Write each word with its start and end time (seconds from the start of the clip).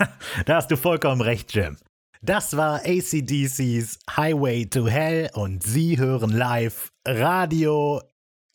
da 0.46 0.56
hast 0.56 0.70
du 0.70 0.76
vollkommen 0.76 1.20
recht, 1.20 1.54
Jim. 1.54 1.76
Das 2.22 2.56
war 2.56 2.80
ACDC's 2.84 3.98
Highway 4.14 4.66
to 4.66 4.86
Hell 4.86 5.30
und 5.34 5.62
Sie 5.62 5.98
hören 5.98 6.30
live 6.30 6.92
Radio 7.06 8.02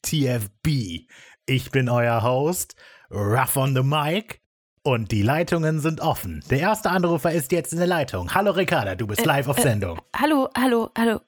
TFB. 0.04 1.08
Ich 1.48 1.72
bin 1.72 1.90
euer 1.90 2.22
Host, 2.24 2.76
Rough 3.12 3.58
on 3.58 3.76
the 3.76 3.82
Mic. 3.84 4.42
Und 4.84 5.12
die 5.12 5.24
Leitungen 5.24 5.80
sind 5.80 6.00
offen. 6.00 6.44
Der 6.52 6.60
erste 6.60 6.92
Anrufer 6.92 7.32
ist 7.32 7.52
jetzt 7.52 7.74
in 7.74 7.80
der 7.80 7.88
Leitung. 7.88 8.36
Hallo 8.36 8.52
Ricarda, 8.52 8.94
du 8.94 9.08
bist 9.08 9.26
live 9.26 9.48
auf 9.48 9.58
Sendung. 9.60 10.00
Hallo, 10.16 10.48
hallo, 10.56 10.92
hallo, 10.96 11.22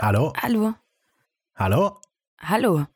Hallo? 0.00 0.32
hallo, 0.36 0.74
Hallo? 1.56 2.00
hallo. 2.40 2.86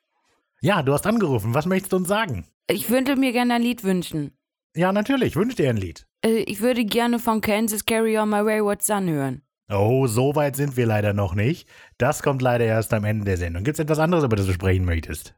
Ja, 0.63 0.83
du 0.83 0.93
hast 0.93 1.07
angerufen. 1.07 1.55
Was 1.55 1.67
möchtest 1.67 1.93
du 1.93 1.97
uns 1.99 2.09
sagen? 2.09 2.45
Ich 2.67 2.91
würde 2.91 3.15
mir 3.15 3.31
gerne 3.33 3.55
ein 3.55 3.63
Lied 3.63 3.85
wünschen. 3.85 4.37
Ja, 4.75 4.93
natürlich. 4.93 5.37
Wünsch 5.37 5.55
dir 5.55 5.71
ein 5.71 5.77
Lied. 5.77 6.07
Äh, 6.25 6.43
Ich 6.47 6.61
würde 6.61 6.85
gerne 6.85 7.19
von 7.19 7.41
Kansas 7.41 7.85
Carry 7.85 8.19
On 8.19 8.29
My 8.29 8.45
Wayward 8.45 8.83
Son 8.83 9.09
hören. 9.09 9.43
Oh, 9.73 10.07
so 10.09 10.35
weit 10.35 10.57
sind 10.57 10.77
wir 10.77 10.87
leider 10.87 11.13
noch 11.13 11.35
nicht. 11.35 11.69
Das 11.99 12.23
kommt 12.23 12.43
leider 12.43 12.65
erst 12.65 12.93
am 12.93 13.05
Ende 13.05 13.25
der 13.25 13.37
Sendung. 13.37 13.63
Gibt 13.63 13.77
es 13.79 13.81
etwas 13.81 14.01
anderes, 14.01 14.25
über 14.25 14.35
das 14.37 14.47
du 14.47 14.53
sprechen 14.53 14.85
möchtest? 14.85 15.35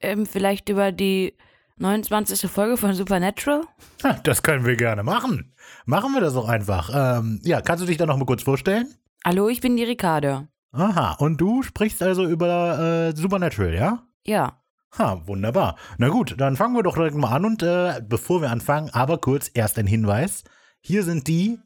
Ähm, 0.00 0.26
vielleicht 0.26 0.68
über 0.68 0.92
die 0.92 1.34
29. 1.78 2.48
Folge 2.48 2.76
von 2.76 2.94
Supernatural? 2.94 3.62
Ha, 4.04 4.12
Das 4.22 4.42
können 4.44 4.64
wir 4.64 4.76
gerne 4.76 5.02
machen. 5.02 5.54
Machen 5.86 6.12
wir 6.14 6.20
das 6.20 6.36
auch 6.36 6.48
einfach. 6.48 6.90
Ähm, 7.18 7.40
ja, 7.42 7.60
kannst 7.62 7.82
du 7.82 7.86
dich 7.88 7.96
da 7.96 8.06
noch 8.06 8.16
mal 8.16 8.26
kurz 8.26 8.44
vorstellen? 8.44 8.94
Hallo, 9.24 9.48
ich 9.48 9.60
bin 9.60 9.76
die 9.76 9.82
Ricarda. 9.84 10.46
Aha, 10.70 11.14
und 11.18 11.40
du 11.40 11.62
sprichst 11.62 12.00
also 12.02 12.24
über 12.26 13.08
äh, 13.12 13.16
Supernatural, 13.16 13.74
ja? 13.74 14.06
Ja. 14.24 14.60
Ha, 14.98 15.22
wunderbar. 15.26 15.76
Na 15.98 16.08
gut, 16.08 16.36
dann 16.38 16.56
fangen 16.56 16.76
wir 16.76 16.84
doch 16.84 16.94
direkt 16.94 17.16
mal 17.16 17.34
an 17.34 17.44
und 17.44 17.62
äh, 17.62 18.00
bevor 18.08 18.42
wir 18.42 18.50
anfangen, 18.50 18.90
aber 18.90 19.18
kurz 19.18 19.50
erst 19.52 19.78
ein 19.78 19.88
Hinweis. 19.88 20.44
Hier 20.80 21.02
sind 21.02 21.26
die. 21.26 21.58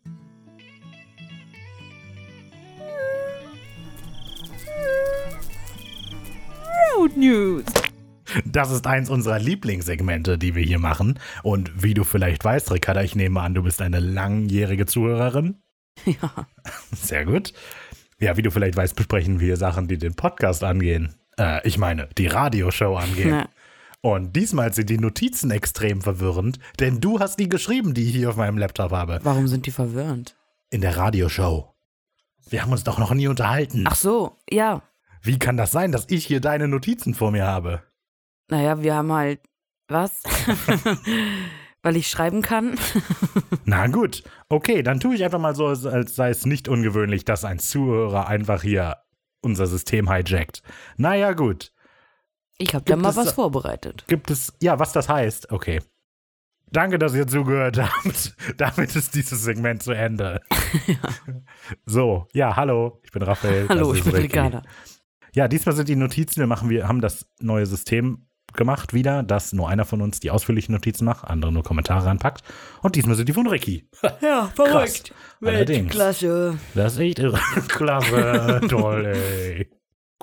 Road 6.96 7.16
News. 7.16 7.64
Das 8.44 8.70
ist 8.70 8.86
eins 8.86 9.10
unserer 9.10 9.38
Lieblingssegmente, 9.38 10.38
die 10.38 10.54
wir 10.54 10.62
hier 10.62 10.78
machen. 10.78 11.18
Und 11.42 11.82
wie 11.82 11.94
du 11.94 12.04
vielleicht 12.04 12.44
weißt, 12.44 12.72
Ricarda, 12.72 13.02
ich 13.02 13.14
nehme 13.14 13.40
an, 13.40 13.54
du 13.54 13.62
bist 13.62 13.82
eine 13.82 14.00
langjährige 14.00 14.86
Zuhörerin. 14.86 15.56
Ja. 16.04 16.46
Sehr 16.92 17.24
gut. 17.24 17.52
Ja, 18.20 18.36
wie 18.36 18.42
du 18.42 18.52
vielleicht 18.52 18.76
weißt, 18.76 18.94
besprechen 18.94 19.40
wir 19.40 19.56
Sachen, 19.56 19.88
die 19.88 19.98
den 19.98 20.14
Podcast 20.14 20.62
angehen. 20.62 21.14
Äh, 21.38 21.66
ich 21.66 21.78
meine, 21.78 22.08
die 22.18 22.26
Radioshow 22.26 22.96
angehen. 22.96 23.30
Na, 23.30 23.48
Und 24.00 24.34
diesmal 24.36 24.72
sind 24.72 24.90
die 24.90 24.98
Notizen 24.98 25.50
extrem 25.50 26.02
verwirrend, 26.02 26.58
denn 26.80 27.00
du 27.00 27.20
hast 27.20 27.38
die 27.38 27.48
geschrieben, 27.48 27.94
die 27.94 28.04
ich 28.08 28.14
hier 28.14 28.30
auf 28.30 28.36
meinem 28.36 28.58
Laptop 28.58 28.92
habe. 28.92 29.20
warum 29.22 29.48
sind 29.48 29.66
die 29.66 29.70
verwirrend? 29.70 30.36
In 30.70 30.80
der 30.80 30.96
Radioshow. 30.96 31.74
Wir 32.50 32.62
haben 32.62 32.72
uns 32.72 32.84
doch 32.84 32.98
noch 32.98 33.12
nie 33.14 33.28
unterhalten. 33.28 33.84
Ach 33.86 33.94
so, 33.94 34.36
ja. 34.50 34.82
Wie 35.22 35.38
kann 35.38 35.56
das 35.56 35.70
sein, 35.72 35.92
dass 35.92 36.06
ich 36.08 36.26
hier 36.26 36.40
deine 36.40 36.68
Notizen 36.68 37.14
vor 37.14 37.30
mir 37.30 37.46
habe? 37.46 37.82
Naja, 38.48 38.82
wir 38.82 38.94
haben 38.94 39.12
halt. 39.12 39.40
Was? 39.88 40.22
Weil 41.82 41.96
ich 41.96 42.08
schreiben 42.08 42.42
kann? 42.42 42.78
Na 43.64 43.86
gut, 43.86 44.22
okay, 44.48 44.82
dann 44.82 45.00
tue 45.00 45.14
ich 45.14 45.24
einfach 45.24 45.38
mal 45.38 45.54
so, 45.54 45.66
als 45.66 46.14
sei 46.16 46.30
es 46.30 46.44
nicht 46.44 46.68
ungewöhnlich, 46.68 47.24
dass 47.24 47.44
ein 47.44 47.58
Zuhörer 47.58 48.26
einfach 48.26 48.62
hier 48.62 48.96
unser 49.40 49.66
System 49.66 50.10
hijackt. 50.10 50.62
Naja, 50.96 51.32
gut. 51.32 51.72
Ich 52.58 52.74
habe 52.74 52.84
da 52.84 52.96
mal 52.96 53.10
es- 53.10 53.16
was 53.16 53.32
vorbereitet. 53.32 54.04
Gibt 54.08 54.30
es, 54.30 54.52
ja, 54.60 54.78
was 54.78 54.92
das 54.92 55.08
heißt, 55.08 55.52
okay. 55.52 55.80
Danke, 56.70 56.98
dass 56.98 57.14
ihr 57.14 57.26
zugehört 57.26 57.78
habt. 57.82 58.34
Damit 58.58 58.94
ist 58.94 59.14
dieses 59.14 59.42
Segment 59.42 59.82
zu 59.82 59.92
Ende. 59.92 60.40
So, 61.86 62.26
ja, 62.32 62.56
hallo, 62.56 63.00
ich 63.02 63.10
bin 63.10 63.22
Raphael. 63.22 63.68
Hallo, 63.68 63.94
ich 63.94 64.02
bin 64.04 64.12
Ricky. 64.12 64.26
Ricarda. 64.26 64.62
Ja, 65.34 65.48
diesmal 65.48 65.74
sind 65.74 65.88
die 65.88 65.96
Notizen, 65.96 66.40
wir 66.40 66.46
machen, 66.46 66.68
wir 66.70 66.88
haben 66.88 67.00
das 67.00 67.26
neue 67.40 67.66
System 67.66 68.27
gemacht 68.54 68.94
wieder, 68.94 69.22
dass 69.22 69.52
nur 69.52 69.68
einer 69.68 69.84
von 69.84 70.00
uns 70.00 70.20
die 70.20 70.30
ausführlichen 70.30 70.72
Notizen 70.74 71.04
macht, 71.04 71.24
andere 71.24 71.52
nur 71.52 71.62
Kommentare 71.62 72.08
anpackt. 72.08 72.42
Und 72.82 72.96
diesmal 72.96 73.16
sind 73.16 73.28
die 73.28 73.32
von 73.32 73.46
Ricky. 73.46 73.88
Ja, 74.20 74.50
verrückt. 74.54 75.12
Allerdings. 75.40 75.92
Klasse. 75.92 76.58
Das 76.74 76.94
ist 76.94 76.98
echt 76.98 77.18
irre. 77.18 77.38
Klasse, 77.68 78.60
toll, 78.68 79.06
ey. 79.06 79.70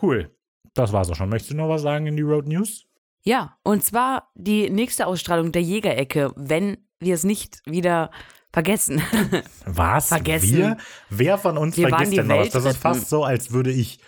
Cool. 0.02 0.32
Das 0.74 0.92
war's 0.92 1.10
auch 1.10 1.16
schon. 1.16 1.30
Möchtest 1.30 1.52
du 1.52 1.56
noch 1.56 1.70
was 1.70 1.82
sagen 1.82 2.08
in 2.08 2.18
die 2.18 2.24
Road 2.24 2.48
News? 2.48 2.86
Ja, 3.24 3.58
und 3.64 3.84
zwar 3.84 4.30
die 4.36 4.70
nächste 4.70 5.08
Ausstrahlung 5.08 5.52
der 5.52 5.62
Jägerecke, 5.62 6.32
wenn 6.36 6.78
wir 7.00 7.16
es 7.16 7.24
nicht 7.24 7.62
wieder 7.66 8.12
vergessen. 8.54 9.02
Was? 9.66 10.08
Vergessen. 10.10 10.58
Wir? 10.58 10.78
Wer 11.10 11.38
von 11.38 11.58
uns 11.58 11.78
Wir 11.78 11.90
vergisst 11.90 12.18
denn 12.18 12.28
noch 12.28 12.40
was? 12.40 12.50
Das 12.50 12.66
ist 12.66 12.78
fast 12.78 13.10
so, 13.10 13.24
als 13.24 13.52
würde 13.52 13.72
ich 13.72 14.00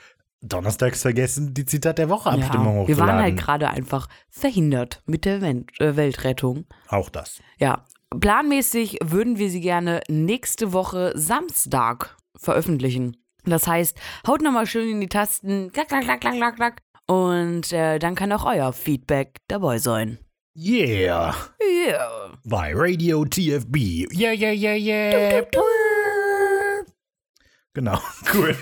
donnerstags 0.42 1.02
vergessen, 1.02 1.54
die 1.54 1.66
Zitat 1.66 1.98
der 1.98 2.10
Woche 2.10 2.30
Abstimmung 2.30 2.88
wir 2.88 2.98
waren 2.98 3.08
halt 3.10 3.34
hochzuladen. 3.34 3.36
gerade 3.38 3.70
einfach 3.70 4.08
verhindert 4.30 5.02
mit 5.06 5.26
der 5.26 5.42
äh, 5.42 5.96
Weltrettung. 5.96 6.66
Auch 6.88 7.10
das. 7.10 7.42
Ja, 7.60 7.86
planmäßig 8.20 9.00
würden 9.04 9.38
wir 9.38 9.50
sie 9.50 9.62
gerne 9.62 10.02
nächste 10.08 10.74
Woche 10.74 11.12
Samstag 11.16 12.16
veröffentlichen. 12.36 13.18
Das 13.46 13.66
heißt, 13.68 13.98
haut 14.28 14.42
nochmal 14.42 14.68
schön 14.68 14.90
in 14.90 15.02
die 15.02 15.08
Tasten, 15.08 15.72
klack, 15.72 15.88
klack, 15.88 16.04
klack, 16.04 16.22
klack, 16.22 16.36
klack, 16.36 16.56
klack. 16.56 16.82
Und 17.08 17.72
äh, 17.72 18.00
dann 18.00 18.16
kann 18.16 18.32
auch 18.34 18.46
euer 18.46 18.74
Feedback 18.74 19.38
dabei 19.48 19.80
sein. 19.80 20.20
Yeah. 20.56 21.36
Yeah. 21.62 22.34
Bei 22.44 22.74
Radio 22.76 23.24
TFB. 23.24 24.12
Yeah, 24.12 24.34
yeah, 24.34 24.52
yeah, 24.52 24.76
yeah. 24.76 25.46
Genau, 27.74 28.00
cool. 28.34 28.56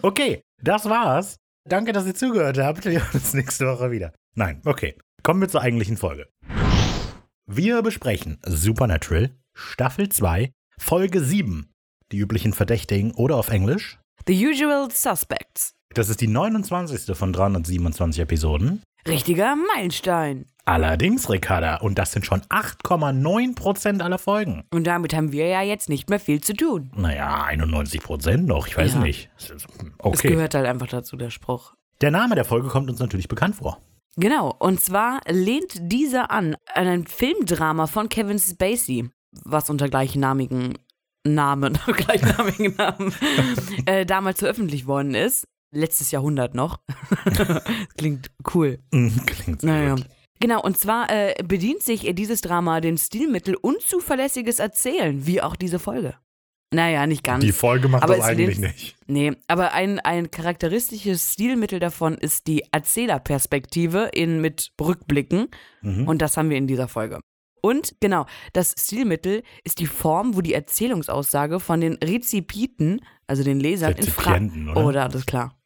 okay, 0.00 0.42
das 0.62 0.86
war's. 0.86 1.36
Danke, 1.68 1.92
dass 1.92 2.06
ihr 2.06 2.14
zugehört 2.14 2.58
habt. 2.58 2.84
Wir 2.84 3.00
hören 3.00 3.14
uns 3.14 3.34
nächste 3.34 3.66
Woche 3.66 3.90
wieder. 3.90 4.12
Nein, 4.34 4.60
okay. 4.64 4.96
Kommen 5.22 5.40
wir 5.40 5.48
zur 5.48 5.62
eigentlichen 5.62 5.96
Folge. 5.96 6.28
Wir 7.46 7.82
besprechen 7.82 8.38
Supernatural, 8.46 9.30
Staffel 9.54 10.08
2, 10.08 10.52
Folge 10.78 11.20
7. 11.22 11.70
Die 12.12 12.18
üblichen 12.18 12.52
Verdächtigen 12.52 13.12
oder 13.12 13.36
auf 13.36 13.48
Englisch. 13.48 13.98
The 14.26 14.46
Usual 14.46 14.90
Suspects. 14.90 15.74
Das 15.94 16.08
ist 16.08 16.20
die 16.20 16.28
29. 16.28 17.16
von 17.16 17.32
327 17.32 18.22
Episoden. 18.22 18.82
Richtiger 19.06 19.54
Meilenstein. 19.74 20.46
Allerdings, 20.64 21.30
Ricarda, 21.30 21.76
und 21.76 21.98
das 21.98 22.12
sind 22.12 22.26
schon 22.26 22.42
8,9% 22.42 24.02
aller 24.02 24.18
Folgen. 24.18 24.64
Und 24.70 24.86
damit 24.86 25.14
haben 25.14 25.32
wir 25.32 25.46
ja 25.46 25.62
jetzt 25.62 25.88
nicht 25.88 26.10
mehr 26.10 26.20
viel 26.20 26.42
zu 26.42 26.54
tun. 26.54 26.90
Naja, 26.94 27.44
91 27.44 28.02
Prozent 28.02 28.46
noch, 28.46 28.66
ich 28.66 28.76
weiß 28.76 28.94
Ja. 28.94 29.00
nicht. 29.00 29.30
Es 29.38 29.50
Okay. 29.98 30.28
gehört 30.28 30.54
halt 30.54 30.66
einfach 30.66 30.88
dazu, 30.88 31.16
der 31.16 31.30
Spruch. 31.30 31.74
Der 32.02 32.10
Name 32.10 32.34
der 32.34 32.44
Folge 32.44 32.68
kommt 32.68 32.90
uns 32.90 33.00
natürlich 33.00 33.28
bekannt 33.28 33.56
vor. 33.56 33.78
Genau, 34.16 34.54
und 34.58 34.80
zwar 34.80 35.20
lehnt 35.28 35.72
dieser 35.80 36.30
an 36.30 36.56
an 36.74 36.86
ein 36.86 37.06
Filmdrama 37.06 37.86
von 37.86 38.08
Kevin 38.08 38.38
Spacey, 38.38 39.08
was 39.44 39.70
unter 39.70 39.88
gleichnamigen 39.88 40.76
Namen, 41.24 41.78
gleichnamigen 41.86 42.74
Namen, 42.76 43.14
äh, 43.86 44.04
damals 44.04 44.40
veröffentlicht 44.40 44.86
worden 44.86 45.14
ist. 45.14 45.44
Letztes 45.70 46.10
Jahrhundert 46.10 46.54
noch. 46.54 46.80
Klingt 47.96 48.30
cool. 48.54 48.78
Mhm, 48.92 49.26
Klingt 49.26 49.60
sehr 49.60 49.70
Naja. 49.70 49.94
gut. 49.96 50.06
Genau, 50.40 50.62
und 50.62 50.78
zwar 50.78 51.10
äh, 51.10 51.34
bedient 51.42 51.82
sich 51.82 52.08
dieses 52.14 52.40
Drama 52.40 52.80
dem 52.80 52.96
Stilmittel 52.96 53.56
unzuverlässiges 53.56 54.60
Erzählen, 54.60 55.26
wie 55.26 55.42
auch 55.42 55.56
diese 55.56 55.78
Folge. 55.78 56.14
Naja, 56.72 57.06
nicht 57.06 57.24
ganz. 57.24 57.42
Die 57.42 57.52
Folge 57.52 57.88
macht 57.88 58.02
Aber 58.02 58.16
das 58.16 58.26
eigentlich 58.26 58.58
nicht. 58.58 58.96
Nee, 59.06 59.32
aber 59.46 59.72
ein, 59.72 60.00
ein 60.00 60.30
charakteristisches 60.30 61.32
Stilmittel 61.32 61.80
davon 61.80 62.14
ist 62.14 62.46
die 62.46 62.62
Erzählerperspektive 62.72 64.10
in, 64.12 64.40
mit 64.40 64.72
Rückblicken. 64.80 65.48
Mhm. 65.80 66.06
Und 66.06 66.20
das 66.20 66.36
haben 66.36 66.50
wir 66.50 66.58
in 66.58 66.66
dieser 66.66 66.86
Folge. 66.86 67.20
Und 67.62 67.96
genau, 68.00 68.26
das 68.52 68.74
Stilmittel 68.78 69.42
ist 69.64 69.80
die 69.80 69.86
Form, 69.86 70.36
wo 70.36 70.42
die 70.42 70.54
Erzählungsaussage 70.54 71.58
von 71.58 71.80
den 71.80 71.94
Rezipiten, 71.94 73.00
also 73.26 73.42
den 73.42 73.60
Lesern, 73.60 73.94
in 73.94 74.06
Frage. 74.06 74.42
Rezipienten, 74.42 74.68
oder? 74.68 74.86
Oh, 74.86 74.92
da, 74.92 75.08
das 75.08 75.22
ist 75.22 75.26
klar. 75.26 75.57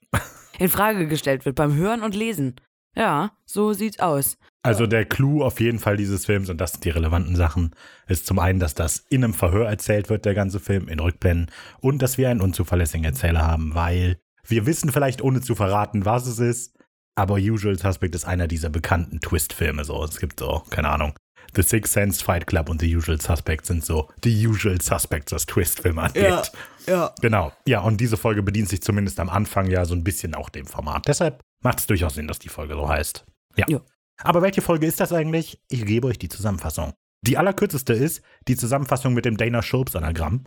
In 0.59 0.69
Frage 0.69 1.06
gestellt 1.09 1.44
wird 1.44 1.56
beim 1.56 1.75
Hören 1.75 2.03
und 2.03 2.14
Lesen. 2.14 2.56
Ja, 2.94 3.32
so 3.47 3.73
sieht's 3.73 4.00
aus. 4.00 4.37
Also 4.62 4.87
der 4.87 5.06
Clou 5.06 5.43
auf 5.43 5.61
jeden 5.61 5.79
Fall 5.79 5.97
dieses 5.97 6.26
Films, 6.26 6.49
und 6.49 6.61
das 6.61 6.73
sind 6.73 6.85
die 6.85 6.91
relevanten 6.91 7.35
Sachen, 7.35 7.75
ist 8.06 8.26
zum 8.26 8.38
einen, 8.38 8.61
dass 8.61 8.75
das 8.75 9.05
in 9.09 9.25
einem 9.25 9.35
Verhör 9.35 9.69
erzählt 9.69 10.09
wird, 10.09 10.25
der 10.25 10.35
ganze 10.35 10.61
Film, 10.61 10.88
in 10.88 11.00
Rückblenden, 11.00 11.50
und 11.81 12.00
dass 12.00 12.19
wir 12.19 12.29
einen 12.29 12.41
unzuverlässigen 12.41 13.05
Erzähler 13.05 13.43
haben, 13.43 13.75
weil 13.75 14.19
wir 14.47 14.67
wissen 14.67 14.93
vielleicht, 14.93 15.23
ohne 15.23 15.41
zu 15.41 15.55
verraten, 15.55 16.05
was 16.05 16.26
es 16.26 16.38
ist, 16.38 16.76
aber 17.15 17.35
Usual 17.35 17.79
Suspect 17.79 18.15
ist 18.15 18.25
einer 18.25 18.47
dieser 18.47 18.70
bekannten 18.70 19.20
Twist-Filme. 19.20 19.85
So. 19.85 20.05
Es 20.05 20.19
gibt 20.19 20.41
so, 20.41 20.62
keine 20.70 20.91
Ahnung, 20.91 21.15
The 21.55 21.63
Sixth 21.63 21.93
Sense, 21.93 22.25
Fight 22.25 22.47
Club 22.47 22.69
und 22.69 22.81
The 22.81 22.97
Usual 22.97 23.21
Suspects 23.21 23.69
sind 23.69 23.85
so 23.85 24.09
die 24.25 24.47
Usual 24.47 24.81
Suspects, 24.81 25.33
was 25.33 25.47
Twist-Filme 25.47 26.03
angeht. 26.03 26.53
ja. 26.87 27.15
Genau. 27.21 27.53
Ja, 27.67 27.81
und 27.81 28.01
diese 28.01 28.17
Folge 28.17 28.43
bedient 28.43 28.69
sich 28.69 28.83
zumindest 28.83 29.21
am 29.21 29.29
Anfang 29.29 29.71
ja 29.71 29.85
so 29.85 29.95
ein 29.95 30.05
bisschen 30.05 30.35
auch 30.35 30.49
dem 30.49 30.67
Format. 30.67 31.07
Deshalb 31.07 31.43
macht 31.63 31.81
es 31.81 31.87
durchaus 31.87 32.15
Sinn, 32.15 32.27
dass 32.29 32.39
die 32.39 32.49
Folge 32.49 32.75
so 32.75 32.89
heißt. 32.89 33.25
Ja. 33.57 33.67
Ja. 33.69 33.81
Aber 34.23 34.43
welche 34.43 34.63
Folge 34.63 34.87
ist 34.87 35.01
das 35.01 35.13
eigentlich? 35.13 35.61
Ich 35.69 35.85
gebe 35.85 36.07
euch 36.09 36.19
die 36.19 36.29
Zusammenfassung. 36.29 36.93
Die 37.23 37.39
allerkürzeste 37.39 37.93
ist 37.93 38.23
die 38.49 38.57
Zusammenfassung 38.57 39.15
mit 39.15 39.25
dem 39.25 39.37
Dana 39.37 39.63
Schulps-Anagramm. 39.63 40.45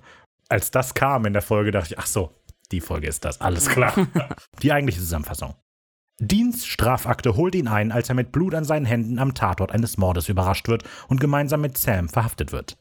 Als 0.49 0.71
das 0.71 0.93
kam 0.93 1.25
in 1.25 1.33
der 1.33 1.41
Folge, 1.41 1.71
dachte 1.71 1.93
ich, 1.93 1.99
ach 1.99 2.07
so, 2.07 2.31
die 2.71 2.81
Folge 2.81 3.07
ist 3.07 3.25
das, 3.25 3.41
alles 3.41 3.69
klar. 3.69 3.93
die 4.61 4.71
eigentliche 4.71 4.99
Zusammenfassung. 4.99 5.55
Deans 6.19 6.65
Strafakte 6.65 7.35
holt 7.35 7.55
ihn 7.55 7.67
ein, 7.67 7.91
als 7.91 8.07
er 8.07 8.15
mit 8.15 8.31
Blut 8.31 8.55
an 8.55 8.63
seinen 8.63 8.85
Händen 8.85 9.19
am 9.19 9.33
Tatort 9.33 9.71
eines 9.71 9.97
Mordes 9.97 10.29
überrascht 10.29 10.69
wird 10.69 10.83
und 11.09 11.19
gemeinsam 11.19 11.61
mit 11.61 11.77
Sam 11.77 12.07
verhaftet 12.07 12.53
wird. 12.53 12.77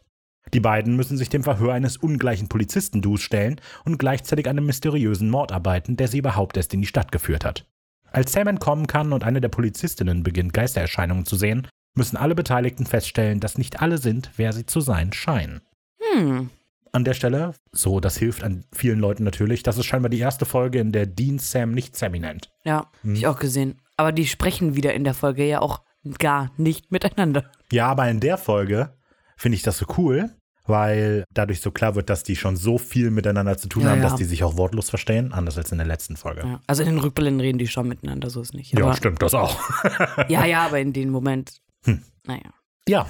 Die 0.53 0.61
beiden 0.61 0.95
müssen 0.95 1.17
sich 1.17 1.31
dem 1.31 1.43
Verhör 1.43 1.73
eines 1.73 1.97
ungleichen 1.97 2.49
Polizisten-Dus 2.49 3.23
stellen 3.23 3.61
und 3.85 3.99
gleichzeitig 3.99 4.49
einem 4.49 4.67
mysteriösen 4.67 5.31
Mord 5.31 5.51
arbeiten, 5.51 5.97
der 5.97 6.07
sie 6.07 6.19
überhaupt 6.19 6.57
erst 6.57 6.75
in 6.75 6.81
die 6.83 6.87
Stadt 6.87 7.11
geführt 7.11 7.45
hat. 7.45 7.67
Als 8.13 8.33
Sam 8.33 8.47
entkommen 8.47 8.87
kann 8.87 9.13
und 9.13 9.25
eine 9.25 9.41
der 9.41 9.49
Polizistinnen 9.49 10.23
beginnt, 10.23 10.53
Geistererscheinungen 10.53 11.27
zu 11.27 11.35
sehen, 11.35 11.67
müssen 11.97 12.17
alle 12.17 12.37
Beteiligten 12.37 12.87
feststellen, 12.87 13.41
dass 13.41 13.59
nicht 13.59 13.83
alle 13.83 13.99
sind, 13.99 14.31
wer 14.37 14.53
sie 14.53 14.67
zu 14.67 14.81
sein 14.81 15.13
scheinen. 15.13 15.63
Hm. 16.01 16.51
An 16.95 17.05
der 17.05 17.15
Stelle, 17.15 17.55
so, 17.73 17.99
das 17.99 18.17
hilft 18.17 18.45
an 18.45 18.65
vielen 18.73 19.01
Leuten 19.01 19.25
natürlich, 19.25 19.63
das 19.65 19.79
ist 19.79 19.87
scheinbar 19.87 20.11
die 20.11 20.21
erste 20.21 20.45
Folge, 20.47 20.79
in 20.79 20.93
der 20.93 21.07
Dean 21.07 21.39
Sam 21.41 21.73
nicht 21.73 21.97
Sammy 21.97 22.21
nennt. 22.21 22.51
Ja, 22.65 22.77
hab 22.77 22.93
ich 23.05 23.27
auch 23.27 23.39
gesehen. 23.39 23.81
Aber 23.97 24.13
die 24.13 24.27
sprechen 24.27 24.77
wieder 24.77 24.95
in 24.95 25.03
der 25.05 25.15
Folge 25.15 25.45
ja 25.45 25.61
auch 25.61 25.83
gar 26.19 26.53
nicht 26.57 26.93
miteinander. 26.93 27.51
Ja, 27.73 27.89
aber 27.89 28.09
in 28.09 28.21
der 28.21 28.39
Folge 28.39 28.95
finde 29.37 29.57
ich 29.57 29.63
das 29.63 29.79
so 29.79 29.87
cool, 29.99 30.31
weil 30.67 31.25
dadurch 31.35 31.61
so 31.61 31.71
klar 31.73 31.95
wird, 31.97 32.09
dass 32.11 32.23
die 32.23 32.37
schon 32.37 32.57
so 32.57 32.79
viel 32.79 33.11
miteinander 33.11 33.59
zu 33.59 33.69
tun 33.69 33.83
Ja, 33.83 33.91
haben, 33.91 33.99
ja. 34.03 34.05
dass 34.09 34.15
die 34.17 34.25
sich 34.25 34.45
auch 34.45 34.57
wortlos 34.57 34.89
verstehen, 34.89 35.33
anders 35.33 35.59
als 35.59 35.73
in 35.73 35.79
der 35.79 35.87
letzten 35.87 36.17
Folge. 36.17 36.43
Ja. 36.47 36.61
Also 36.67 36.83
in 36.85 36.91
den 36.91 36.99
Rückblenden 36.99 37.41
reden 37.41 37.59
die 37.59 37.67
schon 37.67 37.89
miteinander, 37.89 38.31
so 38.31 38.41
ist 38.41 38.55
nicht. 38.55 38.73
Ja, 38.73 38.85
Aber, 38.85 38.95
stimmt, 38.95 39.21
das 39.21 39.35
auch. 39.35 39.59
ja, 40.29 40.45
ja, 40.45 40.65
aber 40.65 40.79
in 40.79 40.93
dem 40.93 41.11
Moment, 41.11 41.59
Hm. 41.85 42.03
naja. 42.25 42.53
ja, 42.89 43.07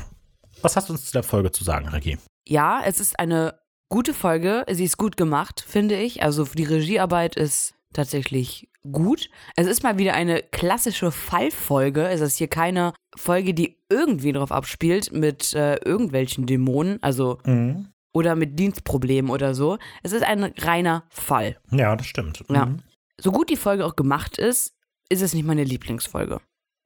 was 0.62 0.74
hast 0.76 0.88
du 0.88 0.94
uns 0.94 1.04
zu 1.04 1.12
der 1.12 1.22
Folge 1.22 1.52
zu 1.52 1.64
sagen, 1.64 1.88
Regie? 1.88 2.16
Ja, 2.46 2.82
es 2.84 2.98
ist 3.00 3.18
eine 3.18 3.54
gute 3.88 4.14
Folge. 4.14 4.64
Sie 4.70 4.84
ist 4.84 4.96
gut 4.96 5.16
gemacht, 5.16 5.64
finde 5.66 5.96
ich. 6.00 6.22
Also 6.22 6.44
die 6.44 6.64
Regiearbeit 6.64 7.36
ist 7.36 7.74
tatsächlich 7.92 8.68
gut. 8.90 9.30
Es 9.56 9.66
ist 9.66 9.82
mal 9.82 9.98
wieder 9.98 10.14
eine 10.14 10.42
klassische 10.42 11.10
Fallfolge. 11.10 12.06
Es 12.08 12.20
ist 12.20 12.36
hier 12.38 12.48
keine 12.48 12.92
Folge, 13.16 13.54
die 13.54 13.78
irgendwie 13.88 14.32
drauf 14.32 14.52
abspielt 14.52 15.12
mit 15.12 15.54
äh, 15.54 15.76
irgendwelchen 15.76 16.46
Dämonen, 16.46 17.02
also 17.02 17.38
Mhm. 17.46 17.88
oder 18.12 18.34
mit 18.36 18.58
Dienstproblemen 18.58 19.30
oder 19.30 19.54
so. 19.54 19.78
Es 20.02 20.12
ist 20.12 20.24
ein 20.24 20.42
reiner 20.58 21.04
Fall. 21.10 21.58
Ja, 21.70 21.96
das 21.96 22.06
stimmt. 22.06 22.42
Ja. 22.50 22.66
Mhm. 22.66 22.82
So 23.20 23.30
gut 23.32 23.48
die 23.48 23.56
Folge 23.56 23.86
auch 23.86 23.96
gemacht 23.96 24.38
ist, 24.38 24.74
ist 25.08 25.22
es 25.22 25.34
nicht 25.34 25.46
meine 25.46 25.64
Lieblingsfolge. 25.64 26.40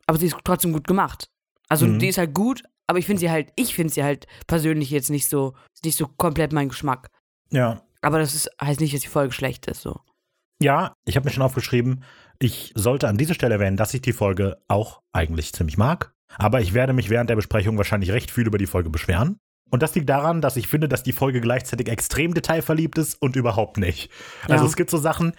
Aber 0.07 0.19
sie 0.19 0.27
ist 0.27 0.37
trotzdem 0.45 0.73
gut 0.75 0.87
gemacht. 0.87 1.31
Also 1.69 1.87
Mhm. 1.87 1.99
die 1.99 2.09
ist 2.09 2.19
halt 2.19 2.35
gut, 2.35 2.63
aber 2.89 2.99
ich 2.99 3.07
finde 3.07 3.21
sie 3.21 3.31
halt, 3.31 3.53
ich 3.55 3.75
finde 3.75 3.93
sie 3.93 4.03
halt 4.03 4.27
persönlich 4.49 4.91
jetzt 4.91 5.11
nicht 5.11 5.27
so, 5.29 5.55
nicht 5.85 5.97
so 5.97 6.09
komplett 6.09 6.53
mein 6.53 6.69
Geschmack. 6.69 7.09
Ja. 7.51 7.83
Aber 8.03 8.19
das 8.19 8.35
ist, 8.35 8.51
heißt 8.61 8.81
nicht, 8.81 8.95
dass 8.95 9.03
die 9.03 9.09
Folge 9.09 9.33
schlecht 9.33 9.67
ist. 9.67 9.83
So. 9.83 10.01
Ja, 10.61 10.95
ich 11.05 11.17
habe 11.17 11.27
mir 11.27 11.33
schon 11.33 11.43
aufgeschrieben, 11.43 12.03
ich 12.41 12.73
sollte 12.75 13.09
an 13.09 13.17
dieser 13.17 13.35
Stelle 13.35 13.55
erwähnen, 13.55 13.77
dass 13.77 13.95
ich 13.95 14.01
die 14.03 14.13
Folge 14.13 14.59
auch 14.69 15.03
eigentlich 15.13 15.53
ziemlich 15.53 15.77
mag. 15.77 16.13
Aber 16.37 16.61
ich 16.61 16.75
werde 16.75 16.93
mich 16.93 17.11
während 17.11 17.31
der 17.31 17.37
Besprechung 17.37 17.77
wahrscheinlich 17.79 18.13
recht 18.13 18.31
viel 18.31 18.47
über 18.47 18.59
die 18.59 18.67
Folge 18.67 18.91
beschweren. 18.91 19.39
Und 19.71 19.83
das 19.83 19.95
liegt 19.95 20.09
daran, 20.09 20.41
dass 20.41 20.57
ich 20.57 20.67
finde, 20.69 20.89
dass 20.89 21.03
die 21.03 21.13
Folge 21.13 21.41
gleichzeitig 21.41 21.89
extrem 21.89 22.33
detailverliebt 22.33 22.97
ist 22.97 23.21
und 23.21 23.37
überhaupt 23.37 23.77
nicht. 23.77 24.11
Also 24.49 24.65
Ja. 24.65 24.69
es 24.71 24.77
gibt 24.77 24.91
so 24.91 24.97
Sachen, 24.99 25.33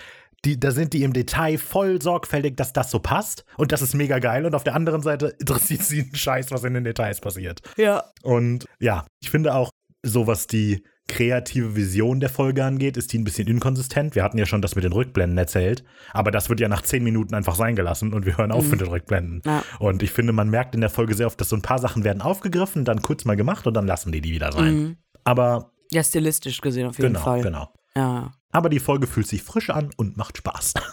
die, 0.46 0.60
da 0.60 0.72
sind 0.72 0.94
die 0.94 1.04
im 1.04 1.14
Detail 1.14 1.58
voll 1.58 2.02
sorgfältig, 2.02 2.56
dass 2.58 2.74
das 2.74 2.92
so 2.92 3.00
passt. 3.00 3.44
Und 3.58 3.72
das 3.72 3.82
ist 3.82 3.94
mega 3.94 4.20
geil. 4.20 4.46
Und 4.46 4.56
auf 4.56 4.64
der 4.64 4.76
anderen 4.76 5.02
Seite 5.02 5.28
interessiert 5.40 5.84
sie 5.84 6.02
einen 6.02 6.16
Scheiß, 6.16 6.52
was 6.52 6.64
in 6.64 6.74
den 6.74 6.84
Details 6.84 7.20
passiert. 7.22 7.62
Ja. 7.78 8.04
Und 8.24 8.66
ja, 8.80 9.06
ich 9.22 9.30
finde 9.30 9.54
auch, 9.54 9.70
so 10.04 10.28
was 10.28 10.48
die 10.48 10.84
kreative 11.10 11.76
Vision 11.76 12.20
der 12.20 12.30
Folge 12.30 12.64
angeht, 12.64 12.96
ist 12.96 13.12
die 13.12 13.18
ein 13.20 13.24
bisschen 13.24 13.48
inkonsistent. 13.48 14.16
Wir 14.16 14.24
hatten 14.24 14.38
ja 14.38 14.46
schon 14.46 14.62
das 14.62 14.76
mit 14.76 14.84
den 14.84 14.94
Rückblenden 14.94 15.38
erzählt, 15.38 15.84
aber 16.14 16.30
das 16.32 16.50
wird 16.50 16.60
ja 16.60 16.70
nach 16.70 16.84
zehn 16.84 17.04
Minuten 17.04 17.34
einfach 17.34 17.56
sein 17.56 17.76
gelassen 17.76 18.14
und 18.14 18.28
wir 18.28 18.38
hören 18.38 18.52
auf 18.52 18.70
mit 18.70 18.80
den 18.80 18.88
Rückblenden. 18.90 19.42
Ja. 19.44 19.64
Und 19.80 20.04
ich 20.04 20.12
finde, 20.12 20.34
man 20.34 20.50
merkt 20.50 20.76
in 20.76 20.82
der 20.82 20.92
Folge 20.92 21.16
sehr 21.16 21.26
oft, 21.26 21.42
dass 21.42 21.50
so 21.50 21.56
ein 21.56 21.64
paar 21.64 21.80
Sachen 21.80 22.04
werden 22.04 22.22
aufgegriffen, 22.22 22.86
dann 22.86 23.02
kurz 23.02 23.26
mal 23.26 23.36
gemacht 23.36 23.66
und 23.66 23.74
dann 23.74 23.88
lassen 23.88 24.12
die 24.12 24.22
die 24.22 24.32
wieder 24.32 24.52
sein. 24.52 24.76
Mhm. 24.76 24.98
Aber 25.24 25.72
Ja, 25.92 26.04
stilistisch 26.04 26.62
gesehen 26.62 26.88
auf 26.88 26.98
jeden 27.00 27.14
genau, 27.14 27.26
Fall. 27.26 27.42
genau. 27.42 27.74
Ja. 27.96 28.32
Aber 28.52 28.70
die 28.70 28.80
Folge 28.80 29.08
fühlt 29.08 29.28
sich 29.28 29.44
frisch 29.44 29.70
an 29.70 29.92
und 29.98 30.18
macht 30.18 30.38
Spaß. 30.38 30.74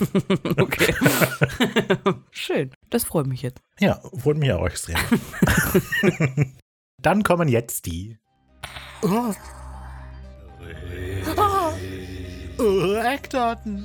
Okay. 0.56 0.94
Schön. 2.30 2.70
Das 2.88 3.04
freut 3.04 3.26
mich 3.26 3.42
jetzt. 3.42 3.60
Ja, 3.78 4.00
freut 4.16 4.38
mich 4.38 4.52
auch 4.52 4.66
extrem. 4.66 4.96
dann 7.02 7.22
kommen 7.22 7.48
jetzt 7.48 7.86
die 7.86 8.18
Oh, 9.02 9.32
Eckdaten. 13.02 13.84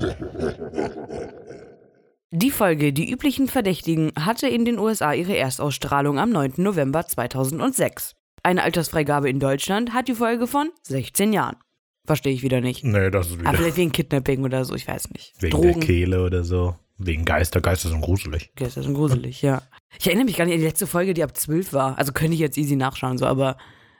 Die 2.31 2.51
Folge 2.51 2.91
Die 2.91 3.09
üblichen 3.09 3.47
Verdächtigen 3.47 4.11
hatte 4.19 4.47
in 4.47 4.65
den 4.65 4.77
USA 4.77 5.13
ihre 5.13 5.37
Erstausstrahlung 5.37 6.19
am 6.19 6.31
9. 6.31 6.53
November 6.57 7.05
2006. 7.05 8.13
Eine 8.43 8.63
Altersfreigabe 8.63 9.29
in 9.29 9.39
Deutschland 9.39 9.93
hat 9.93 10.07
die 10.07 10.15
Folge 10.15 10.47
von 10.47 10.69
16 10.83 11.33
Jahren. 11.33 11.55
Verstehe 12.05 12.33
ich 12.33 12.43
wieder 12.43 12.61
nicht. 12.61 12.83
Nee, 12.83 13.09
das 13.09 13.27
ist 13.27 13.39
wieder 13.39 13.49
Aber 13.49 13.57
vielleicht 13.57 13.77
wegen 13.77 13.91
Kidnapping 13.91 14.43
oder 14.43 14.63
so, 14.65 14.75
ich 14.75 14.87
weiß 14.87 15.09
nicht. 15.11 15.33
wegen 15.39 15.51
Drogen. 15.51 15.79
der 15.79 15.79
Kehle 15.87 16.23
oder 16.23 16.43
so. 16.43 16.75
Wegen 16.97 17.25
Geister. 17.25 17.59
Geister 17.61 17.89
sind 17.89 18.01
gruselig. 18.01 18.51
Das 18.55 18.77
ist 18.77 18.85
gruselig, 18.87 19.41
ja. 19.41 19.61
Ich 19.99 20.07
erinnere 20.07 20.25
mich 20.25 20.37
gar 20.37 20.45
nicht 20.45 20.53
an 20.53 20.59
die 20.59 20.65
letzte 20.65 20.87
Folge, 20.87 21.13
die 21.13 21.23
ab 21.23 21.35
12 21.35 21.73
war. 21.73 21.97
Also 21.97 22.13
könnte 22.13 22.33
ich 22.35 22.39
jetzt 22.39 22.57
easy 22.57 22.75
nachschauen, 22.75 23.17
so, 23.17 23.25
aber 23.25 23.57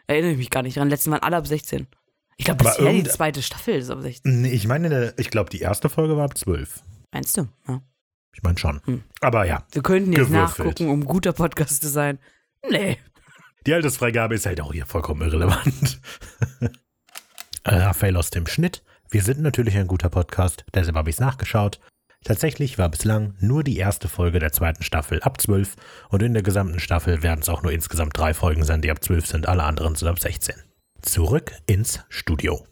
erinnere 0.08 0.32
ich 0.32 0.38
mich 0.38 0.50
gar 0.50 0.62
nicht 0.64 0.78
dran. 0.78 0.90
Letzten 0.90 1.12
waren 1.12 1.22
alle 1.24 1.36
ab 1.38 1.48
16. 1.48 1.88
Ich 2.38 2.46
glaube, 2.46 2.64
bisher 2.64 2.92
die 2.94 3.04
zweite 3.04 3.42
Staffel 3.42 3.76
ist 3.76 3.90
ab 3.90 4.02
16. 4.02 4.42
Nee, 4.42 4.52
ich 4.52 4.68
meine, 4.68 4.90
der- 4.90 5.20
ich 5.20 5.30
glaube, 5.30 5.50
die 5.50 5.60
erste 5.60 5.90
Folge 5.90 6.16
war 6.16 6.26
ab 6.26 6.38
12. 6.38 6.84
Meinst 7.14 7.38
du? 7.38 7.48
Ja. 7.68 7.82
Ich 8.34 8.44
meine 8.44 8.58
schon. 8.58 8.82
Hm. 8.86 9.04
Aber 9.22 9.46
ja, 9.46 9.66
Wir 9.72 9.82
könnten 9.82 10.12
jetzt 10.14 10.28
Gewürfelt. 10.28 10.68
nachgucken, 10.68 10.90
um 10.90 11.06
guter 11.06 11.32
Podcast 11.34 11.82
zu 11.82 11.90
sein. 11.90 12.20
Nee. 12.70 12.98
die 13.66 13.74
Altersfreigabe 13.74 14.36
ist 14.36 14.46
halt 14.46 14.62
auch 14.62 14.74
hier 14.74 14.86
vollkommen 14.86 15.22
irrelevant. 15.22 16.00
Raphael 17.66 18.16
aus 18.18 18.30
dem 18.30 18.48
Schnitt. 18.48 18.84
Wir 19.10 19.24
sind 19.24 19.42
natürlich 19.42 19.78
ein 19.78 19.88
guter 19.88 20.10
Podcast, 20.10 20.66
deshalb 20.74 20.96
habe 20.96 21.10
ich 21.10 21.16
es 21.16 21.20
nachgeschaut. 21.20 21.80
Tatsächlich 22.24 22.78
war 22.78 22.90
bislang 22.90 23.36
nur 23.40 23.64
die 23.64 23.78
erste 23.78 24.08
Folge 24.08 24.40
der 24.40 24.52
zweiten 24.52 24.84
Staffel 24.84 25.22
ab 25.22 25.40
12 25.40 25.76
und 26.10 26.24
in 26.24 26.34
der 26.34 26.42
gesamten 26.44 26.80
Staffel 26.80 27.22
werden 27.22 27.42
es 27.42 27.50
auch 27.50 27.62
nur 27.62 27.72
insgesamt 27.72 28.18
drei 28.18 28.34
Folgen 28.34 28.64
sein, 28.64 28.82
die 28.82 28.90
ab 28.90 29.04
12 29.04 29.26
sind, 29.28 29.48
alle 29.48 29.64
anderen 29.64 29.96
sind 29.96 30.08
ab 30.08 30.20
16. 30.20 30.56
Zurück 31.02 31.54
ins 31.68 32.00
Studio. 32.10 32.66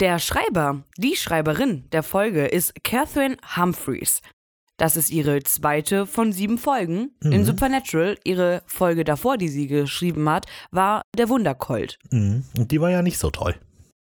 Der 0.00 0.18
Schreiber, 0.18 0.82
die 0.96 1.14
Schreiberin 1.14 1.88
der 1.92 2.02
Folge 2.02 2.46
ist 2.46 2.74
Catherine 2.82 3.36
Humphreys. 3.56 4.20
Das 4.78 4.96
ist 4.96 5.10
ihre 5.10 5.42
zweite 5.42 6.06
von 6.06 6.32
sieben 6.32 6.56
Folgen. 6.56 7.10
In 7.22 7.42
Mhm. 7.42 7.44
Supernatural, 7.44 8.18
ihre 8.24 8.62
Folge 8.66 9.04
davor, 9.04 9.36
die 9.36 9.48
sie 9.48 9.66
geschrieben 9.66 10.28
hat, 10.28 10.46
war 10.70 11.02
Der 11.16 11.28
Wundercolt. 11.28 11.98
Mhm. 12.10 12.44
Und 12.56 12.70
die 12.72 12.80
war 12.80 12.90
ja 12.90 13.02
nicht 13.02 13.18
so 13.18 13.30
toll. 13.30 13.54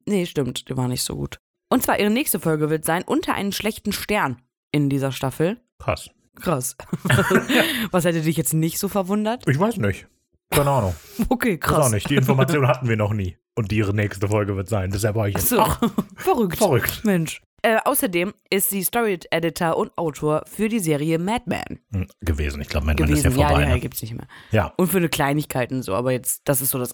Nee, 0.10 0.26
stimmt, 0.26 0.70
die 0.70 0.76
war 0.78 0.88
nicht 0.88 1.04
so 1.04 1.16
gut. 1.16 1.40
Und 1.70 1.84
zwar 1.84 2.00
ihre 2.00 2.10
nächste 2.10 2.40
Folge 2.40 2.70
wird 2.70 2.84
sein 2.84 3.04
Unter 3.04 3.36
einen 3.36 3.52
schlechten 3.52 3.92
Stern 3.94 4.42
in 4.72 4.90
dieser 4.90 5.12
Staffel. 5.12 5.60
Krass. 5.78 6.10
Krass. 6.36 6.76
Was 7.92 8.06
hätte 8.06 8.22
dich 8.22 8.38
jetzt 8.38 8.54
nicht 8.54 8.80
so 8.80 8.88
verwundert? 8.88 9.48
Ich 9.48 9.60
weiß 9.60 9.78
nicht. 9.78 10.08
Keine 10.52 10.72
Ahnung. 10.72 10.96
Okay, 11.30 11.58
Krass. 11.58 11.76
krass. 11.76 11.86
Auch 11.88 11.92
nicht. 11.92 12.10
Die 12.10 12.16
Information 12.16 12.68
hatten 12.68 12.88
wir 12.90 12.96
noch 12.98 13.14
nie. 13.14 13.38
Und 13.56 13.72
die 13.72 13.78
ihre 13.78 13.94
nächste 13.94 14.28
Folge 14.30 14.56
wird 14.56 14.68
sein. 14.70 14.90
Deshalb 14.92 15.16
war 15.16 15.28
ich 15.28 15.36
Ach 15.36 15.40
jetzt. 15.42 15.50
so, 15.50 15.64
verrückt. 16.16 16.58
verrückt. 16.58 17.02
Mensch. 17.04 17.42
Äh, 17.62 17.78
außerdem 17.84 18.34
ist 18.50 18.70
sie 18.70 18.82
Story-Editor 18.84 19.76
und 19.76 19.96
Autor 19.98 20.44
für 20.48 20.70
die 20.70 20.80
Serie 20.80 21.20
Mad 21.20 21.44
Men 21.46 21.82
Hm, 21.94 22.08
Gewesen. 22.22 22.62
Ich 22.62 22.70
glaube, 22.70 22.86
mein 22.86 22.96
Mann 22.98 23.10
ist 23.12 23.26
ja 23.26 23.30
Ja, 23.32 23.48
vorbei. 23.50 23.62
ja, 23.64 23.68
ne? 23.70 23.80
gibt's 23.82 24.02
nicht 24.02 24.14
mehr. 24.16 24.28
ja. 24.52 24.74
Und 24.78 24.88
für 24.88 24.98
eine 24.98 25.10
Kleinigkeit 25.10 25.72
und 25.72 25.84
so, 25.84 25.94
aber 25.94 26.14
jetzt, 26.14 26.42
das 26.46 26.62
ist 26.62 26.70
so 26.72 26.80
das 26.80 26.94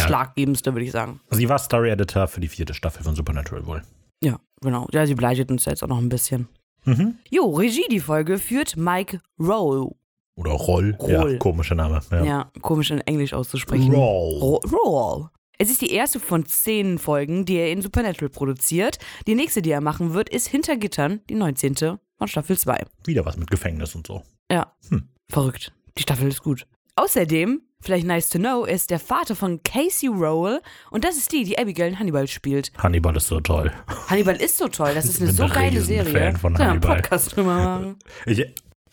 Ausschlaggebendste, 0.00 0.72
würde 0.72 0.84
ich 0.84 0.92
sagen. 0.92 1.20
Sie 1.30 1.48
war 1.48 1.58
Story 1.58 1.90
Editor 1.90 2.26
für 2.28 2.40
die 2.40 2.48
vierte 2.48 2.74
Staffel 2.74 3.02
von 3.04 3.14
Supernatural 3.14 3.66
wohl. 3.66 3.82
Ja, 4.22 4.38
genau. 4.60 4.86
Ja, 4.92 5.06
sie 5.06 5.14
begleitet 5.14 5.50
uns 5.50 5.64
jetzt 5.64 5.82
auch 5.82 5.88
noch 5.88 5.98
ein 5.98 6.08
bisschen. 6.08 6.48
Mhm. 6.84 7.18
Jo, 7.30 7.50
Regie 7.54 7.84
die 7.90 8.00
Folge 8.00 8.38
führt 8.38 8.76
Mike 8.76 9.20
Rowe. 9.38 9.94
Oder 10.36 10.52
Roll. 10.52 10.96
Roll. 11.00 11.32
Ja, 11.32 11.38
komischer 11.38 11.74
Name. 11.74 12.00
Ja. 12.10 12.24
Ja, 12.24 12.50
komisch 12.62 12.90
in 12.90 13.00
Englisch 13.02 13.34
auszusprechen. 13.34 13.92
Roll. 13.92 14.38
Ro 14.40 14.56
Roll. 14.72 15.28
Es 15.58 15.70
ist 15.70 15.80
die 15.82 15.92
erste 15.92 16.18
von 16.18 16.46
zehn 16.46 16.98
Folgen, 16.98 17.44
die 17.44 17.54
er 17.56 17.70
in 17.70 17.82
Supernatural 17.82 18.30
produziert. 18.30 18.98
Die 19.26 19.34
nächste, 19.34 19.62
die 19.62 19.70
er 19.70 19.80
machen 19.80 20.14
wird, 20.14 20.28
ist 20.30 20.48
Hinter 20.48 20.76
Gittern, 20.76 21.20
die 21.28 21.34
19. 21.34 21.76
von 22.18 22.26
Staffel 22.28 22.58
2. 22.58 22.84
Wieder 23.04 23.24
was 23.26 23.36
mit 23.36 23.50
Gefängnis 23.50 23.94
und 23.94 24.06
so. 24.06 24.22
Ja, 24.50 24.72
Hm. 24.88 25.08
verrückt. 25.28 25.72
Die 25.98 26.02
Staffel 26.02 26.26
ist 26.28 26.42
gut. 26.42 26.66
Außerdem, 26.94 27.62
vielleicht 27.80 28.06
nice 28.06 28.28
to 28.28 28.38
know, 28.38 28.64
ist 28.64 28.90
der 28.90 28.98
Vater 28.98 29.34
von 29.34 29.62
Casey 29.62 30.08
Rowell 30.08 30.60
und 30.90 31.04
das 31.04 31.16
ist 31.16 31.32
die, 31.32 31.44
die 31.44 31.58
Abigail 31.58 31.88
in 31.88 31.98
Hannibal 31.98 32.28
spielt. 32.28 32.70
Hannibal 32.76 33.16
ist 33.16 33.28
so 33.28 33.40
toll. 33.40 33.72
Hannibal 34.08 34.36
ist 34.36 34.58
so 34.58 34.68
toll, 34.68 34.92
das 34.94 35.06
ist 35.06 35.22
eine 35.22 35.32
so 35.32 35.48
geile 35.48 35.80
Serie. 35.80 36.34
von 36.36 36.54
Sollen 36.54 36.58
wir 36.58 36.60
einen 36.60 36.70
Hannibal. 36.70 36.96
Podcast 36.96 37.34
drüber 37.34 37.54
machen? 37.54 37.96
Ich, 38.26 38.44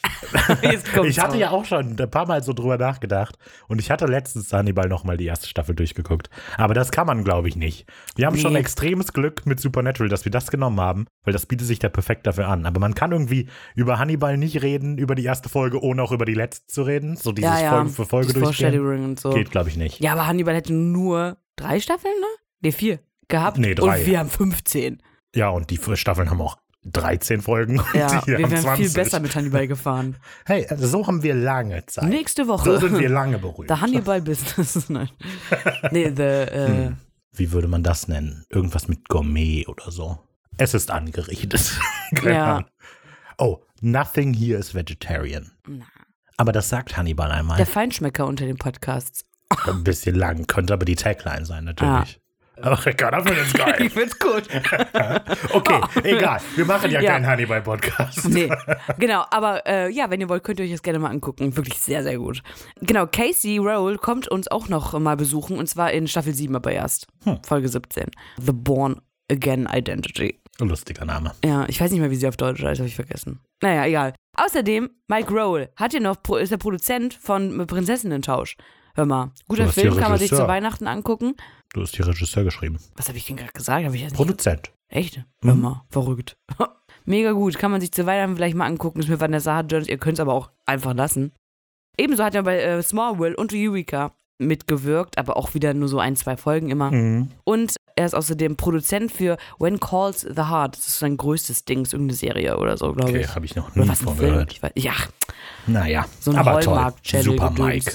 Ich 1.06 1.20
hatte 1.20 1.38
ja 1.38 1.52
auch 1.52 1.66
schon 1.66 2.00
ein 2.00 2.12
paar 2.12 2.28
Mal 2.28 2.44
so 2.44 2.54
drüber 2.54 2.78
nachgedacht 2.78 3.38
und 3.68 3.80
ich 3.80 3.92
hatte 3.92 4.06
letztens 4.06 4.52
Hannibal 4.54 4.88
nochmal 4.88 5.18
die 5.18 5.26
erste 5.26 5.48
Staffel 5.48 5.76
durchgeguckt. 5.76 6.30
Aber 6.58 6.74
das 6.74 6.92
kann 6.92 7.08
man, 7.08 7.24
glaube 7.24 7.48
ich, 7.48 7.56
nicht. 7.56 7.86
Wir 8.16 8.26
haben 8.26 8.38
schon 8.38 8.54
Nee. 8.54 8.60
extremes 8.60 9.14
Glück 9.14 9.46
mit 9.46 9.60
Supernatural, 9.60 10.10
dass 10.10 10.26
wir 10.26 10.32
das 10.32 10.52
genommen 10.52 10.80
haben, 10.80 11.06
weil 11.24 11.34
das 11.34 11.46
bietet 11.46 11.68
sich 11.68 11.80
da 11.80 11.90
perfekt 11.90 12.28
dafür 12.28 12.48
an. 12.48 12.66
Aber 12.66 12.80
man 12.80 12.96
kann 12.96 13.12
irgendwie 13.12 13.48
über 13.76 14.00
Hannibal 14.00 14.38
nicht 14.38 14.62
reden, 14.62 14.98
über 14.98 15.16
die 15.16 15.24
erste 15.26 15.50
Folge, 15.50 15.82
ohne 15.82 16.02
auch 16.04 16.12
über 16.12 16.26
die 16.26 16.34
letzte 16.34 16.68
zu 16.68 16.84
reden. 16.84 17.16
So 17.16 17.32
dieses 17.32 17.52
ja, 17.52 17.62
ja. 17.62 17.70
Folge 17.72 17.90
für 17.90 18.06
Folge 18.06 18.34
das 18.34 18.42
durchgehen. 18.44 19.04
Und 19.04 19.20
so. 19.20 19.32
Geht, 19.32 19.52
glaube 19.52 19.70
ich, 19.70 19.78
nicht. 19.78 20.00
Ja, 20.00 20.14
aber 20.14 20.28
Hannibal 20.28 20.56
hätte 20.56 20.74
nur 20.74 21.38
drei 21.56 21.80
Staffeln, 21.80 22.14
ne? 22.20 22.28
Ne, 22.62 22.72
vier 22.72 23.00
gehabt. 23.28 23.58
Nee, 23.58 23.76
drei. 23.76 24.00
Und 24.00 24.06
wir 24.06 24.20
haben 24.20 24.30
15. 24.30 25.02
Ja, 25.36 25.50
und 25.50 25.70
die 25.70 25.80
Staffeln 25.96 26.30
haben 26.30 26.42
auch 26.42 26.58
13 26.86 27.42
Folgen. 27.42 27.82
Ja, 27.94 28.22
wir 28.26 28.38
wären 28.40 28.56
20. 28.58 28.86
viel 28.88 28.94
besser 29.04 29.20
mit 29.20 29.36
Hannibal 29.36 29.68
gefahren. 29.68 30.16
Hey, 30.46 30.66
also 30.68 30.88
so 30.88 31.08
haben 31.08 31.24
wir 31.24 31.34
lange 31.36 31.86
Zeit. 31.86 32.08
Nächste 32.10 32.48
Woche. 32.48 32.64
So 32.64 32.78
sind 32.88 33.00
wir 33.00 33.10
lange 33.10 33.38
berühmt. 33.38 33.70
The 33.70 33.76
Hannibal 33.76 34.22
Business. 34.22 34.90
Nein. 34.90 35.10
Nee, 35.92 36.12
the, 36.16 36.24
äh, 36.24 36.68
Hm. 36.88 36.98
Wie 37.34 37.52
würde 37.52 37.68
man 37.68 37.84
das 37.84 38.08
nennen? 38.08 38.46
Irgendwas 38.50 38.88
mit 38.88 39.08
Gourmet 39.10 39.66
oder 39.68 39.92
so. 39.92 40.20
Es 40.58 40.74
ist 40.74 40.92
angerichtet. 40.92 41.80
Ja. 42.24 42.66
Oh, 43.38 43.60
nothing 43.82 44.34
here 44.34 44.58
is 44.58 44.74
vegetarian. 44.74 45.52
Na. 45.68 45.86
Aber 46.38 46.52
das 46.52 46.70
sagt 46.70 46.98
Hannibal 46.98 47.32
einmal. 47.32 47.58
der 47.58 47.66
Feinschmecker 47.68 48.26
unter 48.26 48.46
den 48.46 48.58
Podcasts. 48.58 49.26
Ein 49.68 49.84
bisschen 49.84 50.16
lang, 50.16 50.48
könnte 50.48 50.74
aber 50.74 50.86
die 50.86 50.96
Tagline 50.96 51.46
sein, 51.46 51.66
natürlich. 51.66 52.20
Ach, 52.62 52.86
egal, 52.86 53.12
das 53.12 53.26
jetzt 53.38 53.54
geil. 53.54 53.76
Ich 53.80 53.94
find's 53.94 54.18
gut. 54.20 54.44
Okay, 55.54 55.82
egal. 56.04 56.40
Wir 56.56 56.66
machen 56.66 56.92
ja, 56.92 57.02
Ja. 57.02 57.12
keinen 57.14 57.28
Hannibal-Podcast. 57.28 58.30
Nee, 58.30 58.50
genau, 58.98 59.26
aber 59.32 59.66
äh, 59.66 59.90
ja, 59.92 60.10
wenn 60.10 60.22
ihr 60.22 60.30
wollt, 60.30 60.44
könnt 60.44 60.60
ihr 60.60 60.66
euch 60.66 60.72
das 60.72 60.84
gerne 60.84 61.00
mal 61.00 61.10
angucken. 61.10 61.56
Wirklich 61.56 61.80
sehr, 61.80 62.04
sehr 62.04 62.18
gut. 62.18 62.42
Genau, 62.82 63.08
Casey 63.08 63.58
Rowell 63.58 63.98
kommt 63.98 64.28
uns 64.28 64.48
auch 64.50 64.68
noch 64.70 64.98
mal 65.00 65.16
besuchen 65.18 65.58
und 65.58 65.68
zwar 65.68 65.92
in 65.92 66.08
Staffel 66.08 66.34
7 66.34 66.56
aber 66.56 66.72
erst. 66.72 67.08
Hm. 67.24 67.40
Folge 67.46 67.70
17. 67.70 68.06
The 68.38 68.52
Born 68.54 69.02
Again 69.32 69.68
Identity. 69.72 70.40
Lustiger 70.60 71.06
Name. 71.06 71.32
Ja, 71.46 71.66
ich 71.70 71.80
weiß 71.80 71.92
nicht 71.92 72.02
mehr, 72.02 72.12
wie 72.12 72.16
sie 72.16 72.28
auf 72.28 72.36
Deutsch 72.36 72.62
heißt, 72.62 72.80
habe 72.80 72.88
ich 72.90 72.96
vergessen. 72.96 73.40
Naja, 73.62 73.86
egal. 73.86 74.14
Außerdem, 74.36 74.90
Mike 75.08 75.34
Rowell 75.34 75.70
hat 75.78 75.94
ja 75.94 76.00
noch, 76.00 76.18
ist 76.40 76.52
der 76.52 76.58
Produzent 76.58 77.14
von 77.14 77.66
Prinzessinnen-Tausch. 77.66 78.58
Hör 79.00 79.06
mal, 79.06 79.32
guter 79.48 79.70
Film, 79.70 79.94
hier 79.94 80.02
kann 80.02 80.12
man 80.12 80.20
sich 80.20 80.30
zu 80.30 80.46
Weihnachten 80.46 80.86
angucken. 80.86 81.34
Du 81.72 81.82
hast 81.82 81.98
die 81.98 82.02
Regisseur 82.02 82.44
geschrieben. 82.44 82.80
Was 82.98 83.08
habe 83.08 83.18
ich 83.18 83.26
denn 83.26 83.38
gerade 83.38 83.54
gesagt? 83.54 83.86
Hab 83.86 83.94
ich 83.94 84.04
nicht 84.04 84.14
Produzent. 84.14 84.74
Echt? 84.90 85.16
Mhm. 85.42 85.48
Hör 85.48 85.56
mal, 85.56 85.86
verrückt. 85.90 86.36
Mega 87.06 87.32
gut, 87.32 87.58
kann 87.58 87.72
man 87.72 87.80
sich 87.80 87.94
zu 87.94 88.06
Weihnachten 88.06 88.36
vielleicht 88.36 88.58
mal 88.58 88.66
angucken. 88.66 89.00
Ist 89.00 89.08
mit 89.08 89.22
Vanessa 89.22 89.58
Hudgens, 89.58 89.88
ihr 89.88 89.98
könnt 90.00 90.18
es 90.18 90.20
aber 90.20 90.34
auch 90.34 90.50
einfach 90.66 90.94
lassen. 90.94 91.32
Ebenso 91.98 92.26
hat 92.26 92.36
er 92.36 92.44
bei 92.44 92.60
äh, 92.60 92.84
Smallville 92.84 93.38
und 93.38 93.54
Eureka 93.54 94.12
mitgewirkt, 94.38 95.18
aber 95.18 95.38
auch 95.38 95.54
wieder 95.54 95.74
nur 95.74 95.88
so 95.88 96.00
ein, 96.00 96.18
zwei 96.18 96.36
Folgen 96.36 96.70
immer. 96.70 96.92
Mhm. 96.92 97.30
Und 97.46 97.78
er 97.96 98.06
ist 98.06 98.16
außerdem 98.16 98.58
Produzent 98.58 99.14
für 99.14 99.38
When 99.60 99.80
Calls 99.80 100.28
the 100.30 100.42
Heart. 100.42 100.76
Das 100.76 100.88
ist 100.88 101.00
sein 101.00 101.16
größtes 101.16 101.64
Ding, 101.64 101.84
ist 101.84 101.94
irgendeine 101.94 102.18
Serie 102.18 102.58
oder 102.58 102.76
so, 102.76 102.92
glaube 102.92 103.12
Okay, 103.12 103.22
ich. 103.22 103.34
habe 103.34 103.46
ich 103.46 103.56
noch 103.56 103.74
nie 103.76 103.86
von 103.86 104.18
Film? 104.18 104.32
gehört. 104.32 104.52
Ich 104.52 104.62
weiß, 104.62 104.72
ja, 104.76 104.92
Naja, 105.68 106.06
so 106.20 106.32
ein 106.32 106.38
aber 106.38 106.60
toll. 106.60 106.94
Super. 107.22 107.52
Mike. 107.52 107.94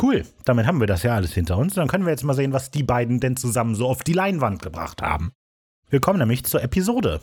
Cool, 0.00 0.24
damit 0.44 0.66
haben 0.66 0.80
wir 0.80 0.86
das 0.86 1.02
ja 1.02 1.14
alles 1.14 1.32
hinter 1.32 1.58
uns. 1.58 1.74
Dann 1.74 1.88
können 1.88 2.04
wir 2.04 2.10
jetzt 2.10 2.24
mal 2.24 2.34
sehen, 2.34 2.52
was 2.52 2.70
die 2.70 2.82
beiden 2.82 3.20
denn 3.20 3.36
zusammen 3.36 3.74
so 3.74 3.88
auf 3.88 4.02
die 4.02 4.12
Leinwand 4.12 4.62
gebracht 4.62 5.02
haben. 5.02 5.32
Wir 5.90 6.00
kommen 6.00 6.18
nämlich 6.18 6.44
zur 6.44 6.62
Episode. 6.62 7.20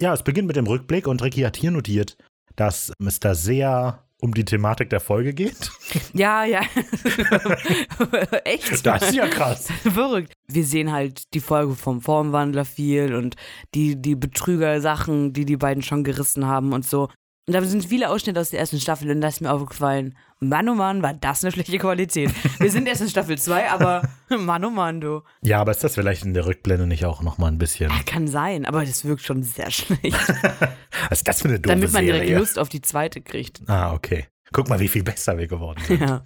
Ja, 0.00 0.12
es 0.12 0.22
beginnt 0.22 0.48
mit 0.48 0.56
dem 0.56 0.66
Rückblick 0.66 1.06
und 1.06 1.22
Ricky 1.22 1.42
hat 1.42 1.56
hier 1.56 1.70
notiert, 1.70 2.16
dass 2.56 2.92
es 2.98 3.20
da 3.20 3.34
sehr 3.34 4.06
um 4.20 4.34
die 4.34 4.44
Thematik 4.44 4.90
der 4.90 5.00
Folge 5.00 5.32
geht. 5.34 5.70
Ja, 6.12 6.44
ja. 6.44 6.62
Echt? 8.44 8.86
Das 8.86 9.02
ist 9.02 9.14
ja 9.14 9.28
krass. 9.28 9.68
Verrückt. 9.82 10.32
Wir 10.48 10.64
sehen 10.64 10.90
halt 10.90 11.34
die 11.34 11.40
Folge 11.40 11.74
vom 11.74 12.00
Formwandler 12.00 12.64
viel 12.64 13.14
und 13.14 13.36
die, 13.74 14.00
die 14.00 14.14
Betrüger-Sachen, 14.14 15.32
die 15.32 15.44
die 15.44 15.56
beiden 15.56 15.82
schon 15.82 16.04
gerissen 16.04 16.46
haben 16.46 16.72
und 16.72 16.86
so. 16.86 17.08
Und 17.46 17.52
da 17.52 17.62
sind 17.62 17.84
viele 17.84 18.10
Ausschnitte 18.10 18.40
aus 18.40 18.50
der 18.50 18.60
ersten 18.60 18.80
Staffel 18.80 19.10
und 19.10 19.20
da 19.20 19.28
ist 19.28 19.40
mir 19.40 19.52
aufgefallen, 19.52 20.16
Mann 20.40 20.68
oh 20.68 20.74
Mann, 20.74 21.02
war 21.02 21.14
das 21.14 21.42
eine 21.42 21.50
schlechte 21.50 21.78
Qualität. 21.78 22.30
Wir 22.58 22.70
sind 22.70 22.86
erst 22.86 23.00
in 23.00 23.08
Staffel 23.08 23.38
2, 23.38 23.70
aber 23.70 24.06
Mann 24.28 24.64
oh 24.66 24.70
Mann, 24.70 25.00
du. 25.00 25.22
Ja, 25.42 25.60
aber 25.60 25.70
ist 25.70 25.82
das 25.82 25.94
vielleicht 25.94 26.24
in 26.24 26.34
der 26.34 26.44
Rückblende 26.44 26.86
nicht 26.86 27.06
auch 27.06 27.22
nochmal 27.22 27.50
ein 27.50 27.58
bisschen. 27.58 27.90
Ja, 27.90 28.02
kann 28.04 28.28
sein, 28.28 28.66
aber 28.66 28.84
das 28.84 29.06
wirkt 29.06 29.22
schon 29.22 29.42
sehr 29.42 29.70
schlecht. 29.70 30.02
Was 31.08 31.18
ist 31.18 31.28
das 31.28 31.40
für 31.40 31.48
eine 31.48 31.58
doofe 31.58 31.74
Damit 31.74 31.92
man 31.92 32.04
direkt 32.04 32.26
Serie? 32.26 32.38
Lust 32.38 32.58
auf 32.58 32.68
die 32.68 32.82
zweite 32.82 33.22
kriegt. 33.22 33.62
Ah, 33.66 33.94
okay. 33.94 34.26
Guck 34.52 34.68
mal, 34.68 34.78
wie 34.78 34.88
viel 34.88 35.02
besser 35.02 35.38
wir 35.38 35.46
geworden 35.46 35.82
sind. 35.86 36.00
Ja. 36.00 36.24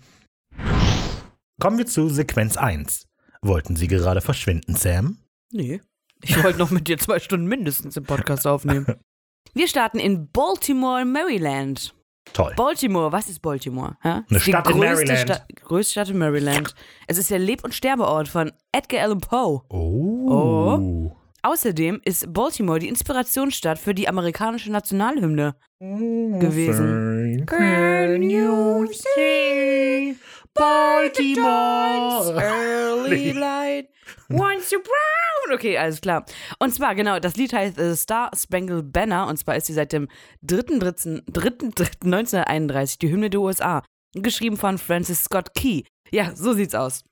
Kommen 1.61 1.79
wir 1.79 1.87
zu 1.87 2.09
Sequenz 2.09 2.57
1. 2.57 3.07
Wollten 3.43 3.77
Sie 3.77 3.87
gerade 3.87 4.21
verschwinden, 4.21 4.75
Sam? 4.75 5.19
Nee. 5.53 5.81
Ich 6.23 6.43
wollte 6.43 6.59
noch 6.59 6.71
mit 6.71 6.89
dir 6.89 6.99
zwei 6.99 7.19
Stunden 7.19 7.47
mindestens 7.47 7.97
im 7.97 8.05
Podcast 8.05 8.47
aufnehmen. 8.47 8.87
Wir 9.55 9.67
starten 9.67 9.99
in 9.99 10.31
Baltimore, 10.31 11.05
Maryland. 11.05 11.95
Toll. 12.33 12.53
Baltimore, 12.57 13.11
was 13.13 13.29
ist 13.29 13.41
Baltimore? 13.43 13.97
Ja? 14.05 14.25
Eine 14.29 14.39
ist 14.39 14.47
die 14.47 14.51
Stadt 14.51 14.69
in 14.69 14.81
größte 14.81 15.05
Maryland. 15.07 15.19
Sta 15.21 15.45
größte 15.67 15.91
Stadt 15.93 16.09
in 16.11 16.19
Maryland. 16.19 16.75
Es 17.07 17.19
ist 17.19 17.31
der 17.31 17.39
Leb- 17.39 17.65
und 17.65 17.75
Sterbeort 17.75 18.29
von 18.29 18.53
Edgar 18.73 19.03
Allan 19.03 19.21
Poe. 19.21 19.63
Oh. 19.69 21.11
Außerdem 21.43 22.01
ist 22.05 22.33
Baltimore 22.33 22.79
die 22.79 22.89
Inspirationsstadt 22.89 23.79
für 23.79 23.95
die 23.95 24.09
amerikanische 24.09 24.71
Nationalhymne 24.71 25.55
gewesen. 25.81 27.47
Can 27.47 28.23
you 28.23 28.87
see 28.93 30.15
Baltimore? 30.53 32.35
Early 32.39 33.33
light, 33.39 33.89
once 34.29 34.71
you 34.71 34.81
brown. 34.81 35.55
Okay, 35.55 35.77
alles 35.77 36.01
klar. 36.01 36.25
Und 36.59 36.75
zwar, 36.75 36.95
genau, 36.95 37.19
das 37.19 37.37
Lied 37.37 37.53
heißt 37.53 37.79
äh, 37.79 37.97
Star 37.97 38.31
Spangled 38.37 38.93
Banner 38.93 39.27
und 39.27 39.37
zwar 39.37 39.57
ist 39.57 39.67
sie 39.67 39.73
seit 39.73 39.93
dem 39.93 40.09
3.3.1931 40.47 43.01
die 43.01 43.11
Hymne 43.11 43.31
der 43.31 43.41
USA. 43.41 43.83
Geschrieben 44.15 44.57
von 44.57 44.79
Francis 44.79 45.25
Scott 45.25 45.55
Key. 45.55 45.83
Ja, 46.11 46.35
so 46.35 46.53
sieht's 46.53 46.75
aus. 46.75 47.05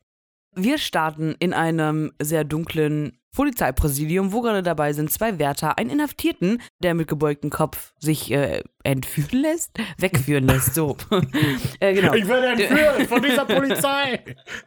Wir 0.54 0.78
starten 0.78 1.36
in 1.38 1.52
einem 1.52 2.12
sehr 2.20 2.44
dunklen 2.44 3.17
Polizeipräsidium, 3.34 4.32
wo 4.32 4.40
gerade 4.40 4.62
dabei 4.62 4.92
sind 4.92 5.10
zwei 5.10 5.38
Wärter, 5.38 5.78
einen 5.78 5.90
Inhaftierten, 5.90 6.60
der 6.82 6.94
mit 6.94 7.08
gebeugtem 7.08 7.50
Kopf 7.50 7.92
sich 7.98 8.30
äh, 8.30 8.62
entführen 8.82 9.40
lässt, 9.42 9.78
wegführen 9.98 10.46
lässt, 10.46 10.74
so. 10.74 10.96
äh, 11.80 11.94
genau. 11.94 12.14
Ich 12.14 12.26
werde 12.26 12.62
entführt 12.62 13.08
von 13.08 13.22
dieser 13.22 13.44
Polizei. 13.46 14.24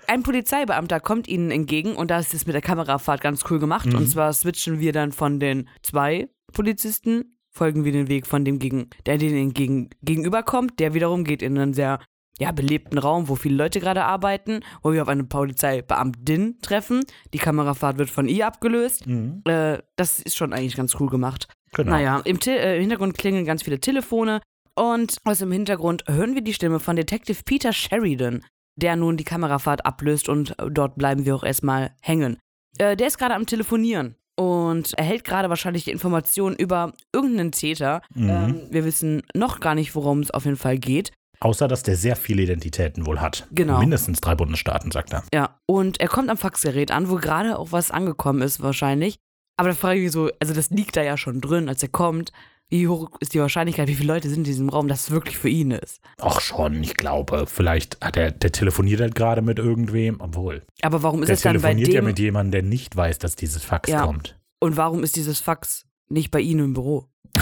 Ein 0.07 0.23
Polizeibeamter 0.23 0.99
kommt 0.99 1.27
ihnen 1.27 1.51
entgegen 1.51 1.95
und 1.95 2.11
da 2.11 2.19
ist 2.19 2.33
es 2.33 2.45
mit 2.45 2.53
der 2.53 2.61
Kamerafahrt 2.61 3.21
ganz 3.21 3.43
cool 3.49 3.59
gemacht. 3.59 3.87
Mhm. 3.87 3.95
Und 3.95 4.07
zwar 4.07 4.31
switchen 4.33 4.79
wir 4.79 4.93
dann 4.93 5.11
von 5.11 5.39
den 5.39 5.67
zwei 5.81 6.29
Polizisten, 6.53 7.37
folgen 7.49 7.83
wir 7.83 7.91
den 7.91 8.07
Weg 8.07 8.27
von 8.27 8.45
dem, 8.45 8.59
gegen, 8.59 8.89
der 9.05 9.17
denen 9.17 9.37
entgegen, 9.37 9.89
gegenüberkommt. 10.01 10.79
Der 10.79 10.93
wiederum 10.93 11.23
geht 11.23 11.41
in 11.41 11.57
einen 11.57 11.73
sehr 11.73 11.99
ja, 12.39 12.51
belebten 12.51 12.97
Raum, 12.97 13.29
wo 13.29 13.35
viele 13.35 13.55
Leute 13.55 13.79
gerade 13.79 14.03
arbeiten, 14.03 14.61
wo 14.81 14.93
wir 14.93 15.03
auf 15.03 15.07
eine 15.07 15.23
Polizeibeamtin 15.23 16.59
treffen. 16.61 17.03
Die 17.33 17.37
Kamerafahrt 17.37 17.97
wird 17.97 18.09
von 18.09 18.27
ihr 18.27 18.47
abgelöst. 18.47 19.05
Mhm. 19.05 19.43
Äh, 19.45 19.79
das 19.95 20.19
ist 20.19 20.35
schon 20.35 20.53
eigentlich 20.53 20.75
ganz 20.75 20.99
cool 20.99 21.09
gemacht. 21.09 21.47
Genau. 21.73 21.91
Naja, 21.91 22.21
im, 22.25 22.39
Te 22.39 22.57
äh, 22.57 22.75
im 22.75 22.81
Hintergrund 22.81 23.17
klingeln 23.17 23.45
ganz 23.45 23.63
viele 23.63 23.79
Telefone 23.79 24.41
und 24.75 25.17
aus 25.23 25.39
dem 25.39 25.51
Hintergrund 25.51 26.03
hören 26.07 26.33
wir 26.35 26.41
die 26.41 26.53
Stimme 26.53 26.79
von 26.79 26.95
Detective 26.95 27.43
Peter 27.45 27.73
Sheridan, 27.73 28.43
der 28.75 28.95
nun 28.95 29.17
die 29.17 29.23
Kamerafahrt 29.23 29.85
ablöst 29.85 30.29
und 30.29 30.55
dort 30.69 30.95
bleiben 30.95 31.25
wir 31.25 31.35
auch 31.35 31.43
erstmal 31.43 31.91
hängen. 32.01 32.37
Äh, 32.77 32.95
der 32.95 33.07
ist 33.07 33.17
gerade 33.17 33.35
am 33.35 33.45
Telefonieren 33.45 34.15
und 34.35 34.93
erhält 34.97 35.23
gerade 35.23 35.49
wahrscheinlich 35.49 35.83
die 35.83 35.91
Informationen 35.91 36.55
über 36.55 36.93
irgendeinen 37.13 37.51
Täter. 37.51 38.01
Mhm. 38.15 38.29
Ähm, 38.29 38.61
wir 38.71 38.85
wissen 38.85 39.21
noch 39.35 39.59
gar 39.59 39.75
nicht, 39.75 39.93
worum 39.95 40.21
es 40.21 40.31
auf 40.31 40.45
jeden 40.45 40.57
Fall 40.57 40.77
geht. 40.77 41.11
Außer, 41.41 41.67
dass 41.67 41.83
der 41.83 41.95
sehr 41.97 42.15
viele 42.15 42.43
Identitäten 42.43 43.05
wohl 43.05 43.19
hat. 43.19 43.47
Genau. 43.51 43.79
Mindestens 43.79 44.21
drei 44.21 44.35
Bundesstaaten, 44.35 44.91
sagt 44.91 45.11
er. 45.13 45.23
Ja, 45.33 45.59
und 45.65 45.99
er 45.99 46.07
kommt 46.07 46.29
am 46.29 46.37
Faxgerät 46.37 46.91
an, 46.91 47.09
wo 47.09 47.15
gerade 47.15 47.59
auch 47.59 47.71
was 47.71 47.91
angekommen 47.91 48.41
ist 48.41 48.61
wahrscheinlich. 48.61 49.17
Aber 49.57 49.69
da 49.69 49.75
frage 49.75 49.99
ich 49.99 50.03
mich 50.05 50.11
so, 50.13 50.29
also 50.39 50.53
das 50.53 50.69
liegt 50.69 50.95
da 50.95 51.01
ja 51.03 51.17
schon 51.17 51.41
drin, 51.41 51.67
als 51.67 51.83
er 51.83 51.89
kommt. 51.89 52.31
Wie 52.69 52.87
hoch 52.87 53.09
ist 53.19 53.33
die 53.33 53.39
Wahrscheinlichkeit, 53.41 53.89
wie 53.89 53.95
viele 53.95 54.13
Leute 54.13 54.29
sind 54.29 54.39
in 54.39 54.43
diesem 54.45 54.69
Raum, 54.69 54.87
dass 54.87 55.01
es 55.01 55.11
wirklich 55.11 55.37
für 55.37 55.49
ihn 55.49 55.71
ist? 55.71 55.99
Ach 56.21 56.39
schon, 56.39 56.81
ich 56.81 56.95
glaube. 56.95 57.45
Vielleicht 57.45 57.99
hat 57.99 58.15
er, 58.15 58.31
der 58.31 58.51
telefoniert 58.53 59.01
halt 59.01 59.13
gerade 59.13 59.41
mit 59.41 59.59
irgendwem, 59.59 60.21
obwohl. 60.21 60.63
Aber 60.81 61.03
warum 61.03 61.21
ist 61.21 61.27
Der 61.27 61.35
es 61.35 61.41
dann 61.41 61.55
bei 61.55 61.59
telefoniert 61.73 61.87
dem 61.89 61.95
ja 61.95 62.01
mit 62.01 62.17
jemandem, 62.19 62.51
der 62.51 62.63
nicht 62.63 62.95
weiß, 62.95 63.19
dass 63.19 63.35
dieses 63.35 63.63
Fax 63.63 63.89
Ja. 63.89 64.05
kommt. 64.05 64.39
und 64.61 64.77
warum 64.77 65.03
ist 65.03 65.15
dieses 65.17 65.41
Fax 65.41 65.85
nicht 66.07 66.31
bei 66.31 66.39
Ihnen 66.39 66.65
im 66.65 66.73
Büro? 66.73 67.07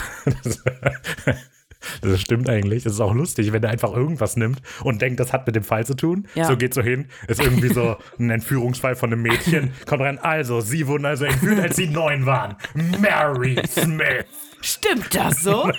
Das, 2.01 2.12
das 2.12 2.21
stimmt 2.21 2.50
eigentlich. 2.50 2.86
Es 2.86 2.93
ist 2.93 3.00
auch 3.00 3.13
lustig, 3.13 3.51
wenn 3.53 3.63
er 3.63 3.69
einfach 3.69 3.93
irgendwas 3.93 4.36
nimmt 4.38 4.62
und 4.83 5.01
denkt, 5.01 5.19
das 5.19 5.31
hat 5.33 5.45
mit 5.48 5.55
dem 5.55 5.63
Fall 5.63 5.86
zu 5.86 5.95
tun. 5.95 6.27
Ja. 6.36 6.45
So 6.45 6.57
geht 6.57 6.74
so 6.74 6.81
hin, 6.81 7.07
ist 7.27 7.41
irgendwie 7.41 7.69
so 7.74 7.98
ein 8.19 8.29
Entführungsfall 8.29 8.95
von 8.95 9.12
einem 9.12 9.21
Mädchen, 9.21 9.71
kommt 9.86 10.01
rein. 10.01 10.19
Also, 10.19 10.62
sie 10.62 10.88
wurden 10.88 11.05
also 11.05 11.25
entführt, 11.25 11.59
als 11.59 11.75
sie 11.75 11.88
neun 11.88 12.25
waren. 12.25 12.55
Mary 13.00 13.62
Smith. 13.67 14.25
Stimmt 14.62 15.15
das 15.15 15.41
so? 15.41 15.71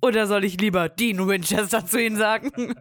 Oder 0.00 0.28
soll 0.28 0.44
ich 0.44 0.60
lieber 0.60 0.88
Dean 0.88 1.26
Winchester 1.26 1.84
zu 1.84 2.00
Ihnen 2.00 2.16
sagen? 2.16 2.50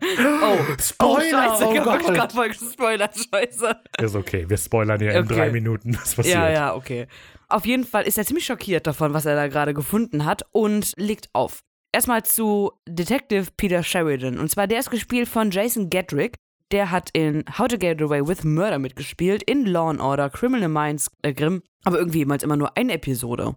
Oh, 0.44 0.58
Spoiler, 0.80 0.98
Oh, 1.02 1.20
scheiße, 1.20 1.68
oh 1.68 1.74
ich 1.74 1.80
hab 1.80 1.86
Gott. 2.06 2.14
grad 2.14 2.32
voll 2.34 2.50
gespoilert, 2.50 3.16
scheiße. 3.16 3.76
Ist 4.00 4.16
okay, 4.16 4.48
wir 4.48 4.58
spoilern 4.58 5.02
in 5.02 5.10
Okay. 5.18 5.34
drei 5.36 5.50
Minuten, 5.50 5.96
was 6.00 6.14
passiert. 6.16 6.36
Ja, 6.36 6.50
ja, 6.52 6.76
okay. 6.76 7.08
Auf 7.50 7.66
jeden 7.66 7.86
Fall 7.86 8.04
ist 8.04 8.18
er 8.20 8.26
ziemlich 8.26 8.46
schockiert 8.46 8.86
davon, 8.86 9.14
was 9.16 9.26
er 9.26 9.36
da 9.36 9.48
gerade 9.48 9.74
gefunden 9.74 10.26
hat 10.26 10.44
und 10.52 10.94
legt 10.96 11.30
auf. 11.34 11.64
Erstmal 11.94 12.24
zu 12.24 12.72
Detective 12.88 13.48
Peter 13.58 13.84
Sheridan. 13.84 14.40
Und 14.40 14.50
zwar 14.50 14.68
der 14.68 14.80
ist 14.80 14.92
gespielt 14.92 15.28
von 15.28 15.52
Jason 15.52 15.90
Gedrick. 15.90 16.36
Der 16.72 16.90
hat 16.90 17.10
in 17.12 17.44
How 17.58 17.68
to 17.68 17.78
Get 17.78 18.02
Away 18.02 18.26
with 18.26 18.46
Murder 18.46 18.80
mitgespielt, 18.80 19.44
in 19.44 19.66
Law 19.66 19.90
and 19.90 20.00
Order, 20.00 20.30
Criminal 20.30 20.70
Minds, 20.70 21.12
äh, 21.22 21.34
Grimm, 21.34 21.64
aber 21.84 21.98
irgendwie 22.00 22.20
jemals 22.20 22.44
immer 22.44 22.56
nur 22.56 22.78
eine 22.78 22.94
Episode. 22.94 23.56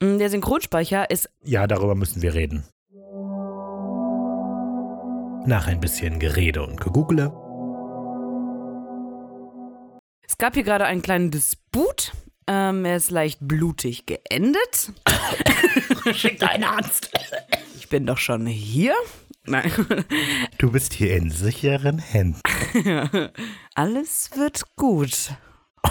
Mm, 0.00 0.16
Der 0.16 0.30
Synchronsprecher 0.30 1.10
ist 1.10 1.28
Ja, 1.42 1.66
darüber 1.66 1.94
müssen 1.94 2.22
wir 2.22 2.32
reden. 2.32 2.64
Nach 5.46 5.66
ein 5.66 5.78
bisschen 5.80 6.18
Gerede 6.18 6.62
und 6.62 6.80
Gegoogle. 6.80 7.30
Es 10.26 10.38
gab 10.38 10.54
hier 10.54 10.62
gerade 10.62 10.86
einen 10.86 11.02
kleinen 11.02 11.30
Disput. 11.30 12.12
Ähm, 12.46 12.84
er 12.84 12.96
ist 12.96 13.10
leicht 13.10 13.38
blutig 13.40 14.06
geendet. 14.06 14.92
Schick 16.14 16.38
deinen 16.38 16.64
Arzt. 16.64 17.10
Ich 17.78 17.88
bin 17.88 18.06
doch 18.06 18.18
schon 18.18 18.46
hier. 18.46 18.94
Nein. 19.46 19.70
Du 20.58 20.70
bist 20.72 20.94
hier 20.94 21.16
in 21.16 21.30
sicheren 21.30 21.98
Händen. 21.98 22.40
Alles 23.74 24.30
wird 24.36 24.62
gut. 24.76 25.32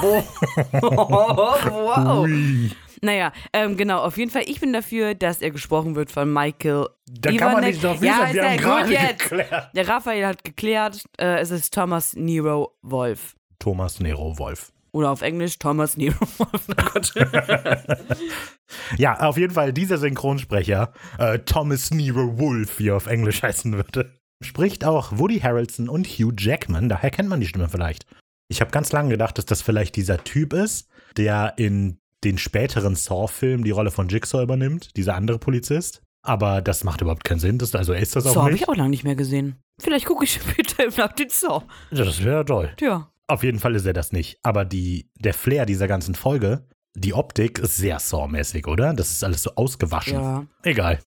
Oh. 0.02 0.24
wow. 0.82 2.24
Ui. 2.24 2.72
Naja, 3.02 3.34
ähm, 3.52 3.76
genau, 3.76 4.02
auf 4.02 4.18
jeden 4.18 4.32
Fall, 4.32 4.44
ich 4.46 4.62
bin 4.62 4.72
dafür, 4.72 5.14
dass 5.14 5.42
er 5.42 5.52
gesprochen 5.52 5.96
wird 5.96 6.10
von 6.10 6.32
Michael 6.32 6.88
Da 7.06 7.32
kann 7.32 7.52
man 7.54 7.64
Ivanek. 7.64 7.70
nicht 7.74 7.84
drauf 7.84 8.02
Ja, 8.02 8.34
wir 8.34 8.42
ja 8.42 8.50
haben 8.50 8.58
gerade 8.58 9.16
geklärt. 9.18 9.70
Der 9.76 9.88
Raphael 9.88 10.26
hat 10.26 10.44
geklärt, 10.44 11.04
äh, 11.20 11.40
es 11.40 11.52
ist 11.52 11.74
Thomas 11.74 12.16
Nero 12.16 12.78
Wolf. 12.82 13.36
Thomas 13.60 14.00
Nero 14.00 14.38
Wolf. 14.40 14.72
Oder 14.94 15.10
auf 15.12 15.22
Englisch 15.24 15.58
Thomas 15.60 15.98
Nero 15.98 16.20
Wolf. 16.38 16.68
Oh. 16.96 18.04
Ja, 18.98 19.20
auf 19.20 19.38
jeden 19.38 19.54
Fall 19.54 19.74
dieser 19.74 19.98
Synchronsprecher, 19.98 20.94
äh, 21.18 21.40
Thomas 21.40 21.92
Nero 21.92 22.38
Wolf, 22.40 22.80
wie 22.80 22.90
er 22.90 22.96
auf 22.96 23.08
Englisch 23.08 23.44
heißen 23.44 23.74
würde, 23.74 24.14
spricht 24.44 24.84
auch 24.86 25.18
Woody 25.18 25.40
Harrelson 25.40 25.90
und 25.90 26.08
Hugh 26.08 26.34
Jackman. 26.38 26.90
Daher 26.90 27.12
kennt 27.12 27.30
man 27.30 27.40
die 27.40 27.48
Stimme 27.48 27.70
vielleicht. 27.70 28.06
Ich 28.50 28.62
habe 28.62 28.72
ganz 28.72 28.92
lange 28.92 29.10
gedacht, 29.10 29.38
dass 29.38 29.46
das 29.46 29.62
vielleicht 29.62 29.96
dieser 29.96 30.24
Typ 30.24 30.54
ist, 30.54 30.88
der 31.18 31.54
in 31.58 32.00
den 32.24 32.38
späteren 32.38 32.96
Saw-Filmen 32.96 33.64
die 33.64 33.72
Rolle 33.72 33.92
von 33.92 34.08
Jigsaw 34.10 34.42
übernimmt, 34.44 34.96
dieser 34.98 35.16
andere 35.16 35.40
Polizist. 35.40 36.02
Aber 36.26 36.62
das 36.62 36.84
macht 36.84 37.02
überhaupt 37.02 37.24
keinen 37.26 37.40
Sinn. 37.40 37.58
Das, 37.58 37.76
also 37.76 37.94
ist 37.94 38.16
das 38.16 38.26
auch 38.26 38.34
So 38.34 38.42
habe 38.42 38.54
nicht. 38.54 38.62
ich 38.64 38.70
auch 38.70 38.76
lange 38.76 38.90
nicht 38.90 39.04
mehr 39.04 39.16
gesehen. 39.16 39.58
Vielleicht 39.80 40.06
gucke 40.06 40.24
ich 40.24 40.34
später 40.42 40.86
nach 40.98 41.14
den 41.14 41.30
Saw. 41.30 41.64
Das 41.92 42.24
wäre 42.24 42.46
toll. 42.46 42.72
Tja. 42.78 43.10
Auf 43.28 43.44
jeden 43.44 43.60
Fall 43.60 43.76
ist 43.76 43.86
er 43.86 43.94
das 43.94 44.12
nicht. 44.12 44.40
Aber 44.44 44.66
die, 44.66 45.10
der 45.16 45.34
Flair 45.34 45.66
dieser 45.66 45.88
ganzen 45.88 46.16
Folge, 46.16 46.68
die 46.96 47.14
Optik 47.14 47.60
ist 47.60 47.78
sehr 47.78 48.00
Saw-mäßig, 48.00 48.68
oder? 48.68 48.94
Das 48.94 49.12
ist 49.12 49.24
alles 49.24 49.44
so 49.44 49.56
ausgewaschen. 49.56 50.14
Ja. 50.16 50.46
Egal. 50.64 51.00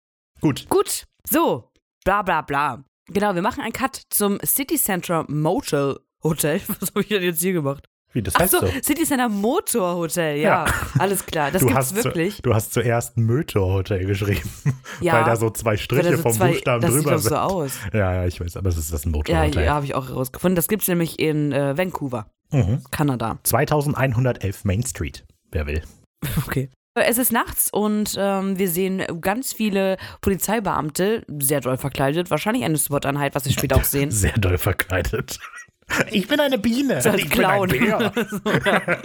Gut. 0.41 0.69
Gut, 0.69 1.07
so, 1.29 1.71
bla 2.05 2.23
bla 2.23 2.43
bla. 2.43 2.85
Genau, 3.07 3.35
wir 3.35 3.43
machen 3.43 3.63
einen 3.63 3.73
Cut 3.73 4.01
zum 4.11 4.39
City 4.45 4.77
Center 4.77 5.25
Motel 5.29 5.99
Hotel. 6.23 6.61
Was 6.81 6.91
habe 6.91 7.03
ich 7.03 7.09
denn 7.09 7.23
jetzt 7.23 7.41
hier 7.41 7.53
gemacht? 7.53 7.89
Wie, 8.15 8.23
das 8.23 8.35
Ach 8.37 8.41
heißt 8.41 8.53
so, 8.53 8.61
so. 8.61 8.67
City 8.83 9.05
Center 9.05 9.29
Motor 9.29 9.97
Hotel, 9.97 10.39
ja. 10.39 10.65
Ja. 10.67 10.73
Alles 10.99 11.27
klar, 11.27 11.51
das 11.51 11.61
du 11.61 11.67
gibt's 11.67 11.79
hast, 11.79 11.89
zu- 11.97 12.05
wirklich. 12.05 12.41
du 12.43 12.55
hast 12.55 12.73
zuerst 12.73 13.17
Mötor-Hotel 13.19 14.07
geschrieben, 14.07 14.49
Ja, 15.01 15.15
weil 15.15 15.25
da 15.25 15.37
so 15.37 15.51
zwei 15.51 15.77
Striche 15.77 16.17
so 16.17 16.23
vom 16.23 16.33
zwei- 16.33 16.53
Buchstaben 16.53 16.81
das 16.81 16.95
sieht 16.95 17.05
drüber 17.05 17.19
so 17.19 17.29
sind. 17.29 17.37
aus. 17.39 17.73
Ja, 17.93 18.15
ja, 18.15 18.27
ich 18.27 18.41
weiß, 18.41 18.57
aber 18.57 18.69
es 18.71 18.79
ist 18.79 18.93
das 18.93 19.05
ein 19.05 19.11
Ja, 19.11 19.17
Motor-Hotel. 19.19 19.65
ja 19.65 19.75
habe 19.75 19.85
ich 19.85 19.95
auch 19.95 20.09
herausgefunden. 20.09 20.57
Das 20.57 20.69
gibt's 20.69 20.89
nämlich 20.89 21.19
in 21.19 21.53
äh, 21.53 21.77
Vancouver, 21.77 22.27
Mhm. 22.53 22.83
Kanada. 22.91 23.39
2111 23.43 24.65
Main 24.65 24.85
Street, 24.87 25.25
wer 25.51 25.67
will. 25.67 25.83
Okay. 26.47 26.71
Es 26.97 27.19
ist 27.19 27.33
nachts 27.33 27.71
und 27.73 28.15
ähm, 28.17 28.57
wir 28.57 28.69
sehen 28.69 29.03
ganz 29.21 29.53
viele 29.53 29.97
Polizeibeamte, 30.21 31.25
sehr 31.41 31.61
doll 31.61 31.77
verkleidet, 31.77 32.31
wahrscheinlich 32.31 32.63
eine 32.65 32.79
SWAT-Einheit, 32.79 33.35
was 33.35 33.47
wir 33.47 33.53
später 33.53 33.75
auch 33.77 33.83
sehen. 33.85 34.13
Sehr 34.13 34.35
doll 34.39 34.59
verkleidet. 34.59 35.41
Ich 36.11 36.29
bin 36.29 36.41
eine 36.41 36.59
Biene. 36.59 37.01
So 37.03 37.11
ich 37.15 37.29
bin 37.29 37.45
ein 37.45 37.69
Clown. 37.69 37.69
Bär. 37.69 38.13
So, 38.31 38.51
ja. 38.51 39.03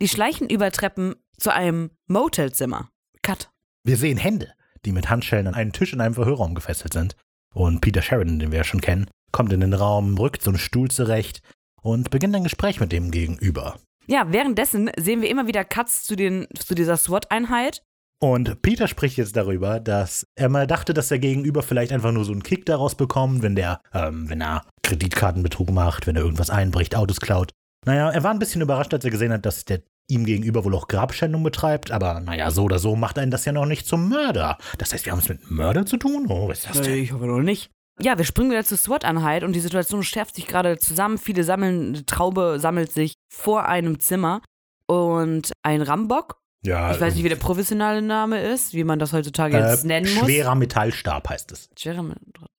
Die 0.00 0.08
schleichen 0.08 0.48
über 0.48 0.70
Treppen 0.70 1.14
zu 1.38 1.52
einem 1.52 1.90
Motelzimmer. 2.06 2.90
Cut. 3.22 3.50
Wir 3.84 3.96
sehen 3.96 4.18
Hände, 4.18 4.52
die 4.84 4.92
mit 4.92 5.10
Handschellen 5.10 5.46
an 5.46 5.54
einen 5.54 5.72
Tisch 5.72 5.92
in 5.92 6.00
einem 6.00 6.14
Verhörraum 6.14 6.54
gefesselt 6.54 6.92
sind. 6.92 7.16
Und 7.54 7.80
Peter 7.80 8.02
Sheridan, 8.02 8.38
den 8.38 8.50
wir 8.50 8.58
ja 8.58 8.64
schon 8.64 8.80
kennen, 8.80 9.08
kommt 9.32 9.52
in 9.52 9.60
den 9.60 9.74
Raum, 9.74 10.18
rückt 10.18 10.42
so 10.42 10.50
einen 10.50 10.58
Stuhl 10.58 10.90
zurecht 10.90 11.42
und 11.82 12.10
beginnt 12.10 12.34
ein 12.34 12.44
Gespräch 12.44 12.80
mit 12.80 12.92
dem 12.92 13.10
Gegenüber. 13.10 13.78
Ja, 14.06 14.32
währenddessen 14.32 14.90
sehen 14.98 15.22
wir 15.22 15.30
immer 15.30 15.46
wieder 15.46 15.64
Cuts 15.64 16.04
zu, 16.04 16.16
den, 16.16 16.46
zu 16.58 16.74
dieser 16.74 16.96
SWAT-Einheit. 16.96 17.82
Und 18.24 18.62
Peter 18.62 18.88
spricht 18.88 19.18
jetzt 19.18 19.36
darüber, 19.36 19.80
dass 19.80 20.26
er 20.34 20.48
mal 20.48 20.66
dachte, 20.66 20.94
dass 20.94 21.08
der 21.08 21.18
Gegenüber 21.18 21.62
vielleicht 21.62 21.92
einfach 21.92 22.10
nur 22.10 22.24
so 22.24 22.32
einen 22.32 22.42
Kick 22.42 22.64
daraus 22.64 22.94
bekommt, 22.94 23.42
wenn 23.42 23.54
der, 23.54 23.82
ähm, 23.92 24.30
wenn 24.30 24.40
er 24.40 24.64
Kreditkartenbetrug 24.82 25.70
macht, 25.70 26.06
wenn 26.06 26.16
er 26.16 26.22
irgendwas 26.22 26.48
einbricht, 26.48 26.96
Autos 26.96 27.20
klaut. 27.20 27.50
Naja, 27.84 28.08
er 28.08 28.22
war 28.22 28.30
ein 28.30 28.38
bisschen 28.38 28.62
überrascht, 28.62 28.94
als 28.94 29.04
er 29.04 29.10
gesehen 29.10 29.30
hat, 29.30 29.44
dass 29.44 29.66
der 29.66 29.82
ihm 30.08 30.24
gegenüber 30.24 30.64
wohl 30.64 30.74
auch 30.74 30.88
Grabschändung 30.88 31.42
betreibt, 31.42 31.90
aber 31.90 32.20
naja, 32.20 32.50
so 32.50 32.64
oder 32.64 32.78
so 32.78 32.96
macht 32.96 33.18
einen 33.18 33.30
das 33.30 33.44
ja 33.44 33.52
noch 33.52 33.66
nicht 33.66 33.86
zum 33.86 34.08
Mörder. 34.08 34.56
Das 34.78 34.94
heißt, 34.94 35.04
wir 35.04 35.12
haben 35.12 35.18
es 35.18 35.28
mit 35.28 35.50
Mörder 35.50 35.84
zu 35.84 35.98
tun? 35.98 36.24
Oh, 36.30 36.48
was 36.48 36.60
ist 36.60 36.70
das 36.70 36.80
denn? 36.80 36.94
ich 36.94 37.12
hoffe 37.12 37.26
noch 37.26 37.42
nicht. 37.42 37.72
Ja, 38.00 38.16
wir 38.16 38.24
springen 38.24 38.52
wieder 38.52 38.64
zur 38.64 38.78
SWAT-Einheit 38.78 39.44
und 39.44 39.52
die 39.52 39.60
Situation 39.60 40.02
schärft 40.02 40.34
sich 40.34 40.46
gerade 40.46 40.78
zusammen. 40.78 41.18
Viele 41.18 41.44
sammeln, 41.44 41.88
eine 41.94 42.06
Traube 42.06 42.56
sammelt 42.58 42.90
sich 42.90 43.16
vor 43.30 43.66
einem 43.66 44.00
Zimmer 44.00 44.40
und 44.86 45.52
ein 45.62 45.82
Rambock, 45.82 46.38
Ja, 46.64 46.92
ich 46.92 47.00
weiß 47.00 47.14
nicht, 47.14 47.24
wie 47.24 47.28
der 47.28 47.36
professionelle 47.36 48.00
Name 48.02 48.40
ist, 48.42 48.72
wie 48.72 48.84
man 48.84 48.98
das 48.98 49.12
heutzutage 49.12 49.58
jetzt 49.58 49.84
äh, 49.84 49.88
nennen 49.88 50.12
muss. 50.14 50.24
schwerer 50.24 50.54
Metallstab 50.54 51.28
heißt 51.28 51.52
es. 51.52 51.68
Schwerer 51.78 52.04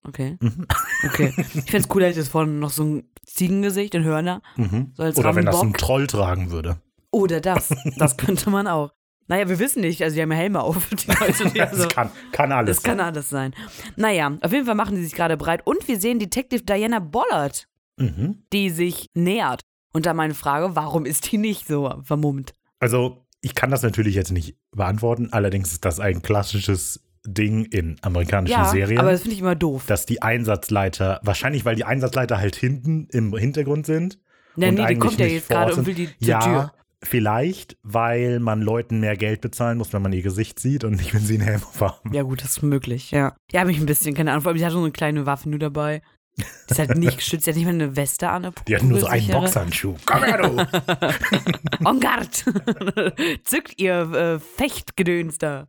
Okay. 0.03 0.37
Mhm. 0.39 0.67
Okay. 1.05 1.33
Ich 1.37 1.43
fände 1.71 1.77
es 1.77 1.89
cool, 1.93 2.03
hätte 2.03 2.19
es 2.19 2.29
vorne 2.29 2.51
noch 2.51 2.69
so 2.71 2.83
ein 2.83 3.09
Ziegengesicht 3.25 3.93
und 3.95 4.03
Hörner. 4.03 4.41
Mhm. 4.55 4.91
So 4.95 5.03
Oder 5.03 5.35
wenn 5.35 5.45
das 5.45 5.61
ein. 5.61 5.73
Troll 5.73 6.07
tragen 6.07 6.51
würde. 6.51 6.77
Oder 7.11 7.41
das. 7.41 7.69
Das 7.97 8.17
könnte 8.17 8.49
man 8.49 8.67
auch. 8.67 8.91
Naja, 9.27 9.47
wir 9.49 9.57
wissen 9.59 9.81
nicht. 9.81 10.01
Also, 10.03 10.15
die 10.15 10.21
haben 10.21 10.31
ja 10.31 10.37
Helme 10.37 10.61
auf. 10.61 10.87
Die 10.89 11.07
Leute, 11.19 11.49
die 11.51 11.61
also, 11.61 11.83
Das 11.85 11.89
kann, 11.95 12.09
kann 12.31 12.51
alles. 12.51 12.77
das 12.77 12.83
kann 12.83 12.99
alles 12.99 13.29
sein. 13.29 13.53
Naja, 13.95 14.37
auf 14.41 14.51
jeden 14.51 14.65
Fall 14.65 14.75
machen 14.75 14.95
die 14.95 15.03
sich 15.03 15.13
gerade 15.13 15.37
bereit. 15.37 15.61
Und 15.65 15.87
wir 15.87 15.99
sehen 15.99 16.19
Detective 16.19 16.63
Diana 16.63 16.99
Bollard, 16.99 17.67
Mhm. 17.97 18.43
die 18.51 18.69
sich 18.69 19.07
nähert. 19.13 19.61
Und 19.93 20.05
da 20.05 20.13
meine 20.13 20.33
Frage, 20.33 20.75
warum 20.75 21.05
ist 21.05 21.31
die 21.31 21.37
nicht 21.37 21.65
so 21.67 21.93
vermummt? 22.03 22.53
Also, 22.79 23.24
ich 23.45 23.53
kann 23.53 23.69
das 23.69 23.83
natürlich 23.83 24.15
jetzt 24.15 24.31
nicht 24.31 24.55
beantworten. 24.71 25.29
Allerdings 25.31 25.71
ist 25.71 25.85
das 25.85 25.99
ein 25.99 26.23
klassisches 26.23 27.01
Ding 27.27 27.65
in 27.65 27.95
amerikanischen 28.01 28.53
Ja, 28.53 28.65
Serien. 28.65 28.97
aber 28.99 29.11
das 29.11 29.21
finde 29.21 29.35
ich 29.35 29.41
immer 29.41 29.53
doof. 29.55 29.83
dass 29.85 30.07
die 30.07 30.23
Einsatzleiter, 30.23 31.19
wahrscheinlich 31.23 31.63
weil 31.63 31.75
die 31.75 31.83
Einsatzleiter 31.83 32.39
halt 32.39 32.55
hinten 32.55 33.07
im 33.11 33.35
Hintergrund 33.37 33.85
sind. 33.85 34.17
Und 34.55 34.73
nee, 34.75 34.85
die 34.87 34.95
kommt 34.95 35.19
ja 35.19 35.25
nicht 35.25 35.35
jetzt 35.35 35.49
gerade 35.49 35.71
und 35.71 35.75
sind. 35.75 35.85
will 35.87 35.93
die 35.93 36.07
zur 36.07 36.27
ja, 36.27 36.39
Tür. 36.39 36.73
vielleicht, 37.03 37.77
weil 37.83 38.39
man 38.39 38.61
Leuten 38.63 38.99
mehr 38.99 39.15
Geld 39.15 39.41
bezahlen 39.41 39.77
muss, 39.77 39.93
wenn 39.93 40.01
man 40.01 40.13
ihr 40.13 40.23
Gesicht 40.23 40.59
sieht 40.59 40.83
und 40.83 40.93
nicht, 40.95 41.13
wenn 41.13 41.21
sie 41.21 41.35
einen 41.35 41.43
Helm 41.43 41.61
haben. 41.79 42.13
Ja, 42.13 42.23
gut, 42.23 42.41
das 42.43 42.51
ist 42.57 42.63
möglich, 42.63 43.11
ja. 43.11 43.35
Ja, 43.51 43.59
habe 43.61 43.71
ich 43.71 43.79
ein 43.79 43.85
bisschen, 43.85 44.15
keine 44.15 44.31
Ahnung. 44.31 44.41
Vor 44.41 44.49
allem, 44.49 44.57
sie 44.57 44.65
hat 44.65 44.71
so 44.71 44.79
eine 44.79 44.91
kleine 44.91 45.25
Waffe 45.27 45.49
nur 45.49 45.59
dabei. 45.59 46.01
Die 46.37 46.43
ist 46.71 46.79
halt 46.79 46.97
nicht 46.97 47.17
geschützt, 47.17 47.45
sie 47.45 47.51
hat 47.51 47.55
nicht 47.57 47.65
mal 47.65 47.73
eine 47.73 47.95
Weste 47.95 48.27
an. 48.29 48.45
Eine 48.45 48.53
Die 48.67 48.75
hatten 48.75 48.87
nur 48.89 48.99
so 48.99 49.05
einen. 49.07 49.27
Boxhandschuh. 49.27 49.95
Komm 50.05 50.23
her, 50.23 50.37
du! 50.41 50.57
En 51.89 51.99
garde! 51.99 53.13
Zückt 53.43 53.79
ihr 53.79 54.11
äh, 54.11 54.39
Fechtgedöns 54.39 55.37
da. 55.37 55.67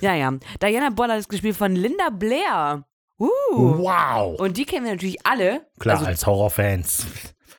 Ja, 0.00 0.14
ja. 0.14 0.32
Diana 0.62 0.90
Bollard 0.90 1.18
ist 1.18 1.28
gespielt 1.28 1.56
von 1.56 1.74
Linda 1.74 2.08
Blair. 2.10 2.84
Uh. 3.18 3.26
Wow! 3.58 4.38
Und 4.40 4.56
die 4.56 4.64
kennen 4.64 4.84
wir 4.86 4.92
natürlich 4.92 5.26
alle. 5.26 5.66
Klar, 5.78 5.96
Also, 5.96 6.06
als 6.06 6.26
Horrorfans. 6.26 7.06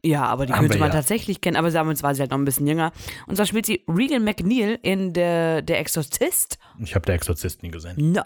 ja, 0.04 0.24
aber 0.26 0.46
die 0.46 0.54
könnte 0.54 0.78
man 0.78 0.90
ja. 0.90 0.96
tatsächlich 0.96 1.42
kennen. 1.42 1.58
Aber 1.58 1.70
damals 1.72 2.04
war 2.04 2.16
sie 2.16 2.22
halt 2.22 2.32
noch 2.32 2.38
ein 2.38 2.46
bisschen 2.46 2.68
jünger. 2.68 2.92
Und 3.28 3.36
zwar 3.36 3.46
spielt 3.46 3.66
sie 3.66 3.84
Regan 3.88 4.24
McNeil 4.24 4.80
in 4.82 5.14
Der, 5.14 5.62
der 5.62 5.80
Exorzist. 5.80 6.58
Ich 6.80 6.96
habe 6.96 7.06
der 7.06 7.16
Exorzist 7.16 7.62
nie 7.64 7.72
gesehen. 7.72 7.96
Na, 7.98 8.26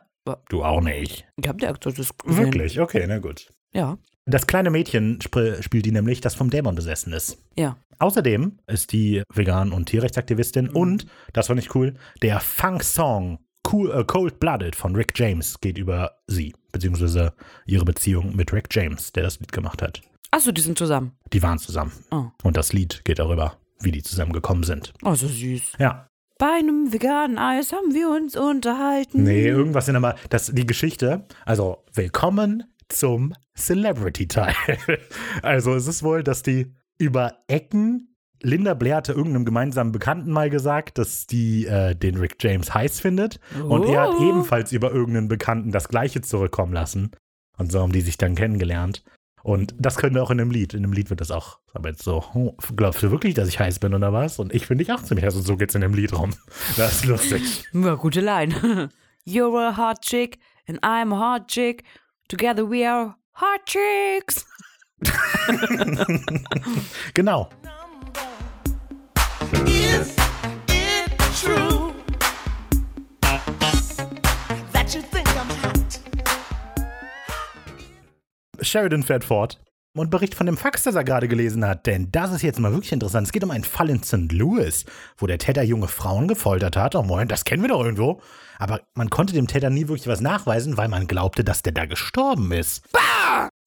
Du 0.50 0.64
auch 0.64 0.82
nicht. 0.82 1.26
ich 1.36 1.48
habe 1.48 1.58
der 1.58 1.70
Exorzist 1.72 2.18
gesehen. 2.20 2.46
Wirklich? 2.46 2.80
Okay, 2.80 3.06
na 3.08 3.18
gut. 3.20 3.52
Ja, 3.74 3.98
Das 4.26 4.46
kleine 4.48 4.70
Mädchen 4.70 5.18
sp 5.24 5.62
spielt 5.62 5.86
die 5.86 5.92
nämlich, 5.92 6.22
das 6.22 6.36
vom 6.36 6.50
Dämon 6.50 6.76
besessen 6.76 7.14
ist. 7.14 7.38
ja. 7.58 7.78
Außerdem 8.00 8.58
ist 8.66 8.94
die 8.94 9.22
Vegan- 9.32 9.72
und 9.72 9.86
Tierrechtsaktivistin 9.86 10.70
Mhm. 10.70 10.76
und, 10.76 11.06
das 11.34 11.46
fand 11.48 11.60
ich 11.60 11.76
cool, 11.76 11.94
der 12.24 12.40
Funk-Song 12.40 13.38
cool, 13.72 13.92
äh, 13.92 14.04
Cold 14.04 14.40
Blooded 14.40 14.76
von 14.76 14.96
Rick 14.96 15.12
James 15.16 15.62
geht 15.62 15.78
über 15.78 16.18
sie, 16.26 16.56
beziehungsweise 16.72 17.34
ihre 17.68 17.86
Beziehung 17.86 18.36
mit 18.36 18.52
Rick 18.54 18.70
James, 18.72 19.14
der 19.14 19.22
das 19.22 19.40
Lied 19.40 19.52
gemacht 19.52 19.84
hat. 19.84 20.02
Achso, 20.32 20.52
die 20.52 20.62
sind 20.62 20.80
zusammen. 20.80 21.12
Die 21.32 21.44
waren 21.44 21.60
zusammen. 21.60 21.92
Oh. 22.10 22.26
Und 22.42 22.58
das 22.58 22.74
Lied 22.74 23.06
geht 23.06 23.20
darüber, 23.20 23.58
wie 23.82 23.92
die 23.92 24.02
zusammengekommen 24.02 24.64
sind. 24.64 24.94
Oh, 25.04 25.14
so 25.14 25.28
süß. 25.28 25.74
Ja. 25.78 26.08
Bei 26.40 26.54
einem 26.58 26.92
veganen 26.92 27.38
Eis 27.38 27.72
haben 27.72 27.94
wir 27.94 28.10
uns 28.10 28.36
unterhalten. 28.36 29.22
Nee, 29.22 29.46
irgendwas 29.48 29.88
in 29.90 30.02
der 30.02 30.16
das 30.32 30.48
die 30.48 30.66
Geschichte. 30.66 31.28
Also, 31.46 31.84
willkommen 31.94 32.64
zum 32.92 33.34
Celebrity-Teil. 33.58 34.54
Also, 35.42 35.74
es 35.76 35.88
ist 35.88 36.04
wohl, 36.04 36.24
dass 36.24 36.44
die 36.44 36.74
über 36.98 37.34
Ecken. 37.48 38.16
Linda 38.44 38.74
Blair 38.74 38.98
hatte 38.98 39.14
irgendeinem 39.14 39.46
gemeinsamen 39.46 39.92
Bekannten 39.92 40.32
mal 40.32 40.50
gesagt, 40.50 40.98
dass 40.98 41.28
die 41.28 41.66
äh, 41.68 41.96
den 41.96 42.18
Rick 42.18 42.38
James 42.40 42.74
heiß 42.74 43.00
findet. 43.00 43.40
Und 43.68 43.86
er 43.86 44.02
hat 44.02 44.16
Oh. 44.18 44.30
ebenfalls 44.30 44.72
über 44.72 44.92
irgendeinen 44.92 45.28
Bekannten 45.28 45.72
das 45.72 45.88
Gleiche 45.90 46.22
zurückkommen 46.22 46.74
lassen. 46.74 47.12
Und 47.58 47.72
so 47.72 47.80
haben 47.82 47.92
die 47.92 48.02
sich 48.02 48.18
dann 48.18 48.34
kennengelernt. 48.36 49.04
Und 49.44 49.74
das 49.80 49.98
können 49.98 50.16
wir 50.16 50.24
auch 50.24 50.32
in 50.32 50.40
einem 50.40 50.52
Lied. 50.52 50.74
In 50.74 50.84
einem 50.84 50.94
Lied 50.94 51.10
wird 51.10 51.22
das 51.22 51.32
auch. 51.32 51.60
Aber 51.74 51.90
jetzt 51.90 52.04
so, 52.04 52.24
oh, 52.34 52.56
glaubst 52.76 53.02
du 53.04 53.12
wirklich, 53.12 53.34
dass 53.36 53.48
ich 53.48 53.60
heiß 53.60 53.80
bin 53.80 53.94
oder 53.94 54.12
was? 54.14 54.40
Und 54.40 54.54
ich 54.54 54.66
finde 54.68 54.84
dich 54.84 54.94
auch 54.94 55.02
ziemlich 55.04 55.26
heiß. 55.26 55.36
Und 55.36 55.44
so 55.44 55.58
geht's 55.58 55.76
in 55.76 55.82
dem 55.82 55.94
Lied 55.94 56.14
rum. 56.18 56.32
Das 56.78 56.96
ist 56.96 57.06
lustig. 57.06 57.64
Ja, 57.74 57.96
gute 57.96 58.22
Line. 58.22 58.90
You're 59.28 59.68
a 59.70 59.78
hot 59.78 60.02
chick 60.02 60.40
and 60.68 60.80
I'm 60.84 61.14
a 61.14 61.36
hot 61.36 61.48
chick. 61.48 61.84
Together 62.32 62.64
we 62.66 62.86
are 62.86 63.16
hot 63.34 63.66
chicks. 63.66 64.46
Genau. 67.14 67.50
Is 69.66 70.16
it 70.70 71.12
true 71.36 71.94
that 74.72 74.96
you 74.96 75.02
think 75.02 75.28
I'm 75.36 75.50
hot? 75.62 76.00
Sheridan 78.62 79.04
fährt 79.04 79.26
fort 79.26 79.60
und 79.94 80.10
berichtet 80.10 80.38
von 80.38 80.46
dem 80.46 80.56
Fax, 80.56 80.84
das 80.84 80.96
er 80.96 81.04
gerade 81.04 81.28
gelesen 81.28 81.66
hat. 81.66 81.86
Denn 81.86 82.14
das 82.14 82.32
ist 82.32 82.44
jetzt 82.44 82.62
mal 82.62 82.72
wirklich 82.72 82.94
interessant. 82.94 83.28
Es 83.28 83.34
geht 83.34 83.44
um 83.44 83.52
einen 83.52 83.66
Fall 83.66 83.90
in 83.90 84.04
St. 84.04 84.32
Louis, 84.32 84.86
wo 85.18 85.28
der 85.28 85.38
Täter 85.38 85.64
junge 85.64 85.90
Frauen 85.90 86.30
gefoltert 86.30 86.78
hat. 86.78 86.96
Oh 86.96 87.04
moin, 87.04 87.28
das 87.28 87.44
kennen 87.44 87.62
wir 87.62 87.68
doch 87.70 87.84
irgendwo. 87.84 88.22
Aber 88.62 88.82
man 88.94 89.10
konnte 89.10 89.34
dem 89.34 89.48
Täter 89.48 89.72
nie 89.72 89.88
wirklich 89.88 90.08
was 90.08 90.22
nachweisen, 90.22 90.78
weil 90.78 90.88
man 90.88 91.08
glaubte, 91.08 91.44
dass 91.44 91.64
der 91.64 91.74
da 91.74 91.88
gestorben 91.88 92.52
ist. 92.52 92.88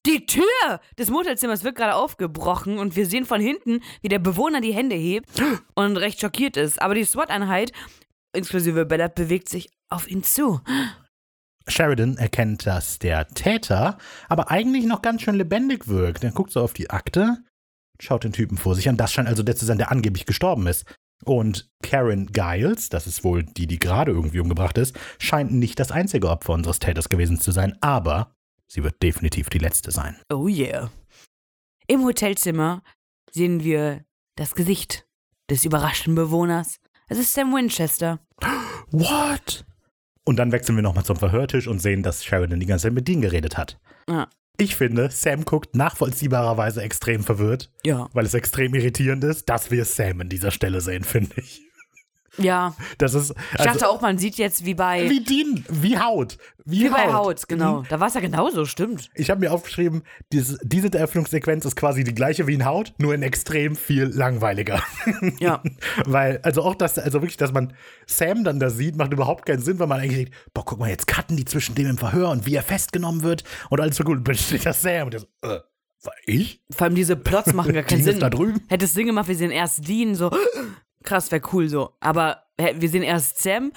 Die 0.07 0.25
Tür 0.25 0.81
des 0.97 1.11
Motelzimmers 1.11 1.65
wird 1.65 1.75
gerade 1.75 1.97
aufgebrochen 1.97 2.79
und 2.79 2.95
wir 2.95 3.07
sehen 3.07 3.27
von 3.27 3.41
hinten, 3.41 3.81
wie 4.03 4.09
der 4.09 4.21
Bewohner 4.21 4.61
die 4.61 4.73
Hände 4.73 4.95
hebt 4.95 5.29
und 5.75 5.97
recht 5.97 6.21
schockiert 6.21 6.57
ist. 6.57 6.81
Aber 6.81 6.95
die 6.95 7.03
SWAT-Einheit, 7.03 7.73
inklusive 8.37 8.87
Ballard, 8.87 9.17
bewegt 9.17 9.49
sich 9.49 9.69
auf 9.89 10.09
ihn 10.09 10.23
zu. 10.23 10.61
Sheridan 11.67 12.17
erkennt, 12.17 12.65
dass 12.65 13.01
der 13.01 13.27
Täter 13.27 13.99
aber 14.29 14.53
eigentlich 14.53 14.85
noch 14.85 15.03
ganz 15.03 15.23
schön 15.23 15.35
lebendig 15.35 15.89
wirkt. 15.89 16.23
Er 16.23 16.31
guckt 16.31 16.53
so 16.53 16.61
auf 16.61 16.73
die 16.73 16.91
Akte, 16.91 17.39
schaut 17.99 18.23
den 18.23 18.33
Typen 18.33 18.59
vor 18.59 18.77
sich 18.77 18.89
an. 18.89 18.97
Das 18.97 19.13
scheint 19.13 19.29
also 19.29 19.43
der 19.43 19.57
zu 19.57 19.65
sein, 19.65 19.79
der 19.79 19.91
angeblich 19.91 20.25
gestorben 20.25 20.69
ist. 20.69 20.85
Und 21.25 21.71
Karen 21.83 22.27
Giles, 22.27 22.89
das 22.89 23.07
ist 23.07 23.25
wohl 23.25 23.45
die, 23.45 23.67
die 23.67 23.79
gerade 23.79 24.13
irgendwie 24.13 24.41
umgebracht 24.41 24.79
ist, 24.79 24.99
scheint 25.19 25.53
nicht 25.53 25.79
das 25.79 25.91
einzige 25.91 26.29
Opfer 26.29 26.53
unseres 26.53 26.79
Täters 26.79 27.09
gewesen 27.09 27.41
zu 27.41 27.53
sein, 27.53 27.77
aber 27.81 28.35
sie 28.67 28.83
wird 28.83 29.03
definitiv 29.03 29.49
die 29.49 29.59
letzte 29.59 29.91
sein. 29.91 30.21
Oh 30.31 30.49
yeah. 30.49 30.91
Im 31.87 32.05
Hotelzimmer 32.05 32.83
sehen 33.31 33.63
wir 33.63 34.05
das 34.37 34.55
Gesicht 34.55 35.07
des 35.51 35.65
überraschten 35.65 36.15
Bewohners. 36.15 36.79
Es 37.09 37.19
ist 37.19 37.33
Sam 37.33 37.55
Winchester. 37.55 38.21
What? 38.91 39.65
Und 40.25 40.37
dann 40.37 40.53
wechseln 40.53 40.77
wir 40.77 40.83
nochmal 40.83 41.05
zum 41.05 41.17
Verhörtisch 41.17 41.67
und 41.67 41.81
sehen, 41.81 42.03
dass 42.03 42.25
Sheridan 42.25 42.61
die 42.61 42.67
ganze 42.67 42.85
Zeit 42.85 42.95
mit 42.95 43.07
Dean 43.07 43.21
geredet 43.21 43.59
hat. 43.59 43.79
Ja. 44.09 44.29
Ich 44.57 44.77
finde, 44.77 45.11
Sam 45.11 45.45
guckt 45.45 45.75
nachvollziehbarerweise 45.75 46.81
extrem 46.83 47.25
verwirrt, 47.25 47.73
Ja. 47.85 48.09
weil 48.13 48.25
es 48.25 48.35
extrem 48.35 48.75
irritierend 48.75 49.25
ist, 49.25 49.49
dass 49.49 49.71
wir 49.73 49.85
Sam 49.85 50.21
an 50.21 50.29
dieser 50.29 50.51
Stelle 50.53 50.81
sehen, 50.81 51.03
finde 51.05 51.33
ich. 51.41 51.63
Ja. 52.39 52.75
Das 52.99 53.15
ist. 53.15 53.31
Ich 53.53 53.61
also- 53.61 53.65
dachte 53.73 53.89
auch, 53.89 54.01
man 54.01 54.19
sieht 54.19 54.37
jetzt 54.37 54.65
wie 54.65 54.75
bei, 54.75 55.09
Wie 55.09 55.21
Dean, 55.23 55.65
wie 55.69 55.99
Haut. 55.99 56.39
Wie, 56.67 56.85
wie 56.85 56.89
bei 56.89 57.07
Haut, 57.13 57.13
Haut, 57.43 57.49
genau. 57.49 57.83
Da 57.91 58.01
war 58.01 58.09
es 58.09 58.15
ja 58.15 58.21
genauso, 58.21 58.65
stimmt. 58.65 59.11
Ich 59.15 59.29
habe 59.31 59.41
mir 59.41 59.53
aufgeschrieben, 59.53 60.03
diese, 60.33 60.59
diese 60.63 60.91
Eröffnungssequenz 60.93 61.67
ist 61.67 61.77
quasi 61.77 62.05
die 62.05 62.15
gleiche 62.15 62.47
wie 62.47 62.55
in 62.55 62.65
Haut, 62.65 62.95
nur 62.99 63.15
in 63.15 63.23
extrem 63.23 63.77
viel 63.77 64.05
langweiliger. 64.05 64.83
Ja. 65.41 65.63
weil, 66.07 66.41
also 66.43 66.63
auch 66.63 66.75
das, 66.75 66.99
also 66.99 67.21
wirklich, 67.21 67.37
dass 67.37 67.53
man 67.53 67.75
Sam 68.07 68.45
dann 68.45 68.59
da 68.61 68.71
sieht, 68.71 68.97
macht 68.97 69.13
überhaupt 69.13 69.45
keinen 69.45 69.61
Sinn, 69.61 69.79
weil 69.79 69.89
man 69.89 70.01
eigentlich 70.01 70.25
denkt, 70.25 70.35
boah, 70.55 70.65
guck 70.65 70.79
mal, 70.79 70.89
jetzt 70.89 71.07
cutten 71.07 71.37
die 71.37 71.45
zwischen 71.45 71.75
dem 71.75 71.87
im 71.91 71.99
Verhör 71.99 72.31
und 72.31 72.47
wie 72.47 72.55
er 72.55 72.63
festgenommen 72.63 73.23
wird 73.23 73.45
und 73.69 73.81
alles 73.81 73.97
so 73.97 74.05
gut. 74.05 74.17
Und 74.19 74.29
dann 74.29 74.35
steht 74.35 74.65
da 74.65 74.73
Sam 74.73 75.05
und 75.05 75.13
der 75.13 75.21
so, 75.21 75.27
äh, 75.43 75.61
war 76.03 76.15
ich? 76.27 76.63
Vor 76.71 76.87
allem 76.87 76.95
diese 76.95 77.17
Plots 77.17 77.53
machen 77.53 77.75
gar 77.75 77.83
keinen 77.85 78.03
Sinn. 78.03 78.21
da 78.21 78.31
drüben. 78.31 78.61
Hätte 78.69 78.87
es 78.87 78.95
Sinn 78.95 79.07
gemacht, 79.07 79.29
wir 79.29 79.37
sehen 79.37 79.51
erst 79.51 79.87
Dean, 79.87 80.15
so, 80.15 80.31
krass, 81.05 81.31
wäre 81.31 81.43
cool 81.53 81.69
so. 81.69 81.91
Aber 82.01 82.43
hä, 82.61 82.75
wir 82.79 82.89
sehen 82.89 83.03
erst 83.05 83.41
Sam 83.43 83.73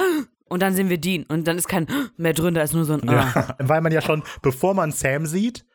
und 0.49 0.61
dann 0.61 0.73
sehen 0.73 0.89
wir 0.89 0.97
Dean. 0.97 1.23
Und 1.23 1.47
dann 1.47 1.57
ist 1.57 1.67
kein 1.67 1.87
mehr 2.17 2.33
drin, 2.33 2.53
da 2.55 2.61
ist 2.63 2.73
nur 2.73 2.85
so 2.85 2.93
ein, 2.93 3.07
ah. 3.07 3.13
Ja, 3.35 3.55
weil 3.69 3.81
man 3.81 3.91
ja 3.91 4.01
schon, 4.01 4.23
bevor 4.41 4.73
man 4.73 4.91
Sam 4.91 5.25
sieht, 5.25 5.65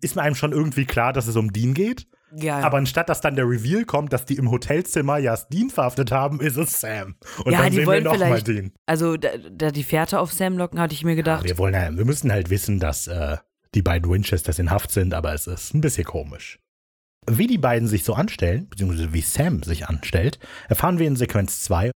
ist 0.00 0.16
einem 0.16 0.34
schon 0.36 0.52
irgendwie 0.52 0.84
klar, 0.86 1.12
dass 1.12 1.26
es 1.26 1.36
um 1.36 1.52
Dean 1.52 1.74
geht. 1.74 2.06
Ja, 2.36 2.60
Aber 2.60 2.76
anstatt 2.78 3.08
dass 3.08 3.20
dann 3.20 3.34
der 3.34 3.44
Reveal 3.44 3.84
kommt, 3.84 4.12
dass 4.12 4.24
die 4.24 4.36
im 4.36 4.52
Hotelzimmer 4.52 5.18
ja 5.18 5.36
Dean 5.52 5.68
verhaftet 5.68 6.12
haben, 6.12 6.38
ist 6.40 6.56
es 6.56 6.80
Sam. 6.80 7.16
Und 7.44 7.50
Ja, 7.52 7.58
dann 7.62 7.70
die 7.70 7.76
sehen 7.78 7.80
wir 7.82 7.86
wollen 7.88 8.04
nochmal 8.04 8.40
vielleicht- 8.40 8.46
Dean. 8.46 8.72
also 8.86 9.16
da, 9.16 9.30
da 9.50 9.72
die 9.72 9.82
Fährte 9.82 10.20
auf 10.20 10.32
Sam 10.32 10.56
locken, 10.56 10.78
hatte 10.78 10.94
ich 10.94 11.02
mir 11.04 11.16
gedacht. 11.16 11.42
Wir 11.44 11.58
wollen 11.58 11.74
ja, 11.74 11.90
wir 11.96 12.04
müssen 12.04 12.30
halt 12.30 12.48
wissen, 12.48 12.78
dass 12.78 13.08
äh, 13.08 13.36
die 13.74 13.82
beiden 13.82 14.08
Winchesters 14.08 14.60
in 14.60 14.70
Haft 14.70 14.92
sind, 14.92 15.12
aber 15.12 15.34
es 15.34 15.48
ist 15.48 15.74
ein 15.74 15.80
bisschen 15.80 16.04
komisch. 16.04 16.60
Wie 17.32 17.46
die 17.46 17.58
beiden 17.58 17.86
sich 17.86 18.02
so 18.02 18.14
anstellen, 18.14 18.66
beziehungsweise 18.68 19.12
wie 19.12 19.20
Sam 19.20 19.62
sich 19.62 19.88
anstellt, 19.88 20.40
erfahren 20.68 20.98
wir 20.98 21.06
in 21.06 21.14
Sequenz 21.14 21.62
2. 21.62 21.92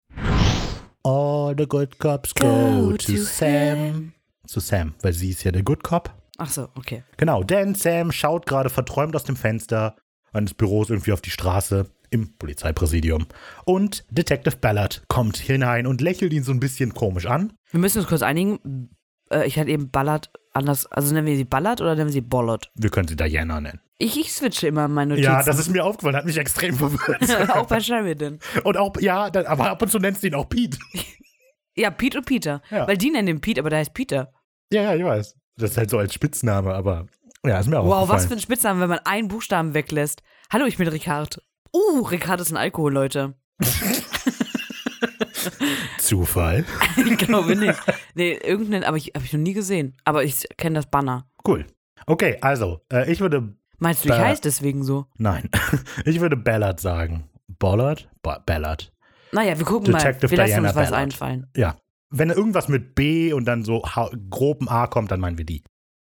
All 1.05 1.55
the 1.57 1.67
good 1.67 2.01
cops 2.01 2.35
go, 2.35 2.47
Go 2.47 2.97
to, 2.97 3.13
to 3.13 3.17
Sam. 3.19 4.13
Zu 4.45 4.59
Sam, 4.59 4.95
weil 5.03 5.13
sie 5.13 5.31
ist 5.31 5.45
ja 5.45 5.53
der 5.53 5.63
Good 5.63 5.85
Cop. 5.85 6.13
Ach 6.39 6.51
so, 6.51 6.69
okay. 6.75 7.05
Genau, 7.17 7.45
denn 7.45 7.77
Sam 7.77 8.11
schaut 8.11 8.47
gerade 8.47 8.71
verträumt 8.71 9.15
aus 9.15 9.23
dem 9.23 9.37
Fenster 9.37 9.95
eines 10.33 10.53
Büros 10.53 10.91
irgendwie 10.91 11.13
auf 11.13 11.21
die 11.21 11.31
Straße 11.31 11.87
im 12.11 12.37
Polizeipräsidium. 12.37 13.27
Und 13.65 14.05
Detective 14.11 14.57
Ballard 14.57 15.05
kommt 15.07 15.37
hinein 15.37 15.87
und 15.87 16.01
lächelt 16.01 16.33
ihn 16.33 16.43
so 16.43 16.51
ein 16.51 16.59
bisschen 16.59 16.93
komisch 16.93 17.27
an. 17.27 17.53
Wir 17.71 17.79
müssen 17.79 17.99
uns 17.99 18.09
kurz 18.09 18.23
einigen. 18.23 18.91
Äh, 19.31 19.47
ich 19.47 19.61
hatte 19.61 19.71
eben 19.71 19.91
Ballard 19.91 20.31
anders. 20.53 20.87
Also 20.87 21.15
nennen 21.15 21.29
wir 21.29 21.37
sie 21.37 21.45
Ballard 21.45 21.81
oder 21.81 21.95
nennen 21.95 22.09
wir 22.09 22.15
sie 22.15 22.21
Bollard? 22.21 22.73
Wir 22.75 22.91
können 22.91 23.07
sie 23.07 23.15
Diana 23.15 23.61
nennen. 23.61 23.81
Ich, 24.03 24.19
ich 24.19 24.33
switche 24.33 24.67
immer 24.67 24.89
meine 24.89 25.11
Notizen. 25.11 25.31
Ja, 25.31 25.43
das 25.43 25.59
ist 25.59 25.69
mir 25.69 25.85
aufgefallen, 25.85 26.17
hat 26.17 26.25
mich 26.25 26.39
extrem 26.39 26.75
verwirrt. 26.75 27.51
auch 27.51 27.67
bei 27.67 27.81
Sheridan. 27.81 28.39
und 28.65 28.77
auch, 28.79 28.97
ja, 28.99 29.29
dann, 29.29 29.45
aber 29.45 29.69
ab 29.71 29.83
und 29.83 29.91
zu 29.91 29.99
nennst 29.99 30.23
du 30.23 30.29
ihn 30.29 30.35
auch 30.35 30.49
Pete. 30.49 30.79
Ja, 31.77 31.91
Pete 31.91 32.19
und 32.19 32.25
Peter. 32.25 32.63
Ja. 32.71 32.89
Weil 32.89 32.97
die 32.97 33.11
nennen 33.11 33.27
den 33.27 33.41
Pete, 33.43 33.61
aber 33.61 33.69
der 33.69 33.81
heißt 33.81 33.93
Peter. 33.93 34.33
Ja, 34.73 34.83
ja, 34.83 34.95
ich 34.95 35.05
weiß. 35.05 35.37
Das 35.57 35.73
ist 35.73 35.77
halt 35.77 35.91
so 35.91 35.99
als 35.99 36.15
Spitzname, 36.15 36.73
aber 36.73 37.09
ja, 37.45 37.59
ist 37.59 37.69
mir 37.69 37.79
auch 37.79 37.85
Wow, 37.87 38.09
was 38.09 38.25
für 38.25 38.33
ein 38.33 38.41
Spitznamen, 38.41 38.81
wenn 38.81 38.89
man 38.89 39.01
einen 39.01 39.29
Buchstaben 39.29 39.75
weglässt. 39.75 40.23
Hallo, 40.51 40.65
ich 40.65 40.79
bin 40.79 40.89
Ricard. 40.89 41.43
Uh, 41.75 42.01
Ricard 42.01 42.41
ist 42.41 42.51
ein 42.51 42.57
Alkohol, 42.57 42.95
Leute. 42.95 43.35
Zufall. 45.99 46.65
Ich 46.97 47.19
glaube 47.19 47.55
nicht. 47.55 47.79
Nee, 48.15 48.33
irgendeinen, 48.33 48.85
aber 48.85 48.97
ich 48.97 49.13
habe 49.15 49.25
ich 49.25 49.33
noch 49.33 49.41
nie 49.41 49.53
gesehen. 49.53 49.97
Aber 50.05 50.25
ich 50.25 50.45
kenne 50.57 50.77
das 50.77 50.87
Banner. 50.87 51.29
Cool. 51.47 51.67
Okay, 52.07 52.39
also, 52.41 52.81
äh, 52.91 53.11
ich 53.11 53.21
würde, 53.21 53.55
Meinst 53.81 54.05
du, 54.05 54.09
ich 54.11 54.15
heiße 54.15 54.43
deswegen 54.43 54.83
so? 54.85 55.07
nein, 55.19 55.49
ich 56.05 56.21
würde 56.21 56.37
Ballard 56.37 56.81
sagen. 56.81 57.25
Ballard? 57.59 58.09
Ba 58.23 58.39
Ballard. 58.39 58.93
Naja, 59.33 59.59
wir 59.59 59.65
gucken 59.67 59.93
Detective 59.93 60.27
mal. 60.27 60.31
Wir 60.31 60.39
lassen 60.39 60.51
Diana 60.51 60.69
uns 60.69 60.77
was 60.77 60.91
Ballard. 60.91 61.03
einfallen. 61.03 61.47
Ja. 61.57 61.77
Wenn 62.11 62.31
irgendwas 62.31 62.69
mit 62.69 62.95
B 62.95 63.33
und 63.33 63.45
dann 63.45 63.65
so 63.65 63.83
groben 64.31 64.69
A 64.69 64.87
kommt, 64.87 65.11
dann 65.11 65.21
meinen 65.21 65.39
wir 65.39 65.45
die. 65.45 65.63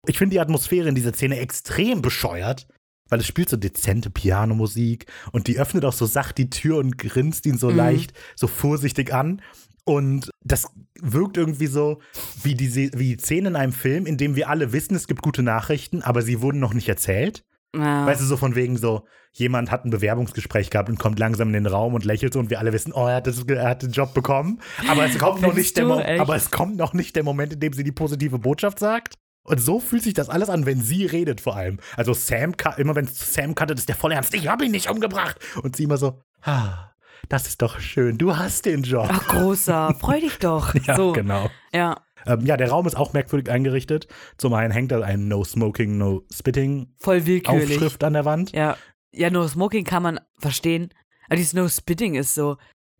Ich 0.07 0.19
finde 0.19 0.35
die 0.35 0.41
Atmosphäre 0.41 0.89
in 0.89 0.95
dieser 0.95 1.13
Szene 1.15 1.39
extrem 1.39 2.03
bescheuert, 2.03 2.67
weil 3.09 3.21
es 3.21 3.27
spielt 3.27 3.49
so 3.49 3.57
dezente 3.57 4.11
Pianomusik 4.11 5.07
und 5.33 5.47
die 5.49 5.59
öffnet 5.59 5.85
auch 5.85 5.93
so 5.95 6.07
sacht 6.07 6.39
die 6.39 6.51
Tür 6.51 6.77
und 6.79 6.99
grinst 6.99 7.47
ihn 7.47 7.57
so 7.59 7.71
Mhm. 7.71 7.77
leicht, 7.77 8.13
so 8.37 8.47
vorsichtig 8.47 9.13
an. 9.15 9.41
Und 9.85 10.31
das 10.45 10.67
wirkt 11.01 11.37
irgendwie 11.37 11.69
so 11.69 12.01
wie 12.43 12.55
die, 12.55 12.75
wie 12.93 13.17
die 13.17 13.23
Szene 13.23 13.49
in 13.51 13.57
einem 13.57 13.73
Film, 13.73 14.05
in 14.05 14.17
dem 14.19 14.37
wir 14.37 14.49
alle 14.51 14.73
wissen, 14.73 14.95
es 14.97 15.07
gibt 15.07 15.23
gute 15.23 15.43
Nachrichten, 15.43 16.03
aber 16.03 16.23
sie 16.23 16.43
wurden 16.43 16.59
noch 16.61 16.75
nicht 16.75 16.89
erzählt. 16.89 17.43
Ja. 17.79 18.07
Weißt 18.07 18.21
du, 18.21 18.25
so 18.25 18.37
von 18.37 18.55
wegen 18.55 18.77
so, 18.77 19.07
jemand 19.33 19.71
hat 19.71 19.85
ein 19.85 19.91
Bewerbungsgespräch 19.91 20.71
gehabt 20.71 20.89
und 20.89 20.99
kommt 20.99 21.19
langsam 21.19 21.49
in 21.49 21.65
den 21.65 21.67
Raum 21.67 21.95
und 21.95 22.05
lächelt 22.05 22.33
so 22.33 22.39
und 22.39 22.51
wir 22.51 22.59
alle 22.59 22.73
wissen, 22.73 22.93
oh, 22.93 23.07
er 23.07 23.17
hat, 23.17 23.27
das, 23.27 23.43
er 23.45 23.69
hat 23.69 23.83
den 23.83 23.93
Job 23.93 24.15
bekommen. 24.15 24.61
Aber 24.89 25.05
es 25.05 25.19
kommt 25.19 25.43
noch 25.43 25.55
nicht 25.55 25.77
der 25.77 25.85
du? 25.85 25.91
Mo 25.91 26.01
Echt? 26.01 26.21
aber 26.21 26.37
es 26.37 26.51
kommt 26.51 26.77
noch 26.77 26.93
nicht 26.93 27.17
der 27.17 27.23
Moment, 27.23 27.53
in 27.53 27.61
dem 27.61 27.73
sie 27.73 27.85
die 27.85 27.93
positive 27.93 28.39
Botschaft 28.39 28.79
sagt. 28.79 29.15
Und 29.43 29.61
so 29.61 29.79
fühlt 29.79 30.03
sich 30.03 30.15
das 30.15 30.29
alles 30.29 30.49
an, 30.49 30.67
wenn 30.67 30.81
sie 30.81 31.07
redet 31.07 31.41
vor 31.41 31.57
allem. 31.57 31.79
Also 31.97 32.15
Sam, 32.15 32.55
immer 32.79 32.97
wenn 32.97 33.05
es 33.05 33.33
Sam 33.33 33.55
cuttet, 33.55 33.79
ist 33.79 33.89
der 33.89 33.95
voll 33.95 34.13
ernst, 34.13 34.35
ich 34.35 34.49
hab 34.49 34.61
ihn 34.61 34.73
nicht 34.73 34.91
umgebracht. 34.91 35.39
Und 35.63 35.77
sie 35.77 35.85
immer 35.85 35.99
so, 35.99 36.21
ah, 36.43 36.91
das 37.29 37.47
ist 37.47 37.63
doch 37.63 37.79
schön, 37.79 38.19
du 38.19 38.37
hast 38.37 38.67
den 38.67 38.83
Job. 38.83 39.09
Ach, 39.09 39.27
großer, 39.29 39.95
freu 40.01 40.21
dich 40.21 40.39
doch. 40.39 40.75
ja, 40.75 40.97
so. 40.97 41.13
genau. 41.13 41.51
Ja, 41.73 42.06
Ähm, 42.27 42.45
ja, 42.47 42.57
der 42.57 42.69
Raum 42.71 42.87
ist 42.87 42.97
auch 42.97 43.13
merkwürdig 43.13 43.51
eingerichtet. 43.53 44.07
Zum 44.39 44.53
einen 44.55 44.73
hängt 44.73 44.93
da 44.93 45.01
ein 45.03 45.29
No 45.29 45.45
Smoking, 45.45 45.97
No 45.99 46.23
Spitting 46.33 46.89
voll 46.99 47.27
willkürlich. 47.27 47.71
Aufschrift 47.77 48.03
an 48.05 48.13
der 48.15 48.25
Wand. 48.25 48.53
Ja. 48.53 48.77
Ja, 49.13 49.31
No 49.31 49.47
Smoking 49.49 49.85
kann 49.85 50.03
man 50.03 50.21
verstehen. 50.39 50.91
Aber 51.27 51.37
dieses 51.37 51.55
No 51.55 51.69
Spitting 51.69 52.15
ist 52.15 52.35
so. 52.35 52.57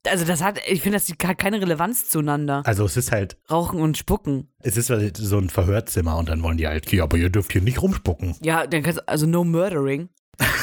Also 0.09 0.25
das 0.25 0.41
hat, 0.41 0.61
ich 0.69 0.83
finde, 0.83 0.99
das 0.99 1.09
hat 1.29 1.37
keine 1.39 1.61
Relevanz 1.61 2.09
zueinander. 2.09 2.63
Also 2.65 2.85
es 2.85 2.97
ist 2.97 3.11
halt, 3.11 3.37
Rauchen 3.51 3.81
und 3.81 3.97
Spucken. 3.99 4.53
es 4.61 4.77
ist 4.77 4.89
halt 4.89 5.17
so 5.17 5.37
ein 5.39 5.51
Verhörzimmer 5.51 6.17
und 6.17 6.29
dann 6.29 6.45
wollen 6.45 6.57
die 6.59 6.69
halt, 6.69 6.93
ja, 6.93 7.03
aber 7.03 7.17
ihr 7.17 7.29
dürft 7.29 7.51
hier 7.53 7.61
nicht 7.61 7.83
rumspucken. 7.83 8.37
Ja, 8.41 8.69
dann 8.69 8.85
kannst 8.85 9.01
du, 9.01 9.09
also 9.09 9.27
no 9.27 9.43
murdering. 9.43 10.09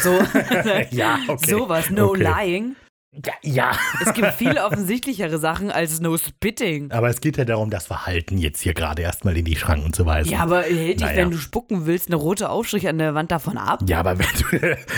So, 0.01 0.11
Ja, 0.91 1.19
okay. 1.27 1.49
sowas, 1.51 1.89
no 1.89 2.11
Okay. 2.11 2.23
lying. 2.23 2.75
Ja, 3.23 3.33
ja. 3.43 3.71
Es 4.03 4.13
gibt 4.13 4.33
viel 4.33 4.57
offensichtlichere 4.57 5.37
Sachen 5.37 5.69
als 5.71 5.99
no 5.99 6.17
spitting. 6.17 6.91
Aber 6.91 7.09
es 7.09 7.21
geht 7.21 7.37
ja 7.37 7.45
darum, 7.45 7.69
das 7.69 7.85
Verhalten 7.85 8.39
jetzt 8.39 8.61
hier 8.61 8.73
gerade 8.73 9.03
erstmal 9.03 9.37
in 9.37 9.45
die 9.45 9.55
Schranken 9.55 9.93
zu 9.93 10.05
weisen. 10.05 10.31
Ja, 10.31 10.39
aber 10.39 10.63
hält 10.63 10.99
dich, 10.99 11.05
Naja. 11.05 11.17
wenn 11.17 11.31
du 11.31 11.37
spucken 11.37 11.85
willst, 11.85 12.07
eine 12.07 12.15
rote 12.15 12.49
Aufstrich 12.49 12.87
an 12.87 12.97
der 12.97 13.13
Wand 13.13 13.31
davon 13.31 13.57
ab? 13.57 13.81
Ja, 13.87 13.99
aber 13.99 14.17
wenn 14.17 14.25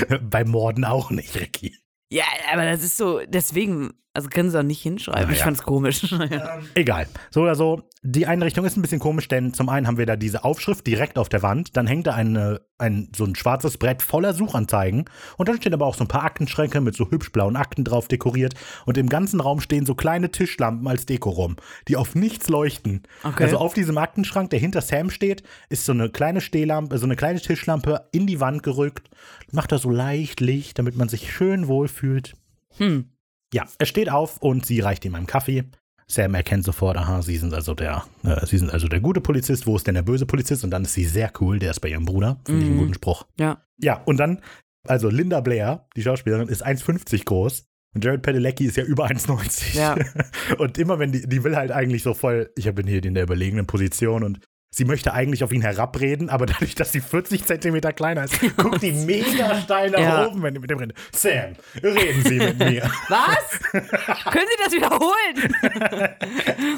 du, 0.10 0.20
bei 0.30 0.46
Morden 0.46 0.86
auch 0.86 1.10
nicht, 1.12 1.36
Ricky. 1.36 1.76
Ja, 2.10 2.26
aber 2.54 2.66
das 2.66 2.84
ist 2.84 2.98
so, 2.98 3.22
deswegen, 3.28 3.94
also 4.14 4.30
können 4.30 4.50
sie 4.52 4.60
auch 4.60 4.64
nicht 4.64 4.82
hinschreiben. 4.82 5.24
Ich 5.24 5.38
Naja. 5.38 5.44
fand's 5.44 5.64
komisch. 5.64 6.12
Naja. 6.18 6.60
Egal. 6.76 7.08
So 7.32 7.42
oder 7.42 7.56
so, 7.56 7.82
die 8.04 8.28
Einrichtung 8.28 8.64
ist 8.66 8.78
ein 8.78 8.82
bisschen 8.84 9.00
komisch, 9.00 9.28
denn 9.28 9.54
zum 9.54 9.68
einen 9.68 9.88
haben 9.88 9.98
wir 9.98 10.06
da 10.06 10.16
diese 10.16 10.44
Aufschrift 10.44 10.86
direkt 10.86 11.18
auf 11.18 11.28
der 11.28 11.42
Wand, 11.42 11.76
dann 11.76 11.88
hängt 11.88 12.06
da 12.06 12.14
eine, 12.14 12.62
ein, 12.78 13.10
so 13.16 13.26
ein 13.26 13.36
schwarzes 13.36 13.78
Brett 13.80 14.04
voller 14.04 14.34
Suchanzeigen 14.36 15.06
und 15.38 15.50
dann 15.50 15.58
stehen 15.58 15.74
aber 15.74 15.88
auch 15.88 15.96
so 15.96 16.04
ein 16.04 16.08
paar 16.08 16.24
Aktenschränke 16.24 16.80
mit 16.82 16.96
so 16.96 17.10
hübsch 17.10 17.32
blauen 17.32 17.56
Akten 17.56 17.84
drauf 17.84 18.08
dekoriert 18.08 18.54
und 18.86 18.98
im 19.00 19.10
ganzen 19.10 19.42
Raum 19.42 19.60
stehen 19.60 19.88
so 19.88 19.96
kleine 19.96 20.30
Tischlampen 20.30 20.88
als 20.88 21.08
Deko 21.08 21.32
rum, 21.32 21.56
die 21.88 21.98
auf 21.98 22.14
nichts 22.14 22.48
leuchten. 22.48 23.02
Okay. 23.24 23.44
Also 23.44 23.58
auf 23.58 23.74
diesem 23.74 23.98
Aktenschrank, 23.98 24.52
der 24.52 24.60
hinter 24.60 24.82
Sam 24.82 25.10
steht, 25.10 25.42
ist 25.70 25.86
so 25.86 25.92
eine 25.94 26.10
kleine 26.12 26.42
Stehlampe, 26.42 27.00
so 27.00 27.06
eine 27.06 27.16
kleine 27.16 27.42
Tischlampe 27.42 28.08
in 28.12 28.28
die 28.28 28.40
Wand 28.40 28.62
gerückt, 28.62 29.10
macht 29.56 29.72
da 29.72 29.78
so 29.80 29.90
leicht 29.90 30.40
Licht, 30.42 30.78
damit 30.78 30.96
man 30.96 31.10
sich 31.10 31.32
schön 31.34 31.68
wohlfühlt. 31.68 32.34
Hm. 32.78 33.10
Ja, 33.54 33.66
er 33.80 33.86
steht 33.86 34.10
auf 34.10 34.38
und 34.42 34.66
sie 34.66 34.80
reicht 34.82 35.06
ihm 35.06 35.16
einen 35.16 35.28
Kaffee. 35.28 35.64
Sam 36.08 36.36
erkennt 36.36 36.64
sofort, 36.66 36.98
aha, 36.98 37.22
sie 37.24 37.38
sind 37.38 37.54
also 37.54 37.74
der, 37.74 38.04
äh, 38.24 38.46
sie 38.46 38.60
sind 38.60 38.70
also 38.72 38.88
der 38.88 39.00
gute 39.00 39.22
Polizist, 39.22 39.66
wo 39.66 39.76
ist 39.76 39.88
denn 39.88 39.96
der 39.96 40.04
böse 40.04 40.26
Polizist? 40.28 40.64
Und 40.64 40.70
dann 40.70 40.84
ist 40.84 40.94
sie 40.94 41.06
sehr 41.06 41.32
cool, 41.42 41.58
der 41.58 41.72
ist 41.72 41.80
bei 41.80 41.90
ihrem 41.90 42.06
Bruder. 42.06 42.38
Finde 42.46 42.62
ich 42.62 42.68
einen 42.68 42.76
Mhm. 42.76 42.80
guten 42.82 42.94
Spruch. 42.94 43.26
Ja. 43.40 43.64
Ja, 43.82 44.02
und 44.06 44.18
dann, 44.18 44.42
also 44.88 45.10
Linda 45.10 45.42
Blair, 45.42 45.88
die 45.96 46.04
Schauspielerin, 46.04 46.48
ist 46.48 46.64
1,50 46.64 47.26
groß. 47.26 47.66
Und 47.96 48.04
Jared 48.04 48.22
Padalecki 48.22 48.66
ist 48.66 48.78
ja 48.78 48.84
über 48.84 49.06
1,90. 49.08 49.76
Ja. 49.78 49.96
Und 50.60 50.78
immer 50.78 51.00
wenn 51.00 51.14
die, 51.14 51.26
die 51.28 51.44
will 51.46 51.56
halt 51.56 51.72
eigentlich 51.72 52.04
so 52.04 52.14
voll, 52.14 52.52
ich 52.58 52.70
bin 52.76 52.86
hier 52.88 53.02
in 53.04 53.14
der 53.14 53.24
überlegenen 53.24 53.66
Position 53.68 54.24
und 54.24 54.40
sie 54.76 54.84
möchte 54.86 55.14
eigentlich 55.14 55.44
auf 55.44 55.52
ihn 55.54 55.62
herabreden, 55.62 56.30
aber 56.30 56.46
dadurch, 56.46 56.76
dass 56.76 56.92
sie 56.92 57.00
40 57.00 57.46
Zentimeter 57.46 57.94
kleiner 57.94 58.26
ist, 58.26 58.40
guckt 58.58 58.82
die 58.82 58.92
mega 59.06 59.60
steil 59.62 59.90
nach 59.92 60.00
Ja. 60.00 60.28
oben, 60.28 60.44
wenn 60.44 60.54
die 60.54 60.60
mit 60.60 60.70
dem 60.70 60.80
redet. 60.80 60.98
Sam, 61.14 61.56
reden 61.82 62.24
Sie 62.24 62.38
mit 62.40 62.60
mir. 62.60 62.82
Was? 63.10 63.60
Können 63.72 64.48
Sie 64.50 64.64
das 64.64 64.74
wiederholen? 64.74 65.56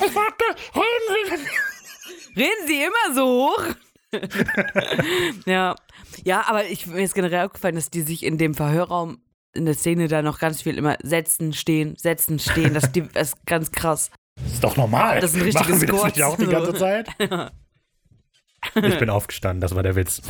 Ich 0.06 0.12
sagte, 0.14 0.46
reden 0.76 1.08
Sie 1.10 1.32
mit 1.32 1.40
mir. 1.42 2.44
Reden 2.44 2.68
Sie 2.68 2.84
immer 2.84 3.16
so 3.16 3.26
hoch? 3.26 3.64
ja. 5.46 5.76
Ja, 6.24 6.46
aber 6.48 6.66
ich, 6.66 6.86
mir 6.88 7.04
ist 7.04 7.16
generell 7.16 7.46
aufgefallen, 7.46 7.76
dass 7.76 7.90
die 7.90 8.02
sich 8.02 8.24
in 8.24 8.38
dem 8.38 8.54
Verhörraum 8.54 9.20
in 9.54 9.66
der 9.66 9.74
Szene 9.74 10.08
da 10.08 10.22
noch 10.22 10.40
ganz 10.40 10.62
viel 10.62 10.78
immer 10.78 10.98
setzen, 11.02 11.52
stehen, 11.54 11.96
setzen, 11.98 12.38
stehen. 12.40 12.74
Das, 12.76 12.92
die, 12.92 13.08
das 13.08 13.30
ist 13.30 13.46
ganz 13.46 13.72
krass. 13.72 14.12
Das 14.44 14.54
ist 14.54 14.64
doch 14.64 14.78
normal. 14.78 15.20
Das 15.20 15.32
ist 15.32 15.38
ein 15.38 15.42
richtiges 15.42 15.68
Machen 15.68 15.80
Sie 15.80 15.86
das 15.88 16.04
nicht 16.04 16.24
auch 16.24 16.38
die 16.38 16.46
ganze 16.46 16.74
Zeit? 16.76 17.08
Ich 18.76 19.00
bin 19.00 19.10
aufgestanden, 19.10 19.62
das 19.62 19.76
war 19.76 19.84
der 19.84 19.96
Witz. 19.96 20.22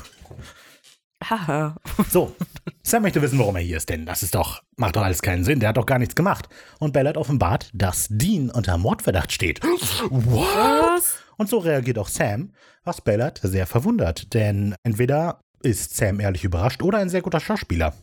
Haha. 1.23 1.76
So, 2.10 2.36
Sam 2.84 3.02
möchte 3.02 3.21
wissen, 3.21 3.39
warum 3.39 3.56
er 3.56 3.62
hier 3.62 3.78
ist, 3.78 3.89
denn 3.89 4.06
das 4.06 4.23
ist 4.23 4.36
doch, 4.36 4.62
macht 4.78 4.95
doch 4.95 5.02
alles 5.02 5.21
keinen 5.21 5.43
Sinn, 5.43 5.60
der 5.60 5.69
hat 5.69 5.78
doch 5.78 5.86
gar 5.86 6.00
nichts 6.00 6.15
gemacht. 6.15 6.47
Und 6.80 6.93
Ballard 6.93 7.17
offenbart, 7.17 7.69
dass 7.73 8.08
Dean 8.10 8.50
unter 8.52 8.78
Mordverdacht 8.78 9.32
steht. 9.32 9.62
Was? 9.63 11.17
Und 11.38 11.50
so 11.50 11.58
reagiert 11.58 11.97
auch 11.97 12.08
Sam, 12.08 12.54
was 12.84 13.02
Ballard 13.02 13.39
sehr 13.43 13.67
verwundert, 13.67 14.34
denn 14.34 14.76
entweder 14.84 15.41
ist 15.63 15.97
Sam 15.97 16.19
ehrlich 16.19 16.43
überrascht 16.43 16.84
oder 16.84 17.00
ein 17.00 17.10
sehr 17.10 17.21
guter 17.21 17.39
Schauspieler. 17.39 17.93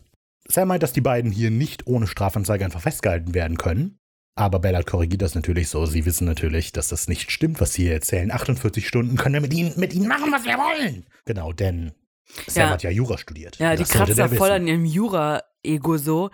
Sam 0.47 0.67
meint, 0.67 0.83
dass 0.83 0.93
die 0.93 1.01
beiden 1.01 1.31
hier 1.31 1.51
nicht 1.51 1.87
ohne 1.87 2.07
Strafanzeige 2.07 2.65
einfach 2.65 2.81
festgehalten 2.81 3.33
werden 3.33 3.57
können. 3.57 3.97
Aber 4.37 4.59
Ballard 4.59 4.85
korrigiert 4.85 5.21
das 5.21 5.33
natürlich 5.33 5.69
so. 5.69 5.85
Sie 5.85 6.05
wissen 6.05 6.25
natürlich, 6.25 6.73
dass 6.73 6.89
das 6.89 7.07
nicht 7.07 7.31
stimmt, 7.31 7.61
was 7.61 7.73
sie 7.73 7.83
hier 7.83 7.93
erzählen. 7.93 8.31
48 8.31 8.85
Stunden 8.85 9.15
können 9.15 9.35
wir 9.35 9.41
mit 9.41 9.53
ihnen, 9.53 9.73
mit 9.77 9.93
ihnen 9.93 10.07
machen, 10.09 10.31
was 10.31 10.43
wir 10.43 10.57
wollen. 10.57 11.05
Genau, 11.23 11.53
denn 11.53 11.93
Sam 12.47 12.63
Ja. 12.63 12.69
hat 12.71 12.83
ja 12.83 12.89
Jura 12.89 13.17
studiert. 13.17 13.57
Ja, 13.57 13.71
die 13.75 13.83
Das 13.83 13.89
sollte 13.91 14.13
kratzt 14.13 14.31
der 14.33 14.37
voll 14.37 14.51
an 14.51 14.67
ihrem 14.67 14.83
Jura-Ego 14.85 15.97
so. 15.97 16.31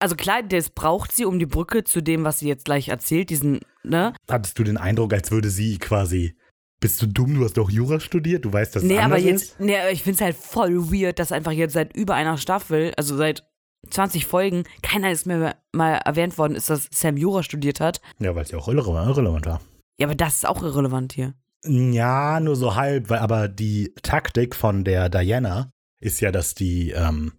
Also 0.00 0.16
klar, 0.16 0.42
das 0.42 0.70
braucht 0.70 1.12
sie 1.12 1.24
um 1.24 1.38
die 1.38 1.46
Brücke 1.46 1.84
zu 1.84 2.00
dem, 2.02 2.24
was 2.24 2.40
sie 2.40 2.48
jetzt 2.48 2.64
gleich 2.64 2.88
erzählt, 2.88 3.30
diesen, 3.30 3.60
ne? 3.84 4.14
Hattest 4.28 4.58
du 4.58 4.64
den 4.64 4.76
Eindruck, 4.76 5.12
als 5.14 5.30
würde 5.30 5.48
sie 5.50 5.78
quasi. 5.78 6.34
Bist 6.80 7.00
du 7.00 7.06
dumm? 7.06 7.36
Du 7.36 7.44
hast 7.44 7.56
doch 7.56 7.70
Jura 7.70 8.00
studiert? 8.00 8.44
Du 8.44 8.52
weißt, 8.52 8.74
dass 8.74 8.82
es 8.82 8.88
Nee, 8.88 8.96
aber 8.98 9.14
anders 9.14 9.22
jetzt, 9.22 9.42
ist? 9.44 9.60
nee, 9.60 9.78
aber 9.78 9.92
ich 9.92 10.02
find's 10.02 10.20
halt 10.20 10.36
voll 10.36 10.90
weird, 10.92 11.18
dass 11.20 11.30
einfach 11.32 11.52
jetzt 11.52 11.72
seit 11.72 11.96
über 11.96 12.14
einer 12.16 12.36
Staffel, 12.36 12.92
also 12.96 13.16
seit 13.16 13.44
20 13.90 14.26
Folgen, 14.26 14.64
keiner 14.82 15.10
ist 15.10 15.26
mehr 15.26 15.56
mal 15.72 15.94
erwähnt 15.94 16.38
worden 16.38 16.54
ist, 16.54 16.70
dass 16.70 16.88
Sam 16.92 17.16
Jura 17.16 17.42
studiert 17.42 17.80
hat. 17.80 18.00
Ja, 18.18 18.34
weil 18.34 18.42
es 18.42 18.50
ja 18.50 18.58
auch 18.58 18.68
irrelevant, 18.68 19.46
war. 19.46 19.60
Ja, 19.98 20.06
aber 20.06 20.14
das 20.14 20.34
ist 20.36 20.46
auch 20.46 20.62
irrelevant 20.62 21.12
hier. 21.12 21.34
Ja, 21.66 22.40
nur 22.40 22.56
so 22.56 22.74
halb, 22.74 23.08
weil 23.10 23.20
aber 23.20 23.48
die 23.48 23.94
Taktik 24.02 24.54
von 24.54 24.84
der 24.84 25.08
Diana 25.08 25.70
ist 26.00 26.20
ja, 26.20 26.30
dass 26.30 26.54
die 26.54 26.90
ähm, 26.90 27.32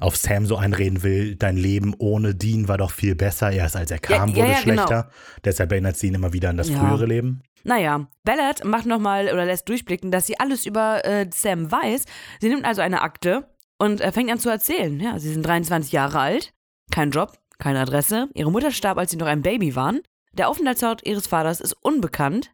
auf 0.00 0.16
Sam 0.16 0.46
so 0.46 0.56
einreden 0.56 1.02
will, 1.02 1.36
dein 1.36 1.56
Leben 1.56 1.94
ohne 1.98 2.34
Dean 2.34 2.68
war 2.68 2.78
doch 2.78 2.90
viel 2.90 3.14
besser. 3.14 3.50
Erst 3.52 3.76
als 3.76 3.90
er 3.90 3.98
kam, 3.98 4.30
Ja, 4.30 4.34
ja, 4.36 4.42
wurde 4.42 4.52
ja, 4.52 4.60
genau. 4.62 4.86
schlechter. 4.86 5.10
Deshalb 5.44 5.72
erinnert 5.72 5.96
sie 5.96 6.08
ihn 6.08 6.14
immer 6.14 6.32
wieder 6.32 6.50
an 6.50 6.56
das 6.56 6.68
Ja. 6.68 6.78
frühere 6.78 7.06
Leben. 7.06 7.42
Naja, 7.64 8.06
Ballard 8.24 8.64
macht 8.64 8.86
nochmal 8.86 9.26
oder 9.32 9.44
lässt 9.44 9.68
durchblicken, 9.68 10.10
dass 10.10 10.26
sie 10.26 10.38
alles 10.40 10.64
über 10.66 11.04
äh, 11.04 11.28
Sam 11.32 11.70
weiß. 11.70 12.04
Sie 12.40 12.48
nimmt 12.48 12.64
also 12.64 12.80
eine 12.80 13.02
Akte 13.02 13.48
und 13.78 14.00
äh, 14.00 14.12
fängt 14.12 14.30
an 14.30 14.38
zu 14.40 14.48
erzählen. 14.50 14.98
Ja, 15.00 15.18
sie 15.18 15.32
sind 15.32 15.44
23 15.46 15.92
Jahre 15.92 16.18
alt, 16.20 16.52
kein 16.90 17.10
Job, 17.10 17.38
keine 17.58 17.80
Adresse. 17.80 18.28
Ihre 18.34 18.50
Mutter 18.52 18.70
starb, 18.70 18.98
als 18.98 19.10
sie 19.10 19.16
noch 19.16 19.26
ein 19.26 19.42
Baby 19.42 19.74
waren. 19.76 20.00
Der 20.32 20.48
Aufenthaltsort 20.48 21.06
ihres 21.06 21.26
Vaters 21.26 21.60
ist 21.60 21.72
unbekannt. 21.82 22.50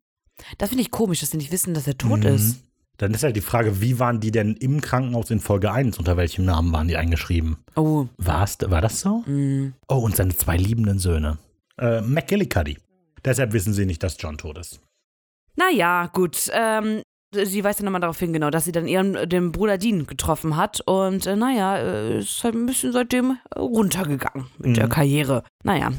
Das 0.58 0.70
finde 0.70 0.82
ich 0.82 0.90
komisch, 0.90 1.20
dass 1.20 1.30
sie 1.30 1.36
nicht 1.36 1.52
wissen, 1.52 1.74
dass 1.74 1.86
er 1.86 1.98
tot 1.98 2.20
Mhm. 2.20 2.26
ist. 2.26 2.60
Dann 2.98 3.12
ist 3.12 3.24
halt 3.24 3.34
die 3.36 3.40
Frage, 3.40 3.80
wie 3.80 3.98
waren 3.98 4.20
die 4.20 4.30
denn 4.30 4.54
im 4.54 4.80
Krankenhaus 4.80 5.30
in 5.30 5.40
Folge 5.40 5.72
1? 5.72 5.98
Unter 5.98 6.16
welchem 6.16 6.44
Namen 6.44 6.72
waren 6.72 6.86
die 6.86 6.96
eingeschrieben? 6.96 7.56
Oh, 7.74 8.06
War's, 8.18 8.56
war 8.60 8.80
das 8.80 9.00
so? 9.00 9.24
mh. 9.26 9.72
Oh, 9.88 9.96
und 9.96 10.14
seine 10.16 10.34
zwei 10.36 10.56
liebenden 10.56 11.00
Söhne. 11.00 11.38
Äh, 11.76 12.00
McGillicuddy. 12.02 12.78
Deshalb 13.24 13.52
wissen 13.52 13.72
sie 13.72 13.84
nicht, 13.86 14.02
dass 14.04 14.16
John 14.20 14.38
tot 14.38 14.58
ist. 14.58 14.80
Naja, 15.56 16.06
gut. 16.12 16.48
Ähm, 16.52 17.02
sie 17.34 17.64
weist 17.64 17.80
dann 17.80 17.84
nochmal 17.84 18.00
darauf 18.00 18.18
hin, 18.18 18.32
genau, 18.32 18.50
dass 18.50 18.64
sie 18.64 18.72
dann 18.72 18.86
ihren 18.86 19.28
den 19.28 19.52
Bruder 19.52 19.78
Dean 19.78 20.06
getroffen 20.06 20.56
hat. 20.56 20.80
Und 20.86 21.26
äh, 21.26 21.36
naja, 21.36 21.76
äh, 21.78 22.18
ist 22.20 22.42
halt 22.44 22.54
ein 22.54 22.66
bisschen 22.66 22.92
seitdem 22.92 23.36
runtergegangen 23.56 24.46
mit 24.58 24.70
Mhm. 24.70 24.74
der 24.74 24.88
Karriere. 24.88 25.44
Naja, 25.62 25.92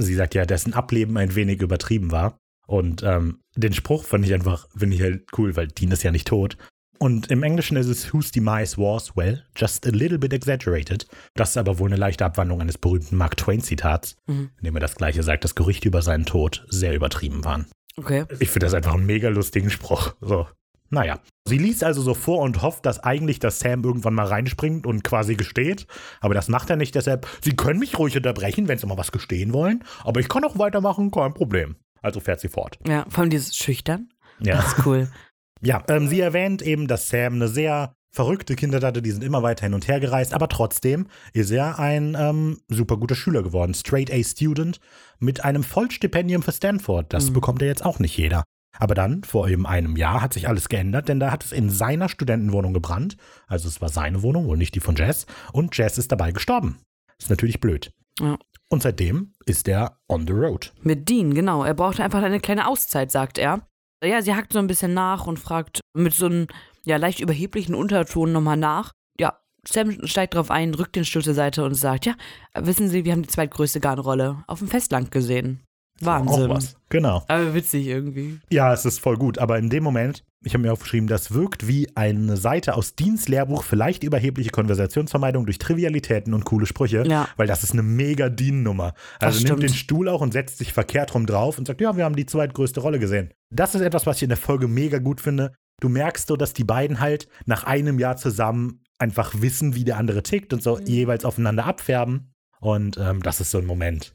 Sie 0.00 0.14
sagt 0.14 0.34
ja, 0.36 0.46
dessen 0.46 0.74
Ableben 0.74 1.16
ein 1.16 1.34
wenig 1.34 1.60
übertrieben 1.60 2.12
war. 2.12 2.38
Und 2.68 3.02
ähm, 3.02 3.40
den 3.56 3.72
Spruch 3.72 4.04
fand 4.04 4.24
ich 4.24 4.32
einfach, 4.32 4.68
finde 4.76 4.94
ich 4.94 5.02
halt 5.02 5.24
cool, 5.36 5.56
weil 5.56 5.66
Dean 5.68 5.90
ist 5.90 6.04
ja 6.04 6.12
nicht 6.12 6.28
tot. 6.28 6.56
Und 7.00 7.30
im 7.30 7.42
Englischen 7.42 7.76
ist 7.76 7.86
es 7.86 8.12
Whose 8.12 8.30
demise 8.32 8.76
was, 8.76 9.16
well, 9.16 9.42
just 9.56 9.86
a 9.86 9.90
little 9.90 10.18
bit 10.18 10.32
exaggerated. 10.32 11.06
Das 11.34 11.50
ist 11.50 11.56
aber 11.56 11.78
wohl 11.78 11.88
eine 11.88 11.96
leichte 11.96 12.24
Abwandlung 12.24 12.60
eines 12.60 12.76
berühmten 12.78 13.16
Mark 13.16 13.36
Twain-Zitats, 13.36 14.16
Mhm. 14.28 14.50
in 14.58 14.64
dem 14.64 14.76
er 14.76 14.80
das 14.80 14.94
gleiche 14.96 15.22
sagt, 15.22 15.42
dass 15.44 15.54
Gerüchte 15.56 15.88
über 15.88 16.02
seinen 16.02 16.26
Tod 16.26 16.64
sehr 16.68 16.94
übertrieben 16.94 17.44
waren. 17.44 17.66
okay. 17.96 18.24
Ich 18.38 18.50
finde 18.50 18.66
das 18.66 18.74
einfach 18.74 18.94
einen 18.94 19.06
mega 19.06 19.28
lustigen 19.28 19.70
Spruch. 19.70 20.14
So. 20.20 20.46
Naja. 20.90 21.18
Sie 21.46 21.58
liest 21.58 21.84
also 21.84 22.02
so 22.02 22.14
vor 22.14 22.40
und 22.42 22.62
hofft, 22.62 22.86
dass 22.86 23.00
eigentlich, 23.00 23.38
dass 23.38 23.60
Sam 23.60 23.84
irgendwann 23.84 24.14
mal 24.14 24.26
reinspringt 24.26 24.86
und 24.86 25.04
quasi 25.04 25.34
gesteht. 25.34 25.86
Aber 26.20 26.34
das 26.34 26.48
macht 26.48 26.70
er 26.70 26.76
nicht, 26.76 26.94
deshalb, 26.94 27.26
Sie 27.42 27.56
können 27.56 27.78
mich 27.80 27.98
ruhig 27.98 28.16
unterbrechen, 28.16 28.68
wenn 28.68 28.78
Sie 28.78 28.86
mal 28.86 28.98
was 28.98 29.12
gestehen 29.12 29.52
wollen. 29.52 29.84
Aber 30.04 30.20
ich 30.20 30.28
kann 30.28 30.44
auch 30.44 30.58
weitermachen, 30.58 31.10
kein 31.10 31.34
Problem. 31.34 31.76
Also 32.00 32.20
fährt 32.20 32.40
sie 32.40 32.48
fort. 32.48 32.78
Ja, 32.86 33.04
vor 33.08 33.22
allem 33.22 33.30
dieses 33.30 33.56
Schüchtern. 33.56 34.08
Ja. 34.40 34.56
Das 34.56 34.72
ist 34.78 34.86
cool. 34.86 35.08
Ja, 35.60 35.82
ähm, 35.88 36.06
sie 36.06 36.20
erwähnt 36.20 36.62
eben, 36.62 36.86
dass 36.86 37.08
Sam 37.08 37.32
eine 37.34 37.48
sehr 37.48 37.92
verrückte 38.12 38.54
Kindheit 38.54 38.84
hatte, 38.84 39.02
die 39.02 39.10
sind 39.10 39.24
immer 39.24 39.42
weiter 39.42 39.66
hin 39.66 39.74
und 39.74 39.88
her 39.88 39.98
gereist, 39.98 40.32
aber 40.32 40.48
trotzdem 40.48 41.08
ist 41.32 41.50
er 41.50 41.80
ein 41.80 42.16
ähm, 42.16 42.60
super 42.68 42.96
guter 42.96 43.16
Schüler 43.16 43.42
geworden. 43.42 43.74
Straight 43.74 44.08
A 44.12 44.22
Student 44.22 44.78
mit 45.18 45.44
einem 45.44 45.64
Vollstipendium 45.64 46.42
für 46.42 46.52
Stanford. 46.52 47.12
Das 47.12 47.30
Mhm. 47.30 47.32
bekommt 47.32 47.60
er 47.62 47.66
jetzt 47.66 47.84
auch 47.84 47.98
nicht 47.98 48.16
jeder. 48.16 48.44
Aber 48.78 48.94
dann, 48.94 49.24
vor 49.24 49.48
eben 49.48 49.66
einem 49.66 49.96
Jahr, 49.96 50.22
hat 50.22 50.32
sich 50.32 50.48
alles 50.48 50.68
geändert, 50.68 51.08
denn 51.08 51.20
da 51.20 51.30
hat 51.30 51.44
es 51.44 51.52
in 51.52 51.70
seiner 51.70 52.08
Studentenwohnung 52.08 52.72
gebrannt. 52.72 53.16
Also 53.46 53.68
es 53.68 53.80
war 53.80 53.88
seine 53.88 54.22
Wohnung 54.22 54.48
und 54.48 54.58
nicht 54.58 54.74
die 54.74 54.80
von 54.80 54.96
Jess. 54.96 55.26
Und 55.52 55.76
Jess 55.76 55.98
ist 55.98 56.12
dabei 56.12 56.32
gestorben. 56.32 56.78
Ist 57.18 57.30
natürlich 57.30 57.60
blöd. 57.60 57.92
Ja. 58.20 58.38
Und 58.68 58.82
seitdem 58.82 59.32
ist 59.46 59.66
er 59.68 59.98
on 60.08 60.26
the 60.26 60.32
road. 60.32 60.72
Mit 60.82 61.08
Dean, 61.08 61.34
genau. 61.34 61.64
Er 61.64 61.74
braucht 61.74 62.00
einfach 62.00 62.22
eine 62.22 62.40
kleine 62.40 62.68
Auszeit, 62.68 63.10
sagt 63.10 63.38
er. 63.38 63.66
Ja, 64.02 64.22
sie 64.22 64.34
hackt 64.34 64.52
so 64.52 64.58
ein 64.58 64.66
bisschen 64.66 64.94
nach 64.94 65.26
und 65.26 65.38
fragt 65.38 65.80
mit 65.94 66.14
so 66.14 66.26
einem 66.26 66.46
ja, 66.84 66.96
leicht 66.96 67.20
überheblichen 67.20 67.74
Unterton 67.74 68.32
nochmal 68.32 68.56
nach. 68.56 68.92
Ja, 69.18 69.40
Sam 69.66 70.06
steigt 70.06 70.34
drauf 70.34 70.50
ein, 70.50 70.74
rückt 70.74 70.96
den 70.96 71.04
Stuhl 71.04 71.22
zur 71.22 71.34
Seite 71.34 71.64
und 71.64 71.74
sagt, 71.74 72.06
ja, 72.06 72.14
wissen 72.54 72.88
Sie, 72.88 73.04
wir 73.04 73.12
haben 73.12 73.22
die 73.22 73.28
zweitgrößte 73.28 73.80
Garnrolle 73.80 74.44
auf 74.46 74.60
dem 74.60 74.68
Festland 74.68 75.10
gesehen. 75.10 75.64
Wahnsinn. 76.00 76.44
Auch 76.50 76.56
was. 76.56 76.76
Genau. 76.88 77.22
Aber 77.28 77.54
witzig 77.54 77.86
irgendwie. 77.86 78.38
Ja, 78.50 78.72
es 78.72 78.84
ist 78.84 79.00
voll 79.00 79.16
gut. 79.16 79.38
Aber 79.38 79.58
in 79.58 79.68
dem 79.70 79.82
Moment, 79.82 80.24
ich 80.44 80.54
habe 80.54 80.62
mir 80.62 80.72
aufgeschrieben, 80.72 81.06
das 81.08 81.32
wirkt 81.34 81.66
wie 81.66 81.88
eine 81.96 82.36
Seite 82.36 82.74
aus 82.76 82.94
Dienstlehrbuch 82.94 83.64
für 83.64 83.76
leicht 83.76 84.04
überhebliche 84.04 84.50
Konversationsvermeidung 84.50 85.44
durch 85.44 85.58
Trivialitäten 85.58 86.34
und 86.34 86.44
coole 86.44 86.66
Sprüche. 86.66 87.04
Ja. 87.06 87.28
Weil 87.36 87.46
das 87.46 87.64
ist 87.64 87.72
eine 87.72 87.82
mega 87.82 88.28
Dean-Nummer. 88.28 88.94
Also 89.18 89.40
Das 89.40 89.48
nimmt 89.50 89.62
den 89.62 89.74
Stuhl 89.74 90.08
auch 90.08 90.20
und 90.20 90.32
setzt 90.32 90.58
sich 90.58 90.72
verkehrt 90.72 91.14
rum 91.14 91.26
drauf 91.26 91.58
und 91.58 91.66
sagt, 91.66 91.80
ja, 91.80 91.96
wir 91.96 92.04
haben 92.04 92.16
die 92.16 92.26
zweitgrößte 92.26 92.80
Rolle 92.80 92.98
gesehen. 92.98 93.32
Das 93.50 93.74
ist 93.74 93.80
etwas, 93.80 94.06
was 94.06 94.16
ich 94.18 94.22
in 94.24 94.28
der 94.30 94.38
Folge 94.38 94.68
mega 94.68 94.98
gut 94.98 95.20
finde. 95.20 95.52
Du 95.80 95.88
merkst 95.88 96.26
so, 96.28 96.36
dass 96.36 96.52
die 96.54 96.64
beiden 96.64 97.00
halt 97.00 97.28
nach 97.46 97.64
einem 97.64 97.98
Jahr 97.98 98.16
zusammen 98.16 98.82
einfach 98.98 99.40
wissen, 99.40 99.74
wie 99.74 99.84
der 99.84 99.96
andere 99.96 100.22
tickt 100.22 100.52
und 100.52 100.62
so 100.62 100.76
Mhm. 100.76 100.86
jeweils 100.86 101.24
aufeinander 101.24 101.66
abfärben. 101.66 102.32
Und 102.60 102.96
ähm, 102.98 103.22
das 103.22 103.40
ist 103.40 103.50
so 103.52 103.58
ein 103.58 103.66
Moment. 103.66 104.12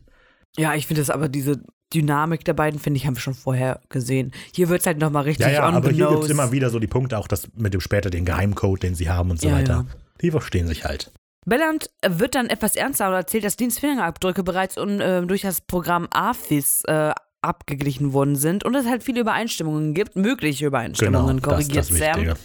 Ja, 0.58 0.76
ich 0.76 0.88
finde 0.88 1.02
das 1.02 1.10
aber, 1.10 1.30
diese 1.30 1.62
Dynamik 1.94 2.44
der 2.46 2.54
beiden, 2.54 2.80
finde 2.80 2.98
ich, 2.98 3.06
haben 3.06 3.16
wir 3.16 3.22
schon 3.22 3.34
vorher 3.34 3.80
gesehen. 3.90 4.32
Hier 4.54 4.70
wird 4.70 4.82
es 4.82 4.88
halt 4.88 4.98
nochmal 5.00 5.24
richtig 5.24 5.46
Ja, 5.46 5.52
ja, 5.52 5.64
aber 5.64 5.90
hier 5.92 6.08
gibt 6.10 6.24
es 6.24 6.30
immer 6.30 6.52
wieder 6.52 6.70
so 6.70 6.80
die 6.80 6.88
Punkte, 6.88 7.18
auch 7.18 7.28
das 7.28 7.48
mit 7.56 7.74
dem 7.74 7.82
später 7.82 8.10
den 8.10 8.26
Geheimcode, 8.26 8.84
den 8.84 8.96
sie 8.96 9.10
haben 9.10 9.32
und 9.32 9.40
so 9.42 9.48
Ja, 9.50 9.56
weiter. 9.56 9.74
ja. 9.74 9.86
Die 10.22 10.32
verstehen 10.32 10.68
sich 10.68 10.86
halt. 10.86 11.12
Belland 11.46 11.90
wird 12.08 12.36
dann 12.36 12.48
etwas 12.48 12.76
ernster 12.76 13.08
und 13.10 13.14
erzählt, 13.16 13.44
dass 13.44 13.58
Deans 13.58 13.78
Fingerabdrücke 13.80 14.44
bereits 14.44 14.78
un, 14.78 15.02
äh, 15.02 15.26
durch 15.26 15.42
das 15.42 15.60
Programm 15.62 16.08
AFIS 16.12 16.84
äh, 16.86 17.12
abgeglichen 17.42 18.14
worden 18.14 18.38
sind 18.38 18.64
und 18.64 18.74
es 18.76 18.86
halt 18.88 19.04
viele 19.04 19.20
Übereinstimmungen 19.20 19.94
gibt, 19.94 20.16
mögliche 20.16 20.66
Übereinstimmungen, 20.66 21.38
Genau, 21.38 21.40
das, 21.40 21.68
korrigiert 21.68 21.78
das 21.78 21.88
Sam. 21.90 22.22
Wichtige. 22.22 22.36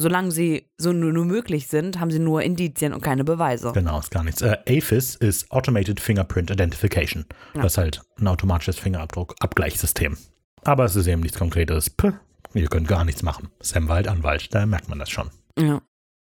Solange 0.00 0.30
sie 0.30 0.70
so 0.76 0.92
nur, 0.92 1.12
nur 1.12 1.24
möglich 1.24 1.66
sind, 1.66 1.98
haben 1.98 2.12
sie 2.12 2.20
nur 2.20 2.42
Indizien 2.42 2.92
und 2.92 3.00
keine 3.00 3.24
Beweise. 3.24 3.72
Genau, 3.72 3.98
ist 3.98 4.12
gar 4.12 4.22
nichts. 4.22 4.42
Äh, 4.42 4.56
AFIS 4.68 5.16
ist 5.16 5.50
Automated 5.50 5.98
Fingerprint 5.98 6.52
Identification. 6.52 7.26
Ja. 7.54 7.62
Das 7.62 7.72
ist 7.72 7.78
halt 7.78 8.02
ein 8.20 8.28
automatisches 8.28 8.78
Fingerabdruck-Abgleichssystem. 8.78 10.16
Aber 10.62 10.84
es 10.84 10.94
ist 10.94 11.08
eben 11.08 11.22
nichts 11.22 11.36
Konkretes. 11.36 11.90
Puh, 11.90 12.12
ihr 12.54 12.68
könnt 12.68 12.86
gar 12.86 13.04
nichts 13.04 13.24
machen. 13.24 13.48
Sam 13.58 13.88
war 13.88 13.96
halt 13.96 14.06
Anwalt, 14.06 14.54
da 14.54 14.64
merkt 14.66 14.88
man 14.88 15.00
das 15.00 15.10
schon. 15.10 15.30
Ja. 15.58 15.82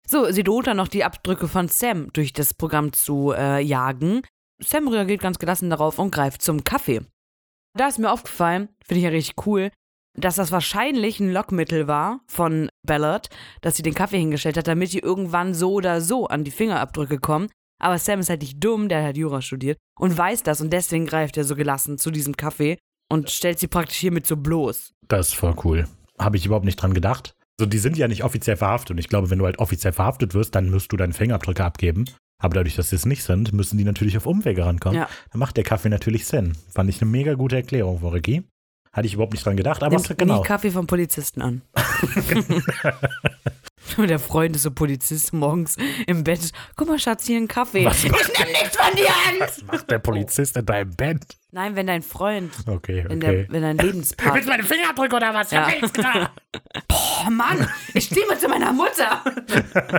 So, 0.06 0.30
sie 0.30 0.44
droht 0.44 0.68
dann 0.68 0.76
noch 0.76 0.90
die 0.90 1.06
Abdrücke 1.06 1.48
von 1.48 1.70
Sam 1.70 2.12
durch 2.12 2.34
das 2.34 2.54
Programm 2.54 2.92
zu 2.92 3.32
äh, 3.32 3.62
jagen. 3.62 4.24
Sam 4.62 4.90
reagiert 4.90 5.22
ganz 5.22 5.40
gelassen 5.40 5.70
darauf 5.70 6.00
und 6.00 6.12
greift 6.12 6.42
zum 6.42 6.66
Kaffee. 6.66 7.00
Da 7.78 7.88
ist 7.88 7.98
mir 7.98 8.12
aufgefallen, 8.12 8.68
finde 8.86 9.00
ich 9.00 9.06
ja 9.06 9.10
richtig 9.10 9.48
cool, 9.48 9.72
dass 10.16 10.36
das 10.36 10.52
wahrscheinlich 10.52 11.20
ein 11.20 11.32
Lockmittel 11.32 11.88
war 11.88 12.22
von 12.28 12.70
Ballard, 12.86 13.30
dass 13.62 13.76
sie 13.76 13.84
den 13.84 13.94
Kaffee 13.94 14.20
hingestellt 14.20 14.58
hat, 14.58 14.68
damit 14.68 14.94
die 14.94 15.00
irgendwann 15.00 15.54
so 15.54 15.74
oder 15.74 16.02
so 16.02 16.28
an 16.28 16.44
die 16.44 16.52
Fingerabdrücke 16.52 17.18
kommen. 17.20 17.50
Aber 17.80 17.98
Sam 17.98 18.20
ist 18.20 18.30
halt 18.30 18.42
nicht 18.42 18.64
dumm, 18.64 18.88
der 18.88 19.04
hat 19.04 19.18
Jura 19.18 19.42
studiert 19.42 19.78
und 20.00 20.18
weiß 20.18 20.44
das 20.44 20.62
und 20.62 20.72
deswegen 20.72 21.06
greift 21.06 21.36
er 21.38 21.44
so 21.44 21.56
gelassen 21.56 21.98
zu 21.98 22.12
diesem 22.12 22.38
Kaffee 22.38 22.78
und 23.12 23.30
stellt 23.30 23.60
sie 23.60 23.68
praktisch 23.68 23.98
hiermit 23.98 24.26
so 24.26 24.38
bloß. 24.38 24.94
Das 25.08 25.30
ist 25.30 25.36
voll 25.36 25.56
cool. 25.64 25.88
Habe 26.20 26.38
ich 26.38 26.46
überhaupt 26.46 26.66
nicht 26.66 26.78
dran 26.78 26.94
gedacht. 26.94 27.36
Also 27.60 27.70
die 27.70 27.80
sind 27.80 27.98
ja 27.98 28.08
nicht 28.08 28.24
offiziell 28.24 28.56
verhaftet 28.56 28.92
und 28.92 28.98
ich 29.00 29.10
glaube, 29.10 29.30
wenn 29.30 29.40
du 29.40 29.46
halt 29.46 29.60
offiziell 29.60 29.94
verhaftet 29.94 30.34
wirst, 30.34 30.56
dann 30.56 30.70
musst 30.70 30.92
du 30.92 30.98
deine 30.98 31.14
Fingerabdrücke 31.14 31.64
abgeben. 31.64 32.06
Aber 32.40 32.56
dadurch, 32.56 32.76
dass 32.76 32.90
sie 32.90 32.96
es 32.96 33.06
nicht 33.06 33.24
sind, 33.24 33.54
müssen 33.54 33.78
die 33.78 33.84
natürlich 33.84 34.18
auf 34.18 34.26
Umwege 34.26 34.66
rankommen. 34.66 34.98
Ja. 34.98 35.10
Dann 35.32 35.40
macht 35.40 35.56
der 35.56 35.64
Kaffee 35.64 35.90
natürlich 35.90 36.26
Sinn. 36.26 36.54
Fand 36.70 36.90
ich 36.90 37.02
eine 37.02 37.10
mega 37.10 37.36
gute 37.36 37.56
Erklärung 37.56 38.00
von 38.00 38.12
Ricky. 38.12 38.44
Hatte 38.94 39.08
ich 39.08 39.16
überhaupt 39.16 39.34
nicht 39.34 39.44
dran 39.44 39.58
gedacht, 39.58 39.82
aber 39.82 39.96
Nimmt 39.96 40.10
es, 40.10 40.16
genau. 40.18 40.38
nie 40.38 40.44
Kaffee 40.44 40.70
vom 40.70 40.86
Polizisten 40.86 41.42
an. 41.42 41.64
Und 43.98 44.08
der 44.08 44.20
Freund 44.20 44.56
ist 44.56 44.62
so 44.62 44.72
Polizist 44.72 45.34
morgens 45.34 45.78
im 46.06 46.24
Bett. 46.24 46.52
Guck 46.76 46.90
mal, 46.90 47.00
Schatz, 47.00 47.26
hier 47.26 47.38
ein 47.38 47.48
Kaffee. 47.48 47.86
Was 47.86 48.04
ich 48.04 48.12
nehm 48.12 48.52
nichts 48.52 48.78
von 48.78 48.96
dir 48.96 49.08
an! 49.08 49.40
Was 49.40 49.64
macht 49.64 49.90
der 49.90 49.98
Polizist 49.98 50.58
in 50.58 50.68
deinem 50.68 50.92
Bett? 50.96 51.26
Nein, 51.52 51.76
wenn 51.76 51.88
dein 51.88 52.04
Freund, 52.04 52.52
Okay, 52.68 53.04
wenn, 53.08 53.18
okay. 53.18 53.46
der, 53.48 53.52
wenn 53.52 53.62
dein 53.64 53.78
Lebenspartner. 53.80 54.46
meine 54.48 54.64
Fingerabdrücke 54.64 55.16
oder 55.16 55.34
was? 55.34 55.50
Ja. 55.50 55.68
nichts 55.68 55.92
getan. 55.92 56.30
Oh 57.26 57.30
Mann, 57.30 57.68
ich 57.94 58.06
stimme 58.06 58.38
zu 58.38 58.50
meiner 58.50 58.74
Mutter. 58.74 59.24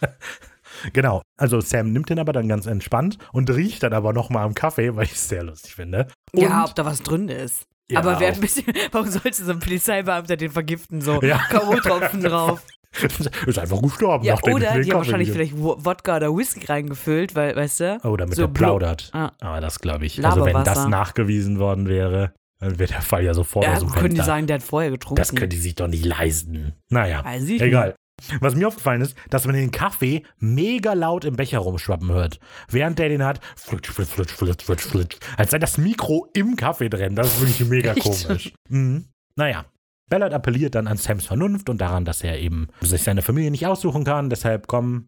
genau. 0.94 1.22
Also 1.38 1.62
Sam 1.62 1.94
nimmt 1.94 2.10
den 2.10 2.20
aber 2.20 2.34
dann 2.34 2.48
ganz 2.48 2.66
entspannt 2.66 3.18
und 3.32 3.50
riecht 3.50 3.84
dann 3.84 3.94
aber 3.94 4.12
nochmal 4.12 4.44
am 4.44 4.56
Kaffee, 4.56 4.96
weil 4.96 5.06
ich 5.06 5.14
es 5.14 5.30
sehr 5.30 5.44
lustig 5.44 5.76
finde. 5.76 6.08
Und, 6.34 6.42
ja, 6.42 6.66
ob 6.66 6.74
da 6.76 6.86
was 6.86 7.04
drin 7.04 7.30
ist. 7.30 7.68
Ja, 7.92 8.00
Aber 8.00 8.20
wer 8.20 8.34
ein 8.34 8.40
bisschen, 8.40 8.66
warum 8.92 9.10
sollte 9.10 9.34
so 9.44 9.52
ein 9.52 9.60
Polizeibeamter 9.60 10.38
den 10.38 10.52
vergiften? 10.52 11.02
So 11.02 11.22
Ja. 11.22 11.38
K.O.-Tropfen 11.50 12.22
drauf. 12.28 12.62
ist 13.46 13.60
einfach 13.60 13.82
gestorben. 13.82 14.26
Ja, 14.26 14.36
oder 14.42 14.80
die 14.82 14.92
haben 14.92 14.98
wahrscheinlich 14.98 15.32
vielleicht 15.32 15.58
Wo- 15.58 15.78
Wodka 15.80 16.16
oder 16.18 16.36
Whisky 16.36 16.66
reingefüllt, 16.66 17.36
weil, 17.36 17.56
weißt 17.56 17.80
du? 17.82 18.00
Oh, 18.04 18.18
damit 18.18 18.36
so 18.36 18.44
er 18.44 18.48
blo- 18.48 18.54
plaudert. 18.54 19.10
Ah. 19.14 19.32
Aber 19.42 19.62
das 19.62 19.80
glaube 19.80 20.06
ich. 20.06 20.24
Also 20.26 20.44
wenn 20.46 20.64
das 20.64 20.88
nachgewiesen 20.88 21.60
worden 21.60 21.88
wäre, 21.88 22.34
dann 22.60 22.78
wäre 22.80 22.92
der 22.92 23.02
Fall 23.02 23.24
ja 23.24 23.34
sofort 23.34 23.64
Ja, 23.66 23.74
aus 23.74 23.80
dem 23.80 23.92
können 23.92 24.16
die 24.16 24.22
sagen, 24.22 24.48
der 24.48 24.56
hat 24.56 24.64
vorher 24.64 24.92
getrunken. 24.92 25.16
Das 25.22 25.34
können 25.36 25.50
die 25.50 25.58
sich 25.58 25.76
doch 25.76 25.88
nicht 25.88 26.04
leisten. 26.06 26.74
Naja, 26.90 27.24
egal. 27.38 27.96
Was 28.40 28.56
mir 28.56 28.68
aufgefallen 28.68 29.02
ist, 29.02 29.16
dass 29.30 29.46
man 29.46 29.56
den 29.56 29.72
Kaffee 29.72 30.24
mega 30.38 30.94
laut 30.94 31.26
im 31.26 31.36
Becher 31.36 31.60
rumschwappen 31.60 32.12
hört. 32.12 32.40
Während 32.70 33.00
der 33.00 33.10
den 33.10 33.24
hat, 33.24 33.40
flutsch, 33.56 33.90
flutsch, 33.90 34.10
flutsch, 34.10 34.34
flutsch, 34.34 34.64
flutsch, 34.64 34.84
flutsch. 34.84 35.18
Als 35.38 35.52
sei 35.52 35.60
das 35.60 35.78
Mikro 35.78 36.30
im 36.34 36.56
Kaffee 36.56 36.90
drin. 36.90 37.16
Das 37.16 37.28
ist 37.28 37.42
wirklich 37.42 37.68
mega 37.68 37.94
Echt? 37.94 38.04
komisch. 38.04 38.54
Mhm. 38.70 39.06
Naja. 39.36 39.66
Ballard 40.10 40.34
appelliert 40.34 40.74
dann 40.74 40.88
an 40.88 40.98
Sams 40.98 41.28
Vernunft 41.28 41.70
und 41.70 41.80
daran, 41.80 42.04
dass 42.04 42.24
er 42.24 42.40
eben 42.40 42.68
sich 42.82 43.04
seine 43.04 43.22
Familie 43.22 43.52
nicht 43.52 43.68
aussuchen 43.68 44.04
kann. 44.04 44.30
Deshalb 44.30 44.66
komm, 44.68 45.08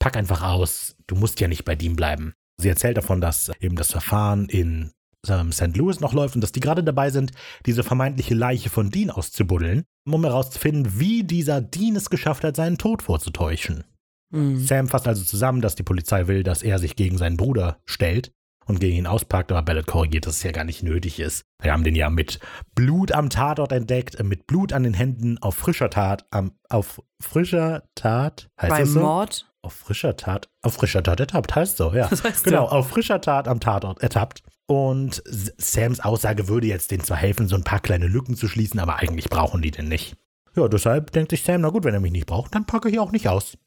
pack 0.00 0.16
einfach 0.16 0.42
aus. 0.42 0.96
Du 1.06 1.14
musst 1.14 1.40
ja 1.40 1.46
nicht 1.46 1.64
bei 1.64 1.76
Dean 1.76 1.94
bleiben. 1.94 2.34
Sie 2.60 2.68
erzählt 2.68 2.96
davon, 2.96 3.20
dass 3.20 3.52
eben 3.60 3.76
das 3.76 3.92
Verfahren 3.92 4.46
in 4.48 4.90
ähm, 5.28 5.52
St. 5.52 5.76
Louis 5.76 6.00
noch 6.00 6.12
läuft 6.12 6.34
und 6.34 6.40
dass 6.40 6.52
die 6.52 6.60
gerade 6.60 6.84
dabei 6.84 7.10
sind, 7.10 7.32
diese 7.66 7.82
vermeintliche 7.82 8.34
Leiche 8.34 8.70
von 8.70 8.90
Dean 8.90 9.10
auszubuddeln, 9.10 9.84
um 10.06 10.24
herauszufinden, 10.24 10.98
wie 10.98 11.24
dieser 11.24 11.60
Dean 11.60 11.96
es 11.96 12.10
geschafft 12.10 12.44
hat, 12.44 12.56
seinen 12.56 12.78
Tod 12.78 13.02
vorzutäuschen. 13.02 13.84
Mhm. 14.30 14.58
Sam 14.58 14.88
fasst 14.88 15.08
also 15.08 15.24
zusammen, 15.24 15.60
dass 15.60 15.74
die 15.74 15.82
Polizei 15.82 16.26
will, 16.26 16.42
dass 16.42 16.62
er 16.62 16.78
sich 16.78 16.96
gegen 16.96 17.18
seinen 17.18 17.36
Bruder 17.36 17.78
stellt 17.84 18.32
und 18.66 18.80
gegen 18.80 18.96
ihn 18.96 19.06
auspackt, 19.06 19.50
aber 19.50 19.62
Ballard 19.62 19.86
korrigiert, 19.86 20.26
dass 20.26 20.36
es 20.36 20.42
ja 20.42 20.52
gar 20.52 20.64
nicht 20.64 20.82
nötig 20.82 21.18
ist. 21.18 21.42
Wir 21.60 21.72
haben 21.72 21.84
den 21.84 21.96
ja 21.96 22.08
mit 22.08 22.38
Blut 22.74 23.12
am 23.12 23.28
Tatort 23.28 23.72
entdeckt, 23.72 24.14
äh, 24.14 24.22
mit 24.22 24.46
Blut 24.46 24.72
an 24.72 24.84
den 24.84 24.94
Händen 24.94 25.38
auf 25.38 25.56
frischer 25.56 25.90
Tat, 25.90 26.24
am, 26.30 26.52
auf 26.68 27.02
frischer 27.20 27.82
Tat, 27.94 28.48
heißt 28.60 28.70
Beim 28.70 28.84
das 28.84 28.92
so? 28.92 29.00
Mord. 29.00 29.46
Auf 29.62 29.74
frischer 29.74 30.16
Tat, 30.16 30.48
auf 30.62 30.72
frischer 30.72 31.02
Tat 31.02 31.20
ertappt, 31.20 31.54
heißt 31.54 31.76
so, 31.76 31.92
ja. 31.92 32.06
Das 32.10 32.24
heißt 32.24 32.44
genau, 32.44 32.68
so. 32.68 32.72
auf 32.72 32.88
frischer 32.88 33.20
Tat 33.20 33.46
am 33.46 33.60
Tatort 33.60 34.02
ertappt. 34.02 34.42
Und 34.70 35.20
Sams 35.26 35.98
Aussage 35.98 36.46
würde 36.46 36.68
jetzt 36.68 36.92
denen 36.92 37.02
zwar 37.02 37.16
helfen, 37.16 37.48
so 37.48 37.56
ein 37.56 37.64
paar 37.64 37.80
kleine 37.80 38.06
Lücken 38.06 38.36
zu 38.36 38.46
schließen, 38.46 38.78
aber 38.78 38.98
eigentlich 38.98 39.28
brauchen 39.28 39.62
die 39.62 39.72
den 39.72 39.88
nicht. 39.88 40.14
Ja, 40.54 40.68
deshalb 40.68 41.10
denkt 41.10 41.32
sich 41.32 41.42
Sam, 41.42 41.62
na 41.62 41.70
gut, 41.70 41.82
wenn 41.82 41.94
er 41.94 41.98
mich 41.98 42.12
nicht 42.12 42.26
braucht, 42.26 42.54
dann 42.54 42.66
packe 42.66 42.88
ich 42.88 43.00
auch 43.00 43.10
nicht 43.10 43.26
aus. 43.26 43.58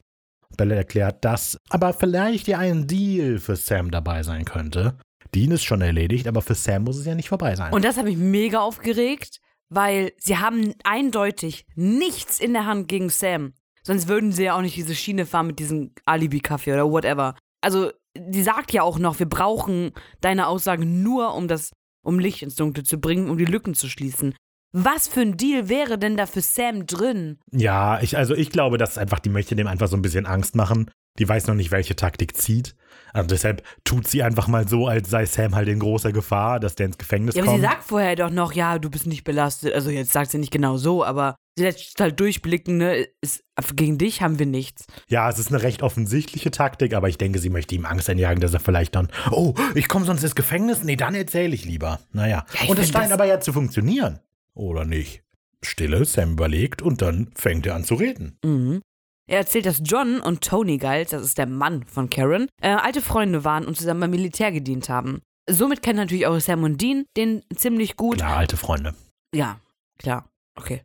Bella 0.56 0.76
erklärt, 0.76 1.22
dass 1.22 1.58
aber 1.68 1.92
vielleicht 1.92 2.48
ja 2.48 2.58
ein 2.58 2.86
Deal 2.86 3.38
für 3.38 3.54
Sam 3.54 3.90
dabei 3.90 4.22
sein 4.22 4.46
könnte. 4.46 4.96
Dean 5.34 5.50
ist 5.50 5.64
schon 5.64 5.82
erledigt, 5.82 6.26
aber 6.26 6.40
für 6.40 6.54
Sam 6.54 6.84
muss 6.84 6.96
es 6.96 7.04
ja 7.04 7.14
nicht 7.14 7.28
vorbei 7.28 7.54
sein. 7.54 7.74
Und 7.74 7.84
das 7.84 7.98
hat 7.98 8.06
mich 8.06 8.16
mega 8.16 8.60
aufgeregt, 8.60 9.42
weil 9.68 10.12
sie 10.16 10.38
haben 10.38 10.72
eindeutig 10.84 11.66
nichts 11.74 12.40
in 12.40 12.54
der 12.54 12.64
Hand 12.64 12.88
gegen 12.88 13.10
Sam. 13.10 13.52
Sonst 13.82 14.08
würden 14.08 14.32
sie 14.32 14.44
ja 14.44 14.56
auch 14.56 14.62
nicht 14.62 14.76
diese 14.76 14.94
Schiene 14.94 15.26
fahren 15.26 15.48
mit 15.48 15.58
diesem 15.58 15.92
Alibi-Kaffee 16.06 16.72
oder 16.72 16.90
whatever. 16.90 17.34
Also, 17.60 17.92
die 18.16 18.42
sagt 18.42 18.72
ja 18.72 18.82
auch 18.82 18.98
noch, 18.98 19.18
wir 19.18 19.28
brauchen 19.28 19.92
deine 20.20 20.46
Aussagen 20.46 21.02
nur, 21.02 21.34
um 21.34 21.48
das, 21.48 21.70
um 22.04 22.18
Licht 22.18 22.42
ins 22.42 22.54
Dunkle 22.54 22.84
zu 22.84 22.98
bringen, 22.98 23.28
um 23.28 23.38
die 23.38 23.44
Lücken 23.44 23.74
zu 23.74 23.88
schließen. 23.88 24.34
Was 24.76 25.06
für 25.06 25.20
ein 25.20 25.36
Deal 25.36 25.68
wäre 25.68 25.98
denn 25.98 26.16
da 26.16 26.26
für 26.26 26.40
Sam 26.40 26.84
drin? 26.86 27.38
Ja, 27.52 28.00
ich, 28.02 28.16
also 28.16 28.34
ich 28.34 28.50
glaube, 28.50 28.76
dass 28.76 28.98
einfach, 28.98 29.20
die 29.20 29.28
möchte 29.30 29.54
dem 29.54 29.68
einfach 29.68 29.86
so 29.86 29.96
ein 29.96 30.02
bisschen 30.02 30.26
Angst 30.26 30.56
machen. 30.56 30.90
Die 31.20 31.28
weiß 31.28 31.46
noch 31.46 31.54
nicht, 31.54 31.70
welche 31.70 31.94
Taktik 31.94 32.36
zieht. 32.36 32.74
Also 33.12 33.28
deshalb 33.28 33.62
tut 33.84 34.08
sie 34.08 34.24
einfach 34.24 34.48
mal 34.48 34.66
so, 34.66 34.88
als 34.88 35.08
sei 35.08 35.26
Sam 35.26 35.54
halt 35.54 35.68
in 35.68 35.78
großer 35.78 36.10
Gefahr, 36.10 36.58
dass 36.58 36.74
der 36.74 36.86
ins 36.86 36.98
Gefängnis 36.98 37.36
Ja, 37.36 37.42
aber 37.42 37.52
kommt. 37.52 37.62
sie 37.62 37.66
sagt 37.68 37.84
vorher 37.84 38.16
doch 38.16 38.30
noch, 38.30 38.52
ja, 38.52 38.80
du 38.80 38.90
bist 38.90 39.06
nicht 39.06 39.22
belastet. 39.22 39.72
Also 39.74 39.90
jetzt 39.90 40.10
sagt 40.10 40.32
sie 40.32 40.38
nicht 40.38 40.50
genau 40.50 40.76
so, 40.76 41.04
aber 41.04 41.36
sie 41.56 41.62
lässt 41.62 42.00
halt 42.00 42.18
durchblicken, 42.18 42.78
ne, 42.78 43.06
ist, 43.20 43.44
gegen 43.76 43.96
dich 43.96 44.22
haben 44.22 44.40
wir 44.40 44.46
nichts. 44.46 44.86
ja, 45.08 45.30
es 45.30 45.38
ist 45.38 45.52
eine 45.52 45.62
recht 45.62 45.84
offensichtliche 45.84 46.50
Taktik, 46.50 46.94
aber 46.94 47.08
ich 47.08 47.16
denke, 47.16 47.38
sie 47.38 47.50
möchte 47.50 47.76
ihm 47.76 47.84
Angst 47.86 48.10
einjagen, 48.10 48.40
dass 48.40 48.52
er 48.52 48.58
vielleicht 48.58 48.96
dann, 48.96 49.06
oh, 49.30 49.54
ich 49.76 49.86
komme 49.86 50.04
sonst 50.04 50.24
ins 50.24 50.34
Gefängnis? 50.34 50.82
Nee, 50.82 50.96
dann 50.96 51.14
erzähle 51.14 51.54
ich 51.54 51.64
lieber. 51.64 52.00
Naja. 52.12 52.44
Ja, 52.54 52.60
ich 52.64 52.68
und 52.70 52.78
es 52.80 52.88
scheint 52.88 53.12
aber 53.12 53.26
ja 53.26 53.38
zu 53.38 53.52
funktionieren. 53.52 54.18
Oder 54.54 54.84
nicht? 54.84 55.22
Stille, 55.62 56.04
Sam 56.04 56.32
überlegt 56.32 56.82
und 56.82 57.02
dann 57.02 57.30
fängt 57.34 57.66
er 57.66 57.74
an 57.74 57.84
zu 57.84 57.94
reden. 57.94 58.38
Mhm. 58.44 58.82
Er 59.26 59.38
erzählt, 59.38 59.64
dass 59.66 59.80
John 59.82 60.20
und 60.20 60.42
Tony 60.42 60.76
Giles, 60.76 61.10
das 61.10 61.22
ist 61.22 61.38
der 61.38 61.46
Mann 61.46 61.84
von 61.84 62.10
Karen, 62.10 62.48
äh, 62.60 62.68
alte 62.68 63.00
Freunde 63.00 63.44
waren 63.44 63.64
und 63.64 63.76
zusammen 63.76 64.00
beim 64.00 64.10
Militär 64.10 64.52
gedient 64.52 64.88
haben. 64.90 65.22
Somit 65.48 65.82
kennen 65.82 65.98
natürlich 65.98 66.26
auch 66.26 66.38
Sam 66.40 66.62
und 66.62 66.80
Dean 66.80 67.04
den 67.16 67.42
ziemlich 67.54 67.96
gut. 67.96 68.18
Klar, 68.18 68.36
alte 68.36 68.56
Freunde. 68.56 68.94
Ja, 69.34 69.60
klar. 69.98 70.28
Okay. 70.56 70.82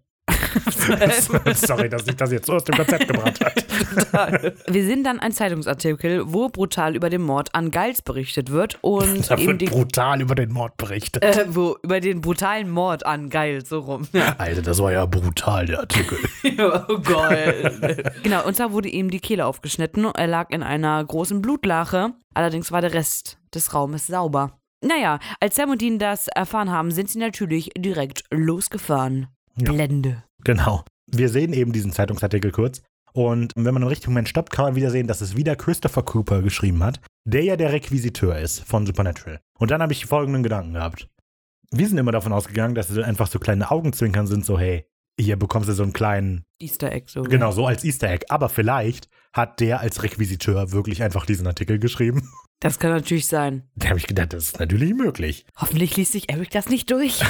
Sorry, 1.56 1.90
dass 1.90 2.08
ich 2.08 2.16
das 2.16 2.32
jetzt 2.32 2.48
so 2.48 2.54
aus 2.54 2.64
dem 2.64 2.76
Konzept 2.76 3.08
gebracht 3.08 3.40
habe. 4.14 4.54
Wir 4.68 4.84
sehen 4.86 5.04
dann 5.04 5.20
einen 5.20 5.34
Zeitungsartikel, 5.34 6.24
wo 6.26 6.50
brutal 6.50 6.96
über 6.96 7.10
den 7.10 7.22
Mord 7.22 7.54
an 7.56 7.72
Giles 7.72 8.02
berichtet 8.02 8.52
wird 8.52 8.78
und 8.82 9.30
Da 9.30 9.38
eben 9.38 9.60
wird 9.60 9.72
brutal 9.72 10.22
über 10.22 10.36
den 10.36 10.52
Mord 10.52 10.78
berichtet. 10.78 11.24
äh, 11.24 11.46
wo 11.50 11.78
über 11.84 12.00
den 12.00 12.22
brutalen 12.22 12.70
Mord 12.70 13.06
an 13.06 13.30
Giles 13.30 13.70
so 13.70 13.80
rum. 13.80 14.08
Ja. 14.14 14.36
Alter, 14.38 14.62
das 14.62 14.80
war 14.82 14.92
ja 14.92 15.06
brutal, 15.06 15.66
der 15.66 15.80
Artikel. 15.80 16.18
oh 16.88 16.98
Gott. 17.00 17.38
genau, 18.24 18.46
und 18.46 18.56
zwar 18.56 18.72
wurde 18.72 18.90
ihm 18.90 19.10
die 19.10 19.20
Kehle 19.20 19.46
aufgeschnitten. 19.46 20.06
Er 20.06 20.28
lag 20.28 20.50
in 20.52 20.64
einer 20.64 21.04
großen 21.04 21.42
Blutlache. 21.42 22.14
Allerdings 22.34 22.72
war 22.72 22.82
der 22.82 22.94
Rest 22.94 23.38
des 23.54 23.74
Raumes 23.74 24.08
sauber. 24.08 24.60
Naja, 24.82 25.20
als 25.42 25.56
Sam 25.56 25.72
und 25.72 25.82
Dean 25.82 26.00
das 26.00 26.28
erfahren 26.30 26.72
haben, 26.72 26.92
sind 26.92 27.10
sie 27.10 27.20
natürlich 27.20 27.70
direkt 27.78 28.24
losgefahren. 28.32 29.28
Ja. 29.56 29.72
Blende. 29.74 30.24
Genau. 30.44 30.84
Wir 31.08 31.30
sehen 31.30 31.54
eben 31.54 31.74
diesen 31.74 31.92
Zeitungsartikel 31.92 32.52
kurz. 32.52 32.82
Und 33.14 33.54
wenn 33.56 33.74
man 33.74 33.84
im 33.84 33.90
richtigen 33.90 34.12
Moment 34.12 34.30
stoppt, 34.30 34.52
kann 34.52 34.66
man 34.66 34.76
wieder 34.76 34.92
sehen, 34.92 35.08
dass 35.08 35.22
es 35.22 35.36
wieder 35.36 35.56
Christopher 35.56 36.04
Cooper 36.04 36.42
geschrieben 36.42 36.84
hat, 36.84 37.02
der 37.26 37.44
ja 37.44 37.56
der 37.56 37.72
Requisiteur 37.72 38.38
ist 38.38 38.62
von 38.62 38.86
Supernatural. 38.86 39.40
Und 39.58 39.72
dann 39.72 39.82
habe 39.82 39.94
ich 39.94 40.06
folgenden 40.06 40.44
Gedanken 40.44 40.74
gehabt. 40.74 41.10
Wir 41.72 41.88
sind 41.88 41.98
immer 41.98 42.12
davon 42.12 42.34
ausgegangen, 42.34 42.76
dass 42.76 42.90
es 42.90 42.98
einfach 42.98 43.28
so 43.28 43.40
kleine 43.40 43.72
Augenzwinkern 43.72 44.28
sind, 44.28 44.46
so 44.46 44.58
hey, 44.60 44.86
hier 45.20 45.38
bekommst 45.38 45.70
du 45.70 45.74
so 45.74 45.84
einen 45.84 45.94
kleinen, 45.94 46.46
Easter 46.60 46.92
Egg 46.92 47.08
so. 47.12 47.24
genau, 47.24 47.52
so 47.52 47.68
als 47.68 47.84
Easter 47.84 48.10
Egg. 48.10 48.26
Aber 48.30 48.50
vielleicht 48.50 49.10
hat 49.34 49.60
der 49.60 49.82
als 49.82 50.02
Requisiteur 50.02 50.72
wirklich 50.72 51.04
einfach 51.04 51.26
diesen 51.26 51.46
Artikel 51.46 51.78
geschrieben. 51.80 52.30
Das 52.62 52.78
kann 52.78 52.92
natürlich 52.92 53.28
sein. 53.28 53.64
Da 53.76 53.90
habe 53.90 54.00
ich 54.00 54.08
gedacht, 54.08 54.34
das 54.34 54.44
ist 54.44 54.60
natürlich 54.60 54.94
möglich. 54.94 55.46
Hoffentlich 55.58 55.96
liest 55.96 56.12
sich 56.12 56.30
Eric 56.30 56.50
das 56.50 56.70
nicht 56.70 56.92
durch. 56.92 57.22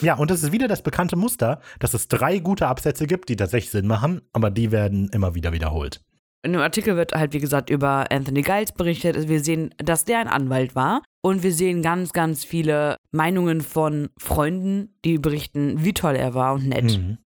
Ja, 0.00 0.14
und 0.16 0.30
das 0.30 0.42
ist 0.42 0.52
wieder 0.52 0.68
das 0.68 0.82
bekannte 0.82 1.16
Muster, 1.16 1.60
dass 1.78 1.94
es 1.94 2.08
drei 2.08 2.38
gute 2.38 2.66
Absätze 2.66 3.06
gibt, 3.06 3.28
die 3.28 3.36
tatsächlich 3.36 3.70
Sinn 3.70 3.86
machen, 3.86 4.20
aber 4.32 4.50
die 4.50 4.70
werden 4.70 5.08
immer 5.12 5.34
wieder 5.34 5.52
wiederholt. 5.52 6.02
In 6.44 6.52
dem 6.52 6.60
Artikel 6.60 6.96
wird 6.96 7.14
halt, 7.14 7.32
wie 7.32 7.38
gesagt, 7.38 7.70
über 7.70 8.12
Anthony 8.12 8.42
Giles 8.42 8.72
berichtet. 8.72 9.28
Wir 9.28 9.42
sehen, 9.42 9.74
dass 9.78 10.04
der 10.04 10.18
ein 10.18 10.28
Anwalt 10.28 10.74
war. 10.74 11.02
Und 11.22 11.42
wir 11.42 11.52
sehen 11.52 11.80
ganz, 11.80 12.12
ganz 12.12 12.44
viele 12.44 12.96
Meinungen 13.12 13.62
von 13.62 14.10
Freunden, 14.18 14.94
die 15.06 15.16
berichten, 15.16 15.82
wie 15.82 15.94
toll 15.94 16.16
er 16.16 16.34
war 16.34 16.52
und 16.54 16.68
nett. 16.68 16.98
Mhm. 16.98 17.16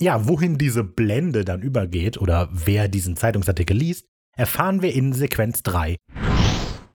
Ja, 0.00 0.26
wohin 0.26 0.58
diese 0.58 0.82
Blende 0.82 1.44
dann 1.44 1.62
übergeht 1.62 2.18
oder 2.18 2.48
wer 2.52 2.88
diesen 2.88 3.14
Zeitungsartikel 3.14 3.76
liest, 3.76 4.06
erfahren 4.38 4.80
wir 4.80 4.94
in 4.94 5.12
Sequenz 5.12 5.62
3. 5.64 5.96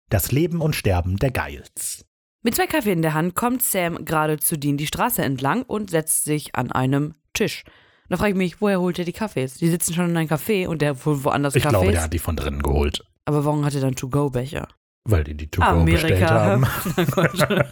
Das 0.10 0.32
Leben 0.32 0.62
und 0.62 0.76
Sterben 0.76 1.18
der 1.18 1.30
Giles. 1.32 2.06
Mit 2.42 2.56
zwei 2.56 2.68
Kaffee 2.68 2.92
in 2.92 3.02
der 3.02 3.14
Hand 3.14 3.36
kommt 3.36 3.62
Sam 3.64 4.04
gerade 4.06 4.40
zu 4.40 4.58
Dean 4.58 4.78
die 4.78 4.88
Straße 4.88 5.22
entlang 5.22 5.64
und 5.64 5.90
setzt 5.92 6.24
sich 6.24 6.56
an 6.56 6.72
einem 6.72 7.16
Tisch. 7.34 7.64
Da 8.10 8.18
frage 8.18 8.32
ich 8.32 8.38
mich, 8.38 8.62
woher 8.62 8.80
holt 8.80 9.00
er 9.00 9.06
die 9.06 9.14
Kaffees? 9.14 9.56
Die 9.56 9.70
sitzen 9.70 9.94
schon 9.94 10.10
in 10.10 10.18
einem 10.18 10.30
Café 10.30 10.68
und 10.68 10.82
der 10.82 11.06
wohl 11.06 11.24
woanders 11.24 11.56
Ich 11.56 11.64
Kaffees. 11.64 11.80
glaube, 11.80 11.92
der 11.94 12.04
hat 12.04 12.14
die 12.14 12.20
von 12.20 12.36
drinnen 12.36 12.62
geholt, 12.62 13.04
Aber 13.26 13.44
warum 13.46 13.66
hat 13.66 13.76
er 13.76 13.82
dann 13.82 13.96
To-Go-Becher? 13.96 14.68
weil 15.06 15.26
die 15.26 15.36
die 15.36 15.48
To-Go 15.50 15.84
bestellt 15.84 16.30
haben. 16.30 16.66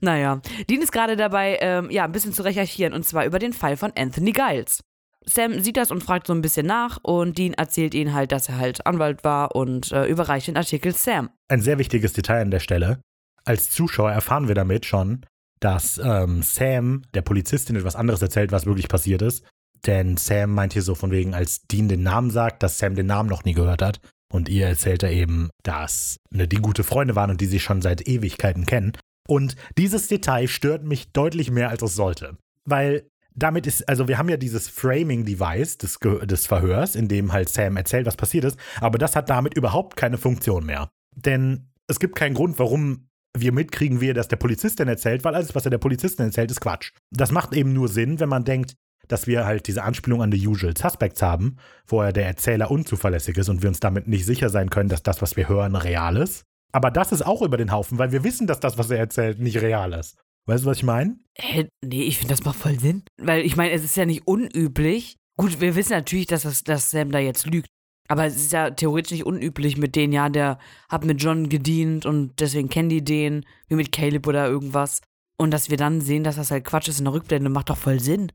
Naja, 0.00 0.40
Dean 0.68 0.80
ist 0.82 0.92
gerade 0.92 1.16
dabei, 1.16 1.58
ähm, 1.60 1.90
ja, 1.90 2.04
ein 2.04 2.12
bisschen 2.12 2.32
zu 2.32 2.42
recherchieren 2.42 2.92
und 2.94 3.04
zwar 3.06 3.24
über 3.26 3.38
den 3.38 3.52
Fall 3.52 3.76
von 3.76 3.92
Anthony 3.96 4.32
Giles. 4.32 4.80
Sam 5.26 5.60
sieht 5.60 5.76
das 5.76 5.90
und 5.90 6.02
fragt 6.02 6.26
so 6.26 6.32
ein 6.32 6.42
bisschen 6.42 6.66
nach 6.66 6.98
und 7.02 7.38
Dean 7.38 7.54
erzählt 7.54 7.94
ihnen 7.94 8.14
halt, 8.14 8.32
dass 8.32 8.48
er 8.48 8.58
halt 8.58 8.86
Anwalt 8.86 9.24
war 9.24 9.54
und 9.54 9.92
äh, 9.92 10.06
überreicht 10.06 10.48
den 10.48 10.56
Artikel 10.56 10.94
Sam. 10.94 11.30
Ein 11.48 11.62
sehr 11.62 11.78
wichtiges 11.78 12.12
Detail 12.12 12.42
an 12.42 12.50
der 12.50 12.60
Stelle. 12.60 13.00
Als 13.44 13.70
Zuschauer 13.70 14.12
erfahren 14.12 14.48
wir 14.48 14.54
damit 14.54 14.86
schon, 14.86 15.24
dass 15.60 15.98
ähm, 15.98 16.42
Sam 16.42 17.02
der 17.14 17.22
Polizistin 17.22 17.76
etwas 17.76 17.96
anderes 17.96 18.22
erzählt, 18.22 18.52
was 18.52 18.66
wirklich 18.66 18.88
passiert 18.88 19.22
ist. 19.22 19.44
Denn 19.86 20.16
Sam 20.16 20.50
meint 20.50 20.72
hier 20.72 20.82
so 20.82 20.94
von 20.94 21.10
wegen, 21.10 21.34
als 21.34 21.62
Dean 21.62 21.88
den 21.88 22.02
Namen 22.02 22.30
sagt, 22.30 22.62
dass 22.62 22.78
Sam 22.78 22.94
den 22.94 23.06
Namen 23.06 23.28
noch 23.28 23.44
nie 23.44 23.54
gehört 23.54 23.82
hat. 23.82 24.00
Und 24.32 24.48
ihr 24.48 24.66
erzählt 24.66 25.02
er 25.02 25.12
eben, 25.12 25.50
dass 25.62 26.16
ne, 26.30 26.48
die 26.48 26.56
gute 26.56 26.84
Freunde 26.84 27.14
waren 27.14 27.30
und 27.30 27.40
die 27.40 27.46
sich 27.46 27.62
schon 27.62 27.82
seit 27.82 28.08
Ewigkeiten 28.08 28.66
kennen. 28.66 28.92
Und 29.28 29.56
dieses 29.78 30.08
Detail 30.08 30.48
stört 30.48 30.84
mich 30.84 31.12
deutlich 31.12 31.50
mehr, 31.50 31.68
als 31.68 31.82
es 31.82 31.94
sollte. 31.94 32.36
Weil 32.64 33.06
damit 33.34 33.66
ist, 33.66 33.88
also 33.88 34.08
wir 34.08 34.18
haben 34.18 34.28
ja 34.28 34.36
dieses 34.36 34.68
Framing-Device 34.68 35.78
des, 35.78 35.98
des 36.00 36.46
Verhörs, 36.46 36.94
in 36.94 37.08
dem 37.08 37.32
halt 37.32 37.48
Sam 37.48 37.76
erzählt, 37.76 38.06
was 38.06 38.16
passiert 38.16 38.44
ist, 38.44 38.58
aber 38.80 38.98
das 38.98 39.16
hat 39.16 39.28
damit 39.28 39.54
überhaupt 39.56 39.96
keine 39.96 40.18
Funktion 40.18 40.64
mehr. 40.64 40.88
Denn 41.16 41.68
es 41.86 41.98
gibt 41.98 42.16
keinen 42.16 42.34
Grund, 42.34 42.58
warum 42.58 43.08
wir 43.36 43.52
mitkriegen, 43.52 44.00
wie 44.00 44.10
er 44.10 44.14
das 44.14 44.28
der 44.28 44.36
Polizistin 44.36 44.86
erzählt, 44.86 45.24
weil 45.24 45.34
alles, 45.34 45.54
was 45.54 45.64
er 45.64 45.70
der 45.70 45.78
Polizistin 45.78 46.26
erzählt, 46.26 46.50
ist 46.50 46.60
Quatsch. 46.60 46.92
Das 47.10 47.32
macht 47.32 47.52
eben 47.52 47.72
nur 47.72 47.88
Sinn, 47.88 48.20
wenn 48.20 48.28
man 48.28 48.44
denkt, 48.44 48.74
dass 49.08 49.26
wir 49.26 49.44
halt 49.44 49.66
diese 49.66 49.82
Anspielung 49.82 50.22
an 50.22 50.32
The 50.32 50.46
Usual 50.46 50.76
Suspects 50.76 51.20
haben, 51.20 51.56
wo 51.86 52.00
er 52.00 52.12
der 52.12 52.26
Erzähler 52.26 52.70
unzuverlässig 52.70 53.36
ist 53.36 53.48
und 53.48 53.62
wir 53.62 53.68
uns 53.68 53.80
damit 53.80 54.06
nicht 54.08 54.24
sicher 54.24 54.48
sein 54.48 54.70
können, 54.70 54.88
dass 54.88 55.02
das, 55.02 55.20
was 55.20 55.36
wir 55.36 55.48
hören, 55.48 55.76
real 55.76 56.16
ist. 56.16 56.44
Aber 56.72 56.90
das 56.90 57.12
ist 57.12 57.22
auch 57.22 57.42
über 57.42 57.56
den 57.56 57.70
Haufen, 57.70 57.98
weil 57.98 58.12
wir 58.12 58.24
wissen, 58.24 58.46
dass 58.46 58.60
das, 58.60 58.78
was 58.78 58.90
er 58.90 58.98
erzählt, 58.98 59.40
nicht 59.40 59.60
real 59.60 59.92
ist. 59.92 60.16
Weißt 60.46 60.64
du, 60.64 60.68
was 60.68 60.78
ich 60.78 60.82
meine? 60.82 61.18
Hä? 61.36 61.68
Nee, 61.82 62.02
ich 62.02 62.18
finde, 62.18 62.34
das 62.34 62.44
macht 62.44 62.58
voll 62.58 62.78
Sinn. 62.78 63.02
Weil 63.16 63.44
ich 63.44 63.56
meine, 63.56 63.72
es 63.72 63.84
ist 63.84 63.96
ja 63.96 64.04
nicht 64.04 64.26
unüblich. 64.26 65.16
Gut, 65.36 65.60
wir 65.60 65.74
wissen 65.74 65.92
natürlich, 65.92 66.26
dass, 66.26 66.42
das, 66.42 66.62
dass 66.64 66.90
Sam 66.90 67.10
da 67.10 67.18
jetzt 67.18 67.46
lügt. 67.46 67.68
Aber 68.08 68.26
es 68.26 68.36
ist 68.36 68.52
ja 68.52 68.70
theoretisch 68.70 69.12
nicht 69.12 69.24
unüblich 69.24 69.78
mit 69.78 69.96
denen, 69.96 70.12
ja, 70.12 70.28
der 70.28 70.58
hat 70.90 71.04
mit 71.06 71.22
John 71.22 71.48
gedient 71.48 72.04
und 72.04 72.38
deswegen 72.38 72.68
kennen 72.68 72.90
die 72.90 73.02
den, 73.02 73.46
wie 73.68 73.76
mit 73.76 73.92
Caleb 73.92 74.26
oder 74.26 74.46
irgendwas. 74.46 75.00
Und 75.38 75.50
dass 75.52 75.70
wir 75.70 75.78
dann 75.78 76.02
sehen, 76.02 76.22
dass 76.22 76.36
das 76.36 76.50
halt 76.50 76.64
Quatsch 76.64 76.88
ist 76.88 76.98
in 76.98 77.06
der 77.06 77.14
Rückblende, 77.14 77.48
macht 77.48 77.70
doch 77.70 77.78
voll 77.78 78.00
Sinn. 78.00 78.30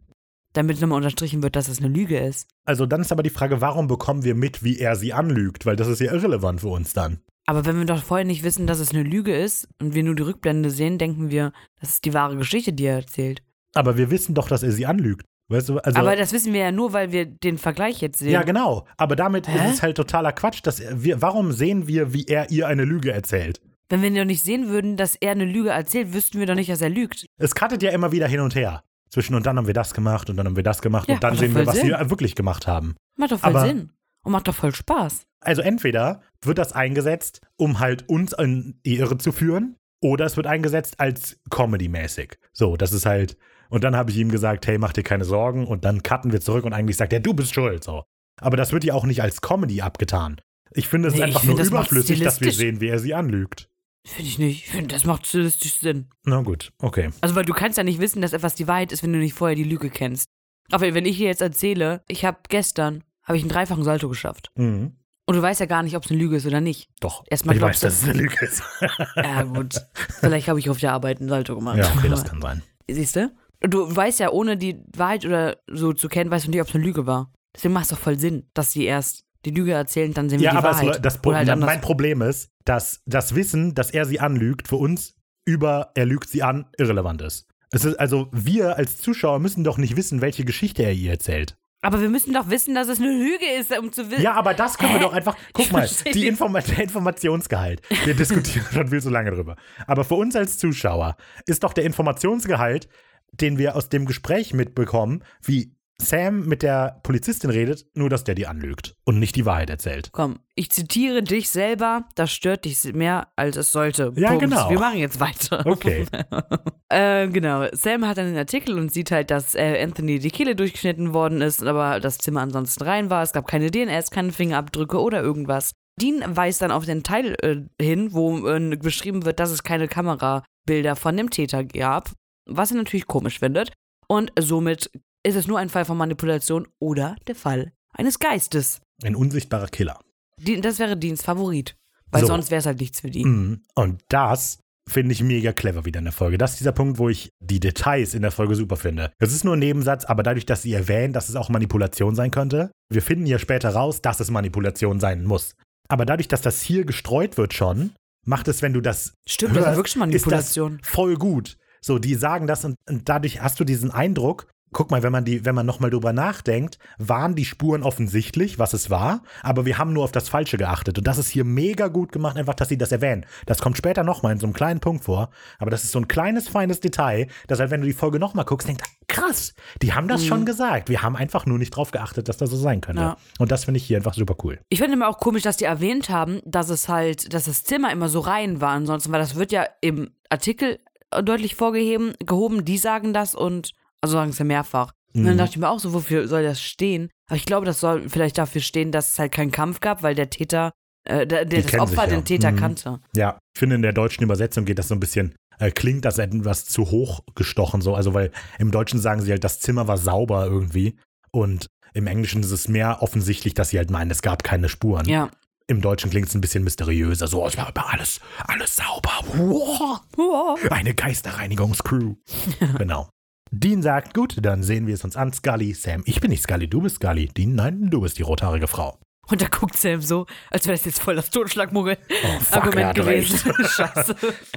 Damit 0.53 0.81
nochmal 0.81 0.97
unterstrichen 0.97 1.43
wird, 1.43 1.55
dass 1.55 1.67
das 1.67 1.77
eine 1.77 1.89
Lüge 1.89 2.17
ist. 2.17 2.49
Also 2.65 2.87
dann 2.87 3.01
ist 3.01 3.11
aber 3.11 3.21
die 3.21 3.29
Frage, 3.29 3.61
warum 3.61 3.87
bekommen 3.87 4.23
wir 4.23 4.33
mit, 4.33 4.63
wie 4.63 4.79
er 4.79 4.95
sie 4.95 5.13
anlügt? 5.13 5.67
Weil 5.67 5.75
das 5.75 5.87
ist 5.87 6.01
ja 6.01 6.11
irrelevant 6.11 6.61
für 6.61 6.69
uns 6.69 6.93
dann. 6.93 7.19
Aber 7.49 7.65
wenn 7.65 7.79
wir 7.79 7.85
doch 7.85 8.03
vorher 8.03 8.27
nicht 8.27 8.43
wissen, 8.43 8.67
dass 8.67 8.77
es 8.77 8.91
eine 8.93 9.01
Lüge 9.01 9.35
ist 9.35 9.67
und 9.81 9.95
wir 9.95 10.03
nur 10.03 10.13
die 10.13 10.21
Rückblende 10.21 10.69
sehen, 10.69 10.99
denken 10.99 11.31
wir, 11.31 11.51
das 11.81 11.89
ist 11.89 12.05
die 12.05 12.13
wahre 12.13 12.37
Geschichte, 12.37 12.73
die 12.73 12.85
er 12.85 12.97
erzählt. 12.97 13.41
Aber 13.73 13.97
wir 13.97 14.11
wissen 14.11 14.35
doch, 14.35 14.47
dass 14.47 14.61
er 14.61 14.71
sie 14.71 14.85
anlügt. 14.85 15.25
Weißt 15.47 15.67
du, 15.69 15.79
also. 15.79 15.97
Aber 15.99 16.15
das 16.15 16.31
wissen 16.31 16.53
wir 16.53 16.59
ja 16.59 16.71
nur, 16.71 16.93
weil 16.93 17.11
wir 17.11 17.25
den 17.25 17.57
Vergleich 17.57 18.01
jetzt 18.01 18.19
sehen. 18.19 18.29
ja, 18.29 18.43
genau. 18.43 18.85
Aber 18.97 19.15
damit 19.15 19.47
Hä? 19.47 19.67
ist 19.67 19.73
es 19.77 19.81
halt 19.81 19.97
totaler 19.97 20.31
Quatsch. 20.31 20.59
Dass 20.61 20.79
wir, 20.93 21.23
warum 21.23 21.51
sehen 21.51 21.87
wir, 21.87 22.13
wie 22.13 22.25
er 22.25 22.51
ihr 22.51 22.67
eine 22.67 22.85
Lüge 22.85 23.11
erzählt? 23.11 23.59
Wenn 23.89 24.03
wir 24.03 24.11
doch 24.11 24.25
nicht 24.25 24.43
sehen 24.43 24.69
würden, 24.69 24.95
dass 24.95 25.15
er 25.15 25.31
eine 25.31 25.45
Lüge 25.45 25.69
erzählt, 25.71 26.13
wüssten 26.13 26.37
wir 26.39 26.45
doch 26.45 26.53
nicht, 26.53 26.69
dass 26.69 26.81
er 26.81 26.89
lügt. 26.91 27.25
Es 27.39 27.55
cuttet 27.55 27.81
ja 27.81 27.89
immer 27.89 28.11
wieder 28.11 28.27
hin 28.27 28.41
und 28.41 28.53
her. 28.53 28.83
Zwischen 29.09 29.33
und 29.33 29.47
dann 29.47 29.57
haben 29.57 29.65
wir 29.65 29.73
das 29.73 29.95
gemacht 29.95 30.29
und 30.29 30.37
dann 30.37 30.45
haben 30.45 30.55
wir 30.55 30.61
das 30.61 30.83
gemacht 30.83 31.07
Ja, 31.09 31.15
und 31.15 31.23
dann 31.23 31.35
sehen 31.35 31.55
wir, 31.55 31.65
was 31.65 31.77
Sinn. 31.77 31.87
sie 31.97 32.09
wirklich 32.11 32.35
gemacht 32.35 32.67
haben. 32.67 32.95
Macht 33.17 33.31
doch 33.31 33.39
voll 33.39 33.49
Aber- 33.55 33.65
Sinn. 33.65 33.89
Und 34.29 34.33
macht 34.33 34.47
doch 34.47 34.53
voll 34.53 34.75
Spaß. 34.75 35.23
Also 35.41 35.63
entweder 35.63 36.21
wird 36.43 36.59
das 36.59 36.73
eingesetzt, 36.73 37.41
um 37.57 37.79
halt 37.79 38.07
uns 38.07 38.31
in 38.33 38.79
die 38.85 38.97
Irre 38.97 39.17
zu 39.17 39.31
führen, 39.31 39.75
oder 40.03 40.25
es 40.25 40.37
wird 40.37 40.45
eingesetzt 40.45 40.99
als 40.99 41.39
Comedy-mäßig. 41.49 42.37
So, 42.53 42.77
das 42.77 42.93
ist 42.93 43.07
halt. 43.07 43.37
Und 43.69 43.83
dann 43.83 43.95
habe 43.95 44.11
ich 44.11 44.17
ihm 44.17 44.29
gesagt, 44.29 44.67
hey, 44.67 44.77
mach 44.77 44.93
dir 44.93 45.01
keine 45.01 45.25
Sorgen. 45.25 45.65
Und 45.65 45.83
dann 45.83 46.03
cutten 46.03 46.31
wir 46.31 46.41
zurück 46.41 46.63
und 46.63 46.73
eigentlich 46.73 46.97
sagt 46.97 47.11
er, 47.11 47.21
du 47.21 47.33
bist 47.33 47.55
schuld. 47.55 47.83
So. 47.83 48.03
Aber 48.39 48.55
das 48.55 48.71
wird 48.71 48.83
ja 48.83 48.93
auch 48.93 49.05
nicht 49.05 49.23
als 49.23 49.41
Comedy 49.41 49.81
abgetan. 49.81 50.39
Ich 50.73 50.87
finde 50.87 51.07
es 51.07 51.15
Nee, 51.15 51.23
einfach 51.23 51.43
nur 51.43 51.57
das 51.57 51.69
überflüssig, 51.69 52.19
dass 52.19 52.39
wir 52.39 52.51
sehen, 52.51 52.81
wie 52.81 52.89
er 52.89 52.99
sie 52.99 53.15
anlügt. 53.15 53.67
Finde 54.05 54.29
ich 54.29 54.37
nicht. 54.37 54.65
Ich 54.65 54.69
finde, 54.69 54.93
das 54.93 55.05
macht 55.05 55.25
stilistisch 55.25 55.79
Sinn. 55.79 56.09
Na 56.23 56.41
gut, 56.43 56.71
okay. 56.77 57.09
Also, 57.21 57.33
weil 57.33 57.45
du 57.45 57.53
kannst 57.53 57.79
ja 57.79 57.83
nicht 57.83 57.99
wissen, 57.99 58.21
dass 58.21 58.33
etwas 58.33 58.53
die 58.53 58.67
Wahrheit 58.67 58.91
ist, 58.91 59.01
wenn 59.01 59.11
du 59.11 59.17
nicht 59.17 59.33
vorher 59.33 59.55
die 59.55 59.63
Lüge 59.63 59.89
kennst. 59.89 60.29
Aber 60.71 60.93
wenn 60.93 61.05
ich 61.05 61.17
dir 61.17 61.27
jetzt 61.27 61.41
erzähle, 61.41 62.03
ich 62.07 62.25
habe 62.25 62.37
gestern, 62.47 63.03
habe 63.29 63.37
ich 63.37 63.43
einen 63.43 63.51
dreifachen 63.51 63.83
Salto 63.85 64.09
geschafft. 64.09 64.51
Mhm. 64.55 64.97
Und 65.25 65.35
du 65.35 65.41
weißt 65.41 65.59
ja 65.61 65.67
gar 65.67 65.83
nicht, 65.83 65.95
ob 65.95 66.03
es 66.03 66.09
eine 66.11 66.19
Lüge 66.19 66.35
ist 66.35 66.45
oder 66.47 66.59
nicht. 66.59 66.89
Doch. 66.99 67.23
Erstmal 67.29 67.55
ich 67.55 67.61
weiß, 67.61 67.79
glaubst 67.79 67.83
du- 67.83 67.87
dass 67.87 68.01
es 68.01 68.09
eine 68.09 68.19
Lüge 68.19 68.45
ist. 68.45 68.61
Ja, 69.15 69.43
gut. 69.43 69.75
Vielleicht 70.19 70.47
habe 70.49 70.59
ich 70.59 70.69
auf 70.69 70.79
der 70.79 70.91
Arbeit 70.91 71.19
einen 71.19 71.29
Salto 71.29 71.55
gemacht. 71.55 71.77
ja, 71.77 71.89
okay, 71.95 72.09
das 72.09 72.23
kann 72.25 72.41
sein. 72.41 72.63
Siehst 72.89 73.15
du? 73.15 73.31
Du 73.61 73.95
weißt 73.95 74.19
ja, 74.21 74.31
ohne 74.31 74.57
die 74.57 74.81
Wahrheit 74.95 75.25
oder 75.25 75.57
so 75.71 75.93
zu 75.93 76.07
kennen, 76.09 76.31
weißt 76.31 76.47
du 76.47 76.51
nicht, 76.51 76.61
ob 76.61 76.67
es 76.67 76.73
eine 76.75 76.83
Lüge 76.83 77.05
war. 77.05 77.31
Deswegen 77.55 77.73
macht 77.73 77.83
es 77.85 77.89
doch 77.91 77.99
voll 77.99 78.17
Sinn, 78.17 78.49
dass 78.53 78.71
sie 78.71 78.85
erst 78.85 79.23
die 79.45 79.51
Lüge 79.51 79.71
erzählen, 79.73 80.13
dann 80.13 80.29
sehen 80.29 80.39
wir 80.39 80.45
Ja, 80.45 80.51
die 80.51 80.57
aber 80.57 80.71
Wahrheit. 80.71 80.95
es, 80.95 81.01
das 81.01 81.21
Pro 81.21 81.29
Oder 81.29 81.39
halt 81.45 81.59
mein 81.59 81.81
Problem 81.81 82.21
ist, 82.21 82.49
dass 82.65 83.01
das 83.05 83.35
Wissen, 83.35 83.73
dass 83.75 83.91
er 83.91 84.05
sie 84.05 84.19
anlügt, 84.19 84.67
für 84.67 84.75
uns 84.77 85.15
über 85.45 85.91
er 85.95 86.05
lügt 86.05 86.29
sie 86.29 86.41
an 86.43 86.65
irrelevant 86.77 87.21
ist. 87.21 87.47
Es 87.71 87.85
ist 87.85 87.99
also 87.99 88.29
wir 88.31 88.77
als 88.77 88.97
Zuschauer 88.97 89.39
müssen 89.39 89.63
doch 89.63 89.77
nicht 89.77 89.95
wissen, 89.95 90.21
welche 90.21 90.43
Geschichte 90.43 90.83
er 90.83 90.91
ihr 90.93 91.11
erzählt. 91.11 91.55
Aber 91.81 92.01
wir 92.01 92.09
müssen 92.09 92.33
doch 92.33 92.49
wissen, 92.49 92.75
dass 92.75 92.89
es 92.89 92.99
eine 92.99 93.11
Lüge 93.11 93.45
ist, 93.57 93.77
um 93.77 93.91
zu 93.91 94.11
wissen. 94.11 94.21
Ja, 94.21 94.33
aber 94.33 94.53
das 94.53 94.77
können 94.77 94.93
wir 94.93 94.99
Hä? 94.99 95.03
doch 95.03 95.13
einfach. 95.13 95.37
Guck 95.53 95.71
mal, 95.71 95.89
die. 96.13 96.27
Informa 96.27 96.59
der 96.59 96.79
Informationsgehalt. 96.79 97.81
Wir 98.03 98.13
diskutieren 98.13 98.65
schon 98.73 98.87
viel 98.89 99.01
zu 99.01 99.09
lange 99.09 99.31
drüber. 99.31 99.55
Aber 99.87 100.03
für 100.03 100.15
uns 100.15 100.35
als 100.35 100.57
Zuschauer 100.57 101.15
ist 101.45 101.63
doch 101.63 101.73
der 101.73 101.85
Informationsgehalt, 101.85 102.89
den 103.31 103.57
wir 103.57 103.75
aus 103.75 103.87
dem 103.89 104.05
Gespräch 104.05 104.53
mitbekommen, 104.53 105.23
wie 105.41 105.71
Sam 106.01 106.45
mit 106.47 106.63
der 106.63 106.99
Polizistin 107.03 107.49
redet, 107.49 107.85
nur 107.93 108.09
dass 108.09 108.23
der 108.23 108.35
die 108.35 108.47
anlügt 108.47 108.95
und 109.03 109.19
nicht 109.19 109.35
die 109.35 109.45
Wahrheit 109.45 109.69
erzählt. 109.69 110.09
Komm, 110.13 110.39
ich 110.55 110.71
zitiere 110.71 111.21
dich 111.21 111.49
selber, 111.49 112.05
das 112.15 112.31
stört 112.31 112.65
dich 112.65 112.83
mehr, 112.93 113.27
als 113.35 113.57
es 113.57 113.71
sollte. 113.71 114.13
Ja, 114.15 114.35
genau. 114.35 114.69
Wir 114.69 114.79
machen 114.79 114.99
jetzt 114.99 115.19
weiter. 115.19 115.65
Okay. 115.65 116.05
äh, 116.89 117.27
genau. 117.27 117.67
Sam 117.73 118.07
hat 118.07 118.17
dann 118.17 118.27
den 118.27 118.37
Artikel 118.37 118.77
und 118.77 118.91
sieht 118.91 119.11
halt, 119.11 119.29
dass 119.29 119.55
äh, 119.55 119.83
Anthony 119.83 120.19
die 120.19 120.31
Kehle 120.31 120.55
durchgeschnitten 120.55 121.13
worden 121.13 121.41
ist, 121.41 121.63
aber 121.63 121.99
das 121.99 122.17
Zimmer 122.17 122.41
ansonsten 122.41 122.83
rein 122.83 123.09
war. 123.09 123.21
Es 123.21 123.33
gab 123.33 123.47
keine 123.47 123.69
DNS, 123.69 124.09
keine 124.09 124.31
Fingerabdrücke 124.31 124.99
oder 124.99 125.21
irgendwas. 125.21 125.73
Dean 125.99 126.23
weist 126.25 126.61
dann 126.61 126.71
auf 126.71 126.85
den 126.85 127.03
Teil 127.03 127.35
äh, 127.41 127.57
hin, 127.83 128.13
wo 128.13 128.47
äh, 128.47 128.77
beschrieben 128.77 129.25
wird, 129.25 129.39
dass 129.39 129.51
es 129.51 129.63
keine 129.63 129.89
Kamerabilder 129.89 130.95
von 130.95 131.17
dem 131.17 131.29
Täter 131.29 131.65
gab, 131.65 132.11
was 132.45 132.71
er 132.71 132.77
natürlich 132.77 133.05
komisch 133.05 133.39
findet. 133.39 133.73
Und 134.07 134.31
somit 134.39 134.89
ist 135.25 135.35
es 135.35 135.47
nur 135.47 135.59
ein 135.59 135.69
Fall 135.69 135.85
von 135.85 135.97
Manipulation 135.97 136.67
oder 136.79 137.15
der 137.27 137.35
Fall 137.35 137.71
eines 137.93 138.19
Geistes. 138.19 138.81
Ein 139.03 139.15
unsichtbarer 139.15 139.67
Killer. 139.67 139.99
Die, 140.37 140.61
das 140.61 140.79
wäre 140.79 140.97
Deans 140.97 141.21
Favorit. 141.21 141.75
Weil 142.11 142.21
So. 142.21 142.27
sonst 142.27 142.49
wäre 142.51 142.59
es 142.59 142.65
halt 142.65 142.79
nichts 142.79 143.01
für 143.01 143.11
Dean. 143.11 143.29
Mhm. 143.29 143.61
Und 143.75 144.01
das 144.09 144.59
finde 144.89 145.11
ich 145.13 145.21
mega 145.21 145.53
clever 145.53 145.85
wieder 145.85 145.99
in 145.99 146.05
der 146.05 146.13
Folge. 146.13 146.37
Das 146.39 146.51
ist 146.51 146.59
dieser 146.61 146.71
Punkt, 146.71 146.97
wo 146.97 147.09
ich 147.09 147.29
die 147.39 147.59
Details 147.59 148.15
in 148.15 148.23
der 148.23 148.31
Folge 148.31 148.55
super 148.55 148.77
finde. 148.77 149.11
Es 149.19 149.31
ist 149.31 149.43
nur 149.43 149.55
ein 149.55 149.59
Nebensatz, 149.59 150.05
aber 150.05 150.23
dadurch, 150.23 150.47
dass 150.47 150.63
sie 150.63 150.73
erwähnen, 150.73 151.13
dass 151.13 151.29
es 151.29 151.35
auch 151.35 151.49
Manipulation 151.49 152.15
sein 152.15 152.31
könnte, 152.31 152.71
wir 152.89 153.03
finden 153.03 153.27
ja 153.27 153.37
später 153.37 153.69
raus, 153.69 154.01
dass 154.01 154.19
es 154.19 154.31
Manipulation 154.31 154.99
sein 154.99 155.23
muss. 155.25 155.53
Aber 155.87 156.05
dadurch, 156.05 156.27
dass 156.27 156.41
das 156.41 156.61
hier 156.61 156.85
gestreut 156.85 157.37
wird 157.37 157.53
schon, 157.53 157.91
macht 158.25 158.47
es, 158.47 158.61
wenn 158.63 158.73
du 158.73 158.81
das 158.81 159.13
Stimmt, 159.27 159.55
das 159.55 159.65
hörst, 159.65 159.77
wirklich 159.77 159.95
ist 159.95 159.99
Manipulation. 159.99 160.77
das 160.81 160.89
voll 160.89 161.15
gut. 161.15 161.57
So, 161.81 161.99
die 161.99 162.15
sagen 162.15 162.47
das 162.47 162.65
und, 162.65 162.75
und 162.89 163.07
dadurch 163.07 163.41
hast 163.41 163.59
du 163.59 163.63
diesen 163.63 163.91
Eindruck, 163.91 164.47
guck 164.71 164.91
mal, 164.91 165.03
wenn 165.03 165.11
man 165.11 165.25
die, 165.25 165.45
wenn 165.45 165.55
man 165.55 165.65
nochmal 165.65 165.89
drüber 165.89 166.13
nachdenkt, 166.13 166.77
waren 166.97 167.35
die 167.35 167.45
Spuren 167.45 167.83
offensichtlich, 167.83 168.59
was 168.59 168.73
es 168.73 168.89
war, 168.89 169.23
aber 169.41 169.65
wir 169.65 169.77
haben 169.77 169.93
nur 169.93 170.03
auf 170.03 170.11
das 170.11 170.29
Falsche 170.29 170.57
geachtet. 170.57 170.97
Und 170.97 171.07
das 171.07 171.17
ist 171.17 171.29
hier 171.29 171.43
mega 171.43 171.87
gut 171.87 172.11
gemacht, 172.11 172.37
einfach, 172.37 172.53
dass 172.53 172.69
sie 172.69 172.77
das 172.77 172.91
erwähnen. 172.91 173.25
Das 173.45 173.61
kommt 173.61 173.77
später 173.77 174.03
nochmal 174.03 174.33
in 174.33 174.39
so 174.39 174.45
einem 174.45 174.53
kleinen 174.53 174.79
Punkt 174.79 175.03
vor, 175.03 175.29
aber 175.57 175.71
das 175.71 175.83
ist 175.83 175.91
so 175.91 175.99
ein 175.99 176.07
kleines, 176.07 176.47
feines 176.47 176.79
Detail, 176.79 177.27
dass 177.47 177.59
halt, 177.59 177.71
wenn 177.71 177.81
du 177.81 177.87
die 177.87 177.93
Folge 177.93 178.19
nochmal 178.19 178.45
guckst, 178.45 178.67
denkst, 178.67 178.83
krass, 179.07 179.53
die 179.81 179.93
haben 179.93 180.07
das 180.07 180.25
schon 180.25 180.45
gesagt. 180.45 180.89
Wir 180.89 181.01
haben 181.01 181.15
einfach 181.15 181.45
nur 181.45 181.57
nicht 181.57 181.71
drauf 181.71 181.91
geachtet, 181.91 182.29
dass 182.29 182.37
das 182.37 182.49
so 182.49 182.57
sein 182.57 182.81
könnte. 182.81 183.01
Ja. 183.01 183.17
Und 183.39 183.51
das 183.51 183.65
finde 183.65 183.79
ich 183.79 183.85
hier 183.85 183.97
einfach 183.97 184.13
super 184.13 184.35
cool. 184.43 184.59
Ich 184.69 184.79
finde 184.79 184.93
immer 184.93 185.09
auch 185.09 185.17
komisch, 185.17 185.43
dass 185.43 185.57
die 185.57 185.65
erwähnt 185.65 186.09
haben, 186.09 186.41
dass 186.45 186.69
es 186.69 186.87
halt, 186.87 187.33
dass 187.33 187.45
das 187.45 187.63
Zimmer 187.63 187.91
immer 187.91 188.09
so 188.09 188.19
rein 188.19 188.61
war. 188.61 188.71
Ansonsten, 188.71 189.11
weil 189.11 189.19
das 189.19 189.35
wird 189.35 189.51
ja 189.51 189.65
im 189.81 190.11
Artikel 190.29 190.79
deutlich 191.23 191.55
vorgeheben, 191.55 192.13
gehoben, 192.19 192.65
die 192.65 192.77
sagen 192.77 193.13
das 193.13 193.35
und, 193.35 193.73
also 194.01 194.13
sagen 194.17 194.33
ja 194.37 194.45
mehrfach. 194.45 194.91
Und 195.13 195.21
Mhm. 195.23 195.25
dann 195.27 195.37
dachte 195.39 195.51
ich 195.51 195.57
mir 195.57 195.69
auch 195.69 195.79
so, 195.79 195.93
wofür 195.93 196.27
soll 196.27 196.43
das 196.43 196.61
stehen? 196.61 197.09
Aber 197.27 197.35
ich 197.37 197.45
glaube, 197.45 197.65
das 197.65 197.79
soll 197.79 198.07
vielleicht 198.09 198.37
dafür 198.37 198.61
stehen, 198.61 198.91
dass 198.91 199.13
es 199.13 199.19
halt 199.19 199.31
keinen 199.31 199.51
Kampf 199.51 199.79
gab, 199.79 200.03
weil 200.03 200.13
der 200.15 200.29
Täter, 200.29 200.71
äh, 201.05 201.25
der, 201.25 201.45
der, 201.45 201.63
das 201.63 201.73
Opfer 201.79 202.03
sich 202.03 202.11
ja. 202.11 202.17
den 202.17 202.25
Täter 202.25 202.51
Mhm. 202.51 202.55
kannte. 202.57 202.99
Ja, 203.15 203.39
ich 203.55 203.59
finde 203.59 203.75
in 203.75 203.81
der 203.81 203.93
deutschen 203.93 204.23
Übersetzung 204.23 204.65
geht 204.65 204.77
das 204.79 204.87
so 204.89 204.93
ein 204.95 204.99
bisschen, 204.99 205.33
äh, 205.57 205.71
klingt 205.71 206.05
das 206.05 206.19
etwas 206.19 206.65
zu 206.65 206.91
hoch 206.91 207.21
gestochen 207.35 207.81
so. 207.81 207.95
Also, 207.95 208.13
weil 208.13 208.31
im 208.59 208.71
Deutschen 208.71 208.99
sagen 208.99 209.21
sie 209.21 209.31
halt, 209.31 209.43
das 209.43 209.59
Zimmer 209.59 209.87
war 209.87 209.97
sauber 209.97 210.45
irgendwie. 210.45 210.95
Und 211.31 211.67
im 211.93 212.05
Englischen 212.07 212.41
ist 212.41 212.51
es 212.51 212.67
mehr 212.67 213.01
offensichtlich, 213.01 213.55
dass 213.55 213.69
sie 213.69 213.77
halt 213.79 213.89
meinen, 213.89 214.11
es 214.11 214.21
gab 214.21 214.43
keine 214.43 214.69
Spuren. 214.69 215.07
Ja. 215.07 215.29
Im 215.67 215.81
Deutschen 215.81 216.09
klingt 216.11 216.27
es 216.27 216.35
ein 216.35 216.41
bisschen 216.41 216.63
mysteriöser. 216.63 217.27
So, 217.27 217.45
es 217.47 217.57
war 217.57 217.71
alles, 217.91 218.19
alles 218.47 218.75
sauber. 218.75 219.11
Wow. 219.35 220.59
Eine 220.71 220.93
Geisterreinigungscrew. 220.93 222.15
genau. 222.77 223.09
Dean 223.51 223.81
sagt, 223.81 224.13
gut, 224.13 224.37
dann 224.41 224.63
sehen 224.63 224.87
wir 224.87 224.93
es 224.93 225.03
uns 225.03 225.15
an. 225.15 225.33
Scully, 225.33 225.73
Sam, 225.73 226.03
ich 226.05 226.21
bin 226.21 226.29
nicht 226.31 226.43
Scully, 226.43 226.67
du 226.67 226.81
bist 226.81 226.97
Scully. 226.97 227.27
Dean, 227.27 227.55
nein, 227.55 227.89
du 227.89 228.01
bist 228.01 228.17
die 228.17 228.21
rothaarige 228.23 228.67
Frau. 228.67 228.99
Und 229.27 229.41
da 229.41 229.47
guckt 229.47 229.75
Sam 229.77 230.01
so, 230.01 230.25
als 230.49 230.65
wäre 230.65 230.75
das 230.77 230.85
jetzt 230.85 230.99
voll 231.01 231.15
das 231.15 231.29
Totschlagmuggel 231.29 231.97
Oh, 232.09 232.93
gewesen. 232.93 233.53
Scheiße. 233.65 234.15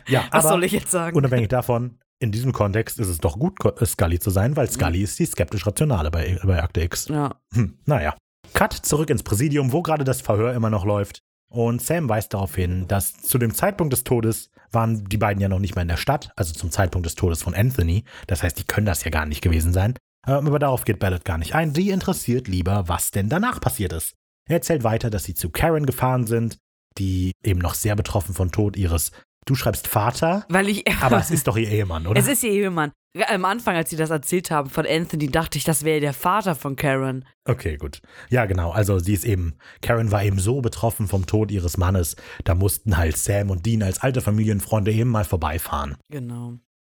Ja, 0.09 0.25
Was 0.31 0.45
soll 0.49 0.65
ich 0.65 0.73
jetzt 0.73 0.91
sagen? 0.91 1.17
unabhängig 1.17 1.49
davon, 1.49 1.99
in 2.21 2.33
diesem 2.33 2.53
Kontext 2.53 2.99
ist 2.99 3.09
es 3.09 3.19
doch 3.19 3.39
gut, 3.39 3.59
äh, 3.65 3.85
Scully 3.85 4.19
zu 4.19 4.31
sein, 4.31 4.57
weil 4.57 4.71
Scully 4.71 5.03
ist 5.03 5.19
die 5.19 5.27
skeptisch-rationale 5.27 6.11
bei, 6.11 6.39
bei 6.45 6.63
Akte 6.63 6.83
X. 6.83 7.09
ja. 7.09 7.35
Hm, 7.55 7.79
naja. 7.85 8.15
Cut 8.55 8.73
zurück 8.75 9.09
ins 9.11 9.23
Präsidium, 9.23 9.73
wo 9.73 9.83
gerade 9.83 10.05
das 10.05 10.21
Verhör 10.21 10.53
immer 10.55 10.69
noch 10.71 10.85
läuft. 10.85 11.21
Und 11.53 11.83
Sam 11.83 12.09
weist 12.09 12.33
darauf 12.33 12.55
hin, 12.55 12.89
dass 12.89 13.13
zu 13.13 13.37
dem 13.37 13.55
Zeitpunkt 13.55 13.93
des 13.93 14.05
Todes 14.05 14.51
waren 14.71 15.05
die 15.05 15.19
beiden 15.19 15.43
ja 15.43 15.51
noch 15.51 15.59
nicht 15.59 15.77
mal 15.77 15.83
in 15.83 15.89
der 15.89 15.99
Stadt, 15.99 16.33
also 16.35 16.55
zum 16.55 16.71
Zeitpunkt 16.71 17.05
des 17.05 17.15
Todes 17.15 17.43
von 17.43 17.55
Anthony. 17.55 18.05
Das 18.27 18.43
heißt, 18.43 18.59
die 18.59 18.65
können 18.65 18.87
das 18.87 19.05
ja 19.05 19.11
gar 19.11 19.27
nicht 19.27 19.43
gewesen 19.43 19.75
sein. 19.75 19.95
Ähm, 20.27 20.47
Aber 20.47 20.59
darauf 20.59 20.85
geht 20.85 20.99
Ballard 20.99 21.27
gar 21.27 21.37
nicht 21.37 21.55
ein. 21.55 21.75
Die 21.75 21.91
interessiert 21.91 22.49
lieber, 22.49 22.89
was 22.89 23.11
denn 23.11 23.29
danach 23.29 23.61
passiert 23.61 23.93
ist. 23.93 24.15
Er 24.49 24.57
erzählt 24.57 24.83
weiter, 24.83 25.11
dass 25.11 25.25
sie 25.25 25.35
zu 25.35 25.51
Karen 25.51 25.85
gefahren 25.85 26.27
sind, 26.27 26.57
die 26.97 27.33
eben 27.45 27.61
noch 27.61 27.75
sehr 27.75 27.97
betroffen 27.97 28.35
von 28.35 28.51
Tod 28.51 28.79
ihres, 28.79 29.13
du 29.47 29.55
schreibst 29.55 29.89
Vater, 29.89 30.45
Weil 30.49 30.69
ich. 30.69 30.87
aber 31.03 31.19
es 31.19 31.31
ist 31.31 31.47
doch 31.47 31.57
ihr 31.57 31.69
Ehemann, 31.69 32.07
oder? 32.07 32.19
Es 32.21 32.29
ist 32.29 32.43
ihr 32.45 32.51
Ehemann. 32.53 32.93
Am 33.29 33.45
Anfang, 33.45 33.77
als 33.77 33.91
sie 33.91 33.97
das 33.97 34.09
erzählt 34.09 34.51
haben 34.51 34.71
von 34.71 34.87
Anthony, 34.87 35.27
dachte 35.29 35.59
ich, 35.59 35.65
das 35.65 35.85
wäre 35.85 36.01
der 36.01 36.15
Vater 36.15 36.55
von 36.55 36.77
Karen. 36.77 37.27
Okay, 37.47 37.77
gut. 37.77 38.01
Ja, 38.31 38.47
genau. 38.47 38.71
Also 38.71 38.99
sie 38.99 39.13
ist 39.13 39.27
eben, 39.27 39.55
Karen 39.83 40.11
war 40.11 40.25
eben 40.25 40.39
so 40.39 40.63
betroffen 40.63 41.09
vom 41.09 41.27
Tod 41.27 41.51
ihres 41.51 41.77
Mannes, 41.77 42.17
da 42.45 42.55
mussten 42.55 42.97
halt 42.97 43.19
Sam 43.19 43.51
und 43.51 43.67
Dean 43.67 43.83
als 43.83 44.01
alte 44.01 44.23
Familienfreunde 44.23 44.93
eben 44.93 45.11
mal 45.11 45.25
vorbeifahren. 45.25 45.97
Genau. 46.11 46.55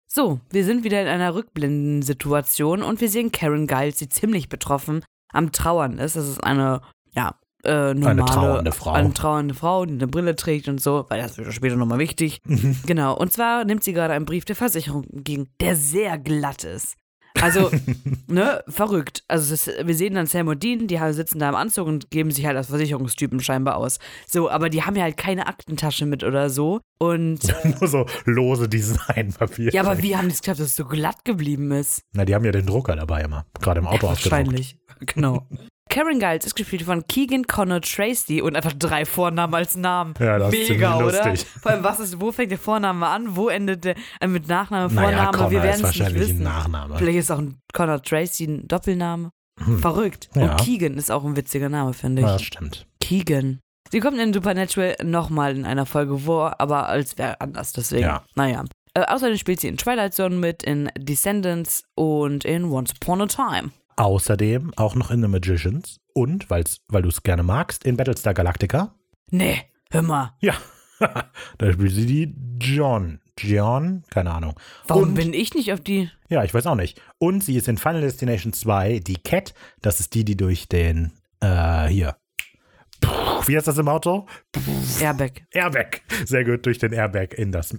So, 0.07 0.39
wir 0.51 0.65
sind 0.65 0.85
wieder 0.85 1.03
in 1.03 1.09
einer 1.09 1.35
Rückblendensituation 1.35 2.83
und 2.83 3.01
wir 3.01 3.09
sehen 3.09 3.33
Karen 3.33 3.67
Giles, 3.67 3.97
die 3.97 4.09
ziemlich 4.09 4.49
betroffen 4.49 5.05
am 5.33 5.51
Trauern 5.51 5.99
ist. 5.99 6.15
Das 6.15 6.29
ist 6.29 6.45
eine, 6.45 6.81
ja, 7.13 7.35
äh, 7.65 7.95
normale, 7.95 8.25
trauernde 8.25 8.73
Frau. 8.73 8.93
Eine 8.93 9.15
trauernde 9.15 9.55
Frau, 9.55 9.85
die 9.87 9.95
eine 9.95 10.07
Brille 10.07 10.37
trägt 10.37 10.69
und 10.69 10.81
so, 10.81 11.07
weil 11.09 11.21
das 11.21 11.39
wird 11.39 11.53
später 11.53 11.77
nochmal 11.77 11.99
wichtig. 11.99 12.41
Mhm. 12.45 12.77
Genau. 12.87 13.17
Und 13.17 13.33
zwar 13.33 13.65
nimmt 13.65 13.85
sie 13.85 13.93
gerade 13.93 14.15
einen 14.15 14.27
Brief 14.27 14.45
der 14.45 14.57
Versicherung 14.57 15.05
entgegen, 15.05 15.49
der 15.61 15.77
sehr 15.77 16.19
glatt 16.19 16.65
ist. 16.65 16.97
Also, 17.41 17.71
ne, 18.29 18.63
verrückt. 18.69 19.25
Also, 19.29 19.55
ist, 19.55 19.67
wir 19.67 19.95
sehen 19.95 20.15
dann 20.15 20.27
Sam 20.27 20.49
und 20.49 20.63
Dean, 20.63 20.87
die 20.87 20.99
sitzen 21.11 21.39
da 21.41 21.49
im 21.49 21.55
Anzug 21.55 21.87
und 21.87 22.11
geben 22.11 22.31
sich 22.31 22.47
halt 22.47 22.57
als 22.57 22.69
Versicherungstypen 22.69 23.41
scheinbar 23.41 23.77
aus. 23.77 23.99
So, 24.27 24.49
aber 24.49 24.71
die 24.71 24.83
haben 24.83 24.97
ja 24.97 25.03
halt 25.03 25.17
keine 25.17 25.47
Aktentasche 25.47 26.07
mit 26.07 26.23
oder 26.23 26.49
so. 26.49 26.81
Und, 26.99 27.41
Nur 27.81 27.89
so 27.89 28.07
lose 28.25 28.69
Designpapier. 28.69 29.73
ja, 29.73 29.83
aber 29.83 30.01
wie 30.03 30.17
haben 30.17 30.29
die 30.29 30.35
es 30.35 30.41
geschafft, 30.41 30.61
dass 30.61 30.69
es 30.69 30.77
so 30.77 30.85
glatt 30.85 31.25
geblieben 31.25 31.73
ist? 31.73 32.03
Na, 32.13 32.25
die 32.25 32.35
haben 32.35 32.45
ja 32.45 32.53
den 32.53 32.67
Drucker 32.67 32.95
dabei 32.95 33.23
immer. 33.23 33.47
Gerade 33.61 33.81
im 33.81 33.87
Auto 33.87 34.07
ausgedruckt. 34.07 34.31
Wahrscheinlich. 34.31 34.79
Genau. 35.01 35.47
Karen 35.91 36.19
Giles 36.19 36.45
ist 36.47 36.57
gespielt 36.57 36.83
von 36.83 37.07
Keegan 37.07 37.47
Connor 37.47 37.81
Tracy 37.81 38.41
und 38.43 38.57
einfach 38.57 38.73
drei 38.73 39.05
Vornamen 39.05 39.55
als 39.55 39.77
Namen. 39.77 40.15
Ja, 40.19 40.39
das 40.39 40.53
ist 40.53 40.71
Mega, 40.71 40.97
ziemlich 40.97 41.15
oder? 41.15 41.31
lustig. 41.31 41.49
Vor 41.63 41.71
allem, 41.73 41.85
was 41.85 42.01
ist, 42.01 42.21
wo 42.21 42.33
fängt 42.33 42.51
der 42.51 42.59
Vorname 42.59 43.07
an? 43.07 43.37
Wo 43.37 43.49
endet 43.49 43.85
der 43.85 43.95
äh, 44.21 44.27
mit 44.27 44.49
Nachname, 44.49 44.93
Naja, 44.93 45.09
Vorname? 45.09 45.31
Connor 45.33 45.51
Wir 45.51 45.59
ist 45.59 45.65
werden 45.65 45.75
es 45.75 45.89
nicht 45.91 46.01
wahrscheinlich 46.01 46.23
ein 46.23 46.29
wissen. 46.31 46.43
Nachname. 46.43 46.97
Vielleicht 46.99 47.19
ist 47.19 47.31
auch 47.31 47.39
ein 47.39 47.59
Connor 47.73 48.03
Tracy 48.03 48.45
ein 48.47 48.67
Doppelname. 48.67 49.31
Verrückt. 49.81 50.31
Hm. 50.33 50.43
Ja. 50.43 50.51
Und 50.51 50.61
Keegan 50.63 50.95
ist 50.99 51.13
auch 51.13 51.25
ein 51.25 51.37
witziger 51.37 51.69
Name, 51.69 51.93
finde 51.93 52.23
ich. 52.23 52.27
Ja, 52.27 52.33
das 52.33 52.43
stimmt. 52.43 52.87
Keegan. 53.01 53.61
Sie 53.93 54.01
kommt 54.01 54.19
in 54.19 54.33
Supernatural 54.33 54.97
nochmal 55.05 55.55
in 55.55 55.65
einer 55.65 55.87
Folge 55.87 56.19
vor, 56.19 56.61
aber 56.61 56.89
als 56.89 57.19
wäre 57.19 57.41
anders, 57.41 57.73
deswegen. 57.73 58.03
Ja. 58.03 58.25
Naja. 58.35 58.65
Äh, 58.95 59.05
außerdem 59.07 59.37
spielt 59.37 59.61
sie 59.61 59.69
in 59.69 59.77
Twilight 59.77 60.15
Zone 60.15 60.35
mit, 60.37 60.63
in 60.65 60.91
Descendants 60.99 61.85
und 61.95 62.45
in 62.45 62.65
Once 62.65 62.93
Upon 63.01 63.21
a 63.21 63.27
Time. 63.27 63.71
Außerdem 63.97 64.73
auch 64.77 64.95
noch 64.95 65.11
in 65.11 65.23
The 65.23 65.29
Magicians 65.29 66.01
und, 66.13 66.51
weil's, 66.51 66.81
weil 66.89 67.03
du 67.03 67.09
es 67.09 67.23
gerne 67.23 67.43
magst, 67.43 67.85
in 67.85 67.97
Battlestar 67.97 68.35
Galactica. 68.35 68.95
Nee, 69.31 69.63
hör 69.91 70.03
mal. 70.03 70.35
Ja, 70.41 70.55
da 71.59 71.73
spielt 71.73 71.93
sie 71.93 72.07
die 72.07 72.35
John. 72.59 73.21
John? 73.39 74.05
Keine 74.11 74.31
Ahnung. 74.33 74.59
Warum 74.87 75.11
und, 75.11 75.15
bin 75.15 75.35
ich 75.35 75.55
nicht 75.55 75.73
auf 75.73 75.81
die. 75.81 76.11
Ja, 76.29 76.45
ich 76.45 76.55
weiß 76.55 76.67
auch 76.67 76.77
nicht. 76.77 77.01
Und 77.19 77.43
sie 77.43 77.57
ist 77.57 77.69
in 77.69 77.79
Final 77.79 78.01
Destination 78.01 78.53
2 78.53 79.01
die 79.01 79.17
Cat. 79.17 79.55
Das 79.83 80.01
ist 80.01 80.15
die, 80.15 80.25
die 80.25 80.37
durch 80.37 80.69
den, 80.69 81.13
äh, 81.41 81.87
hier. 81.87 82.17
Puh, 83.01 83.11
Wie 83.47 83.57
heißt 83.57 83.67
das 83.67 83.79
im 83.79 83.89
Auto? 83.89 84.27
Airbag. 85.01 85.47
Airbag. 85.51 86.03
Sehr 86.25 86.45
gut, 86.45 86.65
durch 86.65 86.79
den 86.79 86.93
Airbag 86.93 87.35
in 87.37 87.51
das, 87.53 87.77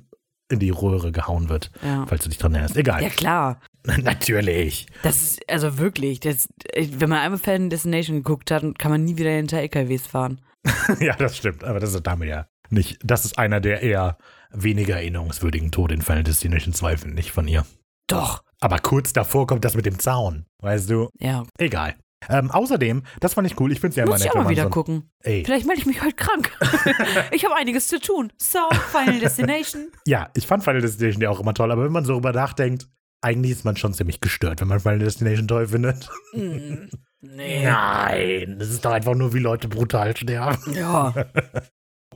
in 0.49 0.59
die 0.59 0.69
Röhre 0.69 1.11
gehauen 1.11 1.49
wird. 1.49 1.71
Ja. 1.83 2.05
Falls 2.07 2.23
du 2.23 2.29
dich 2.29 2.37
dran 2.37 2.53
erinnerst. 2.53 2.77
Egal. 2.77 3.01
Ja, 3.01 3.09
klar. 3.09 3.59
Natürlich. 3.85 4.87
Das 5.03 5.21
ist, 5.21 5.49
also 5.49 5.77
wirklich, 5.77 6.19
das, 6.19 6.47
wenn 6.75 7.09
man 7.09 7.19
einmal 7.19 7.39
Fan 7.39 7.69
Destination 7.69 8.17
geguckt 8.17 8.51
hat, 8.51 8.63
kann 8.77 8.91
man 8.91 9.03
nie 9.03 9.17
wieder 9.17 9.31
hinter 9.31 9.59
LKWs 9.59 10.07
fahren. 10.07 10.41
ja, 10.99 11.15
das 11.15 11.37
stimmt. 11.37 11.63
Aber 11.63 11.79
das 11.79 11.93
ist 11.93 12.05
damit 12.05 12.29
ja 12.29 12.47
nicht. 12.69 12.99
Das 13.03 13.25
ist 13.25 13.37
einer 13.37 13.59
der 13.59 13.81
eher 13.81 14.17
weniger 14.51 14.95
erinnerungswürdigen 14.95 15.71
Tode 15.71 15.95
in 15.95 16.01
Final 16.01 16.23
Destination 16.23 16.73
2, 16.73 16.97
finde 16.97 17.19
ich, 17.19 17.31
von 17.31 17.47
ihr. 17.47 17.65
Doch. 18.07 18.41
Aber 18.61 18.79
kurz 18.79 19.13
davor 19.13 19.47
kommt 19.47 19.65
das 19.65 19.75
mit 19.75 19.85
dem 19.85 19.99
Zaun. 19.99 20.45
Weißt 20.61 20.89
du? 20.89 21.09
Ja. 21.19 21.43
Egal. 21.57 21.95
Ähm, 22.29 22.51
außerdem, 22.51 23.03
das 23.19 23.33
fand 23.33 23.47
ich 23.47 23.59
cool. 23.59 23.71
Ich 23.71 23.79
finde 23.79 23.89
es 23.91 23.95
ja 23.95 24.03
immer 24.03 24.13
Muss 24.13 24.21
ich 24.21 24.25
nett, 24.27 24.35
auch 24.35 24.43
mal 24.43 24.49
wieder 24.49 24.63
so, 24.63 24.69
gucken. 24.69 25.09
Ey, 25.23 25.43
Vielleicht 25.45 25.65
melde 25.65 25.81
ich 25.81 25.85
mich 25.85 26.01
heute 26.03 26.15
krank. 26.15 26.51
ich 27.31 27.45
habe 27.45 27.55
einiges 27.55 27.87
zu 27.87 27.99
tun. 27.99 28.31
So, 28.37 28.59
Final 28.91 29.19
Destination. 29.19 29.87
ja, 30.05 30.29
ich 30.35 30.47
fand 30.47 30.63
Final 30.63 30.81
Destination 30.81 31.21
ja 31.21 31.29
auch 31.29 31.39
immer 31.39 31.53
toll, 31.53 31.71
aber 31.71 31.83
wenn 31.85 31.91
man 31.91 32.05
so 32.05 32.13
drüber 32.13 32.33
nachdenkt, 32.33 32.87
eigentlich 33.21 33.51
ist 33.51 33.65
man 33.65 33.75
schon 33.75 33.93
ziemlich 33.93 34.21
gestört, 34.21 34.61
wenn 34.61 34.67
man 34.67 34.79
Final 34.79 34.99
Destination 34.99 35.47
toll 35.47 35.67
findet. 35.67 36.09
Nee. 36.33 36.89
Nein, 37.63 38.57
das 38.59 38.69
ist 38.69 38.85
doch 38.85 38.91
einfach 38.91 39.15
nur, 39.15 39.33
wie 39.33 39.39
Leute 39.39 39.67
brutal 39.67 40.15
sterben. 40.15 40.73
Ja. 40.73 41.13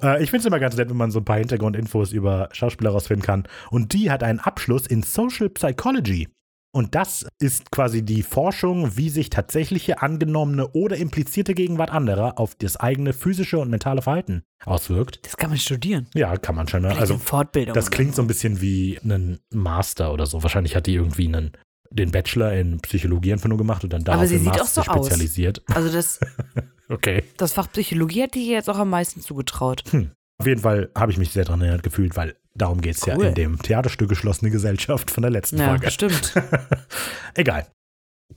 Äh, 0.01 0.23
ich 0.23 0.29
finde 0.29 0.41
es 0.43 0.45
immer 0.45 0.59
ganz 0.59 0.77
nett, 0.77 0.89
wenn 0.89 0.95
man 0.95 1.11
so 1.11 1.19
ein 1.19 1.25
paar 1.25 1.39
Hintergrundinfos 1.39 2.13
über 2.13 2.47
Schauspieler 2.53 2.91
rausfinden 2.91 3.25
kann. 3.25 3.43
Und 3.69 3.91
die 3.91 4.09
hat 4.09 4.23
einen 4.23 4.39
Abschluss 4.39 4.87
in 4.87 5.03
Social 5.03 5.49
Psychology. 5.49 6.29
Und 6.71 6.93
das 6.93 7.25
ist 7.39 7.71
quasi 7.71 8.03
die 8.03 8.21
Forschung, 8.21 8.95
wie 8.95 9.09
sich 9.09 9.31
tatsächliche 9.31 10.01
angenommene 10.03 10.67
oder 10.69 10.97
implizierte 10.97 11.55
Gegenwart 11.55 11.89
anderer 11.89 12.37
auf 12.39 12.53
das 12.55 12.77
eigene 12.77 13.13
physische 13.13 13.57
und 13.57 13.69
mentale 13.71 14.03
Verhalten 14.03 14.43
auswirkt. 14.65 15.19
Das 15.25 15.35
kann 15.35 15.49
man 15.49 15.57
studieren. 15.57 16.07
Ja, 16.13 16.37
kann 16.37 16.53
man 16.55 16.67
schon. 16.67 16.81
Vielleicht 16.83 16.99
Also 16.99 17.17
Fortbildung. 17.17 17.73
das 17.73 17.89
klingt 17.89 18.15
so 18.15 18.21
ein 18.21 18.27
bisschen 18.27 18.61
wie 18.61 18.99
ein 19.03 19.39
Master 19.51 20.13
oder 20.13 20.27
so. 20.27 20.43
Wahrscheinlich 20.43 20.75
hat 20.75 20.85
die 20.85 20.93
irgendwie 20.93 21.27
einen, 21.27 21.53
den 21.89 22.11
Bachelor 22.11 22.53
in 22.53 22.79
Psychologie 22.81 23.33
einfach 23.33 23.49
nur 23.49 23.57
gemacht 23.57 23.83
und 23.83 23.91
dann 23.91 24.03
darauf 24.03 24.27
sie 24.27 24.35
im 24.35 24.41
sieht 24.43 24.53
auch 24.53 24.57
Master 24.59 24.83
so 24.83 24.91
aus. 24.91 25.07
spezialisiert. 25.07 25.63
Also 25.73 25.91
das, 25.91 26.19
Okay. 26.89 27.23
das 27.37 27.53
Fach 27.53 27.71
Psychologie 27.71 28.21
hätte 28.21 28.37
ich 28.39 28.47
jetzt 28.47 28.69
auch 28.69 28.77
am 28.77 28.89
meisten 28.91 29.21
zugetraut. 29.21 29.83
Auf 30.37 30.45
jeden 30.47 30.61
Fall 30.61 30.89
habe 30.95 31.11
ich 31.11 31.17
mich 31.17 31.31
sehr 31.31 31.45
daran 31.45 31.61
erinnert 31.61 31.83
gefühlt, 31.83 32.15
weil 32.15 32.35
darum 32.55 32.81
geht 32.81 32.95
es 32.95 33.05
ja 33.05 33.15
Cool. 33.17 33.25
in 33.27 33.33
dem 33.35 33.59
Theaterstück 33.61 34.09
Geschlossene 34.09 34.51
Gesellschaft 34.51 35.11
von 35.11 35.21
der 35.21 35.31
letzten 35.31 35.57
Ja, 35.59 35.69
Folge. 35.69 35.91
stimmt. 35.91 36.33
Egal. 37.35 37.67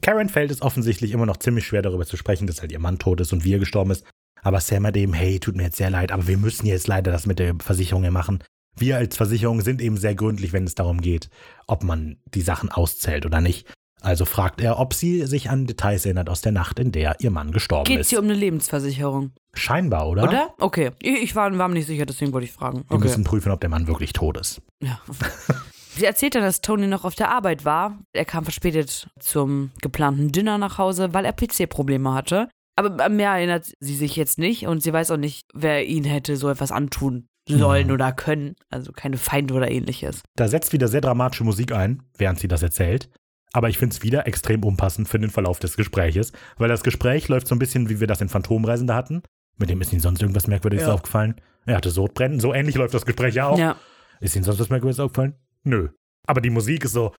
Karen 0.01 0.29
fällt 0.29 0.51
es 0.51 0.63
offensichtlich 0.63 1.13
immer 1.13 1.27
noch 1.27 1.37
ziemlich 1.37 1.67
schwer 1.67 1.83
darüber 1.83 2.07
zu 2.07 2.17
sprechen, 2.17 2.47
dass 2.47 2.61
halt 2.61 2.73
ihr 2.73 2.79
Mann 2.79 2.99
tot 2.99 3.21
ist 3.21 3.33
und 3.33 3.45
wie 3.45 3.55
er 3.55 3.59
gestorben 3.59 3.91
ist. 3.91 4.05
Aber 4.43 4.61
Sam 4.61 4.87
hat 4.87 4.97
eben, 4.97 5.13
hey, 5.13 5.39
tut 5.39 5.55
mir 5.57 5.65
jetzt 5.65 5.77
sehr 5.77 5.91
leid, 5.91 6.11
aber 6.11 6.27
wir 6.27 6.37
müssen 6.39 6.67
jetzt 6.67 6.89
leider 6.89 7.13
das 7.13 7.27
mit 7.27 7.39
der 7.39 7.55
Versicherung 7.61 8.03
ja 8.05 8.11
machen. 8.11 8.43
Wir 8.77 8.97
als 8.97 9.17
Versicherung 9.17 9.61
sind 9.61 9.81
eben 9.83 9.97
sehr 9.99 10.15
gründlich, 10.15 10.53
wenn 10.53 10.65
es 10.65 10.75
darum 10.75 11.01
geht, 11.01 11.29
ob 11.67 11.85
man 11.85 12.17
die 12.35 12.41
Sachen 12.41 12.71
auszählt 12.71 13.27
oder 13.27 13.41
nicht. 13.41 13.73
Also 14.03 14.25
fragt 14.25 14.61
er, 14.61 14.79
ob 14.79 14.95
sie 14.95 15.27
sich 15.27 15.49
an 15.51 15.67
Details 15.67 16.05
erinnert 16.05 16.29
aus 16.29 16.41
der 16.41 16.53
Nacht, 16.53 16.79
in 16.79 16.91
der 16.93 17.17
ihr 17.21 17.31
Mann 17.31 17.53
gestorben 17.53 17.85
Geht 17.85 18.01
es 18.01 18.07
ist. 18.07 18.11
hier 18.11 18.19
um 18.19 18.25
eine 18.25 18.35
Lebensversicherung? 18.35 19.33
Scheinbar, 19.55 20.09
oder? 20.09 20.25
Oder? 20.25 20.55
Okay. 20.59 20.91
Ich 21.01 21.35
war, 21.37 21.57
war 21.57 21.69
mir 21.69 21.75
nicht 21.75 21.87
sicher, 21.87 22.05
deswegen 22.07 22.33
wollte 22.33 22.47
ich 22.47 22.53
fragen. 22.53 22.85
Wir 22.89 22.97
Okay. 22.97 23.05
müssen 23.05 23.25
prüfen, 23.25 23.53
ob 23.53 23.61
der 23.61 23.71
Mann 23.71 23.87
wirklich 23.87 24.13
tot 24.13 24.37
ist. 24.37 24.61
Ja. 24.83 25.01
Sie 25.95 26.07
erzählt 26.07 26.35
dann, 26.35 26.43
dass 26.43 26.63
Tony 26.63 26.87
noch 26.87 27.05
auf 27.05 27.15
der 27.15 27.31
Arbeit 27.31 27.65
war. 27.67 27.99
Er 28.15 28.25
kam 28.25 28.45
verspätet 28.45 29.09
zum 29.21 29.71
geplanten 29.83 30.33
Dinner 30.33 30.57
nach 30.57 30.79
Hause, 30.79 31.13
weil 31.13 31.27
er 31.27 31.33
PC-Probleme 31.35 32.15
hatte. 32.15 32.49
Aber 32.77 33.09
mehr 33.11 33.33
erinnert 33.33 33.71
sie 33.79 33.95
sich 33.95 34.17
jetzt 34.17 34.39
nicht 34.39 34.67
und 34.67 34.83
sie 34.83 34.93
weiß 34.93 35.11
auch 35.11 35.19
nicht, 35.19 35.43
wer 35.53 35.85
ihn 35.87 36.05
hätte 36.05 36.37
so 36.39 36.49
etwas 36.49 36.73
antun 36.73 37.27
sollen 37.47 37.89
Mhm. 37.89 37.93
oder 37.93 38.13
können. 38.13 38.55
Also 38.71 38.93
keine 38.93 39.19
Feinde 39.19 39.53
oder 39.53 39.71
ähnliches. 39.71 40.23
Da 40.37 40.49
setzt 40.49 40.73
wieder 40.73 40.89
sehr 40.89 41.03
dramatische 41.03 41.45
Musik 41.45 41.73
ein, 41.73 42.03
während 42.17 42.41
sie 42.41 42.49
das 42.49 42.63
erzählt. 42.63 43.11
Aber 43.53 43.69
ich 43.69 43.79
finde 43.79 43.95
es 43.95 44.03
wieder 44.03 44.27
extrem 44.27 44.65
unpassend 44.65 45.09
für 45.09 45.19
den 45.19 45.31
Verlauf 45.31 45.59
des 45.59 45.77
Gespräches, 45.77 46.33
weil 46.57 46.69
das 46.69 46.83
Gespräch 46.83 47.29
läuft 47.29 47.47
so 47.47 47.55
ein 47.55 47.59
bisschen, 47.59 47.89
wie 47.91 48.01
wir 48.01 48.07
das 48.07 48.21
in 48.21 48.29
Phantomreisende 48.31 48.95
hatten. 48.95 49.23
Mit 49.59 49.69
dem 49.69 49.81
ist 49.83 49.93
Ihnen 49.93 50.01
sonst 50.01 50.23
irgendwas 50.23 50.47
Merkwürdiges 50.47 50.87
Ja. 50.87 50.95
aufgefallen? 50.95 51.35
Er 51.67 51.77
hatte 51.77 51.91
Sodbrennen. 51.91 52.41
So 52.41 52.55
ähnlich 52.55 52.75
läuft 52.77 52.95
das 52.95 53.05
Gespräch 53.05 53.35
ja 53.35 53.49
auch. 53.49 53.59
Ja. 53.59 53.77
Ist 54.21 54.35
Ihnen 54.35 54.45
sonst 54.45 54.59
was 54.59 54.71
Merkwürdiges 54.71 55.01
aufgefallen? 55.01 55.35
Nö. 55.65 55.89
Aber 56.27 56.41
die 56.41 56.51
Musik 56.51 56.85
ist 56.85 56.93
so. 56.93 57.13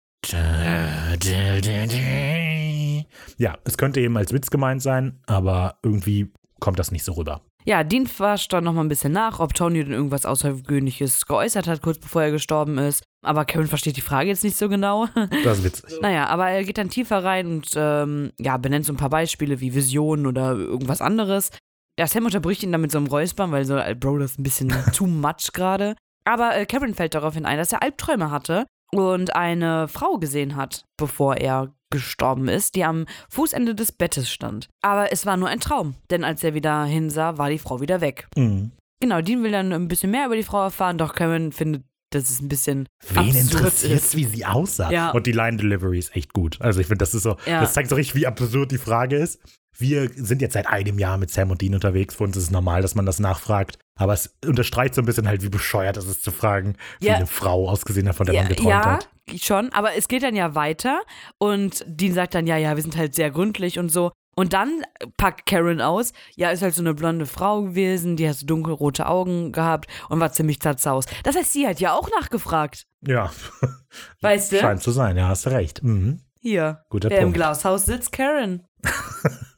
Ja, 3.38 3.58
es 3.64 3.78
könnte 3.78 4.00
eben 4.02 4.18
als 4.18 4.34
Witz 4.34 4.50
gemeint 4.50 4.82
sein, 4.82 5.20
aber 5.26 5.78
irgendwie 5.84 6.32
kommt 6.60 6.80
das 6.80 6.92
nicht 6.92 7.04
so 7.04 7.14
rüber. 7.14 7.42
Ja, 7.66 7.84
Dean 7.84 8.08
forscht 8.08 8.52
dann 8.52 8.64
noch 8.66 8.74
mal 8.74 8.82
ein 8.84 8.90
bisschen 8.90 9.14
nach, 9.14 9.40
ob 9.40 9.54
Tony 9.54 9.84
denn 9.84 9.94
irgendwas 9.94 10.26
Außergewöhnliches 10.26 11.26
geäußert 11.26 11.68
hat, 11.68 11.82
kurz 11.82 12.00
bevor 12.00 12.24
er 12.24 12.32
gestorben 12.32 12.78
ist. 12.78 13.04
Aber 13.26 13.46
Kevin 13.46 13.68
versteht 13.68 13.96
die 13.96 14.02
Frage 14.02 14.30
jetzt 14.30 14.44
nicht 14.44 14.58
so 14.58 14.68
genau. 14.70 15.08
Das 15.44 15.60
ist 15.60 15.64
witzig. 15.64 15.84
Naja, 16.02 16.28
aber 16.28 16.50
er 16.50 16.64
geht 16.64 16.78
dann 16.78 16.90
tiefer 16.90 17.24
rein 17.24 17.48
und 17.48 17.72
ähm, 17.76 18.32
ja, 18.40 18.58
benennt 18.58 18.86
so 18.86 18.94
ein 18.94 18.98
paar 18.98 19.10
Beispiele 19.10 19.60
wie 19.62 19.74
Visionen 19.74 20.26
oder 20.26 20.54
irgendwas 20.54 21.02
anderes. 21.02 21.50
Ja, 21.98 22.08
Sam 22.08 22.26
unterbricht 22.26 22.64
ihn 22.64 22.72
dann 22.72 22.82
mit 22.82 22.92
so 22.92 22.98
einem 22.98 23.08
Räuspern, 23.08 23.52
weil 23.52 23.66
so, 23.66 23.78
äh, 23.78 23.96
Bro, 23.96 24.18
das 24.18 24.32
ist 24.32 24.40
ein 24.40 24.44
bisschen 24.44 24.70
too 24.94 25.08
much 25.08 25.52
gerade. 25.54 25.96
Aber 26.26 26.56
äh, 26.56 26.66
Karen 26.66 26.94
fällt 26.94 27.16
daraufhin 27.16 27.46
ein, 27.46 27.58
dass 27.58 27.72
er 27.72 27.84
Albträume 27.84 28.32
hatte 28.32 28.66
und 28.98 29.36
eine 29.36 29.88
Frau 29.88 30.18
gesehen 30.18 30.56
hat, 30.56 30.86
bevor 30.98 31.38
er 31.38 31.74
gestorben 31.92 32.48
ist, 32.48 32.76
die 32.76 32.84
am 32.84 33.06
Fußende 33.30 33.76
des 33.76 33.92
Bettes 33.92 34.30
stand. 34.32 34.68
Aber 34.82 35.12
es 35.12 35.26
war 35.26 35.38
nur 35.38 35.50
ein 35.50 35.60
Traum, 35.60 35.96
denn 36.10 36.24
als 36.24 36.44
er 36.44 36.54
wieder 36.56 36.86
hinsah, 36.86 37.38
war 37.38 37.50
die 37.50 37.60
Frau 37.60 37.82
wieder 37.82 38.02
weg. 38.02 38.28
Mhm. 38.36 38.72
Genau, 39.00 39.22
Dean 39.22 39.44
will 39.44 39.52
dann 39.52 39.72
ein 39.74 39.88
bisschen 39.88 40.12
mehr 40.12 40.26
über 40.26 40.36
die 40.36 40.44
Frau 40.44 40.64
erfahren, 40.64 40.98
doch 40.98 41.14
Karen 41.14 41.52
findet, 41.52 41.84
dass 42.12 42.30
es 42.30 42.42
ein 42.42 42.48
bisschen 42.48 42.88
Wen 43.10 43.36
interessiert 43.36 43.94
ist. 43.94 44.16
wie 44.16 44.24
sie 44.26 44.46
aussah? 44.46 44.92
Ja. 44.92 45.12
Und 45.12 45.28
die 45.28 45.32
Line 45.34 45.58
Delivery 45.58 46.00
ist 46.00 46.16
echt 46.16 46.34
gut. 46.34 46.60
Also 46.62 46.80
ich 46.80 46.88
finde, 46.88 47.00
das 47.00 47.14
ist 47.14 47.24
so, 47.24 47.38
Ja. 47.46 47.60
das 47.62 47.74
zeigt 47.74 47.90
so 47.90 47.96
richtig, 47.96 48.16
wie 48.16 48.28
absurd 48.28 48.72
die 48.72 48.78
Frage 48.78 49.18
ist. 49.18 49.40
Wir 49.78 50.10
sind 50.16 50.42
jetzt 50.42 50.54
seit 50.54 50.68
einem 50.68 51.00
Jahr 51.00 51.18
mit 51.18 51.32
Sam 51.32 51.50
und 51.52 51.62
Dean 51.62 51.74
unterwegs. 51.74 52.16
Für 52.16 52.24
uns 52.26 52.38
ist 52.38 52.44
es 52.44 52.52
normal, 52.52 52.82
dass 52.84 52.94
man 52.96 53.06
das 53.08 53.20
nachfragt. 53.20 53.78
Aber 53.96 54.14
es 54.14 54.36
unterstreicht 54.46 54.96
so 54.96 55.02
ein 55.02 55.06
bisschen 55.06 55.28
halt, 55.28 55.44
wie 55.44 55.50
bescheuert 55.50 55.98
es 55.98 56.06
ist 56.08 56.24
zu 56.24 56.32
fragen, 56.32 56.76
wie 57.00 57.08
Ja. 57.08 57.16
eine 57.16 57.28
Frau 57.28 57.70
ausgesehen 57.70 58.08
hat, 58.10 58.16
von 58.16 58.26
der 58.26 58.36
ja, 58.36 58.42
man 58.42 58.50
geträumt 58.50 58.70
ja, 58.70 58.86
hat. 58.94 59.10
schon, 59.40 59.72
aber 59.72 59.96
es 59.96 60.08
geht 60.08 60.24
dann 60.24 60.36
ja 60.36 60.56
weiter 60.56 61.02
und 61.38 61.84
Dean 61.88 62.14
sagt 62.14 62.34
dann, 62.34 62.48
ja, 62.48 62.58
ja, 62.58 62.76
wir 62.76 62.82
sind 62.82 62.98
halt 62.98 63.14
sehr 63.14 63.30
gründlich 63.32 63.78
und 63.80 63.90
so. 63.90 64.12
Und 64.36 64.54
dann 64.54 64.82
packt 65.18 65.46
Karen 65.46 65.80
aus, 65.80 66.12
ja, 66.36 66.50
ist 66.50 66.64
halt 66.64 66.74
so 66.74 66.82
eine 66.82 66.96
blonde 66.96 67.28
Frau 67.28 67.62
gewesen, 67.62 68.16
die 68.18 68.28
hat 68.28 68.36
so 68.36 68.48
dunkelrote 68.48 69.06
Augen 69.06 69.52
gehabt 69.52 69.86
und 70.10 70.20
war 70.20 70.32
ziemlich 70.32 70.60
zerzaust. 70.60 71.08
Das 71.24 71.36
heißt, 71.36 71.54
sie 71.54 71.68
hat 71.68 71.80
ja 71.80 71.94
auch 71.94 72.10
nachgefragt. 72.20 72.88
Ja, 73.06 73.32
Weißt 74.22 74.52
du? 74.54 74.58
scheint 74.58 74.82
zu 74.82 74.90
sein, 74.90 75.18
ja, 75.18 75.28
hast 75.28 75.46
du 75.46 75.52
recht. 75.52 75.84
Mhm. 75.84 76.22
Hier. 76.40 76.84
Guter 76.90 77.10
der 77.10 77.20
im 77.20 77.26
Punkt. 77.26 77.36
Glashaus 77.38 77.86
sitzt 77.86 78.12
Karen. 78.12 78.64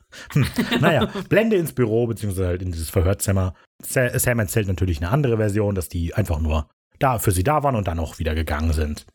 Naja, 0.79 1.09
Blende 1.29 1.55
ins 1.55 1.73
Büro, 1.73 2.07
beziehungsweise 2.07 2.47
halt 2.47 2.61
in 2.61 2.71
dieses 2.71 2.89
Verhörzimmer. 2.89 3.53
Sa- 3.83 4.17
Sam 4.17 4.39
erzählt 4.39 4.67
natürlich 4.67 4.97
eine 4.97 5.09
andere 5.09 5.37
Version, 5.37 5.75
dass 5.75 5.89
die 5.89 6.13
einfach 6.13 6.39
nur 6.39 6.67
da 6.99 7.19
für 7.19 7.31
sie 7.31 7.43
da 7.43 7.63
waren 7.63 7.75
und 7.75 7.87
dann 7.87 7.99
auch 7.99 8.19
wieder 8.19 8.35
gegangen 8.35 8.73
sind. 8.73 9.05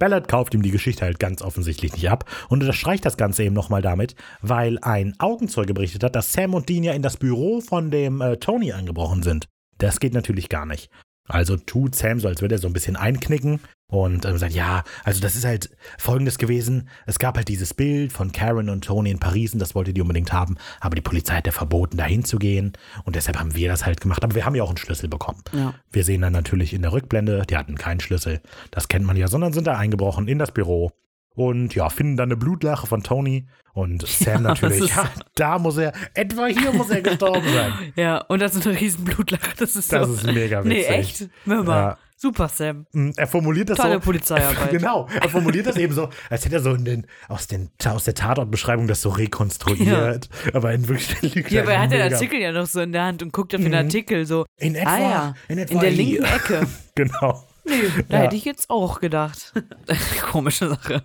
Ballard 0.00 0.28
kauft 0.28 0.54
ihm 0.54 0.62
die 0.62 0.70
Geschichte 0.70 1.04
halt 1.04 1.18
ganz 1.18 1.42
offensichtlich 1.42 1.92
nicht 1.92 2.08
ab 2.08 2.24
und 2.48 2.60
unterstreicht 2.62 3.04
das 3.04 3.16
Ganze 3.16 3.42
eben 3.42 3.54
nochmal 3.54 3.82
damit, 3.82 4.14
weil 4.40 4.78
ein 4.80 5.14
Augenzeuge 5.18 5.74
berichtet 5.74 6.04
hat, 6.04 6.14
dass 6.14 6.32
Sam 6.32 6.54
und 6.54 6.68
Dean 6.68 6.84
ja 6.84 6.92
in 6.92 7.02
das 7.02 7.16
Büro 7.16 7.60
von 7.60 7.90
dem 7.90 8.20
äh, 8.20 8.36
Tony 8.36 8.72
angebrochen 8.72 9.24
sind. 9.24 9.46
Das 9.78 9.98
geht 9.98 10.14
natürlich 10.14 10.48
gar 10.48 10.66
nicht. 10.66 10.88
Also 11.28 11.56
tut 11.56 11.94
Sam 11.94 12.20
so, 12.20 12.28
als 12.28 12.40
würde 12.40 12.56
er 12.56 12.58
so 12.58 12.66
ein 12.66 12.72
bisschen 12.72 12.96
einknicken 12.96 13.60
und 13.90 14.26
ähm, 14.26 14.36
sagt, 14.38 14.52
ja, 14.52 14.84
also 15.04 15.20
das 15.20 15.34
ist 15.34 15.44
halt 15.44 15.70
folgendes 15.98 16.38
gewesen. 16.38 16.88
Es 17.06 17.18
gab 17.18 17.36
halt 17.36 17.48
dieses 17.48 17.72
Bild 17.74 18.12
von 18.12 18.32
Karen 18.32 18.68
und 18.68 18.84
Tony 18.84 19.10
in 19.10 19.18
Paris 19.18 19.52
und 19.52 19.60
das 19.60 19.74
wollte 19.74 19.94
die 19.94 20.02
unbedingt 20.02 20.32
haben, 20.32 20.56
aber 20.80 20.94
die 20.94 21.00
Polizei 21.00 21.36
hat 21.36 21.46
ja 21.46 21.52
verboten, 21.52 21.96
dahin 21.96 22.24
zu 22.24 22.38
gehen 22.38 22.72
und 23.04 23.16
deshalb 23.16 23.38
haben 23.38 23.54
wir 23.54 23.68
das 23.68 23.86
halt 23.86 24.00
gemacht. 24.00 24.22
Aber 24.22 24.34
wir 24.34 24.44
haben 24.44 24.54
ja 24.54 24.62
auch 24.62 24.68
einen 24.68 24.76
Schlüssel 24.76 25.08
bekommen. 25.08 25.42
Ja. 25.52 25.74
Wir 25.90 26.04
sehen 26.04 26.20
dann 26.20 26.32
natürlich 26.32 26.74
in 26.74 26.82
der 26.82 26.92
Rückblende, 26.92 27.44
die 27.48 27.56
hatten 27.56 27.76
keinen 27.76 28.00
Schlüssel, 28.00 28.40
das 28.70 28.88
kennt 28.88 29.06
man 29.06 29.16
ja, 29.16 29.28
sondern 29.28 29.52
sind 29.52 29.66
da 29.66 29.76
eingebrochen 29.76 30.28
in 30.28 30.38
das 30.38 30.52
Büro 30.52 30.92
und 31.38 31.74
ja, 31.74 31.88
finden 31.88 32.16
dann 32.16 32.28
eine 32.28 32.36
Blutlache 32.36 32.86
von 32.86 33.02
Tony 33.02 33.46
und 33.72 34.06
Sam 34.06 34.32
Ja, 34.34 34.40
natürlich, 34.40 34.90
ja, 34.94 35.10
da 35.34 35.58
muss 35.58 35.76
er, 35.78 35.92
etwa 36.14 36.46
hier 36.46 36.72
muss 36.72 36.90
er 36.90 37.00
gestorben 37.02 37.46
sein. 37.54 37.72
Ja, 37.96 38.18
und 38.22 38.40
das 38.40 38.54
ist 38.54 38.66
eine 38.66 38.78
riesen 38.80 39.04
Blutlache. 39.04 39.50
Das 39.58 39.76
ist 39.76 39.92
Das 39.92 40.06
so. 40.06 40.14
ist 40.14 40.24
mega 40.24 40.64
witzig. 40.64 40.88
Nee, 40.88 40.94
echt? 40.94 41.28
Mörder. 41.44 41.72
Ja. 41.72 41.98
Super, 42.20 42.48
Sam. 42.48 42.84
Mm, 42.90 43.10
Er 43.16 43.28
formuliert 43.28 43.70
das 43.70 43.78
Tolle 43.78 43.94
so. 43.94 44.00
Polizeiarbeit. 44.00 44.70
Genau, 44.72 45.06
er 45.22 45.28
formuliert 45.28 45.66
das 45.68 45.76
eben 45.76 45.94
so, 45.94 46.08
als 46.28 46.44
hätte 46.44 46.56
er 46.56 46.60
so 46.62 46.74
in 46.74 46.84
den, 46.84 47.06
aus, 47.28 47.46
den, 47.46 47.70
aus 47.86 48.02
der 48.02 48.14
Tatortbeschreibung 48.14 48.88
das 48.88 49.02
so 49.02 49.10
rekonstruiert. 49.10 50.28
Aber 50.52 50.72
in 50.72 50.88
Wirklichkeit 50.88 51.34
liegt 51.36 51.50
Ja, 51.52 51.62
aber 51.62 51.74
er 51.74 51.82
hat 51.82 51.92
den 51.92 52.02
Artikel 52.12 52.40
ja 52.40 52.50
noch 52.50 52.66
so 52.66 52.80
in 52.80 52.90
der 52.90 53.04
Hand 53.04 53.22
und 53.22 53.32
guckt 53.32 53.54
auf 53.54 53.60
den 53.60 53.70
Mhm. 53.70 53.76
Artikel 53.78 54.26
so. 54.26 54.46
In 54.56 54.74
etwa, 54.74 54.90
ah 54.90 54.98
ja, 55.00 55.34
in 55.46 55.58
etwa 55.58 55.74
in 55.74 55.80
der 55.80 55.90
hier. 55.90 56.04
linken 56.20 56.24
Ecke. 56.24 56.66
Genau. 56.96 57.44
Nee, 57.68 58.04
da 58.08 58.16
Ja. 58.18 58.22
hätte 58.24 58.36
ich 58.36 58.44
jetzt 58.44 58.70
auch 58.70 59.00
gedacht. 59.00 59.52
Komische 60.30 60.68
Sache. 60.68 61.02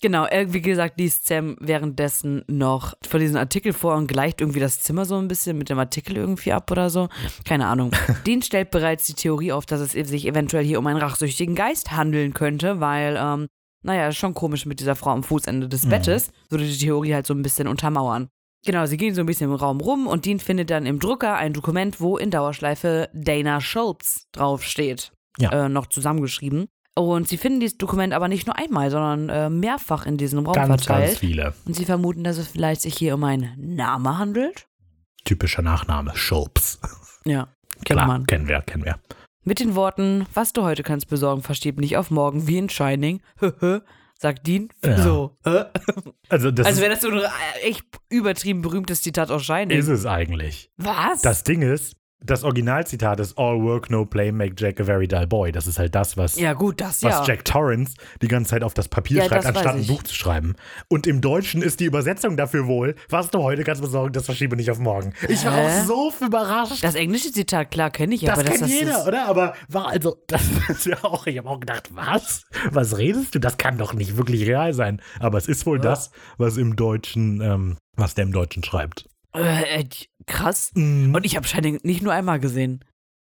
Genau, 0.00 0.24
er, 0.26 0.52
wie 0.52 0.60
gesagt, 0.60 0.98
liest 0.98 1.26
Sam 1.26 1.56
währenddessen 1.60 2.44
noch 2.46 2.92
von 3.08 3.20
diesem 3.20 3.36
Artikel 3.38 3.72
vor 3.72 3.94
und 3.94 4.06
gleicht 4.06 4.40
irgendwie 4.42 4.60
das 4.60 4.80
Zimmer 4.80 5.06
so 5.06 5.16
ein 5.16 5.28
bisschen 5.28 5.56
mit 5.56 5.70
dem 5.70 5.78
Artikel 5.78 6.16
irgendwie 6.16 6.52
ab 6.52 6.70
oder 6.70 6.90
so. 6.90 7.08
Keine 7.46 7.66
Ahnung. 7.68 7.92
Dean 8.26 8.42
stellt 8.42 8.70
bereits 8.70 9.06
die 9.06 9.14
Theorie 9.14 9.52
auf, 9.52 9.64
dass 9.64 9.80
es 9.80 9.92
sich 9.92 10.26
eventuell 10.26 10.64
hier 10.64 10.78
um 10.78 10.86
einen 10.88 10.98
rachsüchtigen 10.98 11.54
Geist 11.54 11.92
handeln 11.92 12.34
könnte, 12.34 12.80
weil, 12.80 13.16
ähm, 13.18 13.46
naja, 13.82 14.12
schon 14.12 14.34
komisch 14.34 14.66
mit 14.66 14.80
dieser 14.80 14.96
Frau 14.96 15.10
am 15.10 15.22
Fußende 15.22 15.68
des 15.68 15.84
Mhm. 15.84 15.90
Bettes. 15.90 16.30
Würde 16.50 16.64
die 16.66 16.76
Theorie 16.76 17.14
halt 17.14 17.26
so 17.26 17.32
ein 17.32 17.42
bisschen 17.42 17.68
untermauern. 17.68 18.28
Genau, 18.66 18.84
sie 18.86 18.96
gehen 18.98 19.14
so 19.14 19.20
ein 19.22 19.26
bisschen 19.26 19.50
im 19.50 19.56
Raum 19.56 19.80
rum 19.80 20.06
und 20.06 20.26
Dean 20.26 20.40
findet 20.40 20.68
dann 20.70 20.84
im 20.86 20.98
Drucker 20.98 21.36
ein 21.36 21.52
Dokument, 21.54 22.00
wo 22.00 22.18
in 22.18 22.30
Dauerschleife 22.30 23.08
Dana 23.14 23.60
Schultz 23.62 24.26
draufsteht. 24.32 25.12
Ja. 25.38 25.66
Äh, 25.66 25.68
noch 25.68 25.86
zusammengeschrieben. 25.86 26.66
Und 26.96 27.26
sie 27.28 27.38
finden 27.38 27.58
dieses 27.60 27.76
Dokument 27.76 28.12
aber 28.14 28.28
nicht 28.28 28.46
nur 28.46 28.56
einmal, 28.56 28.90
sondern 28.90 29.28
äh, 29.28 29.50
mehrfach 29.50 30.06
in 30.06 30.16
diesem 30.16 30.46
Raum 30.46 30.54
Ganz, 30.54 30.84
verteilt. 30.84 31.06
ganz 31.08 31.18
viele. 31.18 31.54
Und 31.66 31.74
sie 31.74 31.84
vermuten, 31.84 32.22
dass 32.22 32.38
es 32.38 32.46
vielleicht 32.48 32.82
sich 32.82 32.96
hier 32.96 33.14
um 33.14 33.24
einen 33.24 33.52
Name 33.74 34.16
handelt. 34.18 34.68
Typischer 35.24 35.62
Nachname, 35.62 36.14
Schulps. 36.16 36.78
Ja, 37.24 37.48
Klar, 37.84 38.06
man. 38.06 38.26
kennen 38.26 38.46
wir, 38.46 38.60
kennen 38.60 38.84
wir. 38.84 39.00
Mit 39.42 39.58
den 39.58 39.74
Worten, 39.74 40.26
was 40.34 40.52
du 40.52 40.62
heute 40.62 40.82
kannst 40.82 41.08
besorgen, 41.08 41.42
verschieb 41.42 41.80
nicht 41.80 41.96
auf 41.96 42.10
morgen, 42.10 42.46
wie 42.46 42.58
in 42.58 42.68
Shining, 42.70 43.20
sagt 43.40 43.82
sagt 44.18 44.46
Dean. 44.46 44.68
Ja. 44.84 44.98
So. 45.02 45.36
Also 46.28 46.50
das 46.52 46.66
Also 46.66 46.80
wäre 46.80 46.92
das 46.94 47.02
so 47.02 47.08
ein 47.10 47.20
echt 47.62 47.84
übertrieben 48.08 48.62
berühmtes 48.62 49.02
Zitat 49.02 49.30
aus 49.30 49.44
Shining. 49.44 49.76
ist 49.76 49.88
es 49.88 50.06
eigentlich. 50.06 50.70
Was? 50.76 51.22
Das 51.22 51.42
Ding 51.42 51.60
ist, 51.62 51.96
das 52.24 52.42
Originalzitat 52.42 53.20
ist 53.20 53.36
All 53.38 53.60
work, 53.62 53.90
no 53.90 54.04
play 54.04 54.32
make 54.32 54.54
Jack 54.56 54.80
a 54.80 54.84
very 54.84 55.06
dull 55.06 55.26
boy. 55.26 55.52
Das 55.52 55.66
ist 55.66 55.78
halt 55.78 55.94
das, 55.94 56.16
was, 56.16 56.38
ja, 56.38 56.54
gut, 56.54 56.80
das 56.80 57.02
was 57.02 57.12
ja. 57.12 57.24
Jack 57.24 57.44
Torrance 57.44 57.94
die 58.22 58.28
ganze 58.28 58.50
Zeit 58.50 58.62
auf 58.62 58.74
das 58.74 58.88
Papier 58.88 59.18
Ja, 59.18 59.24
schreibt, 59.26 59.44
das 59.44 59.54
anstatt 59.54 59.76
ein. 59.76 59.86
Buch 59.86 60.02
zu 60.02 60.14
schreiben. 60.14 60.54
Und 60.88 61.06
im 61.06 61.20
Deutschen 61.20 61.60
ist 61.62 61.80
die 61.80 61.84
Übersetzung 61.84 62.36
dafür 62.36 62.66
wohl, 62.66 62.94
was 63.10 63.30
du 63.30 63.42
heute 63.42 63.62
kannst 63.64 63.82
besorgen, 63.82 64.12
das 64.12 64.24
verschiebe 64.24 64.56
nicht 64.56 64.70
auf 64.70 64.78
morgen. 64.78 65.12
Ich 65.28 65.44
war 65.44 65.54
Hä? 65.54 65.80
auch 65.82 65.84
so 65.86 66.12
überrascht. 66.24 66.82
Das 66.82 66.94
englische 66.94 67.30
Zitat, 67.30 67.70
klar, 67.70 67.90
kenne 67.90 68.14
ich, 68.14 68.22
Das 68.22 68.30
aber 68.34 68.42
das, 68.44 68.50
kennt 68.52 68.62
das 68.62 68.70
jeder, 68.70 68.98
ist, 69.00 69.06
oder? 69.06 69.26
Aber 69.26 69.54
war 69.68 69.88
also, 69.88 70.16
das 70.26 70.42
ist 70.68 70.86
ja 70.86 70.96
auch, 71.04 71.26
ich 71.26 71.36
habe 71.38 71.48
auch 71.48 71.60
gedacht, 71.60 71.90
was? 71.94 72.44
Was 72.70 72.96
redest 72.96 73.34
du? 73.34 73.38
Das 73.38 73.58
kann 73.58 73.76
doch 73.78 73.92
nicht 73.92 74.16
wirklich 74.16 74.46
real 74.46 74.72
sein. 74.72 75.00
Aber 75.20 75.36
es 75.38 75.46
ist 75.46 75.66
wohl 75.66 75.78
das, 75.78 76.10
was 76.38 76.56
im 76.56 76.76
Deutschen, 76.76 77.40
ähm, 77.42 77.76
was 77.96 78.14
der 78.14 78.24
im 78.24 78.32
Deutschen 78.32 78.64
schreibt. 78.64 79.06
äh, 79.36 79.80
äh, 79.80 79.84
krass. 80.26 80.70
Mhm. 80.74 81.14
Und 81.14 81.24
ich 81.26 81.36
habe 81.36 81.46
Shining 81.46 81.80
nicht 81.82 82.02
nur 82.02 82.12
einmal 82.12 82.40
gesehen. 82.40 82.84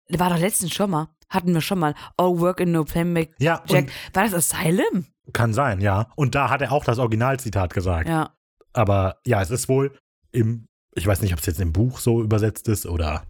War 0.09 0.29
doch 0.29 0.39
letztens 0.39 0.73
schon 0.73 0.91
mal. 0.91 1.09
Hatten 1.29 1.53
wir 1.53 1.61
schon 1.61 1.79
mal. 1.79 1.93
All 2.15 2.39
work 2.39 2.61
and 2.61 2.71
no 2.71 2.85
play 2.85 3.03
make 3.03 3.33
Ja, 3.39 3.61
Jack. 3.67 3.89
War 4.13 4.23
das 4.23 4.33
Asylum? 4.33 5.05
kann 5.33 5.53
sein, 5.53 5.81
ja. 5.81 6.07
Und 6.15 6.35
da 6.35 6.49
hat 6.49 6.61
er 6.61 6.71
auch 6.71 6.85
das 6.85 6.99
Originalzitat 6.99 7.73
gesagt. 7.73 8.07
Ja. 8.07 8.33
Aber 8.73 9.17
ja, 9.25 9.41
es 9.41 9.51
ist 9.51 9.67
wohl 9.67 9.97
im, 10.31 10.67
ich 10.95 11.05
weiß 11.05 11.21
nicht, 11.21 11.33
ob 11.33 11.39
es 11.39 11.45
jetzt 11.45 11.59
im 11.59 11.73
Buch 11.73 11.99
so 11.99 12.21
übersetzt 12.21 12.67
ist 12.67 12.85
oder 12.85 13.23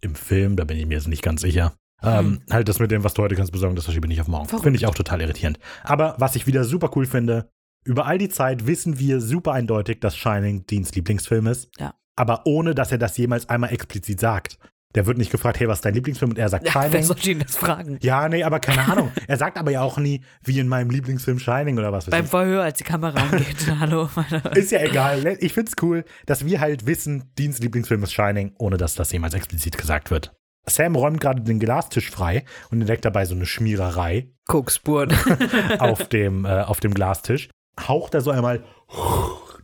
im 0.00 0.14
Film, 0.14 0.56
da 0.56 0.64
bin 0.64 0.76
ich 0.76 0.86
mir 0.86 0.94
jetzt 0.94 1.08
nicht 1.08 1.22
ganz 1.22 1.40
sicher. 1.40 1.74
Ähm, 2.02 2.42
halt 2.50 2.68
das 2.68 2.78
mit 2.78 2.90
dem, 2.90 3.04
was 3.04 3.14
du 3.14 3.22
heute 3.22 3.34
kannst 3.34 3.52
besorgen, 3.52 3.76
das 3.76 3.84
verschiebe 3.84 4.06
ich 4.06 4.10
nicht 4.10 4.20
auf 4.20 4.28
morgen. 4.28 4.48
Finde 4.48 4.78
ich 4.78 4.86
auch 4.86 4.94
total 4.94 5.20
irritierend. 5.20 5.58
Aber 5.82 6.14
was 6.18 6.34
ich 6.34 6.46
wieder 6.46 6.64
super 6.64 6.90
cool 6.96 7.04
finde, 7.06 7.50
über 7.84 8.06
all 8.06 8.18
die 8.18 8.30
Zeit 8.30 8.66
wissen 8.66 8.98
wir 8.98 9.20
super 9.20 9.52
eindeutig, 9.52 10.00
dass 10.00 10.16
Shining 10.16 10.66
Deans 10.66 10.94
Lieblingsfilm 10.94 11.46
ist. 11.46 11.70
Ja. 11.78 11.94
Aber 12.16 12.42
ohne, 12.46 12.74
dass 12.74 12.92
er 12.92 12.98
das 12.98 13.16
jemals 13.16 13.48
einmal 13.48 13.72
explizit 13.72 14.20
sagt. 14.20 14.58
Der 14.96 15.06
wird 15.06 15.18
nicht 15.18 15.30
gefragt, 15.30 15.60
hey, 15.60 15.68
was 15.68 15.78
ist 15.78 15.84
dein 15.84 15.94
Lieblingsfilm? 15.94 16.32
Und 16.32 16.38
er 16.38 16.48
sagt 16.48 16.66
ja 16.66 16.74
wer 16.74 16.90
Shining. 16.90 17.04
soll 17.04 17.28
ihn 17.28 17.38
das 17.38 17.56
fragen? 17.56 17.98
Ja, 18.02 18.28
nee, 18.28 18.42
aber 18.42 18.58
keine 18.58 18.82
Ahnung. 18.90 19.12
Er 19.28 19.36
sagt 19.36 19.56
aber 19.56 19.70
ja 19.70 19.82
auch 19.82 19.98
nie, 19.98 20.20
wie 20.42 20.58
in 20.58 20.66
meinem 20.66 20.90
Lieblingsfilm 20.90 21.38
Shining 21.38 21.78
oder 21.78 21.92
was 21.92 22.08
weiß 22.08 22.10
Beim 22.10 22.24
ich. 22.24 22.30
Verhör, 22.30 22.64
als 22.64 22.78
die 22.78 22.84
Kamera 22.84 23.20
angeht. 23.20 23.72
Hallo. 23.78 24.10
Ist 24.56 24.72
ja 24.72 24.80
egal. 24.80 25.22
ne? 25.22 25.34
Ich 25.38 25.52
find's 25.52 25.74
cool, 25.80 26.04
dass 26.26 26.44
wir 26.44 26.58
halt 26.60 26.86
wissen, 26.86 27.30
Deans 27.38 27.60
Lieblingsfilm 27.60 28.02
ist 28.02 28.12
Shining, 28.12 28.52
ohne 28.58 28.78
dass 28.78 28.96
das 28.96 29.12
jemals 29.12 29.34
explizit 29.34 29.78
gesagt 29.78 30.10
wird. 30.10 30.32
Sam 30.66 30.96
räumt 30.96 31.20
gerade 31.20 31.42
den 31.42 31.60
Glastisch 31.60 32.10
frei 32.10 32.44
und 32.72 32.80
entdeckt 32.80 33.04
dabei 33.04 33.26
so 33.26 33.36
eine 33.36 33.46
Schmiererei 33.46 34.32
Koksspuren. 34.48 35.14
auf 35.78 36.08
dem, 36.08 36.44
äh, 36.44 36.62
auf 36.62 36.80
dem 36.80 36.94
Glastisch. 36.94 37.48
Haucht 37.86 38.14
er 38.14 38.22
so 38.22 38.32
einmal 38.32 38.64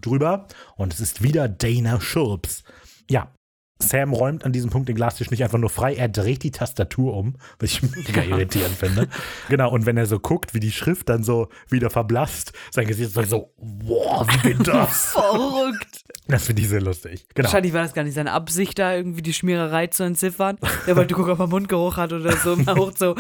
drüber 0.01 0.47
und 0.77 0.93
es 0.93 1.01
ist 1.01 1.23
wieder 1.23 1.49
Dana 1.49 2.01
Schulps. 2.01 2.65
Ja, 3.09 3.33
Sam 3.79 4.13
räumt 4.13 4.45
an 4.45 4.53
diesem 4.53 4.71
Punkt 4.71 4.89
den 4.89 4.97
Glastisch 4.97 5.31
nicht 5.31 5.45
einfach 5.45 5.59
nur 5.59 5.69
frei, 5.71 5.95
er 5.95 6.09
dreht 6.09 6.43
die 6.43 6.51
Tastatur 6.51 7.15
um, 7.15 7.37
was 7.59 7.71
ich 7.71 7.83
mega 8.07 8.23
irritierend 8.23 8.77
finde. 8.77 9.09
Genau, 9.49 9.71
und 9.71 9.85
wenn 9.87 9.97
er 9.97 10.07
so 10.07 10.19
guckt, 10.19 10.55
wie 10.55 10.61
die 10.61 10.73
Schrift 10.73 11.09
dann 11.09 11.23
so 11.23 11.49
wieder 11.69 11.91
verblasst, 11.91 12.53
sein 12.71 12.87
Gesicht 12.87 13.17
ist 13.17 13.31
so, 13.31 13.53
wow, 13.59 14.27
wie 14.29 14.49
geht 14.49 14.67
das? 14.69 15.13
Verrückt. 15.13 16.05
Das 16.29 16.47
finde 16.47 16.63
ich 16.63 16.69
sehr 16.69 16.81
lustig. 16.81 17.27
Genau. 17.35 17.47
Wahrscheinlich 17.47 17.73
war 17.73 17.83
das 17.83 17.95
gar 17.95 18.03
nicht 18.03 18.15
seine 18.15 18.33
Absicht, 18.33 18.79
da 18.79 18.95
irgendwie 18.95 19.23
die 19.23 19.33
Schmiererei 19.33 19.87
zu 19.87 20.03
entziffern. 20.03 20.59
Der 20.87 20.97
wollte 20.97 21.15
gucken, 21.15 21.33
ob 21.33 21.39
er 21.39 21.47
Mundgeruch 21.47 21.99
hat 21.99 22.13
oder 22.13 22.37
so. 22.37 22.55
Und 22.55 22.67
er 22.67 22.75
hocht 22.75 22.99
so, 22.99 23.15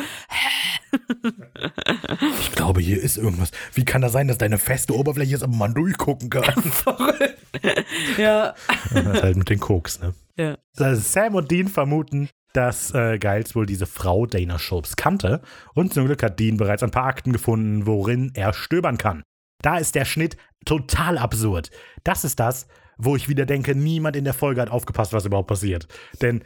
Ich 2.40 2.52
glaube, 2.52 2.80
hier 2.80 3.00
ist 3.00 3.16
irgendwas. 3.16 3.50
Wie 3.74 3.84
kann 3.84 4.02
das 4.02 4.12
sein, 4.12 4.28
dass 4.28 4.38
deine 4.38 4.58
feste 4.58 4.94
Oberfläche 4.94 5.34
ist, 5.34 5.42
aber 5.42 5.54
man 5.54 5.74
durchgucken 5.74 6.30
kann? 6.30 6.44
verrückt. 6.72 7.36
Ja. 8.18 8.54
das 8.92 9.06
ist 9.06 9.22
halt 9.22 9.36
mit 9.36 9.50
den 9.50 9.60
Koks, 9.60 10.00
ne? 10.00 10.14
Ja. 10.36 10.58
Sam 10.74 11.34
und 11.34 11.50
Dean 11.50 11.68
vermuten, 11.68 12.28
dass 12.52 12.94
äh, 12.94 13.18
Giles 13.18 13.54
wohl 13.54 13.66
diese 13.66 13.86
Frau 13.86 14.26
Dana 14.26 14.58
Schultz 14.58 14.96
kannte. 14.96 15.42
Und 15.74 15.92
zum 15.92 16.06
Glück 16.06 16.22
hat 16.22 16.40
Dean 16.40 16.56
bereits 16.56 16.82
ein 16.82 16.90
paar 16.90 17.04
Akten 17.04 17.32
gefunden, 17.32 17.86
worin 17.86 18.32
er 18.34 18.54
stöbern 18.54 18.98
kann. 18.98 19.22
Da 19.62 19.78
ist 19.78 19.94
der 19.94 20.04
Schnitt 20.04 20.36
total 20.64 21.18
absurd. 21.18 21.70
Das 22.04 22.24
ist 22.24 22.40
das, 22.40 22.66
wo 22.98 23.16
ich 23.16 23.28
wieder 23.28 23.46
denke, 23.46 23.74
niemand 23.74 24.16
in 24.16 24.24
der 24.24 24.34
Folge 24.34 24.60
hat 24.60 24.70
aufgepasst, 24.70 25.12
was 25.12 25.26
überhaupt 25.26 25.48
passiert. 25.48 25.86
Denn 26.22 26.42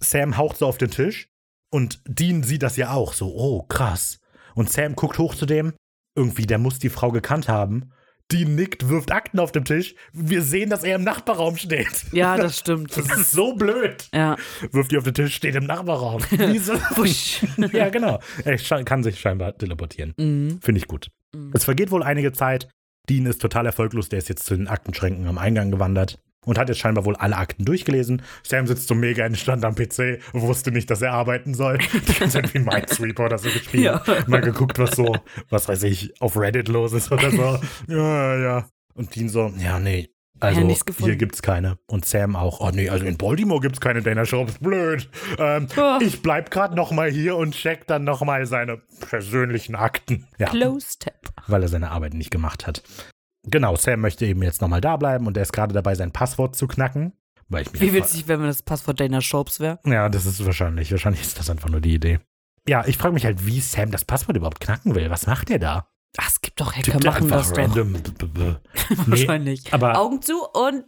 Sam 0.00 0.36
haucht 0.36 0.58
so 0.58 0.66
auf 0.66 0.78
den 0.78 0.90
Tisch 0.90 1.28
und 1.70 2.00
Dean 2.06 2.42
sieht 2.42 2.62
das 2.62 2.76
ja 2.76 2.92
auch 2.92 3.12
so, 3.12 3.34
oh 3.34 3.62
krass. 3.62 4.20
Und 4.54 4.70
Sam 4.70 4.94
guckt 4.94 5.18
hoch 5.18 5.34
zu 5.34 5.46
dem, 5.46 5.74
irgendwie, 6.14 6.46
der 6.46 6.58
muss 6.58 6.78
die 6.78 6.88
Frau 6.88 7.10
gekannt 7.12 7.48
haben. 7.48 7.92
Dean 8.32 8.56
nickt, 8.56 8.88
wirft 8.88 9.12
Akten 9.12 9.38
auf 9.38 9.52
den 9.52 9.64
Tisch. 9.64 9.94
Wir 10.12 10.42
sehen, 10.42 10.68
dass 10.70 10.82
er 10.82 10.96
im 10.96 11.04
Nachbarraum 11.04 11.56
steht. 11.56 12.06
ja, 12.12 12.36
das 12.36 12.58
stimmt. 12.58 12.96
Das 12.96 13.06
ist 13.16 13.32
so 13.32 13.54
blöd. 13.54 14.08
Ja. 14.12 14.36
Wirft 14.72 14.90
die 14.90 14.98
auf 14.98 15.04
den 15.04 15.14
Tisch, 15.14 15.36
steht 15.36 15.54
im 15.54 15.64
Nachbarraum. 15.64 16.22
Ja, 17.72 17.88
genau. 17.88 18.20
Er 18.44 18.56
kann 18.84 19.02
sich 19.02 19.20
scheinbar 19.20 19.56
teleportieren. 19.56 20.14
Mhm. 20.16 20.60
Finde 20.60 20.78
ich 20.78 20.88
gut. 20.88 21.10
Es 21.52 21.64
vergeht 21.64 21.90
wohl 21.90 22.02
einige 22.02 22.32
Zeit. 22.32 22.68
Dean 23.08 23.26
ist 23.26 23.40
total 23.40 23.66
erfolglos. 23.66 24.08
Der 24.08 24.18
ist 24.18 24.28
jetzt 24.28 24.46
zu 24.46 24.56
den 24.56 24.68
Aktenschränken 24.68 25.26
am 25.26 25.38
Eingang 25.38 25.70
gewandert 25.70 26.18
und 26.46 26.56
hat 26.56 26.70
jetzt 26.70 26.78
scheinbar 26.78 27.04
wohl 27.04 27.16
alle 27.16 27.36
Akten 27.36 27.66
durchgelesen. 27.66 28.22
Sam 28.42 28.66
sitzt 28.66 28.88
so 28.88 28.94
mega 28.94 29.26
entspannt 29.26 29.64
am 29.66 29.74
PC 29.74 30.20
und 30.32 30.40
wusste 30.40 30.70
nicht, 30.72 30.90
dass 30.90 31.02
er 31.02 31.12
arbeiten 31.12 31.52
soll. 31.52 31.76
Die 32.08 32.14
ganze 32.14 32.40
Zeit 32.40 32.54
wie 32.54 32.60
Minesweeper 32.60 33.26
oder 33.26 33.36
so 33.36 33.50
gespielt. 33.50 33.84
Ja. 33.84 34.02
Mal 34.26 34.40
geguckt, 34.40 34.78
was 34.78 34.92
so, 34.92 35.14
was 35.50 35.68
weiß 35.68 35.82
ich, 35.82 36.14
auf 36.22 36.38
Reddit 36.38 36.68
los 36.68 36.94
ist 36.94 37.12
oder 37.12 37.30
so. 37.30 37.58
Ja, 37.88 38.36
ja. 38.38 38.66
Und 38.94 39.14
Dean 39.14 39.28
so, 39.28 39.52
ja, 39.58 39.78
nee. 39.78 40.08
Also, 40.38 40.60
Ja, 40.60 40.76
hier 40.98 41.16
gibt's 41.16 41.40
keine. 41.40 41.78
Und 41.86 42.04
Sam 42.04 42.36
auch, 42.36 42.60
oh 42.60 42.70
nee, 42.70 42.90
also 42.90 43.06
in 43.06 43.16
Baltimore 43.16 43.60
gibt's 43.60 43.80
keine 43.80 44.02
Dana 44.02 44.26
Shops, 44.26 44.58
blöd. 44.58 45.08
Ähm, 45.38 45.66
Oh. 45.76 45.98
Ich 46.00 46.20
bleib 46.22 46.50
grad 46.50 46.74
noch 46.74 46.92
mal 46.92 47.10
hier 47.10 47.36
und 47.36 47.54
check 47.54 47.86
dann 47.86 48.04
noch 48.04 48.22
mal 48.22 48.44
seine 48.46 48.82
persönlichen 49.08 49.74
Akten. 49.74 50.26
Ja, 50.38 50.48
Close 50.48 50.98
Tap. 50.98 51.32
weil 51.46 51.62
er 51.62 51.68
seine 51.68 51.90
Arbeit 51.90 52.12
nicht 52.14 52.30
gemacht 52.30 52.66
hat. 52.66 52.82
Genau, 53.48 53.76
Sam 53.76 54.00
möchte 54.00 54.26
eben 54.26 54.42
jetzt 54.42 54.60
noch 54.60 54.68
mal 54.68 54.80
da 54.80 54.96
bleiben 54.96 55.26
und 55.26 55.36
er 55.36 55.42
ist 55.44 55.52
gerade 55.52 55.72
dabei, 55.74 55.94
sein 55.94 56.12
Passwort 56.12 56.56
zu 56.56 56.66
knacken. 56.66 57.12
Weil 57.48 57.62
ich 57.62 57.72
mich 57.72 57.80
Wie 57.80 57.92
witzig, 57.92 58.26
wenn 58.26 58.40
man 58.40 58.48
das 58.48 58.62
Passwort 58.62 58.98
Dana 58.98 59.20
Shopes 59.20 59.60
wäre. 59.60 59.78
Ja, 59.86 60.08
das 60.08 60.26
ist 60.26 60.44
wahrscheinlich. 60.44 60.90
Wahrscheinlich 60.90 61.20
ist 61.22 61.38
das 61.38 61.48
einfach 61.48 61.68
nur 61.68 61.80
die 61.80 61.94
Idee. 61.94 62.18
Ja, 62.68 62.84
ich 62.86 62.98
frage 62.98 63.14
mich 63.14 63.24
halt, 63.24 63.46
wie 63.46 63.60
Sam 63.60 63.92
das 63.92 64.04
Passwort 64.04 64.36
überhaupt 64.36 64.58
knacken 64.60 64.96
will. 64.96 65.08
Was 65.10 65.28
macht 65.28 65.48
er 65.50 65.60
da? 65.60 65.88
Ach, 66.18 66.28
es 66.28 66.40
gibt 66.40 66.60
doch 66.60 66.72
Hacker, 66.74 66.92
Tippt 66.92 67.04
machen 67.04 67.28
das 67.28 67.50
doch. 67.52 67.58
random. 67.58 67.92
B- 68.18 68.26
b- 68.26 68.54
Nee, 68.88 68.96
Wahrscheinlich. 69.06 69.72
aber- 69.72 69.96
Augen 69.98 70.20
zu 70.22 70.34
und 70.52 70.84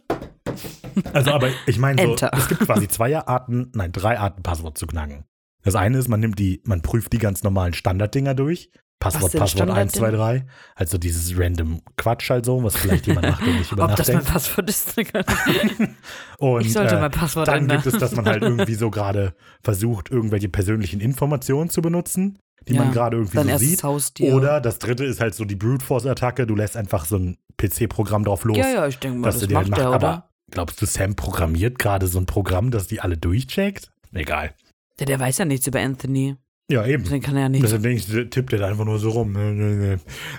Also, 1.13 1.31
aber 1.31 1.49
ich 1.65 1.77
meine, 1.77 2.01
so, 2.01 2.09
Enter. 2.09 2.31
es 2.35 2.47
gibt 2.49 2.61
quasi 2.61 2.87
zwei 2.87 3.15
Arten, 3.17 3.71
nein, 3.73 3.91
drei 3.91 4.19
Arten, 4.19 4.43
Passwort 4.43 4.77
zu 4.77 4.87
knacken. 4.87 5.23
Das 5.63 5.75
eine 5.75 5.97
ist, 5.97 6.07
man 6.09 6.19
nimmt 6.19 6.39
die, 6.39 6.61
man 6.65 6.81
prüft 6.81 7.13
die 7.13 7.17
ganz 7.19 7.43
normalen 7.43 7.73
Standarddinger 7.73 8.33
durch. 8.33 8.71
Passwort, 8.99 9.31
Passwort 9.31 9.69
1, 9.69 9.93
2, 9.93 9.97
Standarddinge? 9.97 10.41
3. 10.43 10.45
Also 10.75 10.97
dieses 10.97 11.37
random 11.39 11.81
Quatsch 11.95 12.29
halt 12.29 12.45
so, 12.45 12.61
was 12.63 12.75
vielleicht 12.75 13.07
jemand 13.07 13.27
macht, 13.29 13.45
der 13.45 13.53
nicht 13.53 13.71
über 13.71 13.83
ob 13.89 13.95
das 13.95 14.07
mein 14.09 14.17
nachdenkt. 14.17 14.33
Passwort 14.33 14.69
ist. 14.69 14.93
Und, 16.39 16.65
ich 16.65 16.73
sollte 16.73 16.95
äh, 16.95 16.99
mein 17.01 17.11
Passwort 17.11 17.47
Dann 17.47 17.59
ändern. 17.59 17.81
gibt 17.81 17.93
es, 17.93 17.99
dass 17.99 18.15
man 18.15 18.25
halt 18.25 18.43
irgendwie 18.43 18.75
so 18.75 18.89
gerade 18.89 19.33
versucht, 19.63 20.09
irgendwelche 20.11 20.49
persönlichen 20.49 20.99
Informationen 20.99 21.69
zu 21.69 21.81
benutzen, 21.81 22.39
die 22.67 22.73
Ja, 22.73 22.83
man 22.83 22.91
gerade 22.93 23.17
irgendwie 23.17 23.37
so 23.51 23.57
sieht. 23.57 23.83
Haustier. 23.83 24.33
Oder 24.35 24.59
das 24.61 24.79
dritte 24.79 25.05
ist 25.05 25.21
halt 25.21 25.33
so 25.33 25.45
die 25.45 25.55
Brute 25.55 25.83
Force-Attacke. 25.85 26.45
Du 26.45 26.55
lässt 26.55 26.75
einfach 26.75 27.05
so 27.05 27.17
ein 27.17 27.37
PC-Programm 27.57 28.25
drauf 28.25 28.43
los, 28.43 28.57
Ja, 28.57 28.69
ja, 28.69 28.87
ich 28.87 28.99
denke 28.99 29.19
mal, 29.19 29.27
dass 29.27 29.39
das 29.39 29.47
du 29.47 29.55
halt 29.55 29.69
macht 29.69 29.79
macht. 29.79 29.81
er, 29.81 29.95
oder? 29.95 30.07
Aber 30.09 30.29
glaubst 30.51 30.81
du, 30.81 30.85
Sam 30.85 31.15
programmiert 31.15 31.79
gerade 31.79 32.07
so 32.07 32.19
ein 32.19 32.25
Programm, 32.25 32.69
das 32.71 32.87
die 32.87 32.99
alle 32.99 33.17
durchcheckt? 33.17 33.91
Egal. 34.13 34.53
Der, 34.99 35.05
der 35.05 35.19
weiß 35.19 35.37
ja 35.37 35.45
nichts 35.45 35.67
über 35.67 35.79
Anthony. 35.79 36.35
Ja, 36.69 36.85
eben. 36.85 37.03
Deswegen 37.03 37.23
kann 37.23 37.35
er 37.35 37.43
ja 37.43 37.49
nicht. 37.49 37.63
Ich, 37.85 38.29
tippt 38.29 38.53
er 38.53 38.59
da 38.59 38.67
einfach 38.67 38.85
nur 38.85 38.99
so 38.99 39.09
rum. 39.09 39.33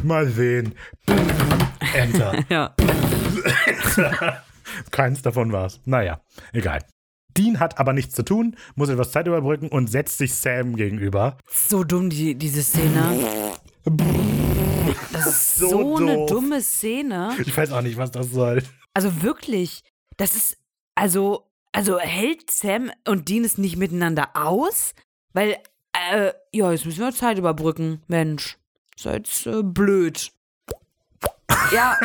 Mal 0.02 0.28
sehen. 0.28 0.74
Enter. 1.94 2.44
Ja. 2.48 2.74
Keins 4.90 5.22
davon 5.22 5.52
war's. 5.52 5.80
Naja, 5.84 6.20
egal. 6.52 6.80
Dean 7.36 7.58
hat 7.58 7.78
aber 7.78 7.92
nichts 7.92 8.14
zu 8.14 8.22
tun, 8.24 8.56
muss 8.74 8.88
etwas 8.88 9.12
Zeit 9.12 9.26
überbrücken 9.26 9.68
und 9.68 9.88
setzt 9.88 10.18
sich 10.18 10.34
Sam 10.34 10.76
gegenüber. 10.76 11.38
So 11.48 11.84
dumm, 11.84 12.10
die, 12.10 12.34
diese 12.34 12.62
Szene. 12.62 13.18
Das 15.12 15.26
ist 15.26 15.56
So 15.56 15.68
so, 15.68 15.96
eine 15.96 16.26
dumme 16.26 16.60
Szene. 16.60 17.30
Ich 17.44 17.56
weiß 17.56 17.72
auch 17.72 17.82
nicht, 17.82 17.96
was 17.96 18.10
das 18.10 18.30
soll. 18.30 18.62
Also 18.94 19.22
wirklich, 19.22 19.82
das 20.16 20.36
ist, 20.36 20.58
also, 20.94 21.50
also 21.72 21.98
hält 21.98 22.50
Sam 22.50 22.90
und 23.06 23.28
Dean 23.28 23.44
es 23.44 23.58
nicht 23.58 23.76
miteinander 23.76 24.30
aus? 24.34 24.94
Weil, 25.32 25.56
äh, 25.92 26.32
ja, 26.52 26.72
jetzt 26.72 26.86
müssen 26.86 27.00
wir 27.00 27.12
Zeit 27.12 27.38
überbrücken. 27.38 28.02
Mensch, 28.08 28.58
jetzt 28.96 29.46
äh, 29.46 29.62
blöd. 29.62 30.32
Ja, 31.72 31.96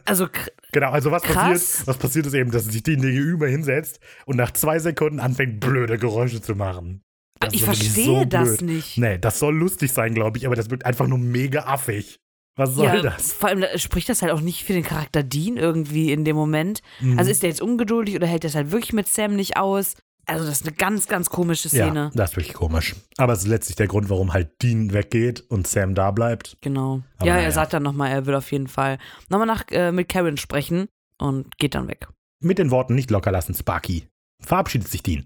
also, 0.04 0.28
Genau, 0.72 0.90
also 0.90 1.10
was 1.10 1.22
Krass. 1.22 1.34
passiert, 1.34 1.86
was 1.86 1.98
passiert 1.98 2.26
ist 2.26 2.34
eben, 2.34 2.50
dass 2.50 2.64
sich 2.64 2.82
Dean 2.82 3.00
gegenüber 3.00 3.48
hinsetzt 3.48 4.00
und 4.26 4.36
nach 4.36 4.52
zwei 4.52 4.78
Sekunden 4.78 5.18
anfängt, 5.18 5.60
blöde 5.60 5.98
Geräusche 5.98 6.42
zu 6.42 6.54
machen. 6.54 7.02
Das 7.40 7.54
ich 7.54 7.62
verstehe 7.62 8.04
so 8.04 8.24
das 8.24 8.60
nicht. 8.60 8.98
Nee, 8.98 9.18
das 9.18 9.38
soll 9.38 9.54
lustig 9.54 9.92
sein, 9.92 10.12
glaube 10.12 10.38
ich, 10.38 10.46
aber 10.46 10.56
das 10.56 10.70
wirkt 10.70 10.84
einfach 10.84 11.06
nur 11.06 11.18
mega 11.18 11.64
affig. 11.64 12.20
Was 12.56 12.74
soll 12.74 12.86
ja, 12.86 13.00
das? 13.00 13.32
Vor 13.32 13.48
allem 13.48 13.64
spricht 13.76 14.08
das 14.08 14.20
halt 14.20 14.32
auch 14.32 14.40
nicht 14.40 14.64
für 14.64 14.72
den 14.72 14.82
Charakter 14.82 15.22
Dean 15.22 15.56
irgendwie 15.56 16.12
in 16.12 16.24
dem 16.24 16.34
Moment. 16.34 16.80
Mhm. 17.00 17.18
Also 17.18 17.30
ist 17.30 17.42
der 17.42 17.50
jetzt 17.50 17.62
ungeduldig 17.62 18.16
oder 18.16 18.26
hält 18.26 18.42
das 18.42 18.56
halt 18.56 18.72
wirklich 18.72 18.92
mit 18.92 19.06
Sam 19.06 19.36
nicht 19.36 19.56
aus? 19.56 19.94
Also 20.28 20.44
das 20.44 20.60
ist 20.60 20.66
eine 20.66 20.76
ganz, 20.76 21.08
ganz 21.08 21.30
komische 21.30 21.70
Szene. 21.70 22.04
Ja, 22.04 22.10
das 22.14 22.30
ist 22.30 22.36
wirklich 22.36 22.54
komisch. 22.54 22.94
Aber 23.16 23.32
es 23.32 23.40
ist 23.40 23.46
letztlich 23.46 23.76
der 23.76 23.88
Grund, 23.88 24.10
warum 24.10 24.34
halt 24.34 24.62
Dean 24.62 24.92
weggeht 24.92 25.40
und 25.48 25.66
Sam 25.66 25.94
da 25.94 26.10
bleibt. 26.10 26.58
Genau. 26.60 27.02
Aber 27.16 27.26
ja, 27.26 27.34
naja. 27.34 27.46
er 27.46 27.52
sagt 27.52 27.72
dann 27.72 27.82
nochmal, 27.82 28.10
er 28.10 28.26
will 28.26 28.34
auf 28.34 28.52
jeden 28.52 28.68
Fall 28.68 28.98
nochmal 29.30 29.46
nach, 29.46 29.64
äh, 29.70 29.90
mit 29.90 30.10
Karen 30.10 30.36
sprechen 30.36 30.88
und 31.18 31.56
geht 31.56 31.74
dann 31.74 31.88
weg. 31.88 32.08
Mit 32.40 32.58
den 32.58 32.70
Worten 32.70 32.94
nicht 32.94 33.10
locker 33.10 33.32
lassen, 33.32 33.54
Sparky. 33.54 34.06
Verabschiedet 34.40 34.88
sich 34.88 35.02
Dean. 35.02 35.24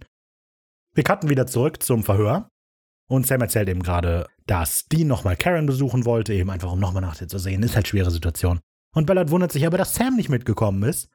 Wir 0.94 1.02
cutten 1.02 1.28
wieder 1.28 1.48
zurück 1.48 1.82
zum 1.82 2.04
Verhör. 2.04 2.48
Und 3.08 3.26
Sam 3.26 3.40
erzählt 3.40 3.68
eben 3.68 3.82
gerade, 3.82 4.26
dass 4.46 4.86
Dean 4.86 5.08
nochmal 5.08 5.36
Karen 5.36 5.66
besuchen 5.66 6.04
wollte, 6.04 6.32
eben 6.32 6.50
einfach 6.50 6.70
um 6.70 6.78
nochmal 6.78 7.02
nach 7.02 7.20
ihr 7.20 7.28
zu 7.28 7.38
sehen. 7.38 7.64
Ist 7.64 7.74
halt 7.74 7.88
schwere 7.88 8.12
Situation. 8.12 8.60
Und 8.94 9.06
Ballard 9.06 9.30
wundert 9.30 9.50
sich 9.50 9.66
aber, 9.66 9.78
dass 9.78 9.96
Sam 9.96 10.14
nicht 10.14 10.28
mitgekommen 10.28 10.84
ist. 10.84 11.08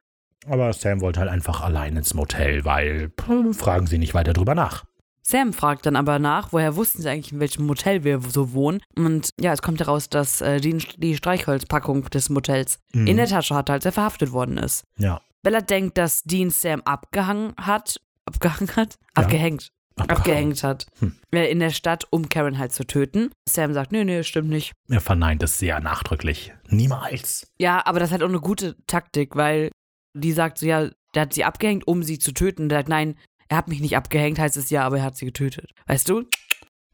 Aber 0.46 0.72
Sam 0.72 1.00
wollte 1.00 1.20
halt 1.20 1.30
einfach 1.30 1.60
allein 1.62 1.96
ins 1.96 2.14
Motel, 2.14 2.64
weil 2.64 3.10
pff, 3.20 3.58
fragen 3.58 3.86
sie 3.86 3.98
nicht 3.98 4.14
weiter 4.14 4.32
drüber 4.32 4.54
nach. 4.54 4.84
Sam 5.22 5.52
fragt 5.52 5.84
dann 5.84 5.96
aber 5.96 6.18
nach, 6.18 6.52
woher 6.52 6.74
wussten 6.76 7.02
sie 7.02 7.10
eigentlich, 7.10 7.32
in 7.32 7.40
welchem 7.40 7.66
Motel 7.66 8.02
wir 8.02 8.20
so 8.22 8.52
wohnen. 8.54 8.80
Und 8.96 9.30
ja, 9.38 9.52
es 9.52 9.60
kommt 9.60 9.80
heraus, 9.80 10.08
dass 10.08 10.40
äh, 10.40 10.58
Dean 10.58 10.82
die 10.96 11.16
Streichholzpackung 11.16 12.04
des 12.08 12.30
Motels 12.30 12.78
Mhm. 12.94 13.06
in 13.08 13.16
der 13.18 13.26
Tasche 13.26 13.54
hatte, 13.54 13.72
als 13.74 13.84
er 13.84 13.92
verhaftet 13.92 14.32
worden 14.32 14.56
ist. 14.56 14.84
Ja. 14.96 15.20
Bella 15.42 15.60
denkt, 15.60 15.98
dass 15.98 16.22
Dean 16.22 16.48
Sam 16.50 16.80
abgehangen 16.82 17.52
hat. 17.60 18.00
Abgehangen 18.24 18.74
hat? 18.76 18.94
Ja. 19.16 19.22
Abgehängt. 19.24 19.68
Abgehängt 19.96 20.62
hat. 20.62 20.86
Hm. 21.00 21.16
Äh, 21.34 21.50
In 21.50 21.58
der 21.58 21.70
Stadt, 21.70 22.06
um 22.10 22.28
Karen 22.28 22.56
halt 22.56 22.72
zu 22.72 22.84
töten. 22.86 23.30
Sam 23.48 23.74
sagt, 23.74 23.90
nee, 23.92 24.04
nee, 24.04 24.22
stimmt 24.22 24.48
nicht. 24.48 24.72
Er 24.88 25.00
verneint 25.00 25.42
es 25.42 25.58
sehr 25.58 25.80
nachdrücklich. 25.80 26.52
Niemals. 26.68 27.50
Ja, 27.58 27.84
aber 27.84 27.98
das 27.98 28.08
ist 28.08 28.12
halt 28.12 28.22
auch 28.22 28.28
eine 28.28 28.40
gute 28.40 28.76
Taktik, 28.86 29.34
weil 29.36 29.70
die 30.18 30.32
sagt 30.32 30.58
so, 30.58 30.66
ja, 30.66 30.88
der 31.14 31.22
hat 31.22 31.32
sie 31.32 31.44
abgehängt, 31.44 31.86
um 31.86 32.02
sie 32.02 32.18
zu 32.18 32.32
töten. 32.32 32.68
Der 32.68 32.78
sagt, 32.78 32.88
nein, 32.88 33.16
er 33.48 33.56
hat 33.56 33.68
mich 33.68 33.80
nicht 33.80 33.96
abgehängt, 33.96 34.38
heißt 34.38 34.56
es 34.56 34.70
ja, 34.70 34.84
aber 34.84 34.98
er 34.98 35.04
hat 35.04 35.16
sie 35.16 35.26
getötet. 35.26 35.72
Weißt 35.86 36.08
du? 36.08 36.24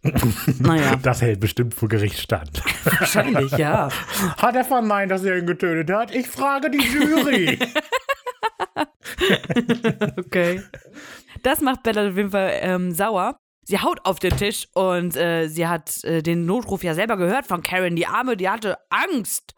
Naja. 0.61 0.97
Das 0.97 1.23
hält 1.23 1.41
bestimmt 1.41 1.75
vor 1.75 1.89
Gericht 1.89 2.19
stand. 2.19 2.63
Wahrscheinlich, 2.85 3.53
ja. 3.53 3.89
Hat 4.37 4.55
er 4.55 4.65
verneint, 4.65 5.11
dass 5.11 5.25
er 5.25 5.39
ihn 5.39 5.47
getötet 5.47 5.91
hat? 5.91 6.15
Ich 6.15 6.27
frage 6.29 6.71
die 6.71 6.79
Jury. 6.79 7.59
Okay. 10.19 10.63
Das 11.43 11.61
macht 11.61 11.83
Bella 11.83 12.09
auf 12.09 12.17
jeden 12.17 12.31
Fall 12.31 12.59
ähm, 12.61 12.93
sauer. 12.93 13.37
Sie 13.65 13.79
haut 13.79 14.01
auf 14.05 14.19
den 14.19 14.37
Tisch 14.37 14.69
und 14.75 15.17
äh, 15.17 15.49
sie 15.49 15.67
hat 15.67 16.03
äh, 16.05 16.23
den 16.23 16.45
Notruf 16.45 16.83
ja 16.85 16.95
selber 16.95 17.17
gehört 17.17 17.47
von 17.47 17.63
Karen. 17.63 17.97
Die 17.97 18.07
Arme, 18.07 18.37
die 18.37 18.49
hatte 18.49 18.77
Angst. 18.91 19.55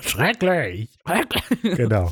Schrecklich. 0.00 0.98
Genau. 1.62 2.10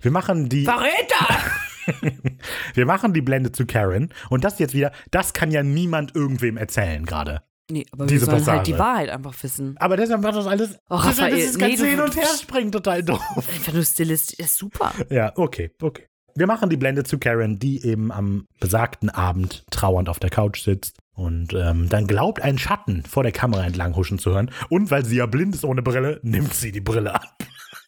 Wir 0.00 0.10
machen 0.10 0.48
die, 0.48 0.64
Verräter! 0.64 1.38
wir 2.74 2.86
machen 2.86 3.12
die 3.12 3.20
Blende 3.22 3.52
zu 3.52 3.66
Karen. 3.66 4.12
Und 4.30 4.44
das 4.44 4.58
jetzt 4.58 4.74
wieder, 4.74 4.92
das 5.10 5.32
kann 5.32 5.50
ja 5.50 5.62
niemand 5.62 6.14
irgendwem 6.14 6.56
erzählen 6.56 7.04
gerade. 7.04 7.42
Nee, 7.70 7.86
aber 7.92 8.06
Diese 8.06 8.26
wir 8.26 8.32
sollen 8.32 8.46
halt 8.46 8.46
Passage. 8.46 8.72
die 8.72 8.78
Wahrheit 8.78 9.08
einfach 9.10 9.34
wissen. 9.42 9.74
Aber 9.78 9.96
deshalb 9.96 10.20
macht 10.20 10.36
das 10.36 10.46
alles. 10.46 10.78
Oh, 10.90 10.96
Raphael, 10.96 11.34
ist 11.38 11.54
das 11.54 11.56
nee, 11.56 11.68
ganze 11.68 11.84
du- 11.84 11.90
Hin 11.90 12.00
und 12.00 12.16
Her 12.16 12.28
springen 12.40 12.72
total 12.72 13.02
doof. 13.02 13.20
Einfach 13.36 13.72
nur 13.72 13.84
stilistisch, 13.84 14.38
ist 14.38 14.56
super. 14.56 14.92
Ja, 15.08 15.32
okay, 15.36 15.70
okay. 15.80 16.06
Wir 16.36 16.46
machen 16.46 16.68
die 16.68 16.76
Blende 16.76 17.04
zu 17.04 17.18
Karen, 17.18 17.58
die 17.58 17.82
eben 17.86 18.10
am 18.12 18.46
besagten 18.60 19.08
Abend 19.08 19.64
trauernd 19.70 20.08
auf 20.08 20.18
der 20.18 20.30
Couch 20.30 20.60
sitzt 20.62 20.98
und 21.14 21.52
ähm, 21.54 21.88
dann 21.88 22.06
glaubt, 22.06 22.42
einen 22.42 22.58
Schatten 22.58 23.04
vor 23.04 23.22
der 23.22 23.32
Kamera 23.32 23.64
entlang 23.64 23.94
huschen 23.96 24.18
zu 24.18 24.32
hören. 24.32 24.50
Und 24.68 24.90
weil 24.90 25.04
sie 25.04 25.16
ja 25.16 25.26
blind 25.26 25.54
ist 25.54 25.64
ohne 25.64 25.82
Brille, 25.82 26.20
nimmt 26.22 26.52
sie 26.54 26.72
die 26.72 26.80
Brille 26.80 27.14
ab. 27.14 27.22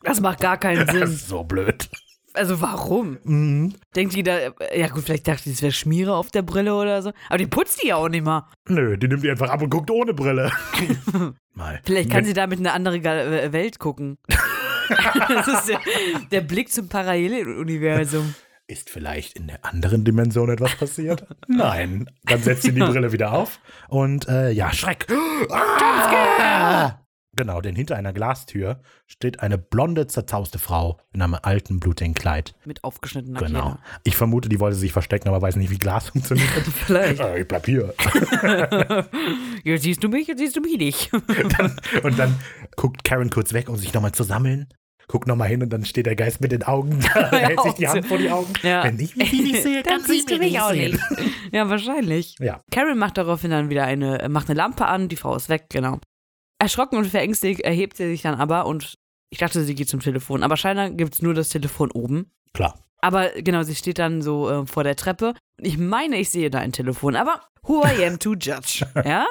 Das 0.02 0.20
macht 0.20 0.40
gar 0.40 0.56
keinen 0.58 0.78
Das 0.86 0.94
Sinn. 0.94 1.02
ist 1.02 1.28
so 1.28 1.42
blöd. 1.44 1.88
Also 2.34 2.60
warum? 2.60 3.16
Mhm. 3.24 3.74
Denkt 3.96 4.14
jeder, 4.14 4.52
ja 4.76 4.88
gut, 4.88 5.04
vielleicht 5.04 5.26
dachte 5.26 5.48
ich, 5.48 5.54
es 5.56 5.62
wäre 5.62 5.72
Schmiere 5.72 6.14
auf 6.14 6.30
der 6.30 6.42
Brille 6.42 6.74
oder 6.74 7.00
so. 7.00 7.12
Aber 7.28 7.38
die 7.38 7.46
putzt 7.46 7.82
die 7.82 7.88
ja 7.88 7.96
auch 7.96 8.10
nicht 8.10 8.24
mal. 8.24 8.46
Nö, 8.68 8.98
die 8.98 9.08
nimmt 9.08 9.24
die 9.24 9.30
einfach 9.30 9.48
ab 9.48 9.62
und 9.62 9.70
guckt 9.70 9.90
ohne 9.90 10.12
Brille. 10.12 10.52
Mal. 11.54 11.80
Vielleicht 11.84 12.10
kann 12.10 12.18
Wenn- 12.18 12.24
sie 12.26 12.34
damit 12.34 12.58
eine 12.58 12.72
andere 12.74 12.98
äh, 12.98 13.52
Welt 13.54 13.78
gucken. 13.78 14.18
das 15.28 15.48
ist 15.48 15.68
der, 15.70 15.80
der 16.30 16.40
Blick 16.42 16.70
zum 16.70 16.88
Paralleluniversum. 16.90 18.34
Ist 18.68 18.90
vielleicht 18.90 19.38
in 19.38 19.46
der 19.46 19.64
anderen 19.64 20.04
Dimension 20.04 20.50
etwas 20.50 20.74
passiert? 20.74 21.24
Nein. 21.46 22.10
Dann 22.24 22.42
setzt 22.42 22.62
sie 22.64 22.72
die 22.72 22.80
Brille 22.84 23.12
wieder 23.12 23.32
auf 23.32 23.60
und 23.88 24.26
äh, 24.28 24.50
ja, 24.50 24.72
Schreck. 24.72 25.06
Ah! 25.52 27.00
Genau, 27.36 27.60
denn 27.60 27.76
hinter 27.76 27.96
einer 27.96 28.14
Glastür 28.14 28.80
steht 29.06 29.40
eine 29.40 29.58
blonde, 29.58 30.06
zerzauste 30.06 30.58
Frau 30.58 30.98
in 31.12 31.20
einem 31.20 31.36
alten, 31.42 31.78
blutigen 31.80 32.14
Kleid. 32.14 32.54
Mit 32.64 32.82
aufgeschnittener 32.82 33.38
Genau. 33.40 33.62
Kehle. 33.72 33.78
Ich 34.04 34.16
vermute, 34.16 34.48
die 34.48 34.58
wollte 34.58 34.76
sich 34.76 34.92
verstecken, 34.92 35.28
aber 35.28 35.42
weiß 35.42 35.56
nicht, 35.56 35.70
wie 35.70 35.78
Glas 35.78 36.08
funktioniert. 36.08 36.48
Vielleicht. 36.86 37.20
äh, 37.20 37.40
ich 37.40 37.46
bleib 37.46 37.66
hier. 37.66 37.92
Jetzt 39.64 39.82
siehst 39.82 40.02
du 40.02 40.08
mich, 40.08 40.26
jetzt 40.28 40.38
siehst 40.38 40.56
du 40.56 40.60
mich 40.62 40.78
nicht. 40.78 41.12
Und 41.12 42.18
dann 42.18 42.38
guckt 42.74 43.04
Karen 43.04 43.28
kurz 43.30 43.52
weg, 43.52 43.68
um 43.68 43.76
sich 43.76 43.92
nochmal 43.92 44.12
zu 44.12 44.22
sammeln. 44.24 44.68
Guckt 45.08 45.28
nochmal 45.28 45.48
hin 45.48 45.62
und 45.62 45.70
dann 45.70 45.84
steht 45.84 46.06
der 46.06 46.16
Geist 46.16 46.40
mit 46.40 46.52
den 46.52 46.64
Augen 46.64 47.00
da, 47.14 47.30
hält 47.30 47.60
sich 47.62 47.74
die 47.74 47.88
Hand 47.88 48.06
vor 48.06 48.18
die 48.18 48.30
Augen. 48.30 48.52
Ja. 48.62 48.84
Wenn 48.84 48.98
ich 48.98 49.14
mich 49.14 49.32
nicht 49.32 49.62
sehe, 49.62 49.82
Dann 49.84 50.00
sie 50.02 50.14
siehst 50.14 50.30
du 50.30 50.38
mich 50.38 50.60
auch 50.60 50.72
nicht. 50.72 50.98
Ja, 51.52 51.68
wahrscheinlich. 51.68 52.36
Ja. 52.40 52.60
Karen 52.72 52.98
macht 52.98 53.16
daraufhin 53.16 53.50
dann 53.50 53.70
wieder 53.70 53.84
eine, 53.84 54.20
äh, 54.22 54.28
macht 54.28 54.48
eine 54.48 54.56
Lampe 54.56 54.86
an, 54.86 55.08
die 55.08 55.16
Frau 55.16 55.36
ist 55.36 55.48
weg, 55.48 55.66
genau. 55.70 55.98
Erschrocken 56.58 56.98
und 56.98 57.06
verängstigt 57.06 57.60
erhebt 57.60 57.96
sie 57.96 58.08
sich 58.08 58.22
dann 58.22 58.34
aber 58.34 58.66
und 58.66 58.96
ich 59.30 59.38
dachte, 59.38 59.62
sie 59.62 59.74
geht 59.74 59.88
zum 59.88 60.00
Telefon. 60.00 60.42
Aber 60.42 60.56
scheinbar 60.56 60.90
gibt 60.90 61.14
es 61.14 61.22
nur 61.22 61.34
das 61.34 61.48
Telefon 61.48 61.90
oben. 61.90 62.30
Klar. 62.52 62.78
Aber 63.00 63.30
genau, 63.36 63.62
sie 63.62 63.74
steht 63.74 63.98
dann 63.98 64.22
so 64.22 64.50
äh, 64.50 64.66
vor 64.66 64.84
der 64.84 64.96
Treppe. 64.96 65.34
Ich 65.58 65.78
meine, 65.78 66.18
ich 66.18 66.30
sehe 66.30 66.50
da 66.50 66.58
ein 66.58 66.72
Telefon, 66.72 67.16
aber 67.16 67.42
who 67.62 67.84
I 67.84 68.04
am 68.04 68.18
to 68.18 68.32
judge. 68.32 68.86
ja? 69.04 69.26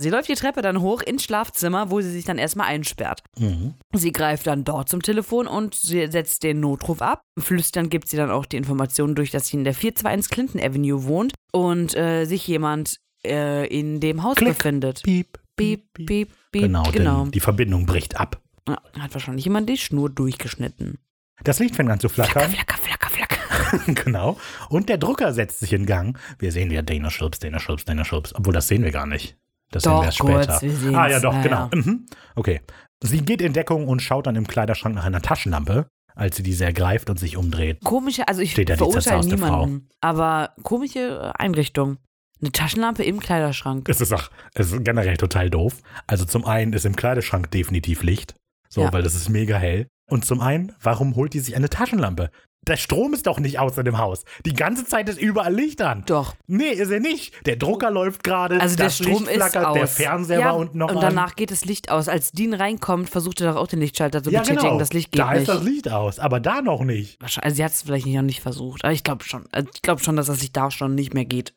Sie 0.00 0.08
läuft 0.08 0.30
die 0.30 0.34
Treppe 0.34 0.62
dann 0.62 0.80
hoch 0.80 1.02
ins 1.02 1.24
Schlafzimmer, 1.24 1.90
wo 1.90 2.00
sie 2.00 2.10
sich 2.10 2.24
dann 2.24 2.38
erstmal 2.38 2.68
einsperrt. 2.68 3.22
Mhm. 3.38 3.74
Sie 3.92 4.12
greift 4.12 4.46
dann 4.46 4.64
dort 4.64 4.88
zum 4.88 5.02
Telefon 5.02 5.46
und 5.46 5.74
sie 5.74 6.06
setzt 6.06 6.42
den 6.42 6.58
Notruf 6.58 7.02
ab. 7.02 7.22
Flüstern 7.38 7.90
gibt 7.90 8.08
sie 8.08 8.16
dann 8.16 8.30
auch 8.30 8.46
die 8.46 8.56
Information 8.56 9.14
durch, 9.14 9.30
dass 9.30 9.48
sie 9.48 9.58
in 9.58 9.64
der 9.64 9.74
421 9.74 10.30
Clinton 10.30 10.60
Avenue 10.60 11.04
wohnt 11.04 11.34
und 11.52 11.94
äh, 11.96 12.24
sich 12.24 12.46
jemand 12.46 12.98
äh, 13.26 13.66
in 13.66 14.00
dem 14.00 14.22
Haus 14.22 14.36
Klick. 14.36 14.56
befindet. 14.56 15.02
Piep, 15.02 15.38
Piep, 15.54 15.92
piep, 15.92 16.06
piep. 16.06 16.30
Genau, 16.50 16.84
genau. 16.90 17.24
denn 17.24 17.32
die 17.32 17.40
Verbindung 17.40 17.84
bricht 17.84 18.18
ab. 18.18 18.40
Ja, 18.66 18.78
hat 18.98 19.12
wahrscheinlich 19.12 19.44
jemand 19.44 19.68
die 19.68 19.76
Schnur 19.76 20.08
durchgeschnitten. 20.08 20.98
Das 21.44 21.58
Licht 21.58 21.76
fängt 21.76 21.90
an 21.90 22.00
zu 22.00 22.08
flackern. 22.08 22.50
Flacker, 22.50 22.78
flacker, 22.78 23.10
flacker. 23.10 23.40
genau. 24.04 24.38
Und 24.70 24.88
der 24.88 24.96
Drucker 24.96 25.34
setzt 25.34 25.60
sich 25.60 25.74
in 25.74 25.84
Gang. 25.84 26.18
Wir 26.38 26.52
sehen 26.52 26.70
ja 26.70 26.80
Dana 26.80 27.10
Schulz, 27.10 27.38
Dana 27.38 27.58
Schulz, 27.58 27.84
Dana 27.84 28.06
Schulz. 28.06 28.32
Obwohl, 28.34 28.54
das 28.54 28.66
sehen 28.68 28.82
wir 28.82 28.92
gar 28.92 29.06
nicht. 29.06 29.36
Das 29.70 29.82
sehen 29.84 29.92
Doch, 29.92 30.00
wir 30.00 30.06
erst 30.06 30.18
kurz, 30.18 30.56
später. 30.56 30.82
wir 30.82 30.98
ah, 30.98 31.08
ja, 31.08 31.20
doch, 31.20 31.32
Ja, 31.34 31.42
genau. 31.42 31.68
Mhm. 31.74 32.06
Okay. 32.34 32.60
Sie 33.02 33.22
geht 33.22 33.40
in 33.40 33.52
Deckung 33.52 33.88
und 33.88 34.00
schaut 34.02 34.26
dann 34.26 34.36
im 34.36 34.46
Kleiderschrank 34.46 34.94
nach 34.94 35.04
einer 35.04 35.22
Taschenlampe, 35.22 35.86
als 36.14 36.36
sie 36.36 36.42
diese 36.42 36.64
ergreift 36.64 37.08
und 37.08 37.18
sich 37.18 37.36
umdreht. 37.36 37.82
Komische, 37.84 38.28
also 38.28 38.42
ich 38.42 38.52
Steht 38.52 38.68
da 38.68 38.76
verurteile 38.76 39.24
niemanden, 39.26 39.88
aber 40.00 40.54
komische 40.62 41.32
Einrichtung. 41.38 41.98
Eine 42.42 42.52
Taschenlampe 42.52 43.04
im 43.04 43.20
Kleiderschrank. 43.20 43.88
Es 43.88 44.00
ist 44.00 44.12
auch 44.12 44.30
es 44.54 44.72
ist 44.72 44.84
generell 44.84 45.16
total 45.18 45.50
doof. 45.50 45.76
Also 46.06 46.24
zum 46.24 46.44
einen 46.46 46.72
ist 46.72 46.84
im 46.86 46.96
Kleiderschrank 46.96 47.50
definitiv 47.50 48.02
Licht. 48.02 48.34
So, 48.68 48.82
Ja. 48.82 48.92
weil 48.92 49.02
das 49.02 49.14
ist 49.14 49.28
mega 49.28 49.56
hell. 49.58 49.88
Und 50.10 50.24
zum 50.24 50.40
einen, 50.40 50.72
warum 50.82 51.16
holt 51.16 51.34
die 51.34 51.40
sich 51.40 51.54
eine 51.54 51.68
Taschenlampe? 51.68 52.30
Der 52.68 52.76
Strom 52.76 53.14
ist 53.14 53.26
doch 53.26 53.40
nicht 53.40 53.58
aus 53.58 53.78
in 53.78 53.86
dem 53.86 53.96
Haus. 53.98 54.24
Die 54.44 54.52
ganze 54.52 54.84
Zeit 54.84 55.08
ist 55.08 55.18
überall 55.18 55.52
Licht 55.54 55.80
an. 55.80 56.04
Doch. 56.06 56.34
Nee, 56.46 56.68
ist 56.68 56.90
er 56.90 57.00
nicht. 57.00 57.46
Der 57.46 57.56
Drucker 57.56 57.90
läuft 57.90 58.22
gerade, 58.22 58.60
Also 58.60 58.76
der 58.76 58.90
Strom 58.90 59.22
Licht 59.24 59.28
ist 59.28 59.34
flackert, 59.36 59.64
aus. 59.64 59.74
der 59.74 59.86
Fernseher 59.88 60.40
ja, 60.40 60.46
war 60.46 60.56
unten 60.56 60.76
noch 60.78 60.90
Und 60.90 60.96
an. 60.96 61.02
danach 61.02 61.36
geht 61.36 61.50
das 61.50 61.64
Licht 61.64 61.90
aus. 61.90 62.08
Als 62.08 62.32
Dean 62.32 62.52
reinkommt, 62.52 63.08
versucht 63.08 63.40
er 63.40 63.52
doch 63.54 63.60
auch 63.60 63.66
den 63.66 63.80
Lichtschalter 63.80 64.22
zu 64.22 64.30
ja, 64.30 64.40
betätigen. 64.40 64.62
genau. 64.66 64.78
Das 64.78 64.92
Licht 64.92 65.10
geht 65.10 65.20
da 65.20 65.30
nicht. 65.32 65.40
ist 65.42 65.48
das 65.48 65.62
Licht 65.64 65.90
aus, 65.90 66.18
aber 66.18 66.38
da 66.38 66.60
noch 66.60 66.82
nicht. 66.84 67.20
Wahrscheinlich, 67.20 67.44
also 67.46 67.56
sie 67.56 67.64
hat 67.64 67.72
es 67.72 67.82
vielleicht 67.82 68.06
noch 68.06 68.22
nicht 68.22 68.40
versucht. 68.42 68.84
Aber 68.84 68.92
ich 68.92 69.04
glaube 69.04 69.24
schon. 69.24 69.46
Also 69.52 69.68
Ich 69.74 69.80
glaube 69.82 70.02
schon, 70.02 70.16
dass 70.16 70.26
das 70.26 70.42
Licht 70.42 70.54
da 70.56 70.70
schon 70.70 70.94
nicht 70.94 71.14
mehr 71.14 71.24
geht. 71.24 71.54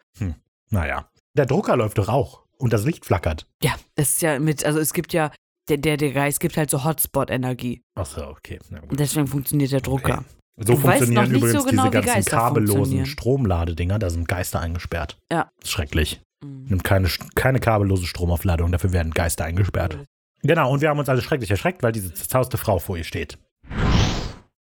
Naja. 0.69 1.09
Der 1.35 1.45
Drucker 1.45 1.75
läuft 1.75 1.97
doch 1.97 2.09
auch 2.09 2.43
und 2.57 2.71
das 2.73 2.85
Licht 2.85 3.05
flackert. 3.05 3.45
Ja, 3.61 3.73
das 3.95 4.09
ist 4.13 4.21
ja 4.21 4.39
mit, 4.39 4.63
also 4.65 4.79
es 4.79 4.93
gibt 4.93 5.11
ja, 5.13 5.31
der, 5.67 5.77
der, 5.77 5.97
der 5.97 6.11
Geist 6.13 6.39
gibt 6.39 6.55
halt 6.57 6.69
so 6.69 6.83
Hotspot-Energie. 6.85 7.83
Achso, 7.95 8.27
okay. 8.29 8.59
Na 8.69 8.79
gut. 8.79 8.91
Und 8.91 8.99
deswegen 8.99 9.27
funktioniert 9.27 9.71
der 9.71 9.81
Drucker. 9.81 10.19
Okay. 10.19 10.25
So 10.57 10.73
Du 10.73 10.79
funktionieren 10.79 11.31
übrigens 11.31 11.63
so 11.63 11.67
genau, 11.67 11.89
diese 11.89 12.03
ganzen 12.03 12.29
kabellosen. 12.29 13.05
Stromladedinger, 13.05 13.97
da 13.99 14.09
sind 14.09 14.27
Geister 14.27 14.59
eingesperrt. 14.59 15.17
Ja. 15.31 15.49
Schrecklich. 15.63 16.21
Mhm. 16.43 16.65
Nimmt 16.69 16.83
keine, 16.83 17.09
keine 17.35 17.59
kabellose 17.59 18.05
Stromaufladung, 18.05 18.71
dafür 18.71 18.91
werden 18.93 19.11
Geister 19.13 19.45
eingesperrt. 19.45 19.97
Genau, 20.43 20.71
und 20.71 20.81
wir 20.81 20.89
haben 20.89 20.99
uns 20.99 21.09
alle 21.09 21.21
schrecklich 21.21 21.49
erschreckt, 21.49 21.81
weil 21.83 21.93
diese 21.93 22.13
zerzauste 22.13 22.57
Frau 22.57 22.77
vor 22.79 22.97
ihr 22.97 23.05
steht. 23.05 23.37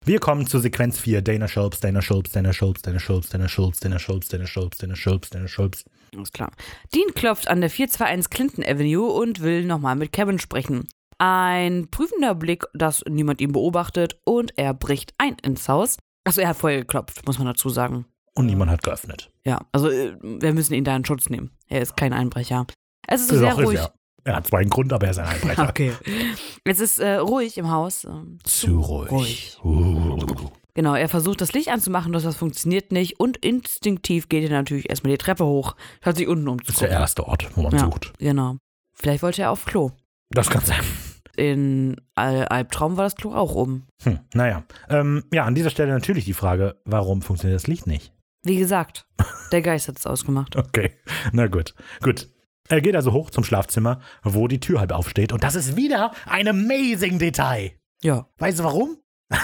Wir 0.05 0.19
kommen 0.19 0.47
zur 0.47 0.61
Sequenz 0.61 0.99
4. 0.99 1.23
Dana 1.23 1.49
Schulz, 1.49 1.81
Dana 1.81 2.03
Schulz, 2.03 2.33
Dana 2.33 2.53
Schulz, 2.53 2.83
Dana 2.83 2.99
Schulz, 2.99 3.29
Dana 3.29 3.49
Schulz, 3.49 3.79
Dana 3.79 3.99
Schulz, 3.99 4.29
Dana 4.29 4.47
Schulz, 4.47 4.79
Dana 4.79 4.97
Schulz, 4.97 5.31
Dana 5.31 5.49
Schulz. 5.49 5.85
Alles 6.15 6.33
klar. 6.33 6.51
Dean 6.95 7.15
klopft 7.15 7.49
an 7.49 7.61
der 7.61 7.71
421 7.71 8.31
Clinton 8.31 8.65
Avenue 8.65 9.11
und 9.11 9.41
will 9.41 9.65
nochmal 9.65 9.97
mit 9.97 10.13
Kevin 10.13 10.39
sprechen. 10.39 10.89
Ein 11.23 11.89
prüfender 11.91 12.35
Blick, 12.35 12.65
dass 12.73 13.05
niemand 13.07 13.41
ihn 13.43 13.53
beobachtet 13.53 14.19
und 14.25 14.57
er 14.57 14.73
bricht 14.73 15.13
ein 15.19 15.37
ins 15.43 15.69
Haus. 15.69 15.99
Achso, 16.25 16.41
er 16.41 16.49
hat 16.49 16.57
vorher 16.57 16.81
geklopft, 16.81 17.27
muss 17.27 17.39
man 17.39 17.47
dazu 17.47 17.69
sagen. 17.69 18.07
Und 18.35 18.47
niemand 18.47 18.71
hat 18.71 18.83
geöffnet. 18.83 19.31
Ja, 19.45 19.61
also 19.73 19.91
äh, 19.91 20.17
wir 20.23 20.55
müssen 20.55 20.73
ihn 20.75 20.85
da 20.85 20.97
in 20.97 21.05
Schutz 21.05 21.29
nehmen. 21.29 21.51
Er 21.67 21.83
ist 21.83 21.97
kein 21.97 22.13
Einbrecher. 22.15 22.67
Es 23.07 23.21
ist 23.23 23.33
Doch, 23.33 23.37
sehr 23.37 23.53
ist 23.59 23.67
ruhig. 23.67 23.79
er. 23.79 23.93
Er 24.25 24.37
hat 24.37 24.47
zwar 24.47 24.61
einen 24.61 24.71
Grund, 24.71 24.93
aber 24.93 25.07
er 25.07 25.11
ist 25.11 25.19
ein 25.19 25.27
Einbrecher. 25.29 25.69
Okay. 25.69 25.93
Es 26.65 26.81
ist 26.81 26.99
äh, 27.01 27.17
ruhig 27.17 27.59
im 27.59 27.71
Haus. 27.71 28.05
ähm, 28.05 28.39
Zu 28.45 28.81
ruhig. 28.81 29.59
Uh. 29.63 30.19
Genau, 30.75 30.95
er 30.95 31.09
versucht 31.09 31.41
das 31.43 31.53
Licht 31.53 31.69
anzumachen, 31.69 32.13
doch 32.13 32.23
das 32.23 32.37
funktioniert 32.37 32.93
nicht 32.93 33.19
und 33.21 33.37
instinktiv 33.39 34.29
geht 34.29 34.45
er 34.45 34.51
natürlich 34.57 34.89
erstmal 34.89 35.11
die 35.13 35.19
Treppe 35.19 35.45
hoch, 35.45 35.75
schaut 36.03 36.17
sich 36.17 36.29
unten 36.29 36.57
Das 36.59 36.69
ist 36.69 36.81
der 36.81 36.91
erste 36.91 37.27
Ort, 37.27 37.51
wo 37.57 37.63
man 37.63 37.73
Ja. 37.73 37.81
sucht. 37.81 38.13
Genau. 38.19 38.57
Vielleicht 38.95 39.23
wollte 39.23 39.43
er 39.43 39.51
auf 39.51 39.65
Klo. 39.65 39.91
Das 40.31 40.49
kann 40.49 40.65
sein. 40.65 40.81
In 41.41 41.97
Al 42.17 42.45
Albtraum 42.49 42.99
war 42.99 43.05
das 43.05 43.17
Klo 43.17 43.33
auch 43.33 43.55
um. 43.55 43.87
Hm, 44.03 44.19
naja. 44.35 44.63
Ähm, 44.91 45.25
ja, 45.33 45.45
an 45.45 45.55
dieser 45.55 45.71
Stelle 45.71 45.91
natürlich 45.91 46.27
die 46.27 46.35
Frage, 46.35 46.77
warum 46.85 47.23
funktioniert 47.23 47.59
das 47.59 47.67
Licht 47.67 47.87
nicht? 47.87 48.13
Wie 48.45 48.59
gesagt, 48.59 49.07
der 49.51 49.63
Geist 49.63 49.89
hat 49.89 49.99
es 49.99 50.07
ausgemacht. 50.07 50.55
Okay, 50.61 50.93
na 51.33 51.47
gut. 51.47 51.75
Gut. 52.03 52.29
Er 52.69 52.83
geht 52.83 52.95
also 52.95 53.13
hoch 53.13 53.31
zum 53.31 53.43
Schlafzimmer, 53.43 54.01
wo 54.23 54.49
die 54.49 54.61
Tür 54.61 54.81
halb 54.81 54.93
aufsteht. 54.93 55.33
Und 55.33 55.43
das 55.43 55.55
ist 55.55 55.77
wieder 55.77 56.13
ein 56.27 56.47
amazing 56.47 57.19
Detail. 57.19 57.73
Ja. 58.03 58.29
Weißt 58.37 58.59
du 58.59 58.65
warum? 58.65 58.99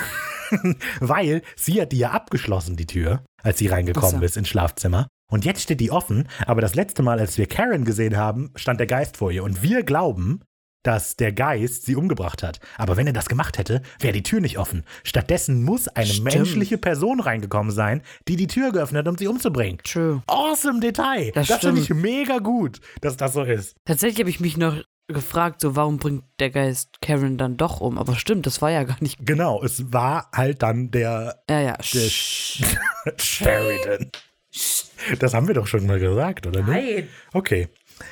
Weil 1.00 1.40
sie 1.56 1.80
hat 1.80 1.92
die 1.92 1.98
ja 1.98 2.10
abgeschlossen, 2.10 2.76
die 2.76 2.86
Tür, 2.86 3.24
als 3.42 3.56
sie 3.56 3.68
reingekommen 3.68 4.20
so. 4.20 4.24
ist 4.24 4.36
ins 4.36 4.48
Schlafzimmer. 4.48 5.08
Und 5.32 5.46
jetzt 5.46 5.62
steht 5.62 5.80
die 5.80 5.90
offen, 5.90 6.28
aber 6.46 6.60
das 6.60 6.74
letzte 6.74 7.02
Mal, 7.02 7.20
als 7.20 7.38
wir 7.38 7.46
Karen 7.46 7.86
gesehen 7.86 8.18
haben, 8.18 8.52
stand 8.54 8.80
der 8.80 8.86
Geist 8.86 9.16
vor 9.16 9.32
ihr. 9.32 9.44
Und 9.44 9.62
wir 9.62 9.82
glauben, 9.82 10.42
dass 10.82 11.16
der 11.16 11.32
Geist 11.32 11.84
sie 11.84 11.96
umgebracht 11.96 12.42
hat. 12.42 12.60
Aber 12.78 12.96
wenn 12.96 13.06
er 13.06 13.12
das 13.12 13.28
gemacht 13.28 13.58
hätte, 13.58 13.82
wäre 13.98 14.12
die 14.12 14.22
Tür 14.22 14.40
nicht 14.40 14.58
offen. 14.58 14.84
Stattdessen 15.02 15.64
muss 15.64 15.88
eine 15.88 16.06
Stimmt. 16.06 16.32
menschliche 16.34 16.78
Person 16.78 17.20
reingekommen 17.20 17.72
sein, 17.72 18.02
die 18.28 18.36
die 18.36 18.46
Tür 18.46 18.70
geöffnet 18.72 19.00
hat, 19.04 19.08
um 19.10 19.18
sie 19.18 19.26
umzubringen. 19.26 19.78
True. 19.84 20.22
Awesome 20.28 20.80
Detail. 20.80 21.32
Das 21.34 21.48
Das, 21.48 21.60
finde 21.60 21.80
ich 21.80 21.90
mega 21.90 22.38
gut, 22.38 22.80
dass 23.00 23.16
das 23.16 23.32
so 23.32 23.42
ist. 23.42 23.74
Tatsächlich 23.84 24.20
habe 24.20 24.30
ich 24.30 24.38
mich 24.40 24.56
noch 24.56 24.76
gefragt, 25.08 25.60
so 25.60 25.76
warum 25.76 25.98
bringt 25.98 26.24
der 26.40 26.50
Geist 26.50 27.00
Karen 27.00 27.38
dann 27.38 27.56
doch 27.56 27.80
um? 27.80 27.96
Aber 27.98 28.16
stimmt, 28.16 28.44
das 28.46 28.60
war 28.62 28.70
ja 28.70 28.82
gar 28.84 28.96
nicht. 29.00 29.18
Genau, 29.24 29.62
es 29.62 29.92
war 29.92 30.28
halt 30.34 30.62
dann 30.62 30.90
der, 30.90 31.42
Ja, 31.48 31.60
ja. 31.60 31.76
der 31.76 32.08
Sheridan. 33.18 34.10
Das 35.18 35.34
haben 35.34 35.46
wir 35.46 35.54
doch 35.54 35.66
schon 35.66 35.86
mal 35.86 36.00
gesagt, 36.00 36.46
oder 36.46 36.62
nicht? 36.62 36.68
Nein. 36.68 37.08
Okay. 37.34 37.68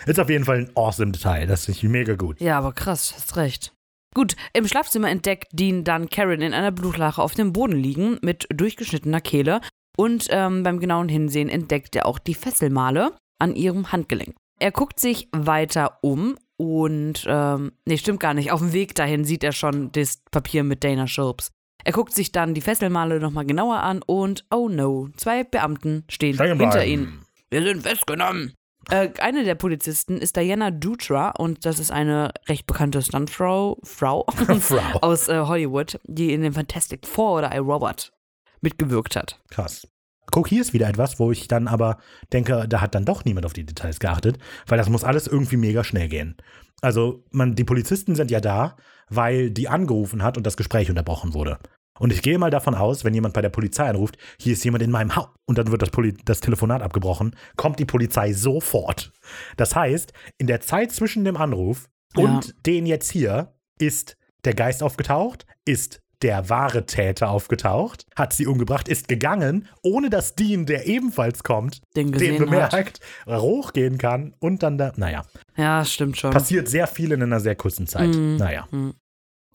Ist 0.07 0.21
auf 0.21 0.31
jeden 0.31 0.45
Fall 0.45 0.59
ein 0.59 0.71
awesome 0.75 1.13
Detail. 1.13 1.47
Das 1.47 1.67
finde 1.67 1.79
ich 1.79 1.85
mega 1.85 2.15
gut. 2.15 2.41
Ja, 2.41 2.59
aber 2.59 2.73
krass, 2.73 3.13
hast 3.15 3.37
recht. 3.37 3.73
Gut, 4.15 4.37
im 4.53 4.67
Schlafzimmer 4.69 5.11
entdeckt 5.11 5.49
Dean 5.53 5.83
dann 5.83 6.09
Karen 6.09 6.41
in 6.41 6.55
einer 6.55 6.71
Blutlache 6.71 7.21
auf 7.21 7.35
dem 7.35 7.53
Boden 7.53 7.77
liegen 7.77 8.19
mit 8.23 8.47
durchgeschnittener 8.55 9.21
Kehle 9.21 9.61
und 9.97 10.29
ähm, 10.31 10.63
beim 10.63 10.79
genauen 10.79 11.09
Hinsehen 11.09 11.49
entdeckt 11.49 11.97
er 11.97 12.07
auch 12.07 12.21
die 12.21 12.35
Fesselmale 12.35 13.17
an 13.41 13.57
ihrem 13.57 13.91
Handgelenk. 13.91 14.37
Er 14.61 14.71
guckt 14.71 15.01
sich 15.01 15.29
weiter 15.33 15.99
um 16.03 16.37
und, 16.57 17.25
ähm, 17.27 17.73
nee, 17.87 17.99
stimmt 17.99 18.21
gar 18.21 18.35
nicht, 18.35 18.53
auf 18.53 18.61
dem 18.61 18.73
Weg 18.73 18.95
dahin 18.95 19.25
sieht 19.25 19.43
er 19.43 19.53
schon 19.53 19.91
das 19.91 20.23
Papier 20.31 20.63
mit 20.63 20.85
Dana 20.85 21.09
Schulps. 21.09 21.51
Er 21.83 21.93
guckt 21.93 22.15
sich 22.15 22.31
dann 22.31 22.55
die 22.55 22.61
Fesselmale 22.61 23.19
nochmal 23.19 23.45
genauer 23.45 23.81
an 23.81 24.01
und, 24.07 24.45
oh 24.51 24.69
no, 24.69 25.09
zwei 25.17 25.43
Beamten 25.43 26.05
stehen 26.09 26.39
hinter 26.39 26.87
ihnen. 26.87 27.25
Wir 27.51 27.63
sind 27.65 27.83
festgenommen. 27.83 28.55
Äh, 28.91 29.11
eine 29.21 29.45
der 29.45 29.55
Polizisten 29.55 30.19
ist 30.19 30.37
Diana 30.37 30.71
Dutra 30.71 31.31
und 31.31 31.65
das 31.65 31.79
ist 31.79 31.91
eine 31.91 32.33
recht 32.49 32.67
bekannte 32.67 33.03
Stuntfrau 33.03 33.79
Frau 33.83 34.27
Frau. 34.61 34.99
aus 35.01 35.29
äh, 35.29 35.41
Hollywood, 35.41 35.99
die 36.05 36.33
in 36.33 36.43
dem 36.43 36.53
Fantastic 36.53 37.07
Four 37.07 37.39
oder 37.39 37.55
I, 37.55 37.59
Robot 37.59 38.13
mitgewirkt 38.61 39.15
hat. 39.17 39.41
Krass. 39.51 39.87
Guck, 40.31 40.49
hier 40.49 40.63
ist 40.63 40.73
wieder 40.73 40.89
etwas, 40.89 41.21
wo 41.21 41.31
ich 41.31 41.49
dann 41.49 41.69
aber 41.69 41.99
denke, 42.33 42.67
da 42.67 42.81
hat 42.81 42.95
dann 42.95 43.05
doch 43.05 43.25
niemand 43.25 43.47
auf 43.47 43.53
die 43.53 43.67
Details 43.67 44.01
geachtet, 44.01 44.39
weil 44.67 44.79
das 44.79 44.89
muss 44.89 45.05
alles 45.05 45.27
irgendwie 45.27 45.59
mega 45.59 45.85
schnell 45.85 46.09
gehen. 46.09 46.37
Also, 46.81 47.25
man, 47.31 47.55
die 47.55 47.65
Polizisten 47.65 48.15
sind 48.15 48.31
ja 48.31 48.41
da, 48.41 48.77
weil 49.09 49.51
die 49.51 49.69
angerufen 49.69 50.23
hat 50.23 50.37
und 50.37 50.47
das 50.47 50.57
Gespräch 50.57 50.89
unterbrochen 50.89 51.35
wurde. 51.35 51.59
Und 51.99 52.13
ich 52.13 52.23
gehe 52.23 52.39
mal 52.39 52.51
davon 52.51 52.75
aus, 52.75 53.05
wenn 53.05 53.15
jemand 53.15 53.35
bei 53.35 53.43
der 53.43 53.51
Polizei 53.51 53.89
anruft, 53.89 54.17
hier 54.39 54.53
ist 54.55 54.65
jemand 54.65 54.83
in 54.83 54.91
meinem 54.91 55.15
Haus 55.15 55.29
und 55.47 55.59
dann 55.59 55.71
wird 55.71 55.81
das, 55.83 55.91
Poli 55.91 56.15
das 56.25 56.41
Telefonat 56.41 56.83
abgebrochen, 56.83 57.37
kommt 57.57 57.79
die 57.79 57.85
Polizei 57.85 58.33
sofort. 58.33 59.13
Das 59.57 59.77
heißt, 59.77 60.13
in 60.39 60.47
der 60.49 60.61
Zeit 60.61 60.91
zwischen 60.93 61.25
dem 61.25 61.37
Anruf 61.37 61.89
und 62.17 62.47
Ja. 62.47 62.53
den 62.67 62.87
jetzt 62.87 63.11
hier 63.13 63.55
ist 63.79 64.17
der 64.45 64.55
Geist 64.55 64.83
aufgetaucht, 64.83 65.47
ist 65.65 66.01
der 66.23 66.49
wahre 66.49 66.87
Täter 66.87 67.29
aufgetaucht, 67.31 68.07
hat 68.17 68.33
sie 68.33 68.47
umgebracht, 68.47 68.89
ist 68.89 69.09
gegangen, 69.09 69.69
ohne 69.83 70.09
dass 70.11 70.35
Dean, 70.35 70.65
der 70.65 70.87
ebenfalls 70.87 71.43
kommt, 71.43 71.81
Den 71.97 72.07
den 72.07 72.13
gesehen 72.13 72.35
hat. 72.41 72.45
bemerkt, 72.51 73.01
hochgehen 73.29 73.99
kann 73.99 74.35
und 74.41 74.63
dann 74.63 74.79
da, 74.79 74.93
naja, 74.97 75.25
Ja, 75.57 75.85
stimmt 75.85 76.17
schon. 76.17 76.31
passiert 76.31 76.69
sehr 76.69 76.87
viel 76.87 77.13
in 77.13 77.23
einer 77.23 77.41
sehr 77.41 77.57
kurzen 77.57 77.87
Zeit. 77.87 78.15
Mhm. 78.15 78.37
Naja, 78.37 78.67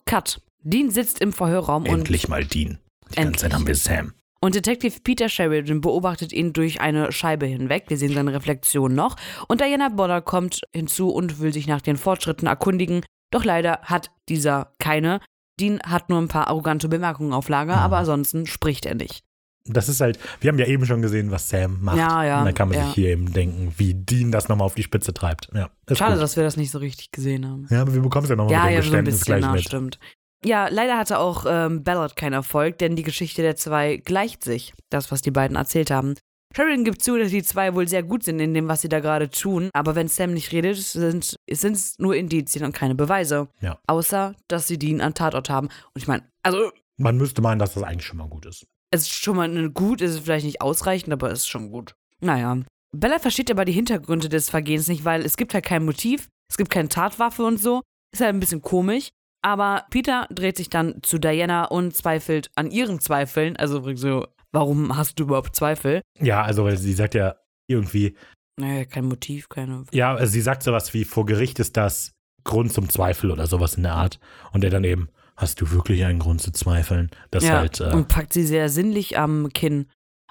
Cut. 0.06 0.40
Dean 0.62 0.90
sitzt 0.90 1.20
im 1.20 1.32
Verhörraum 1.32 1.84
und 1.84 1.88
endlich 2.00 2.28
mal 2.28 2.44
Dean. 2.44 2.78
Die 3.10 3.14
ganze 3.16 3.20
Endlich. 3.20 3.40
Zeit 3.40 3.54
haben 3.54 3.66
wir 3.66 3.74
Sam. 3.74 4.12
Und 4.42 4.54
Detective 4.54 5.00
Peter 5.04 5.28
Sheridan 5.28 5.80
beobachtet 5.82 6.32
ihn 6.32 6.52
durch 6.54 6.80
eine 6.80 7.12
Scheibe 7.12 7.44
hinweg. 7.46 7.84
Wir 7.88 7.98
sehen 7.98 8.14
seine 8.14 8.32
Reflexion 8.32 8.94
noch. 8.94 9.16
Und 9.48 9.60
Diana 9.60 9.90
Bonner 9.90 10.22
kommt 10.22 10.62
hinzu 10.74 11.10
und 11.10 11.40
will 11.40 11.52
sich 11.52 11.66
nach 11.66 11.82
den 11.82 11.96
Fortschritten 11.98 12.46
erkundigen. 12.46 13.02
Doch 13.30 13.44
leider 13.44 13.80
hat 13.82 14.10
dieser 14.28 14.72
keine. 14.78 15.20
Dean 15.60 15.78
hat 15.84 16.08
nur 16.08 16.18
ein 16.20 16.28
paar 16.28 16.48
arrogante 16.48 16.88
Bemerkungen 16.88 17.34
auf 17.34 17.48
Lager, 17.50 17.76
Mhm. 17.76 17.82
aber 17.82 17.98
ansonsten 17.98 18.46
spricht 18.46 18.86
er 18.86 18.94
nicht. 18.94 19.20
Das 19.66 19.90
ist 19.90 20.00
halt, 20.00 20.18
wir 20.40 20.48
haben 20.50 20.58
ja 20.58 20.64
eben 20.66 20.86
schon 20.86 21.02
gesehen, 21.02 21.30
was 21.30 21.50
Sam 21.50 21.76
macht. 21.82 21.98
Ja, 21.98 22.24
ja, 22.24 22.38
Und 22.38 22.46
dann 22.46 22.54
kann 22.54 22.70
man 22.70 22.78
ja. 22.78 22.86
sich 22.86 22.94
hier 22.94 23.10
eben 23.10 23.30
denken, 23.34 23.74
wie 23.76 23.92
Dean 23.92 24.32
das 24.32 24.48
nochmal 24.48 24.64
auf 24.64 24.74
die 24.74 24.82
Spitze 24.82 25.12
treibt. 25.12 25.50
Ja, 25.54 25.68
Schade, 25.92 26.14
gut. 26.14 26.22
dass 26.22 26.36
wir 26.36 26.44
das 26.44 26.56
nicht 26.56 26.70
so 26.70 26.78
richtig 26.78 27.12
gesehen 27.12 27.46
haben. 27.46 27.66
Ja, 27.68 27.82
aber 27.82 27.92
wir 27.92 28.00
bekommen 28.00 28.24
es 28.24 28.30
ja 28.30 28.36
nochmal 28.36 28.54
Ja, 28.54 28.64
mit 28.64 28.70
dem 28.70 28.74
ja, 28.76 28.82
so 28.82 28.86
ein 28.96 29.04
Geständnis 29.04 29.18
bisschen, 29.18 29.38
gleich 29.40 29.52
mit. 29.52 29.64
stimmt. 29.64 29.98
Ja, 30.44 30.68
leider 30.68 30.96
hatte 30.96 31.18
auch 31.18 31.44
ähm, 31.46 31.82
Ballard 31.84 32.16
keinen 32.16 32.32
Erfolg, 32.32 32.78
denn 32.78 32.96
die 32.96 33.02
Geschichte 33.02 33.42
der 33.42 33.56
zwei 33.56 33.96
gleicht 33.98 34.42
sich, 34.42 34.72
das, 34.90 35.10
was 35.12 35.20
die 35.22 35.30
beiden 35.30 35.56
erzählt 35.56 35.90
haben. 35.90 36.14
Sheridan 36.56 36.82
gibt 36.84 37.02
zu, 37.02 37.16
dass 37.16 37.30
die 37.30 37.42
zwei 37.44 37.74
wohl 37.74 37.86
sehr 37.86 38.02
gut 38.02 38.24
sind 38.24 38.40
in 38.40 38.54
dem, 38.54 38.66
was 38.66 38.80
sie 38.80 38.88
da 38.88 38.98
gerade 39.00 39.30
tun, 39.30 39.70
aber 39.72 39.94
wenn 39.94 40.08
Sam 40.08 40.32
nicht 40.34 40.50
redet, 40.50 40.78
sind 40.78 41.36
es 41.46 41.98
nur 41.98 42.16
Indizien 42.16 42.64
und 42.64 42.72
keine 42.72 42.94
Beweise. 42.96 43.48
Ja. 43.60 43.78
Außer, 43.86 44.34
dass 44.48 44.66
sie 44.66 44.78
Dean 44.78 45.00
an 45.00 45.14
Tatort 45.14 45.48
haben. 45.50 45.66
Und 45.68 46.02
ich 46.02 46.08
meine, 46.08 46.24
also, 46.42 46.72
Man 46.96 47.16
müsste 47.18 47.40
meinen, 47.42 47.58
dass 47.60 47.74
das 47.74 47.82
eigentlich 47.84 48.06
schon 48.06 48.18
mal 48.18 48.28
gut 48.28 48.46
ist. 48.46 48.64
es 48.90 49.02
ist 49.02 49.12
schon 49.14 49.36
mal 49.36 49.48
eine 49.48 49.70
gut, 49.70 50.00
es 50.00 50.12
ist 50.12 50.24
vielleicht 50.24 50.44
nicht 50.46 50.60
ausreichend, 50.60 51.12
aber 51.12 51.30
es 51.30 51.40
ist 51.40 51.48
schon 51.48 51.70
gut. 51.70 51.94
Naja. 52.20 52.58
Bella 52.96 53.20
versteht 53.20 53.50
aber 53.52 53.64
die 53.64 53.72
Hintergründe 53.72 54.28
des 54.28 54.50
Vergehens 54.50 54.88
nicht, 54.88 55.04
weil 55.04 55.24
es 55.24 55.36
gibt 55.36 55.54
halt 55.54 55.64
kein 55.64 55.84
Motiv, 55.84 56.28
es 56.50 56.56
gibt 56.56 56.70
keine 56.70 56.88
Tatwaffe 56.88 57.44
und 57.44 57.58
so. 57.60 57.82
Ist 58.12 58.20
halt 58.22 58.34
ein 58.34 58.40
bisschen 58.40 58.60
komisch. 58.62 59.10
Aber 59.42 59.84
Peter 59.90 60.26
dreht 60.30 60.56
sich 60.56 60.68
dann 60.68 61.02
zu 61.02 61.18
Diana 61.18 61.64
und 61.64 61.96
zweifelt 61.96 62.50
an 62.56 62.70
ihren 62.70 63.00
Zweifeln. 63.00 63.56
Also 63.56 63.94
so, 63.96 64.26
warum 64.52 64.96
hast 64.96 65.18
du 65.18 65.24
überhaupt 65.24 65.56
Zweifel? 65.56 66.02
Ja, 66.18 66.42
also, 66.42 66.64
weil 66.64 66.76
sie 66.76 66.92
sagt 66.92 67.14
ja 67.14 67.36
irgendwie, 67.66 68.16
Naja, 68.58 68.84
kein 68.84 69.06
Motiv, 69.06 69.48
keine. 69.48 69.84
ja, 69.92 70.14
also 70.14 70.30
sie 70.32 70.40
sagt 70.42 70.62
sowas 70.62 70.92
wie, 70.92 71.04
vor 71.04 71.24
Gericht 71.24 71.58
ist 71.58 71.76
das 71.76 72.12
Grund 72.44 72.72
zum 72.72 72.88
Zweifel 72.88 73.30
oder 73.30 73.46
sowas 73.46 73.76
in 73.76 73.82
der 73.84 73.94
Art. 73.94 74.18
Und 74.52 74.62
er 74.64 74.70
dann 74.70 74.84
eben, 74.84 75.08
hast 75.36 75.60
du 75.60 75.70
wirklich 75.70 76.04
einen 76.04 76.18
Grund 76.18 76.42
zu 76.42 76.50
zweifeln? 76.52 77.10
Das 77.30 77.44
ja, 77.44 77.58
halt, 77.60 77.80
äh, 77.80 77.92
und 77.92 78.08
packt 78.08 78.32
sie 78.34 78.44
sehr 78.44 78.68
sinnlich 78.68 79.18
am 79.18 79.48
Kinn. 79.54 79.86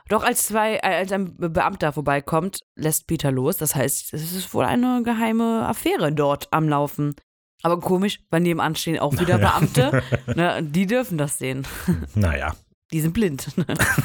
Doch 0.08 0.24
als 0.24 0.48
zwei, 0.48 0.76
äh, 0.78 0.98
als 0.98 1.12
ein 1.12 1.36
Be- 1.38 1.50
Beamter 1.50 1.94
vorbeikommt, 1.94 2.62
lässt 2.76 3.08
Peter 3.08 3.32
los. 3.32 3.58
Das 3.58 3.76
heißt, 3.76 4.14
es 4.14 4.34
ist 4.36 4.54
wohl 4.54 4.66
eine 4.66 5.02
geheime 5.04 5.68
Affäre 5.68 6.12
dort 6.12 6.48
am 6.52 6.68
Laufen. 6.70 7.16
Aber 7.64 7.80
komisch, 7.80 8.20
weil 8.30 8.42
nebenan 8.42 8.76
stehen 8.76 9.00
auch 9.00 9.14
wieder 9.14 9.40
Ja. 9.40 9.60
Beamte. 9.60 10.04
ne, 10.36 10.64
die 10.64 10.86
dürfen 10.88 11.18
das 11.18 11.38
sehen. 11.38 11.66
naja. 12.16 12.56
Die 12.92 13.02
sind 13.02 13.14
blind. 13.14 13.48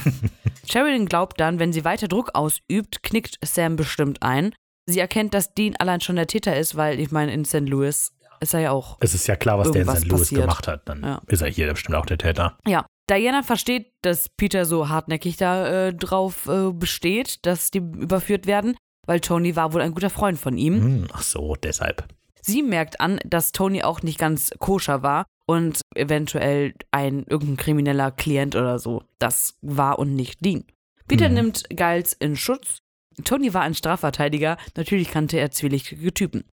Sheridan 0.70 1.06
glaubt 1.06 1.40
dann, 1.40 1.58
wenn 1.58 1.72
sie 1.72 1.84
weiter 1.84 2.08
Druck 2.08 2.30
ausübt, 2.34 3.02
knickt 3.02 3.38
Sam 3.44 3.76
bestimmt 3.76 4.22
ein. 4.22 4.54
Sie 4.86 5.00
erkennt, 5.00 5.32
dass 5.34 5.54
Dean 5.54 5.74
allein 5.78 6.00
schon 6.00 6.16
der 6.16 6.26
Täter 6.26 6.56
ist, 6.56 6.76
weil 6.76 7.00
ich 7.00 7.10
meine, 7.10 7.32
in 7.32 7.44
St. 7.44 7.60
Louis 7.68 8.12
ist 8.40 8.52
er 8.54 8.60
ja 8.60 8.70
auch. 8.72 8.98
Es 9.00 9.14
ist 9.14 9.26
ja 9.26 9.36
klar, 9.36 9.58
was 9.58 9.70
der 9.70 9.82
in 9.82 9.88
St. 9.88 10.06
Louis 10.06 10.20
passiert. 10.22 10.40
gemacht 10.42 10.68
hat. 10.68 10.82
Dann 10.88 11.02
Ja. 11.02 11.20
ist 11.28 11.40
er 11.40 11.48
hier 11.48 11.70
bestimmt 11.72 11.96
auch 11.96 12.06
der 12.06 12.18
Täter. 12.18 12.58
Ja. 12.66 12.84
Diana 13.08 13.42
versteht, 13.42 13.92
dass 14.02 14.28
Peter 14.30 14.64
so 14.64 14.88
hartnäckig 14.88 15.36
da 15.36 15.86
äh, 15.88 15.94
drauf 15.94 16.46
äh, 16.48 16.70
besteht, 16.72 17.44
dass 17.46 17.70
die 17.70 17.78
überführt 17.78 18.46
werden, 18.46 18.76
weil 19.06 19.20
Tony 19.20 19.56
war 19.56 19.72
wohl 19.74 19.82
ein 19.82 19.92
guter 19.92 20.08
Freund 20.10 20.38
von 20.38 20.56
ihm. 20.58 20.74
Hm, 20.82 21.06
ach 21.12 21.22
so, 21.22 21.54
deshalb. 21.56 22.04
Sie 22.46 22.62
merkt 22.62 23.00
an, 23.00 23.20
dass 23.24 23.52
Tony 23.52 23.82
auch 23.82 24.02
nicht 24.02 24.18
ganz 24.18 24.50
koscher 24.58 25.02
war 25.02 25.24
und 25.46 25.80
eventuell 25.94 26.74
ein 26.90 27.24
irgendein 27.24 27.56
krimineller 27.56 28.10
Klient 28.10 28.54
oder 28.54 28.78
so. 28.78 29.02
Das 29.18 29.56
war 29.62 29.98
und 29.98 30.14
nicht 30.14 30.44
Dean. 30.44 30.64
Peter 31.08 31.28
Mhm. 31.28 31.34
nimmt 31.34 31.64
Giles 31.70 32.12
in 32.12 32.36
Schutz. 32.36 32.78
Tony 33.24 33.54
war 33.54 33.62
ein 33.62 33.74
Strafverteidiger, 33.74 34.58
natürlich 34.76 35.10
kannte 35.10 35.38
er 35.38 35.50
zwielichtige 35.52 36.12
Typen. 36.12 36.44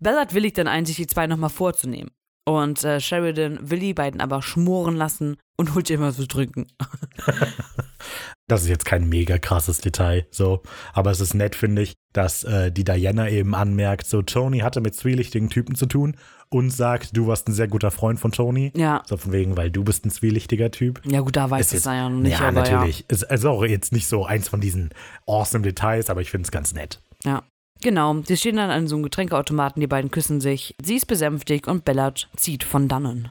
Ballard 0.00 0.34
willigt 0.34 0.58
dann 0.58 0.68
ein, 0.68 0.86
sich 0.86 0.96
die 0.96 1.06
zwei 1.06 1.26
nochmal 1.26 1.50
vorzunehmen. 1.50 2.10
Und 2.46 2.84
äh, 2.84 3.00
Sheridan 3.00 3.70
will 3.70 3.80
die 3.80 3.94
beiden 3.94 4.20
aber 4.20 4.42
schmoren 4.42 4.96
lassen 4.96 5.36
und 5.56 5.74
holt 5.74 5.90
ihr 5.90 5.96
immer 5.96 6.12
zu 6.12 6.26
trinken. 6.26 6.66
Das 8.50 8.62
ist 8.62 8.68
jetzt 8.68 8.84
kein 8.84 9.08
mega 9.08 9.38
krasses 9.38 9.78
Detail, 9.78 10.26
so. 10.30 10.62
Aber 10.92 11.10
es 11.10 11.20
ist 11.20 11.34
nett, 11.34 11.54
finde 11.54 11.82
ich, 11.82 11.94
dass 12.12 12.42
äh, 12.44 12.72
die 12.72 12.84
Diana 12.84 13.28
eben 13.30 13.54
anmerkt, 13.54 14.06
so 14.06 14.22
Tony 14.22 14.58
hatte 14.60 14.80
mit 14.80 14.94
zwielichtigen 14.94 15.48
Typen 15.50 15.74
zu 15.76 15.86
tun 15.86 16.16
und 16.48 16.70
sagt, 16.70 17.16
du 17.16 17.28
warst 17.28 17.46
ein 17.48 17.52
sehr 17.52 17.68
guter 17.68 17.90
Freund 17.92 18.18
von 18.18 18.32
Tony. 18.32 18.72
Ja. 18.74 19.02
So 19.06 19.16
von 19.16 19.30
wegen, 19.32 19.56
weil 19.56 19.70
du 19.70 19.84
bist 19.84 20.04
ein 20.04 20.10
zwielichtiger 20.10 20.70
Typ. 20.72 21.00
Ja, 21.06 21.20
gut, 21.20 21.36
da 21.36 21.48
weiß 21.48 21.66
es 21.66 21.72
jetzt- 21.72 21.84
ja 21.86 22.08
noch 22.08 22.18
nicht, 22.20 22.32
ja, 22.40 22.50
natürlich. 22.50 23.04
Ist 23.08 23.24
also 23.30 23.50
auch 23.50 23.64
jetzt 23.64 23.92
nicht 23.92 24.08
so 24.08 24.24
eins 24.26 24.48
von 24.48 24.60
diesen 24.60 24.90
awesome 25.26 25.62
Details, 25.62 26.10
aber 26.10 26.20
ich 26.20 26.30
finde 26.30 26.46
es 26.46 26.50
ganz 26.50 26.72
nett. 26.74 27.00
ja. 27.24 27.30
Ja. 27.32 27.42
Genau, 27.82 28.20
sie 28.26 28.36
stehen 28.36 28.56
dann 28.56 28.68
an 28.68 28.88
so 28.88 28.96
einem 28.96 29.04
Getränkeautomaten, 29.04 29.80
die 29.80 29.86
beiden 29.86 30.10
küssen 30.10 30.42
sich. 30.42 30.74
Sie 30.84 30.96
ist 30.96 31.06
besänftigt 31.06 31.66
und 31.66 31.82
Bellard 31.86 32.28
zieht 32.36 32.62
von 32.62 32.88
dannen. 32.88 33.30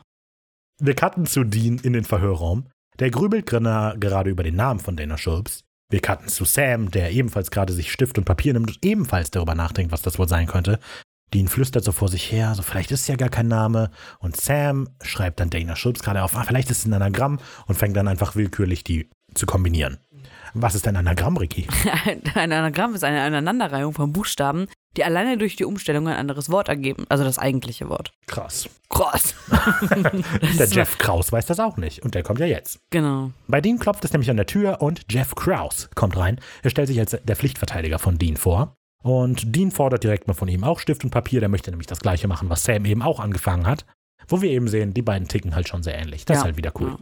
Wir 0.82 0.96
cutten 0.96 1.28
zu 1.28 1.44
Dean 1.44 1.78
in 1.78 1.94
den 1.94 2.04
Verhörraum. 2.04 2.66
Der 3.00 3.12
grübelt 3.12 3.46
gerade 3.46 4.30
über 4.30 4.44
den 4.44 4.58
Namen 4.58 4.82
von 4.82 4.98
Dana 4.98 5.18
Schulz. 5.18 5.64
Wir 5.90 6.02
cutten 6.02 6.28
zu 6.28 6.44
Sam, 6.44 6.92
der 6.92 7.12
ebenfalls 7.12 7.50
gerade 7.50 7.72
sich 7.72 7.92
Stift 7.92 8.18
und 8.18 8.26
Papier 8.26 8.54
nimmt 8.54 8.70
und 8.70 8.86
ebenfalls 8.86 9.32
darüber 9.32 9.56
nachdenkt, 9.56 9.92
was 9.92 10.02
das 10.02 10.20
wohl 10.20 10.28
sein 10.28 10.48
könnte. 10.48 10.80
Dean 11.34 11.48
flüstert 11.48 11.84
so 11.84 11.92
vor 11.92 12.10
sich 12.10 12.32
her, 12.32 12.54
so 12.56 12.62
vielleicht 12.62 12.92
ist 12.92 13.02
es 13.02 13.08
ja 13.08 13.16
gar 13.16 13.30
kein 13.30 13.48
Name. 13.48 13.90
Und 14.20 14.36
Sam 14.36 14.90
schreibt 15.02 15.40
dann 15.40 15.50
Dana 15.50 15.76
Schulz 15.76 16.02
gerade 16.02 16.24
auf, 16.24 16.36
ah, 16.36 16.44
vielleicht 16.44 16.70
ist 16.72 16.80
es 16.80 16.86
ein 16.86 16.94
Anagramm 16.94 17.40
und 17.68 17.76
fängt 17.76 17.96
dann 17.96 18.08
einfach 18.08 18.36
willkürlich 18.36 18.84
die 18.84 19.10
zu 19.34 19.46
kombinieren. 19.46 20.00
Was 20.54 20.76
ist 20.76 20.88
ein 20.88 20.96
Anagramm, 20.96 21.38
Ricky? 21.38 21.68
Ein 22.34 22.52
Anagramm 22.52 22.96
ist 22.96 23.04
eine 23.04 23.22
Aneinanderreihung 23.22 23.94
von 23.94 24.12
Buchstaben, 24.12 24.68
die 24.98 25.04
alleine 25.04 25.38
durch 25.38 25.56
die 25.56 25.66
Umstellung 25.66 26.08
ein 26.08 26.16
anderes 26.18 26.50
Wort 26.50 26.68
ergeben. 26.70 27.06
Also 27.10 27.24
das 27.24 27.38
eigentliche 27.40 27.90
Wort. 27.90 28.12
Krass. 28.28 28.68
Krass. 28.90 29.36
Der 30.58 30.68
Jeff 30.68 30.98
Kraus 30.98 31.32
weiß 31.32 31.46
das 31.46 31.60
auch 31.60 31.78
nicht 31.78 32.02
und 32.04 32.16
der 32.16 32.24
kommt 32.24 32.40
ja 32.40 32.46
jetzt. 32.48 32.80
Genau. 32.90 33.32
Bei 33.48 33.62
Dean 33.62 33.78
klopft 33.80 34.04
es 34.06 34.12
nämlich 34.14 34.30
an 34.30 34.38
der 34.38 34.46
Tür 34.48 34.82
und 34.82 35.02
Jeff 35.10 35.36
Kraus 35.36 35.90
kommt 35.96 36.18
rein. 36.18 36.40
Er 36.64 36.70
stellt 36.72 36.88
sich 36.88 37.00
als 37.00 37.12
der 37.24 37.36
Pflichtverteidiger 37.36 38.00
von 38.00 38.18
Dean 38.18 38.38
vor. 38.38 38.76
Und 39.02 39.56
Dean 39.56 39.72
fordert 39.72 40.04
direkt 40.04 40.28
mal 40.28 40.34
von 40.34 40.48
ihm 40.50 40.64
auch 40.64 40.80
Stift 40.80 41.04
und 41.04 41.12
Papier. 41.12 41.40
Der 41.40 41.50
möchte 41.50 41.70
nämlich 41.72 41.88
das 41.88 42.00
gleiche 42.02 42.28
machen, 42.28 42.50
was 42.50 42.64
Sam 42.64 42.84
eben 42.86 43.02
auch 43.02 43.20
angefangen 43.20 43.66
hat. 43.68 43.86
Wo 44.28 44.42
wir 44.42 44.50
eben 44.52 44.68
sehen, 44.68 44.94
die 44.94 45.02
beiden 45.02 45.28
ticken 45.28 45.56
halt 45.56 45.68
schon 45.70 45.84
sehr 45.84 45.98
ähnlich. 45.98 46.26
Das 46.26 46.36
Ja. 46.36 46.42
ist 46.42 46.46
halt 46.46 46.58
wieder 46.58 46.74
cool. 46.80 46.98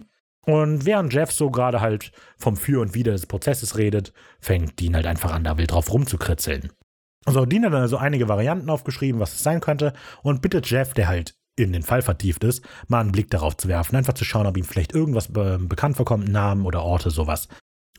Ja. 0.46 0.54
Und 0.54 0.86
während 0.86 1.12
Jeff 1.14 1.32
so 1.32 1.50
gerade 1.50 1.82
halt 1.82 2.12
vom 2.38 2.56
Für 2.56 2.82
und 2.82 2.94
Wider 2.94 3.12
des 3.14 3.26
Prozesses 3.26 3.78
redet, 3.78 4.14
fängt 4.40 4.80
Dean 4.80 4.96
halt 4.96 5.06
einfach 5.08 5.32
an, 5.34 5.44
da 5.44 5.58
wild 5.58 5.72
drauf 5.72 5.92
rumzukritzeln. 5.92 6.72
So, 7.26 7.46
Dean 7.46 7.66
hat 7.66 7.74
dann 7.74 7.82
also 7.82 7.98
einige 7.98 8.28
Varianten 8.28 8.70
aufgeschrieben, 8.70 9.20
was 9.20 9.34
es 9.34 9.44
sein 9.44 9.60
könnte, 9.60 9.94
und 10.24 10.42
bittet 10.42 10.70
Jeff, 10.70 10.94
der 10.94 11.08
halt 11.08 11.36
in 11.58 11.74
den 11.74 11.84
Fall 11.84 12.02
vertieft 12.02 12.44
ist, 12.44 12.64
mal 12.88 13.02
einen 13.02 13.12
Blick 13.12 13.30
darauf 13.32 13.58
zu 13.58 13.68
werfen, 13.68 13.96
einfach 13.96 14.14
zu 14.14 14.24
schauen, 14.24 14.46
ob 14.46 14.56
ihm 14.58 14.64
vielleicht 14.64 14.94
irgendwas 14.94 15.34
be 15.34 15.58
bekannt 15.60 15.98
vorkommt, 15.98 16.28
Namen 16.30 16.66
oder 16.66 16.84
Orte, 16.84 17.10
sowas. 17.10 17.48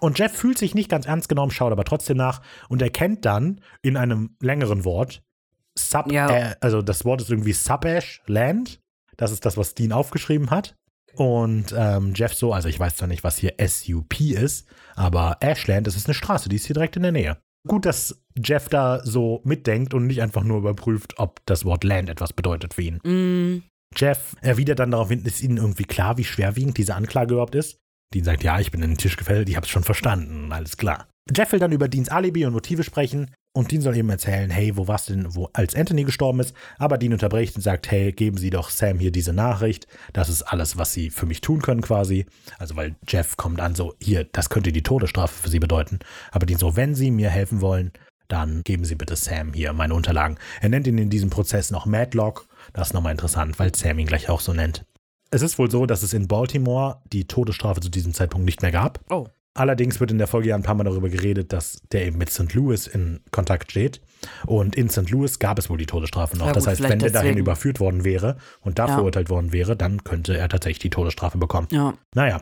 Und 0.00 0.18
Jeff 0.18 0.32
fühlt 0.32 0.58
sich 0.58 0.74
nicht 0.76 0.88
ganz 0.88 1.06
ernst 1.06 1.28
genommen, 1.28 1.50
schaut 1.50 1.72
aber 1.72 1.84
trotzdem 1.84 2.16
nach 2.16 2.40
und 2.68 2.80
erkennt 2.82 3.24
dann 3.24 3.60
in 3.82 3.96
einem 3.96 4.36
längeren 4.40 4.84
Wort 4.84 5.22
Sub, 5.76 6.10
Ja. 6.12 6.30
äh, 6.30 6.54
also 6.60 6.82
das 6.82 7.04
Wort 7.04 7.20
ist 7.20 7.30
irgendwie 7.30 7.52
Subash 7.52 8.22
Land. 8.26 8.80
Das 9.16 9.32
ist 9.32 9.44
das, 9.44 9.56
was 9.56 9.74
Dean 9.74 9.92
aufgeschrieben 9.92 10.50
hat. 10.50 10.76
Und 11.14 11.74
ähm, 11.76 12.12
Jeff 12.14 12.34
so, 12.34 12.52
also 12.52 12.68
ich 12.68 12.78
weiß 12.78 12.96
zwar 12.96 13.08
nicht, 13.08 13.24
was 13.24 13.36
hier 13.38 13.54
SUP 13.60 14.20
ist, 14.20 14.68
aber 14.94 15.38
Ashland, 15.40 15.86
das 15.88 15.96
ist 15.96 16.06
eine 16.06 16.14
Straße, 16.14 16.48
die 16.48 16.56
ist 16.56 16.66
hier 16.66 16.74
direkt 16.74 16.94
in 16.96 17.02
der 17.02 17.12
Nähe. 17.12 17.38
Gut, 17.68 17.86
dass 17.86 18.22
Jeff 18.34 18.68
da 18.68 19.04
so 19.04 19.42
mitdenkt 19.44 19.94
und 19.94 20.06
nicht 20.06 20.22
einfach 20.22 20.42
nur 20.42 20.58
überprüft, 20.58 21.18
ob 21.18 21.40
das 21.46 21.64
Wort 21.64 21.84
Land 21.84 22.08
etwas 22.08 22.32
bedeutet 22.32 22.74
für 22.74 22.82
ihn. 22.82 23.00
Mm, 23.04 23.62
Jeff 23.94 24.36
erwidert 24.40 24.78
dann 24.78 24.90
daraufhin, 24.90 25.24
ist 25.24 25.42
Ihnen 25.42 25.58
irgendwie 25.58 25.84
klar, 25.84 26.18
wie 26.18 26.24
schwerwiegend 26.24 26.78
diese 26.78 26.94
Anklage 26.94 27.34
überhaupt 27.34 27.54
ist? 27.54 27.78
Dean 28.14 28.24
sagt, 28.24 28.42
ja, 28.42 28.58
ich 28.58 28.70
bin 28.70 28.82
in 28.82 28.92
den 28.92 28.98
Tisch 28.98 29.16
gefällt, 29.16 29.48
ich 29.48 29.56
hab's 29.56 29.68
schon 29.68 29.84
verstanden, 29.84 30.50
alles 30.50 30.76
klar. 30.78 31.08
Jeff 31.34 31.52
will 31.52 31.58
dann 31.58 31.72
über 31.72 31.88
Deans 31.88 32.08
Alibi 32.08 32.46
und 32.46 32.54
Motive 32.54 32.82
sprechen 32.82 33.30
und 33.58 33.72
Dean 33.72 33.82
soll 33.82 33.96
eben 33.96 34.08
erzählen, 34.08 34.50
hey, 34.50 34.76
wo 34.76 34.86
warst 34.86 35.08
du 35.08 35.14
denn, 35.14 35.34
wo, 35.34 35.50
als 35.52 35.74
Anthony 35.74 36.04
gestorben 36.04 36.38
ist? 36.38 36.54
Aber 36.78 36.96
Dean 36.96 37.12
unterbricht 37.12 37.56
und 37.56 37.62
sagt, 37.62 37.90
hey, 37.90 38.12
geben 38.12 38.36
Sie 38.36 38.50
doch 38.50 38.70
Sam 38.70 39.00
hier 39.00 39.10
diese 39.10 39.32
Nachricht. 39.32 39.88
Das 40.12 40.28
ist 40.28 40.42
alles, 40.42 40.76
was 40.78 40.92
Sie 40.92 41.10
für 41.10 41.26
mich 41.26 41.40
tun 41.40 41.60
können 41.60 41.80
quasi. 41.80 42.26
Also, 42.60 42.76
weil 42.76 42.94
Jeff 43.08 43.36
kommt 43.36 43.60
an 43.60 43.74
so, 43.74 43.96
hier, 44.00 44.22
das 44.22 44.48
könnte 44.48 44.70
die 44.70 44.84
Todesstrafe 44.84 45.34
für 45.34 45.48
Sie 45.48 45.58
bedeuten. 45.58 45.98
Aber 46.30 46.46
Dean 46.46 46.60
so, 46.60 46.76
wenn 46.76 46.94
Sie 46.94 47.10
mir 47.10 47.30
helfen 47.30 47.60
wollen, 47.60 47.90
dann 48.28 48.62
geben 48.62 48.84
Sie 48.84 48.94
bitte 48.94 49.16
Sam 49.16 49.52
hier 49.52 49.72
meine 49.72 49.94
Unterlagen. 49.94 50.38
Er 50.60 50.68
nennt 50.68 50.86
ihn 50.86 50.98
in 50.98 51.10
diesem 51.10 51.30
Prozess 51.30 51.72
noch 51.72 51.84
Madlock. 51.84 52.46
Das 52.74 52.88
ist 52.88 52.94
nochmal 52.94 53.10
interessant, 53.10 53.58
weil 53.58 53.74
Sam 53.74 53.98
ihn 53.98 54.06
gleich 54.06 54.28
auch 54.28 54.40
so 54.40 54.52
nennt. 54.52 54.84
Es 55.32 55.42
ist 55.42 55.58
wohl 55.58 55.68
so, 55.68 55.84
dass 55.84 56.04
es 56.04 56.12
in 56.12 56.28
Baltimore 56.28 57.02
die 57.12 57.26
Todesstrafe 57.26 57.80
zu 57.80 57.88
diesem 57.88 58.14
Zeitpunkt 58.14 58.44
nicht 58.44 58.62
mehr 58.62 58.70
gab. 58.70 59.00
oh. 59.10 59.26
Allerdings 59.54 59.98
wird 59.98 60.10
in 60.12 60.18
der 60.18 60.26
Folge 60.28 60.50
ja 60.50 60.54
ein 60.54 60.62
paar 60.62 60.74
Mal 60.76 60.84
darüber 60.84 61.08
geredet, 61.08 61.52
dass 61.52 61.82
der 61.90 62.06
eben 62.06 62.18
mit 62.18 62.30
St. 62.30 62.54
Louis 62.54 62.86
in 62.86 63.20
Kontakt 63.32 63.72
steht. 63.72 64.00
Und 64.46 64.76
in 64.76 64.88
St. 64.88 65.10
Louis 65.10 65.38
gab 65.38 65.58
es 65.58 65.68
wohl 65.68 65.78
die 65.78 65.86
Todesstrafe 65.86 66.36
noch. 66.36 66.46
Ja, 66.46 66.52
das 66.52 66.64
gut, 66.64 66.70
heißt, 66.70 66.76
vielleicht 66.80 66.92
wenn 66.92 66.98
der 67.00 67.10
dahin 67.10 67.38
überführt 67.38 67.80
worden 67.80 68.04
wäre 68.04 68.36
und 68.60 68.78
da 68.78 68.86
Ja. 68.86 68.94
verurteilt 68.94 69.30
worden 69.30 69.52
wäre, 69.52 69.76
dann 69.76 70.04
könnte 70.04 70.36
er 70.36 70.48
tatsächlich 70.48 70.78
die 70.80 70.90
Todesstrafe 70.90 71.38
bekommen. 71.38 71.66
Ja. 71.72 71.94
Naja. 72.14 72.40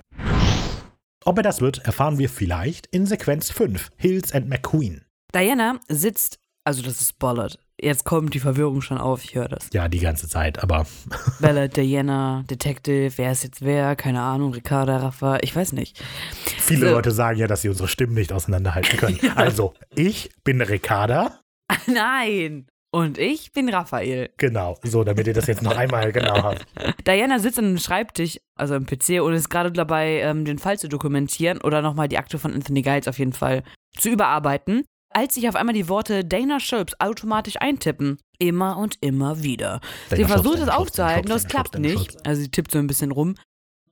Ob 1.24 1.38
er 1.38 1.42
das 1.42 1.60
wird, 1.60 1.78
erfahren 1.84 2.18
wir 2.18 2.28
vielleicht 2.28 2.86
in 2.86 3.06
Sequenz 3.06 3.50
5, 3.50 3.90
Hills 3.96 4.32
and 4.32 4.48
McQueen. 4.48 5.02
Diana 5.34 5.80
sitzt, 5.88 6.38
also 6.64 6.82
das 6.82 7.00
ist 7.00 7.18
Bollard. 7.18 7.58
Jetzt 7.80 8.04
kommt 8.04 8.32
die 8.32 8.40
Verwirrung 8.40 8.80
schon 8.80 8.96
auf, 8.96 9.22
ich 9.22 9.34
höre 9.34 9.48
das. 9.48 9.68
Ja, 9.72 9.88
die 9.88 9.98
ganze 9.98 10.28
Zeit, 10.28 10.62
aber 10.62 10.86
Ballard, 11.40 11.76
Diana, 11.76 12.42
Detective, 12.48 13.12
wer 13.16 13.32
ist 13.32 13.44
jetzt 13.44 13.60
wer? 13.62 13.94
Keine 13.96 14.22
Ahnung, 14.22 14.54
Ricarda, 14.54 14.96
Rafa, 14.96 15.38
ich 15.42 15.54
weiß 15.54 15.72
nicht. 15.72 16.02
viele 16.58 16.88
So. 16.88 16.94
Leute 16.94 17.10
sagen 17.10 17.38
ja, 17.38 17.46
dass 17.46 17.60
sie 17.62 17.68
unsere 17.68 17.88
Stimmen 17.88 18.14
nicht 18.14 18.32
auseinanderhalten 18.32 18.98
können. 18.98 19.18
Also, 19.36 19.74
ich 19.94 20.30
bin 20.44 20.62
Ricarda. 20.62 21.40
Nein! 21.86 22.66
Und 22.92 23.18
ich 23.18 23.52
bin 23.52 23.68
Raphael. 23.68 24.30
Genau, 24.38 24.78
so, 24.82 25.04
damit 25.04 25.26
ihr 25.26 25.34
das 25.34 25.46
jetzt 25.46 25.62
noch 25.62 25.76
einmal 25.76 26.12
genau 26.12 26.42
habt. 26.42 26.64
Diana 27.06 27.38
sitzt 27.38 27.58
an 27.58 27.66
einem 27.66 27.78
Schreibtisch, 27.78 28.38
also 28.54 28.74
am 28.74 28.86
PC, 28.86 29.20
und 29.20 29.34
ist 29.34 29.50
gerade 29.50 29.70
dabei, 29.70 30.20
ähm, 30.20 30.46
den 30.46 30.58
Fall 30.58 30.78
zu 30.78 30.88
dokumentieren 30.88 31.60
oder 31.60 31.82
nochmal 31.82 32.08
die 32.08 32.16
Akte 32.16 32.38
von 32.38 32.54
Anthony 32.54 32.80
Giles 32.80 33.06
auf 33.06 33.18
jeden 33.18 33.34
Fall 33.34 33.64
zu 33.98 34.08
überarbeiten, 34.08 34.84
als 35.10 35.34
sich 35.34 35.48
auf 35.48 35.56
einmal 35.56 35.74
die 35.74 35.88
Worte 35.88 36.24
Dana 36.24 36.60
Schulps 36.60 36.94
automatisch 36.98 37.56
eintippen. 37.60 38.18
Immer 38.38 38.76
und 38.76 38.98
immer 39.00 39.42
wieder. 39.42 39.80
sie 40.10 40.16
Dana 40.16 40.28
versucht 40.28 40.58
Schulps, 40.58 40.70
es 40.70 40.76
aufzuhalten, 40.76 41.28
das 41.28 41.46
klappt 41.46 41.78
nicht. 41.78 42.26
Also 42.26 42.42
sie 42.42 42.50
tippt 42.50 42.70
so 42.70 42.78
ein 42.78 42.86
bisschen 42.86 43.12
rum. 43.12 43.34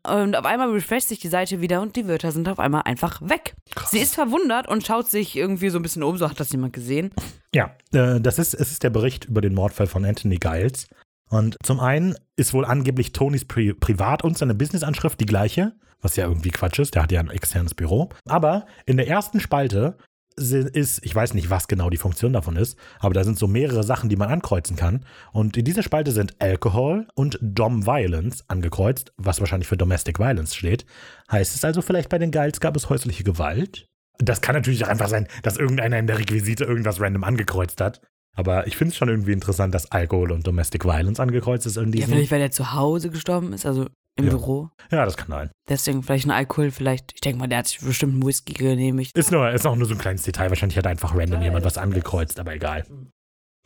Und 0.06 0.36
auf 0.36 0.44
einmal 0.44 0.70
refresht 0.70 1.08
sich 1.08 1.18
die 1.18 1.28
Seite 1.28 1.62
wieder 1.62 1.80
und 1.80 1.96
die 1.96 2.06
Wörter 2.06 2.30
sind 2.30 2.46
auf 2.48 2.58
einmal 2.58 2.82
einfach 2.82 3.22
weg. 3.22 3.54
Krass. 3.74 3.90
Sie 3.90 4.00
ist 4.00 4.14
verwundert 4.14 4.68
und 4.68 4.86
schaut 4.86 5.08
sich 5.08 5.34
irgendwie 5.34 5.70
so 5.70 5.78
ein 5.78 5.82
bisschen 5.82 6.02
um, 6.02 6.18
so 6.18 6.28
hat 6.28 6.38
das 6.38 6.52
jemand 6.52 6.74
gesehen. 6.74 7.10
Ja, 7.54 7.74
äh, 7.92 8.20
das 8.20 8.38
ist, 8.38 8.52
es 8.52 8.70
ist 8.70 8.82
der 8.82 8.90
Bericht 8.90 9.24
über 9.24 9.40
den 9.40 9.54
Mordfall 9.54 9.86
von 9.86 10.04
Anthony 10.04 10.36
Giles. 10.36 10.88
Und 11.30 11.56
zum 11.64 11.80
einen 11.80 12.16
ist 12.36 12.52
wohl 12.52 12.66
angeblich 12.66 13.12
Tonys 13.12 13.46
Pri 13.46 13.72
Privat- 13.72 14.22
und 14.22 14.36
seine 14.36 14.54
Businessanschrift 14.54 15.18
die 15.18 15.26
gleiche, 15.26 15.72
was 16.02 16.16
ja 16.16 16.26
irgendwie 16.26 16.50
Quatsch 16.50 16.78
ist, 16.80 16.94
der 16.94 17.02
hat 17.04 17.12
ja 17.12 17.20
ein 17.20 17.30
externes 17.30 17.72
Büro. 17.72 18.10
Aber 18.28 18.66
in 18.84 18.98
der 18.98 19.08
ersten 19.08 19.40
Spalte 19.40 19.96
ist, 20.36 21.04
ich 21.04 21.14
weiß 21.14 21.34
nicht, 21.34 21.50
was 21.50 21.68
genau 21.68 21.90
die 21.90 21.96
Funktion 21.96 22.32
davon 22.32 22.56
ist, 22.56 22.78
aber 22.98 23.14
da 23.14 23.24
sind 23.24 23.38
so 23.38 23.46
mehrere 23.46 23.84
Sachen, 23.84 24.08
die 24.08 24.16
man 24.16 24.30
ankreuzen 24.30 24.76
kann. 24.76 25.04
Und 25.32 25.56
in 25.56 25.64
dieser 25.64 25.82
Spalte 25.82 26.12
sind 26.12 26.34
Alcohol 26.40 27.06
und 27.14 27.38
Dom 27.40 27.86
Violence 27.86 28.44
angekreuzt, 28.48 29.12
was 29.16 29.40
wahrscheinlich 29.40 29.68
für 29.68 29.76
Domestic 29.76 30.18
Violence 30.18 30.54
steht. 30.54 30.86
Heißt 31.30 31.54
es 31.54 31.64
also 31.64 31.82
vielleicht 31.82 32.08
bei 32.08 32.18
den 32.18 32.30
Giles 32.30 32.60
gab 32.60 32.76
es 32.76 32.88
häusliche 32.88 33.24
Gewalt? 33.24 33.86
Das 34.18 34.40
kann 34.40 34.54
natürlich 34.54 34.84
auch 34.84 34.88
einfach 34.88 35.08
sein, 35.08 35.28
dass 35.42 35.56
irgendeiner 35.56 35.98
in 35.98 36.06
der 36.06 36.18
Requisite 36.18 36.64
irgendwas 36.64 37.00
random 37.00 37.24
angekreuzt 37.24 37.80
hat. 37.80 38.00
Aber 38.36 38.66
ich 38.66 38.76
finde 38.76 38.90
es 38.90 38.96
schon 38.96 39.08
irgendwie 39.08 39.32
interessant, 39.32 39.74
dass 39.74 39.92
Alkohol 39.92 40.32
und 40.32 40.46
Domestic 40.46 40.84
Violence 40.84 41.20
angekreuzt 41.20 41.66
ist 41.66 41.76
in 41.76 41.92
Ja, 41.92 42.06
vielleicht, 42.06 42.32
weil 42.32 42.40
er 42.40 42.50
zu 42.50 42.72
Hause 42.72 43.10
gestorben 43.10 43.52
ist, 43.52 43.64
also 43.64 43.86
im 44.16 44.24
Ja. 44.26 44.30
Büro. 44.30 44.70
Ja, 44.90 45.04
das 45.04 45.16
kann 45.16 45.28
sein. 45.28 45.50
Deswegen 45.68 46.02
vielleicht 46.02 46.26
ein 46.26 46.30
Alkohol, 46.30 46.70
vielleicht, 46.70 47.12
ich 47.14 47.20
denke 47.20 47.38
mal, 47.40 47.46
der 47.48 47.58
hat 47.58 47.66
sich 47.66 47.80
bestimmt 47.80 48.14
einen 48.14 48.26
Whisky 48.26 48.52
genehmigt. 48.52 49.16
Ist, 49.16 49.32
nur, 49.32 49.50
ist 49.50 49.66
auch 49.66 49.76
nur 49.76 49.86
so 49.86 49.94
ein 49.94 49.98
kleines 49.98 50.22
Detail. 50.22 50.50
Wahrscheinlich 50.50 50.78
hat 50.78 50.86
einfach 50.86 51.14
random 51.16 51.42
jemand 51.42 51.64
was 51.64 51.78
angekreuzt, 51.78 52.38
aber 52.38 52.54
egal. 52.54 52.84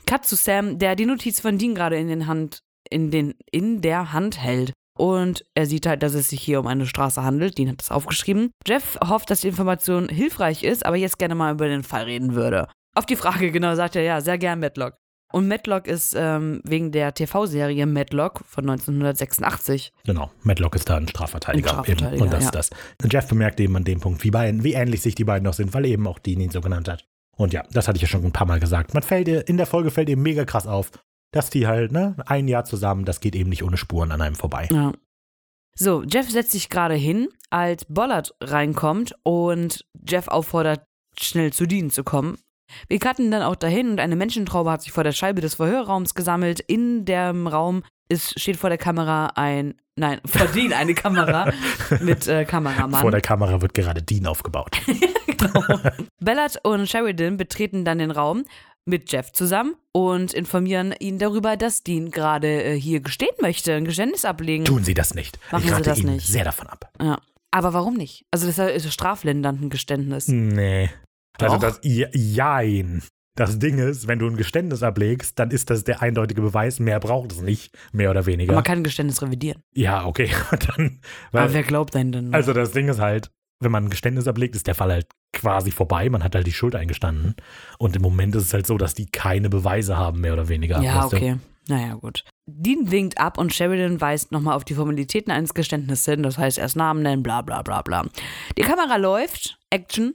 Cut 0.06 0.24
zu 0.24 0.36
Sam, 0.36 0.78
der 0.78 0.96
die 0.96 1.06
Notiz 1.06 1.40
von 1.40 1.58
Dean 1.58 1.74
gerade 1.74 1.98
in 1.98 2.08
den 2.08 2.26
Hand, 2.26 2.60
in 2.88 3.10
den, 3.10 3.34
in 3.50 3.82
der 3.82 4.12
Hand 4.12 4.40
hält. 4.40 4.72
Und 4.98 5.44
er 5.54 5.66
sieht 5.66 5.86
halt, 5.86 6.02
dass 6.02 6.14
es 6.14 6.30
sich 6.30 6.40
hier 6.40 6.58
um 6.58 6.66
eine 6.66 6.86
Straße 6.86 7.22
handelt. 7.22 7.56
Dean 7.58 7.68
hat 7.68 7.80
das 7.80 7.90
aufgeschrieben. 7.92 8.50
Jeff 8.66 8.98
hofft, 9.06 9.30
dass 9.30 9.42
die 9.42 9.48
Information 9.48 10.08
hilfreich 10.08 10.64
ist, 10.64 10.84
aber 10.84 10.96
jetzt 10.96 11.18
gerne 11.18 11.34
mal 11.36 11.52
über 11.52 11.68
den 11.68 11.84
Fall 11.84 12.04
reden 12.04 12.34
würde. 12.34 12.68
Auf 12.96 13.06
die 13.06 13.14
Frage 13.16 13.52
genau 13.52 13.76
sagt 13.76 13.94
er, 13.94 14.02
ja, 14.02 14.20
sehr 14.20 14.38
gern 14.38 14.58
Matlock. 14.58 14.94
Und 15.30 15.46
Matlock 15.46 15.86
ist 15.86 16.14
ähm, 16.16 16.60
wegen 16.64 16.90
der 16.90 17.12
TV-Serie 17.12 17.86
Matlock 17.86 18.42
von 18.46 18.68
1986. 18.68 19.92
Genau. 20.06 20.30
Madlock 20.42 20.74
ist 20.74 20.88
da 20.88 20.96
ein 20.96 21.06
Strafverteidiger. 21.06 21.68
Ein 21.68 21.74
Strafverteidiger, 21.74 22.14
eben. 22.14 22.22
Und 22.22 22.32
das 22.32 22.44
ja. 22.44 22.60
ist 22.60 22.70
das. 23.00 23.10
Jeff 23.10 23.28
bemerkt 23.28 23.60
eben 23.60 23.76
an 23.76 23.84
dem 23.84 24.00
Punkt, 24.00 24.24
wie, 24.24 24.30
beiden, 24.30 24.64
wie 24.64 24.72
ähnlich 24.72 25.02
sich 25.02 25.14
die 25.14 25.24
beiden 25.24 25.44
noch 25.44 25.52
sind, 25.52 25.74
weil 25.74 25.84
eben 25.84 26.06
auch 26.06 26.18
Dean 26.18 26.40
ihn 26.40 26.50
so 26.50 26.60
genannt 26.60 26.88
hat. 26.88 27.04
Und 27.36 27.52
ja, 27.52 27.62
das 27.70 27.88
hatte 27.88 27.96
ich 27.96 28.02
ja 28.02 28.08
schon 28.08 28.24
ein 28.24 28.32
paar 28.32 28.46
Mal 28.46 28.58
gesagt. 28.58 28.94
Man 28.94 29.02
fällt, 29.02 29.28
in 29.28 29.58
der 29.58 29.66
Folge 29.66 29.90
fällt 29.90 30.08
eben 30.08 30.22
mega 30.22 30.44
krass 30.44 30.66
auf, 30.66 30.90
dass 31.30 31.50
die 31.50 31.66
halt, 31.66 31.92
ne, 31.92 32.16
ein 32.26 32.48
Jahr 32.48 32.64
zusammen, 32.64 33.04
das 33.04 33.20
geht 33.20 33.36
eben 33.36 33.50
nicht 33.50 33.62
ohne 33.62 33.76
Spuren 33.76 34.12
an 34.12 34.22
einem 34.22 34.34
vorbei. 34.34 34.68
Ja. 34.72 34.92
So, 35.76 36.02
Jeff 36.02 36.28
setzt 36.28 36.52
sich 36.52 36.70
gerade 36.70 36.94
hin, 36.94 37.28
als 37.50 37.84
Bollard 37.84 38.34
reinkommt 38.40 39.14
und 39.22 39.84
Jeff 40.08 40.26
auffordert, 40.26 40.84
schnell 41.20 41.52
zu 41.52 41.66
Dean 41.66 41.90
zu 41.90 42.02
kommen. 42.02 42.38
Wir 42.88 42.98
cutten 42.98 43.30
dann 43.30 43.42
auch 43.42 43.56
dahin 43.56 43.90
und 43.90 44.00
eine 44.00 44.16
Menschentraube 44.16 44.70
hat 44.70 44.82
sich 44.82 44.92
vor 44.92 45.04
der 45.04 45.12
Scheibe 45.12 45.40
des 45.40 45.54
Verhörraums 45.56 46.14
gesammelt. 46.14 46.60
In 46.60 47.04
dem 47.04 47.46
Raum 47.46 47.82
ist, 48.08 48.38
steht 48.40 48.56
vor 48.56 48.70
der 48.70 48.78
Kamera 48.78 49.32
ein, 49.34 49.74
nein, 49.96 50.20
vor 50.24 50.46
Dean 50.54 50.72
eine 50.72 50.94
Kamera 50.94 51.52
mit 52.00 52.26
äh, 52.26 52.44
Kameramann. 52.44 53.00
Vor 53.00 53.10
der 53.10 53.20
Kamera 53.20 53.60
wird 53.60 53.74
gerade 53.74 54.02
Dean 54.02 54.26
aufgebaut. 54.26 54.76
Genau. 55.38 55.62
Ballard 56.18 56.58
und 56.64 56.88
Sheridan 56.88 57.36
betreten 57.36 57.84
dann 57.84 57.98
den 57.98 58.10
Raum 58.10 58.44
mit 58.86 59.12
Jeff 59.12 59.30
zusammen 59.30 59.76
und 59.92 60.32
informieren 60.32 60.92
ihn 60.98 61.20
darüber, 61.20 61.56
dass 61.56 61.84
Dean 61.84 62.10
gerade 62.10 62.64
äh, 62.64 62.74
hier 62.74 62.98
gestehen 63.00 63.36
möchte, 63.40 63.72
ein 63.74 63.84
Geständnis 63.84 64.24
ablegen. 64.24 64.64
Tun 64.64 64.82
Sie 64.82 64.94
das 64.94 65.14
nicht. 65.14 65.38
Machen 65.52 65.62
ich 65.62 65.68
Sie 65.68 65.74
rate 65.74 65.90
das 65.90 65.98
Ihnen 66.00 66.14
nicht. 66.14 66.26
sehr 66.26 66.42
davon 66.42 66.66
ab. 66.66 66.90
Ja. 67.00 67.20
Aber 67.52 67.72
warum 67.72 67.94
nicht? 67.94 68.24
Also 68.32 68.46
das 68.48 68.58
ist 68.58 68.84
ja 68.84 68.90
straflindernd 68.90 69.62
ein 69.62 69.70
Geständnis. 69.70 70.26
Nee. 70.26 70.90
Also 71.40 71.54
Doch. 71.56 71.60
das 71.62 71.80
Ja- 71.82 72.08
Jein. 72.12 73.02
Das 73.36 73.60
Ding 73.60 73.78
ist, 73.78 74.08
wenn 74.08 74.18
du 74.18 74.26
ein 74.26 74.36
Geständnis 74.36 74.82
ablegst, 74.82 75.38
dann 75.38 75.52
ist 75.52 75.70
das 75.70 75.84
der 75.84 76.02
eindeutige 76.02 76.42
Beweis, 76.42 76.80
mehr 76.80 76.98
braucht 76.98 77.30
es 77.30 77.40
nicht, 77.40 77.72
mehr 77.92 78.10
oder 78.10 78.26
weniger. 78.26 78.52
Man 78.52 78.64
kann 78.64 78.78
ein 78.78 78.84
Geständnis 78.84 79.22
revidieren. 79.22 79.62
ja, 79.74 80.04
okay. 80.06 80.28
Dann, 80.50 80.98
Aber 81.30 81.44
weil, 81.44 81.52
wer 81.54 81.62
glaubt 81.62 81.94
denn 81.94 82.10
denn? 82.10 82.34
also 82.34 82.52
das 82.52 82.72
Ding 82.72 82.88
ist 82.88 82.98
halt, 82.98 83.30
wenn 83.60 83.70
man 83.70 83.84
ein 83.84 83.90
Geständnis 83.90 84.26
ablegt, 84.26 84.56
ist 84.56 84.66
der 84.66 84.74
Fall 84.74 84.90
halt 84.90 85.06
quasi 85.32 85.70
vorbei. 85.70 86.10
Man 86.10 86.24
hat 86.24 86.34
halt 86.34 86.48
die 86.48 86.52
Schuld 86.52 86.74
eingestanden. 86.74 87.36
Und 87.78 87.94
im 87.94 88.02
Moment 88.02 88.34
ist 88.34 88.42
es 88.44 88.54
halt 88.54 88.66
so, 88.66 88.76
dass 88.76 88.94
die 88.94 89.06
keine 89.06 89.48
Beweise 89.48 89.96
haben, 89.96 90.20
mehr 90.20 90.32
oder 90.32 90.48
weniger. 90.48 90.80
ja, 90.82 91.02
weißt 91.04 91.12
du? 91.12 91.16
okay. 91.16 91.36
Naja, 91.68 91.94
gut. 91.94 92.24
Dean 92.46 92.90
winkt 92.90 93.20
ab 93.20 93.36
und 93.38 93.52
Sheridan 93.54 94.00
weist 94.00 94.32
nochmal 94.32 94.56
auf 94.56 94.64
die 94.64 94.74
Formalitäten 94.74 95.30
eines 95.30 95.54
Geständnisses 95.54 96.06
hin. 96.06 96.22
Das 96.24 96.38
heißt, 96.38 96.58
erst 96.58 96.74
Namen 96.76 97.02
nennen, 97.02 97.22
bla 97.22 97.42
bla 97.42 97.62
bla 97.62 97.82
bla. 97.82 98.04
Die 98.56 98.62
Kamera 98.62 98.96
läuft. 98.96 99.58
Action. 99.70 100.14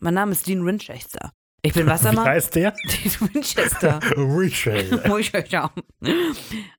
Mein 0.00 0.14
Name 0.14 0.32
ist 0.32 0.46
Dean 0.46 0.64
Winchester. 0.64 1.32
Ich 1.62 1.74
bin 1.74 1.86
Wie 1.86 1.90
Wassermann. 1.90 2.24
heißt 2.24 2.54
der? 2.54 2.72
Dean 2.84 3.34
Winchester. 3.34 4.00
Winchester. 4.16 5.72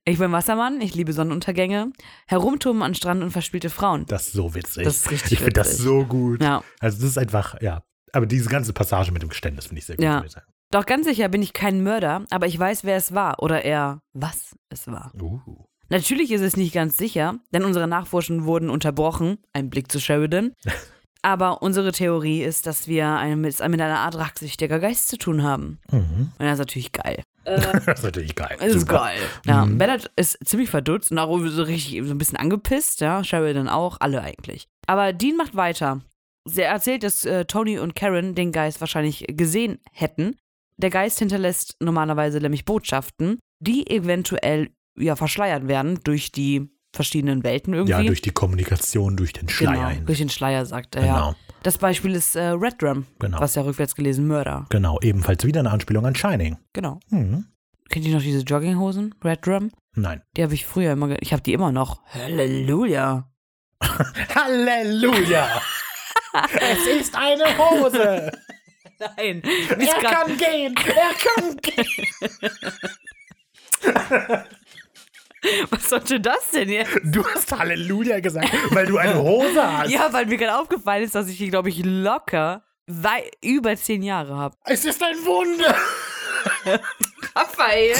Ich 0.04 0.18
bin 0.18 0.32
Wassermann. 0.32 0.80
Ich 0.80 0.94
liebe 0.94 1.12
Sonnenuntergänge. 1.12 1.92
Herumturmen 2.26 2.82
an 2.82 2.94
Strand 2.94 3.22
und 3.22 3.30
verspielte 3.30 3.70
Frauen. 3.70 4.06
Das 4.06 4.28
ist 4.28 4.32
so 4.32 4.54
witzig. 4.54 4.84
Das 4.84 4.96
ist 4.96 5.10
richtig 5.10 5.32
Ich 5.32 5.38
finde 5.38 5.52
das 5.52 5.76
so 5.76 6.04
gut. 6.04 6.42
Ja. 6.42 6.62
Also 6.80 6.98
das 6.98 7.10
ist 7.10 7.18
einfach, 7.18 7.60
ja. 7.60 7.82
Aber 8.12 8.26
diese 8.26 8.48
ganze 8.48 8.72
Passage 8.72 9.12
mit 9.12 9.22
dem 9.22 9.28
Geständnis 9.28 9.66
finde 9.66 9.80
ich 9.80 9.86
sehr 9.86 9.96
gut. 9.96 10.04
Ja. 10.04 10.24
Doch 10.70 10.86
ganz 10.86 11.06
sicher 11.06 11.28
bin 11.28 11.42
ich 11.42 11.52
kein 11.52 11.82
Mörder, 11.82 12.24
aber 12.30 12.46
ich 12.46 12.58
weiß, 12.58 12.84
wer 12.84 12.96
es 12.96 13.12
war 13.12 13.42
oder 13.42 13.64
eher, 13.64 14.02
was 14.12 14.56
es 14.68 14.86
war. 14.86 15.12
Uh. 15.20 15.40
Natürlich 15.88 16.30
ist 16.30 16.42
es 16.42 16.56
nicht 16.56 16.72
ganz 16.72 16.96
sicher, 16.96 17.40
denn 17.52 17.64
unsere 17.64 17.88
Nachforschungen 17.88 18.44
wurden 18.44 18.70
unterbrochen. 18.70 19.38
Ein 19.52 19.68
Blick 19.68 19.90
zu 19.90 19.98
Sheridan. 20.00 20.52
Aber 21.22 21.62
unsere 21.62 21.92
Theorie 21.92 22.42
ist, 22.42 22.66
dass 22.66 22.88
wir 22.88 23.08
ein, 23.08 23.40
mit, 23.40 23.58
mit 23.58 23.80
einer 23.80 23.98
Art 23.98 24.16
rachsüchtiger 24.16 24.78
Geist 24.78 25.08
zu 25.08 25.18
tun 25.18 25.42
haben. 25.42 25.78
Mhm. 25.90 26.32
Und 26.38 26.40
das 26.40 26.54
ist 26.54 26.58
natürlich 26.60 26.92
geil. 26.92 27.22
Das 27.44 27.98
ist 27.98 28.04
natürlich 28.04 28.34
geil. 28.34 28.56
Das 28.60 28.68
ist 28.68 28.80
Super. 28.82 28.98
geil. 28.98 29.18
Ja, 29.46 29.64
Mhm. 29.64 29.78
Ballard 29.78 30.10
ist 30.16 30.38
ziemlich 30.44 30.68
verdutzt 30.70 31.10
und 31.10 31.18
auch 31.18 31.36
so 31.46 31.62
richtig 31.62 32.02
so 32.06 32.12
ein 32.12 32.18
bisschen 32.18 32.36
angepisst, 32.36 33.00
ja. 33.00 33.24
Sheridan 33.24 33.66
auch, 33.68 33.96
alle 34.00 34.20
eigentlich. 34.22 34.68
Aber 34.86 35.12
Dean 35.14 35.36
macht 35.36 35.56
weiter. 35.56 36.00
Er 36.54 36.68
erzählt, 36.68 37.02
dass 37.02 37.24
äh, 37.24 37.44
Tony 37.46 37.78
und 37.78 37.94
Karen 37.94 38.34
den 38.34 38.52
Geist 38.52 38.80
wahrscheinlich 38.80 39.24
gesehen 39.28 39.78
hätten. 39.92 40.36
Der 40.76 40.90
Geist 40.90 41.18
hinterlässt 41.18 41.76
normalerweise 41.80 42.38
nämlich 42.40 42.64
Botschaften, 42.66 43.38
die 43.58 43.88
eventuell 43.90 44.70
ja 44.98 45.16
verschleiert 45.16 45.66
werden 45.66 45.98
durch 46.04 46.32
die 46.32 46.68
verschiedenen 46.92 47.44
Welten 47.44 47.74
irgendwie. 47.74 47.92
Ja, 47.92 48.02
durch 48.02 48.22
die 48.22 48.30
Kommunikation, 48.30 49.16
durch 49.16 49.32
den 49.32 49.48
Schleier 49.48 49.72
genau, 49.72 49.88
hin. 49.88 50.06
durch 50.06 50.18
den 50.18 50.28
Schleier, 50.28 50.66
sagt 50.66 50.96
er, 50.96 51.04
ja. 51.04 51.14
Genau, 51.14 51.34
Das 51.62 51.78
Beispiel 51.78 52.14
ist 52.14 52.36
äh, 52.36 52.48
Red 52.48 52.80
Drum, 52.82 53.06
genau. 53.18 53.40
was 53.40 53.54
ja 53.54 53.62
rückwärts 53.62 53.94
gelesen 53.94 54.26
Mörder. 54.26 54.66
Genau, 54.70 54.98
ebenfalls 55.00 55.44
wieder 55.44 55.60
eine 55.60 55.70
Anspielung 55.70 56.04
an 56.06 56.14
Shining. 56.14 56.58
Genau. 56.72 57.00
Hm. 57.10 57.46
Kennt 57.88 58.06
ihr 58.06 58.14
noch 58.14 58.22
diese 58.22 58.40
Jogginghosen? 58.40 59.14
Red 59.24 59.46
Drum? 59.46 59.70
Nein. 59.94 60.22
Die 60.36 60.42
habe 60.42 60.54
ich 60.54 60.66
früher 60.66 60.92
immer, 60.92 61.16
ich 61.20 61.32
habe 61.32 61.42
die 61.42 61.52
immer 61.52 61.72
noch. 61.72 62.02
Halleluja. 62.12 63.28
Halleluja! 64.34 65.62
es 66.60 66.86
ist 66.86 67.14
eine 67.16 67.44
Hose! 67.58 68.30
Nein. 69.16 69.40
Ist 69.40 69.98
grad, 70.00 70.26
gehen! 70.38 70.74
Er 70.76 71.14
kann 71.14 71.56
gehen! 71.62 72.06
was 75.70 75.88
sollte 75.88 76.20
das 76.20 76.50
denn 76.52 76.68
jetzt? 76.68 77.00
Du 77.04 77.24
hast 77.24 77.50
Halleluja 77.56 78.20
gesagt, 78.20 78.50
weil 78.70 78.86
du 78.86 78.98
eine 78.98 79.18
Hose 79.20 79.78
hast. 79.78 79.90
Ja, 79.90 80.12
weil 80.12 80.26
mir 80.26 80.36
gerade 80.36 80.58
aufgefallen 80.58 81.04
ist, 81.04 81.14
dass 81.14 81.28
ich 81.28 81.38
hier, 81.38 81.50
glaube 81.50 81.68
ich, 81.68 81.82
locker 81.84 82.64
über 83.42 83.76
zehn 83.76 84.02
Jahre 84.02 84.36
habe. 84.36 84.56
Es 84.64 84.84
ist 84.84 85.02
ein 85.02 85.16
Wunder! 85.24 85.74
Raphael. 87.36 87.94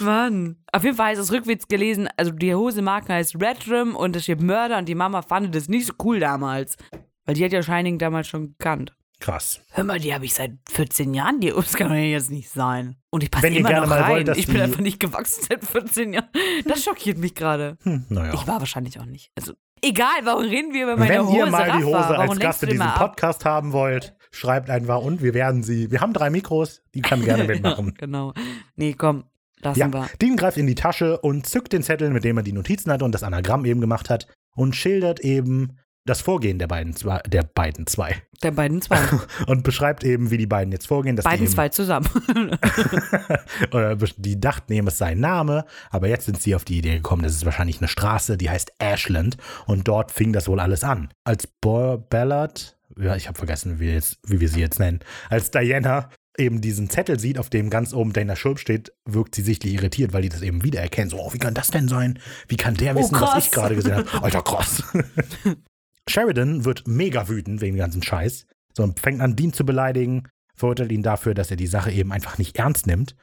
Mann. 0.00 0.56
Auf 0.72 0.84
jeden 0.84 0.96
Fall 0.96 1.08
heißt 1.08 1.20
es 1.20 1.32
rückwärts 1.32 1.68
gelesen, 1.68 2.08
also 2.16 2.30
die 2.32 2.54
Hosemarke 2.54 3.12
heißt 3.14 3.36
Red 3.40 3.68
Rim 3.68 3.96
und 3.96 4.14
es 4.14 4.24
steht 4.24 4.40
Mörder 4.42 4.78
und 4.78 4.86
die 4.88 4.94
Mama 4.94 5.22
fand 5.22 5.54
das 5.54 5.68
nicht 5.68 5.86
so 5.86 5.94
cool 6.04 6.20
damals. 6.20 6.76
Weil 7.24 7.34
die 7.34 7.44
hat 7.44 7.52
ja 7.52 7.62
Shining 7.62 7.98
damals 7.98 8.28
schon 8.28 8.56
gekannt. 8.56 8.94
Krass. 9.18 9.60
Hör 9.70 9.84
mal, 9.84 9.98
die 9.98 10.12
habe 10.14 10.26
ich 10.26 10.34
seit 10.34 10.52
14 10.70 11.14
Jahren, 11.14 11.40
die 11.40 11.48
das 11.50 11.72
kann 11.74 11.88
doch 11.88 11.94
jetzt 11.94 12.30
nicht 12.30 12.50
sein. 12.50 12.96
Und 13.10 13.22
ich 13.22 13.30
passe 13.30 13.44
Wenn 13.44 13.54
immer 13.56 13.68
gerne 13.70 13.82
noch 13.86 13.88
mal 13.90 14.02
rein. 14.02 14.10
wollt, 14.12 14.28
dass 14.28 14.36
ich 14.38 14.46
bin 14.46 14.60
einfach 14.60 14.80
nicht 14.80 15.00
gewachsen 15.00 15.42
seit 15.48 15.64
14 15.64 16.12
Jahren. 16.12 16.28
Das 16.66 16.84
schockiert 16.84 17.16
mich 17.18 17.34
gerade. 17.34 17.78
Hm, 17.82 18.04
naja. 18.10 18.34
Ich 18.34 18.46
war 18.46 18.58
wahrscheinlich 18.60 19.00
auch 19.00 19.06
nicht. 19.06 19.30
Also, 19.34 19.54
egal, 19.82 20.10
warum 20.24 20.44
reden 20.44 20.74
wir 20.74 20.82
über 20.82 20.96
meine 20.96 21.14
Wenn 21.14 21.26
Hose? 21.26 21.36
ihr 21.38 21.46
mal 21.46 21.64
die? 21.78 21.84
Hose 21.84 21.92
warum 21.94 22.30
als 22.30 22.38
Gast 22.40 22.62
in 22.62 22.68
die 22.68 22.72
diesem 22.74 22.86
mal 22.86 22.92
ab? 22.94 22.98
Podcast 23.16 23.44
haben 23.46 23.72
wollt, 23.72 24.14
schreibt 24.30 24.68
einfach 24.68 25.00
und 25.00 25.22
wir 25.22 25.32
werden 25.32 25.62
sie. 25.62 25.90
Wir 25.90 26.02
haben 26.02 26.12
drei 26.12 26.28
Mikros, 26.28 26.82
die 26.94 27.00
kann 27.00 27.24
gerne 27.24 27.44
mitmachen. 27.48 27.94
Genau. 27.96 28.34
Nee, 28.74 28.92
komm, 28.92 29.24
lassen 29.60 29.80
Ja, 29.80 29.90
wir. 29.92 30.08
Dean 30.20 30.36
greift 30.36 30.58
in 30.58 30.66
die 30.66 30.74
Tasche 30.74 31.18
und 31.20 31.46
zückt 31.46 31.72
den 31.72 31.82
Zettel, 31.82 32.10
mit 32.10 32.22
dem 32.22 32.36
er 32.36 32.42
die 32.42 32.52
Notizen 32.52 32.92
hatte 32.92 33.06
und 33.06 33.12
das 33.12 33.22
Anagramm 33.22 33.64
eben 33.64 33.80
gemacht 33.80 34.10
hat 34.10 34.26
und 34.54 34.76
schildert 34.76 35.20
eben 35.20 35.78
das 36.06 36.20
Vorgehen 36.20 36.58
der 36.58 36.68
beiden, 36.68 36.94
zwei, 36.94 37.20
der 37.26 37.42
beiden 37.42 37.86
zwei. 37.86 38.22
Der 38.42 38.52
beiden 38.52 38.80
zwei. 38.80 39.00
Und 39.46 39.62
beschreibt 39.64 40.04
eben, 40.04 40.30
wie 40.30 40.38
die 40.38 40.46
beiden 40.46 40.72
jetzt 40.72 40.86
vorgehen. 40.86 41.16
Dass 41.16 41.24
beiden 41.24 41.46
zwei 41.48 41.68
zusammen. 41.68 42.08
oder 43.72 43.96
die 43.96 44.40
dachten 44.40 44.72
eben, 44.72 44.86
es 44.86 44.98
sei 44.98 45.08
ein 45.08 45.20
Name, 45.20 45.64
aber 45.90 46.08
jetzt 46.08 46.26
sind 46.26 46.40
sie 46.40 46.54
auf 46.54 46.64
die 46.64 46.78
Idee 46.78 46.96
gekommen, 46.96 47.22
das 47.22 47.32
ist 47.32 47.44
wahrscheinlich 47.44 47.78
eine 47.78 47.88
Straße, 47.88 48.36
die 48.36 48.48
heißt 48.48 48.72
Ashland 48.78 49.36
und 49.66 49.88
dort 49.88 50.12
fing 50.12 50.32
das 50.32 50.48
wohl 50.48 50.60
alles 50.60 50.84
an. 50.84 51.08
Als 51.24 51.46
Bo 51.46 51.98
Ballard, 52.08 52.78
ja, 52.98 53.16
ich 53.16 53.28
habe 53.28 53.38
vergessen, 53.38 53.80
wie 53.80 53.86
wir, 53.86 53.94
jetzt, 53.94 54.18
wie 54.26 54.40
wir 54.40 54.48
sie 54.48 54.60
jetzt 54.60 54.78
nennen, 54.78 55.00
als 55.28 55.50
Diana 55.50 56.10
eben 56.38 56.60
diesen 56.60 56.90
Zettel 56.90 57.18
sieht, 57.18 57.38
auf 57.38 57.50
dem 57.50 57.70
ganz 57.70 57.94
oben 57.94 58.12
Dana 58.12 58.36
Schulp 58.36 58.58
steht, 58.58 58.92
wirkt 59.04 59.34
sie 59.34 59.42
sichtlich 59.42 59.74
irritiert, 59.74 60.12
weil 60.12 60.22
die 60.22 60.28
das 60.28 60.42
eben 60.42 60.62
wiedererkennen. 60.62 61.10
So, 61.10 61.18
oh, 61.18 61.32
wie 61.32 61.38
kann 61.38 61.54
das 61.54 61.68
denn 61.68 61.88
sein? 61.88 62.18
Wie 62.48 62.56
kann 62.56 62.74
der 62.74 62.94
wissen, 62.94 63.14
was 63.14 63.30
krass. 63.30 63.46
ich 63.46 63.50
gerade 63.50 63.74
gesehen 63.74 63.96
habe? 63.96 64.22
Alter, 64.22 64.42
krass. 64.42 64.82
Sheridan 66.08 66.64
wird 66.64 66.86
mega 66.86 67.28
wütend 67.28 67.60
wegen 67.60 67.76
dem 67.76 67.80
ganzen 67.80 68.02
Scheiß. 68.02 68.46
So, 68.74 68.82
und 68.82 69.00
fängt 69.00 69.20
an, 69.20 69.36
Dean 69.36 69.52
zu 69.52 69.64
beleidigen, 69.64 70.28
verurteilt 70.54 70.92
ihn 70.92 71.02
dafür, 71.02 71.34
dass 71.34 71.50
er 71.50 71.56
die 71.56 71.66
Sache 71.66 71.90
eben 71.90 72.12
einfach 72.12 72.38
nicht 72.38 72.58
ernst 72.58 72.86
nimmt. 72.86 73.16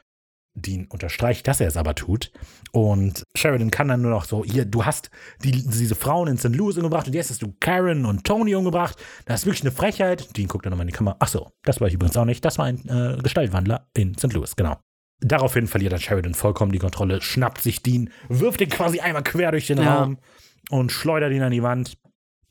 Dean 0.56 0.86
unterstreicht, 0.88 1.48
dass 1.48 1.60
er 1.60 1.66
es 1.66 1.76
aber 1.76 1.94
tut. 1.96 2.30
Und 2.70 3.24
Sheridan 3.36 3.70
kann 3.72 3.88
dann 3.88 4.02
nur 4.02 4.12
noch 4.12 4.24
so, 4.24 4.44
hier, 4.44 4.64
du 4.64 4.84
hast 4.84 5.10
die, 5.42 5.50
diese 5.50 5.96
Frauen 5.96 6.28
in 6.28 6.38
St. 6.38 6.54
Louis 6.54 6.76
umgebracht 6.76 7.08
und 7.08 7.12
jetzt 7.14 7.30
hast 7.30 7.42
du 7.42 7.54
Karen 7.58 8.04
und 8.04 8.24
Tony 8.24 8.54
umgebracht. 8.54 8.96
Das 9.24 9.40
ist 9.40 9.46
wirklich 9.46 9.62
eine 9.62 9.72
Frechheit. 9.72 10.36
Dean 10.36 10.46
guckt 10.46 10.64
dann 10.64 10.70
nochmal 10.70 10.84
in 10.84 10.92
die 10.92 10.96
Kamera. 10.96 11.16
Ach 11.18 11.28
so, 11.28 11.50
das 11.64 11.80
war 11.80 11.88
ich 11.88 11.94
übrigens 11.94 12.16
auch 12.16 12.24
nicht. 12.24 12.44
Das 12.44 12.58
war 12.58 12.66
ein 12.66 12.88
äh, 12.88 13.18
Gestaltwandler 13.20 13.88
in 13.94 14.16
St. 14.16 14.32
Louis, 14.32 14.54
genau. 14.54 14.78
Daraufhin 15.20 15.66
verliert 15.66 15.92
dann 15.92 16.00
Sheridan 16.00 16.34
vollkommen 16.34 16.70
die 16.72 16.78
Kontrolle, 16.78 17.20
schnappt 17.22 17.62
sich 17.62 17.82
Dean, 17.82 18.10
wirft 18.28 18.60
ihn 18.60 18.68
quasi 18.68 19.00
einmal 19.00 19.22
quer 19.22 19.50
durch 19.50 19.66
den 19.66 19.78
Ja. 19.78 20.02
Raum 20.02 20.18
und 20.70 20.92
schleudert 20.92 21.32
ihn 21.32 21.42
an 21.42 21.52
die 21.52 21.62
Wand. 21.62 21.96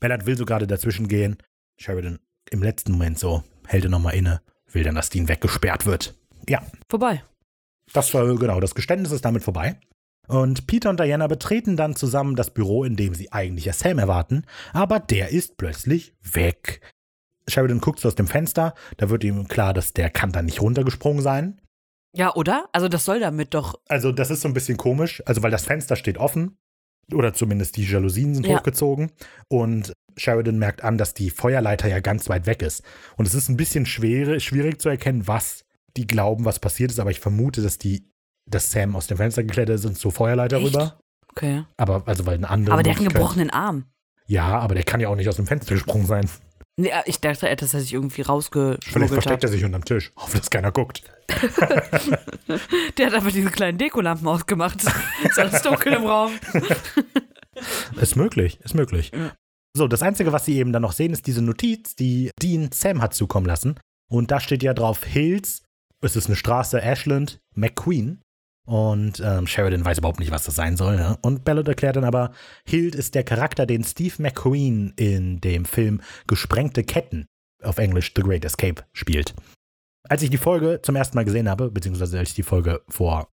Ballard 0.04 0.26
will 0.26 0.36
so 0.36 0.44
gerade 0.44 0.66
dazwischen 0.66 1.08
gehen. 1.08 1.38
Sheridan 1.78 2.18
im 2.50 2.62
letzten 2.62 2.92
Moment 2.92 3.18
so, 3.18 3.42
hält 3.66 3.84
er 3.84 3.90
nochmal 3.90 4.14
inne, 4.14 4.42
will 4.70 4.82
dann, 4.84 4.96
dass 4.96 5.08
Dean 5.08 5.28
weggesperrt 5.28 5.86
wird. 5.86 6.14
Ja, 6.46 6.62
Vorbei. 6.90 7.24
das 7.94 8.12
war 8.12 8.26
genau, 8.36 8.60
das 8.60 8.74
Geständnis 8.74 9.12
ist 9.12 9.24
damit 9.24 9.42
vorbei. 9.42 9.80
Und 10.28 10.66
Peter 10.66 10.90
und 10.90 11.00
Diana 11.00 11.26
betreten 11.26 11.78
dann 11.78 11.96
zusammen 11.96 12.36
das 12.36 12.52
Büro, 12.52 12.84
in 12.84 12.96
dem 12.96 13.14
sie 13.14 13.32
eigentlich 13.32 13.64
ja 13.64 13.72
Sam 13.72 13.98
erwarten, 13.98 14.44
aber 14.74 15.00
der 15.00 15.30
ist 15.30 15.56
plötzlich 15.56 16.14
weg. 16.20 16.82
Sheridan 17.48 17.80
guckt 17.80 18.00
so 18.00 18.08
aus 18.08 18.14
dem 18.14 18.26
Fenster, 18.26 18.74
da 18.98 19.08
wird 19.08 19.24
ihm 19.24 19.48
klar, 19.48 19.72
dass 19.72 19.94
der 19.94 20.10
kann 20.10 20.32
da 20.32 20.42
nicht 20.42 20.60
runtergesprungen 20.60 21.22
sein. 21.22 21.62
Ja, 22.14 22.34
oder? 22.34 22.68
Also 22.72 22.88
das 22.88 23.06
soll 23.06 23.20
damit 23.20 23.54
doch. 23.54 23.80
Also 23.88 24.12
das 24.12 24.30
ist 24.30 24.42
so 24.42 24.48
ein 24.48 24.54
bisschen 24.54 24.76
komisch, 24.76 25.22
also 25.24 25.42
weil 25.42 25.50
das 25.50 25.64
Fenster 25.64 25.96
steht 25.96 26.18
offen 26.18 26.58
oder 27.12 27.34
zumindest 27.34 27.76
die 27.76 27.84
Jalousien 27.84 28.34
sind 28.34 28.46
Ja. 28.46 28.56
hochgezogen 28.56 29.10
und 29.48 29.92
Sheridan 30.16 30.58
merkt 30.58 30.84
an, 30.84 30.96
dass 30.96 31.12
die 31.14 31.30
Feuerleiter 31.30 31.88
ja 31.88 32.00
ganz 32.00 32.28
weit 32.28 32.46
weg 32.46 32.62
ist. 32.62 32.82
Und 33.16 33.26
es 33.26 33.34
ist 33.34 33.48
ein 33.48 33.56
bisschen 33.56 33.84
schwere, 33.84 34.38
schwierig 34.40 34.80
zu 34.80 34.88
erkennen, 34.88 35.26
was 35.26 35.64
die 35.96 36.06
glauben, 36.06 36.44
was 36.44 36.60
passiert 36.60 36.90
ist, 36.90 37.00
aber 37.00 37.10
ich 37.10 37.20
vermute, 37.20 37.62
dass 37.62 37.78
die, 37.78 38.08
dass 38.48 38.70
Sam 38.70 38.94
aus 38.96 39.06
dem 39.06 39.16
Fenster 39.16 39.42
geklettert 39.42 39.76
ist 39.76 39.84
und 39.84 39.98
zur 39.98 40.12
Feuerleiter 40.12 40.58
Echt? 40.58 40.66
rüber. 40.66 40.98
Okay. 41.30 41.64
Aber, 41.76 42.04
also, 42.06 42.26
weil 42.26 42.36
eine 42.36 42.48
andere. 42.48 42.74
Aber 42.74 42.82
der 42.84 42.92
hat 42.94 43.00
einen 43.00 43.08
gebrochenen 43.08 43.50
Arm. 43.50 43.86
Ja, 44.26 44.58
aber 44.58 44.74
der 44.74 44.84
kann 44.84 45.00
ja 45.00 45.08
auch 45.08 45.16
nicht 45.16 45.28
aus 45.28 45.36
dem 45.36 45.46
Fenster 45.46 45.74
gesprungen 45.74 46.06
sein. 46.06 46.28
Nee, 46.76 46.90
ich 47.06 47.20
dachte, 47.20 47.54
dass 47.54 47.74
er 47.74 47.80
sich 47.80 47.92
irgendwie 47.92 48.14
Vielleicht 48.14 48.30
rausgeschmuggelt 48.30 49.12
versteckt 49.12 49.36
hat. 49.36 49.44
er 49.44 49.48
sich 49.48 49.64
unterm 49.64 49.84
Tisch. 49.84 50.10
Hoffe, 50.16 50.38
dass 50.38 50.50
keiner 50.50 50.72
guckt. 50.72 51.04
Der 52.98 53.06
hat 53.06 53.14
einfach 53.14 53.30
diese 53.30 53.50
kleinen 53.50 53.78
Dekolampen 53.78 54.26
ausgemacht. 54.26 54.82
ist 55.24 55.38
alles 55.38 55.62
dunkel 55.62 55.94
im 55.94 56.04
Raum. 56.04 56.32
Ist 58.00 58.16
möglich, 58.16 58.58
ist 58.64 58.74
möglich. 58.74 59.12
Ja. 59.14 59.32
So, 59.76 59.86
das 59.86 60.02
Einzige, 60.02 60.32
was 60.32 60.44
sie 60.44 60.56
eben 60.58 60.72
dann 60.72 60.82
noch 60.82 60.90
sehen, 60.90 61.12
ist 61.12 61.28
diese 61.28 61.40
Notiz, 61.40 61.94
die 61.94 62.32
Dean 62.42 62.70
Sam 62.72 63.00
hat 63.00 63.14
zukommen 63.14 63.46
lassen. 63.46 63.78
Und 64.10 64.32
da 64.32 64.40
steht 64.40 64.64
ja 64.64 64.74
drauf 64.74 65.04
Hills, 65.04 65.62
es 66.00 66.16
ist 66.16 66.26
eine 66.26 66.34
Straße, 66.34 66.82
Ashland, 66.82 67.38
McQueen. 67.54 68.22
Und 68.66 69.20
ähm, 69.20 69.46
Sheridan 69.46 69.84
weiß 69.84 69.98
überhaupt 69.98 70.20
nicht, 70.20 70.30
was 70.30 70.44
das 70.44 70.54
sein 70.54 70.76
soll. 70.76 70.96
Ja? 70.96 71.18
Und 71.20 71.44
Ballard 71.44 71.68
erklärt 71.68 71.96
dann 71.96 72.04
aber, 72.04 72.32
Hild 72.66 72.94
ist 72.94 73.14
der 73.14 73.22
Charakter, 73.24 73.66
den 73.66 73.84
Steve 73.84 74.14
McQueen 74.22 74.94
in 74.96 75.40
dem 75.40 75.66
Film 75.66 76.00
Gesprengte 76.26 76.82
Ketten, 76.82 77.26
auf 77.62 77.78
Englisch 77.78 78.12
The 78.16 78.22
Great 78.22 78.44
Escape, 78.44 78.82
spielt. 78.92 79.34
Als 80.08 80.22
ich 80.22 80.30
die 80.30 80.38
Folge 80.38 80.80
zum 80.82 80.96
ersten 80.96 81.16
Mal 81.16 81.24
gesehen 81.24 81.48
habe, 81.48 81.70
beziehungsweise 81.70 82.18
als 82.18 82.30
ich 82.30 82.34
die 82.34 82.42
Folge 82.42 82.82
vor 82.88 83.28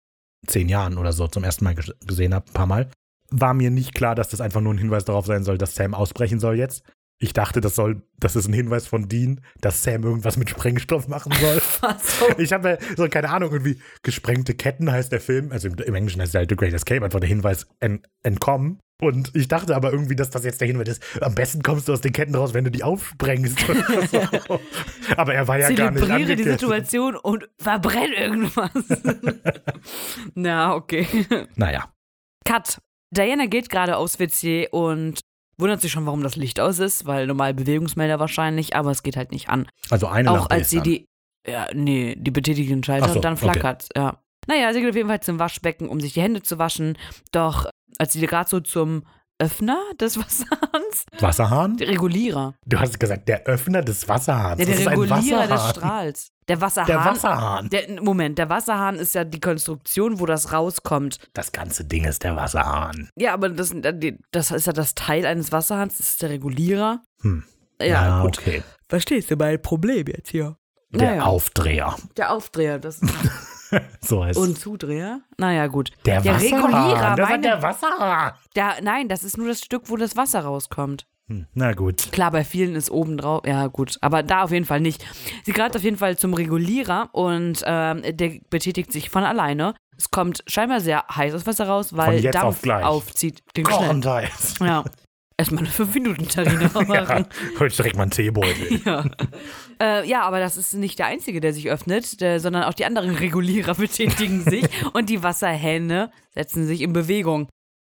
zehn 0.47 0.69
Jahren 0.69 0.99
oder 0.99 1.13
so 1.13 1.29
zum 1.29 1.45
ersten 1.45 1.65
Mal 1.65 1.75
ges- 1.75 1.95
gesehen 2.07 2.35
habe, 2.35 2.47
ein 2.49 2.55
paar 2.55 2.67
Mal, 2.67 2.91
war 3.31 3.55
mir 3.55 3.71
nicht 3.71 3.95
klar, 3.95 4.17
dass 4.17 4.31
das 4.31 4.41
einfach 4.41 4.61
nur 4.61 4.75
ein 4.75 4.79
Hinweis 4.79 5.05
darauf 5.05 5.27
sein 5.27 5.45
soll, 5.45 5.59
dass 5.59 5.77
Sam 5.77 5.95
ausbrechen 5.95 6.41
soll 6.41 6.57
jetzt. 6.57 6.83
Ich 7.23 7.35
dachte, 7.35 7.61
das 7.61 7.75
soll, 7.75 8.03
das 8.19 8.35
ist 8.35 8.49
ein 8.49 8.55
Hinweis 8.55 8.87
von 8.87 9.07
Dean, 9.07 9.43
dass 9.61 9.83
Sam 9.85 10.05
irgendwas 10.05 10.39
mit 10.39 10.49
Sprengstoff 10.49 11.07
machen 11.07 11.33
soll. 11.41 11.61
So? 12.01 12.39
Ich 12.39 12.53
habe 12.53 12.71
ja 12.71 12.79
so, 12.97 13.07
keine 13.09 13.31
Ahnung, 13.31 13.53
irgendwie 13.53 13.81
gesprengte 14.03 14.55
Ketten 14.55 14.91
heißt 14.91 15.13
der 15.13 15.21
Film. 15.21 15.53
Also 15.53 15.69
im, 15.69 15.75
im 15.75 15.95
Englischen 15.95 16.21
heißt 16.21 16.35
er 16.35 16.41
halt 16.41 16.51
The 16.51 16.57
Great 16.57 16.73
Escape, 16.73 17.05
einfach 17.05 17.21
der 17.21 17.29
Hinweis 17.29 17.67
en, 17.81 18.03
entkommen. 18.23 18.81
Und 19.01 19.35
ich 19.35 19.49
dachte 19.49 19.75
aber 19.75 19.93
irgendwie, 19.93 20.17
dass 20.17 20.31
das 20.31 20.45
jetzt 20.45 20.61
der 20.61 20.69
Hinweis 20.69 20.89
ist. 20.89 21.23
Am 21.23 21.35
besten 21.35 21.63
kommst 21.63 21.89
du 21.89 21.93
aus 21.93 22.01
den 22.01 22.13
Ketten 22.13 22.35
raus, 22.35 22.55
wenn 22.55 22.65
du 22.65 22.71
die 22.71 22.83
aufsprengst. 22.83 23.59
So. 24.11 24.61
aber 25.17 25.35
er 25.35 25.47
war 25.47 25.59
ja 25.59 25.71
gar 25.71 25.91
nicht 25.91 26.03
Zelebriere 26.03 26.37
die. 26.37 26.43
Situation 26.45 27.17
und 27.17 27.49
verbrenn 27.59 28.13
irgendwas. 28.13 28.71
Na, 30.35 30.75
okay. 30.75 31.07
Naja, 31.57 31.93
Cut. 32.45 32.81
Diana 33.13 33.47
geht 33.47 33.69
gerade 33.71 33.97
aufs 33.97 34.19
WC 34.19 34.69
und 34.71 35.21
wundert 35.61 35.81
sich 35.81 35.93
schon, 35.93 36.07
warum 36.07 36.23
das 36.23 36.37
Licht 36.37 36.61
aus 36.61 36.79
ist, 36.79 37.07
weil 37.07 37.27
normal 37.27 37.55
Bewegungsmelder 37.55 38.19
wahrscheinlich, 38.19 38.77
aber 38.77 38.91
es 38.91 39.03
geht 39.03 39.17
halt 39.17 39.31
nicht 39.33 39.49
an. 39.49 39.69
also 39.91 40.07
eine 40.07 40.31
Auch 40.31 40.37
Lampe 40.37 40.51
als 40.51 40.63
ist 40.63 40.71
sie 40.71 40.79
an. 40.79 40.85
die, 40.85 41.07
ja, 41.47 41.69
nee, 41.75 42.17
die 42.19 42.31
betätigt 42.31 42.71
den 42.71 42.85
Schalter 42.85 43.07
Ach 43.07 43.11
so, 43.11 43.17
und 43.17 43.25
dann 43.25 43.35
okay. 43.35 43.45
flackert, 43.45 43.89
ja. 43.97 44.19
Naja, 44.47 44.73
sie 44.73 44.81
geht 44.81 44.91
auf 44.91 44.97
jeden 44.97 45.09
Fall 45.09 45.21
zum 45.21 45.39
Waschbecken, 45.39 45.89
um 45.89 46.01
sich 46.01 46.15
die 46.15 46.23
Hände 46.23 46.43
zu 46.43 46.59
waschen. 46.59 46.97
Doch 47.31 47.67
als 47.99 48.15
sie 48.15 48.27
gerade 48.27 48.49
so 48.49 48.61
zum 48.61 49.05
Öffner 49.41 49.79
des 50.01 50.17
Wasserhahns, 50.19 51.05
Wasserhahn? 51.19 51.77
der 51.77 51.89
Regulierer, 51.89 52.55
Du 52.67 52.79
hast 52.79 53.01
gesagt, 53.01 53.29
der 53.29 53.45
Öffner 53.45 53.83
des 53.83 54.09
Wasserhahns. 54.09 54.61
ja, 54.61 54.67
der 54.67 54.75
das 54.75 54.81
ist 54.83 54.87
ein 54.89 54.99
Regulierer 55.01 55.47
des. 55.47 55.71
Strahls. 55.71 56.29
Der 56.49 56.61
Wasserhahn. 56.61 56.87
Der 56.87 57.05
Wasserhahn. 57.05 57.69
Der, 57.71 58.03
Moment, 58.03 58.39
der 58.39 58.49
Wasserhahn 58.49 58.97
ist 58.97 59.15
ja 59.15 59.25
die 59.25 59.41
Konstruktion, 59.41 60.19
wo 60.21 60.27
das 60.27 60.53
rauskommt. 60.53 61.19
Das 61.33 61.53
ganze 61.53 61.85
Ding 61.85 62.05
ist 62.05 62.23
der 62.25 62.37
Wasserhahn. 62.37 63.09
Ja, 63.17 63.35
aber 63.35 63.49
das, 63.51 63.73
das 64.33 64.51
ist 64.51 64.67
ja 64.67 64.73
das 64.73 64.95
Teil 64.95 65.27
eines 65.27 65.53
Wasserhahns, 65.53 65.99
das 65.99 66.11
ist 66.11 66.23
der 66.23 66.31
Regulierer. 66.31 67.01
Hm. 67.23 67.45
Ja, 67.81 68.23
gut. 68.23 68.39
okay. 68.39 68.63
Verstehst 68.89 69.31
du 69.31 69.37
mein 69.37 69.63
Problem 69.63 70.07
jetzt 70.09 70.31
hier? 70.31 70.57
Der 70.93 71.11
Naja. 71.13 71.23
Aufdreher. 71.23 71.97
Der 72.17 72.33
Aufdreher 72.33 72.79
das 72.81 73.01
So 74.01 74.25
heißt 74.25 74.39
und 74.39 74.59
Zudreher? 74.59 75.21
Naja, 75.39 75.67
gut. 75.67 75.91
Der 76.05 76.21
Der 76.21 76.35
Wasserhahn. 76.35 76.65
Regulierer, 76.75 77.17
das 77.17 77.29
meine- 77.29 77.43
der 77.43 77.63
Wasserhahn. 77.63 78.33
Der, 78.57 78.75
nein, 78.83 79.09
das 79.09 79.25
ist 79.25 79.37
nur 79.39 79.49
das 79.49 79.61
Stück, 79.61 79.85
wo 79.87 79.97
das 79.97 80.17
Wasser 80.17 80.41
rauskommt. 80.41 81.07
Hm, 81.29 81.47
Na 81.55 81.73
gut. 81.75 82.11
Klar, 82.11 82.33
bei 82.33 82.43
vielen 82.45 82.75
ist 82.75 82.91
oben 82.91 83.17
drauf. 83.17 83.43
Ja, 83.47 83.69
gut. 83.69 83.97
Aber 84.01 84.23
da 84.25 84.43
auf 84.43 84.51
jeden 84.51 84.65
Fall 84.67 84.81
nicht. 84.81 85.05
Sie 85.45 85.53
greift 85.53 85.77
auf 85.77 85.83
jeden 85.83 85.97
Fall 85.97 86.19
zum 86.19 86.35
Regulierer 86.35 87.09
und 87.13 87.63
ähm, 87.65 88.03
der 88.17 88.33
betätigt 88.51 88.93
sich 88.93 89.11
von 89.11 89.23
alleine. 89.23 89.75
Es 89.97 90.11
kommt 90.11 90.43
scheinbar 90.49 90.81
sehr 90.81 91.05
heißes 91.15 91.47
Wasser 91.47 91.69
raus, 91.69 91.97
weil 91.97 92.21
Dampf 92.23 92.67
aufzieht. 92.69 93.43
Klingt 93.55 93.71
schnell. 93.71 94.29
Ja. 94.61 94.85
Erstmal 95.41 95.65
eine 95.65 95.73
5-Minuten-Terrine 95.73 96.71
Ja, 96.75 96.83
machen. 96.83 97.27
heute 97.59 97.75
direkt 97.75 97.97
mal 97.97 98.03
einen 98.03 98.11
Teebeutel. 98.11 98.79
Ja. 98.85 99.05
Äh, 99.81 100.07
ja, 100.07 100.21
aber 100.23 100.39
das 100.39 100.59
ist 100.59 100.75
nicht 100.75 100.99
der 100.99 101.07
einzige, 101.07 101.41
der 101.41 101.55
sich 101.55 101.71
öffnet, 101.71 102.21
der, 102.21 102.41
sondern 102.41 102.65
auch 102.65 102.75
die 102.75 102.85
anderen 102.85 103.15
Regulierer 103.15 103.75
betätigen 103.77 104.43
sich 104.43 104.67
und 104.93 105.09
die 105.09 105.23
Wasserhähne 105.23 106.11
setzen 106.35 106.67
sich 106.67 106.83
in 106.83 106.93
Bewegung. 106.93 107.49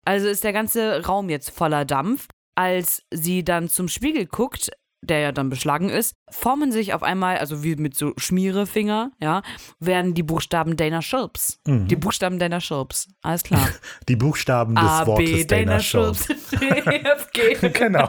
Also 0.07 0.27
ist 0.27 0.43
der 0.43 0.55
ganze 0.55 1.05
Raum 1.05 1.29
jetzt 1.29 1.51
voller 1.51 1.85
Dampf. 1.85 2.29
Als 2.55 3.03
sie 3.11 3.45
dann 3.45 3.69
zum 3.69 3.89
Spiegel 3.89 4.25
guckt, 4.25 4.71
der 5.05 5.21
ja 5.21 5.33
dann 5.33 5.51
beschlagen 5.51 5.89
ist, 5.89 6.15
formen 6.31 6.73
sich 6.73 6.95
auf 6.95 7.03
einmal, 7.03 7.39
also 7.39 7.63
wie 7.63 7.77
mit 7.77 7.97
so 7.97 8.13
Schmierefinger, 8.17 9.13
ja, 9.21 9.43
werden 9.81 10.15
die 10.15 10.23
Buchstaben 10.23 10.77
Dana 10.77 11.03
Schulps. 11.03 11.61
Mhm. 11.67 11.89
Die 11.89 11.97
Buchstaben 11.97 12.39
Dana 12.39 12.61
Schulps. 12.61 13.09
Alles 13.23 13.43
klar. 13.43 13.69
Die 14.09 14.17
Buchstaben 14.17 14.75
des 14.75 14.85
A, 14.85 15.05
B, 15.05 15.11
Wortes 15.11 15.47
Dana 15.47 15.79
Dana 15.79 17.17
G. 17.33 17.69
genau, 17.71 18.09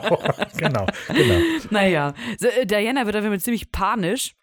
genau, 0.56 0.86
genau. 1.12 1.42
Naja, 1.70 2.14
so, 2.38 2.48
äh, 2.48 2.66
Diana 2.66 3.06
wird 3.06 3.16
auf 3.16 3.22
jeden 3.22 3.34
Fall 3.34 3.40
ziemlich 3.40 3.70
panisch. 3.70 4.34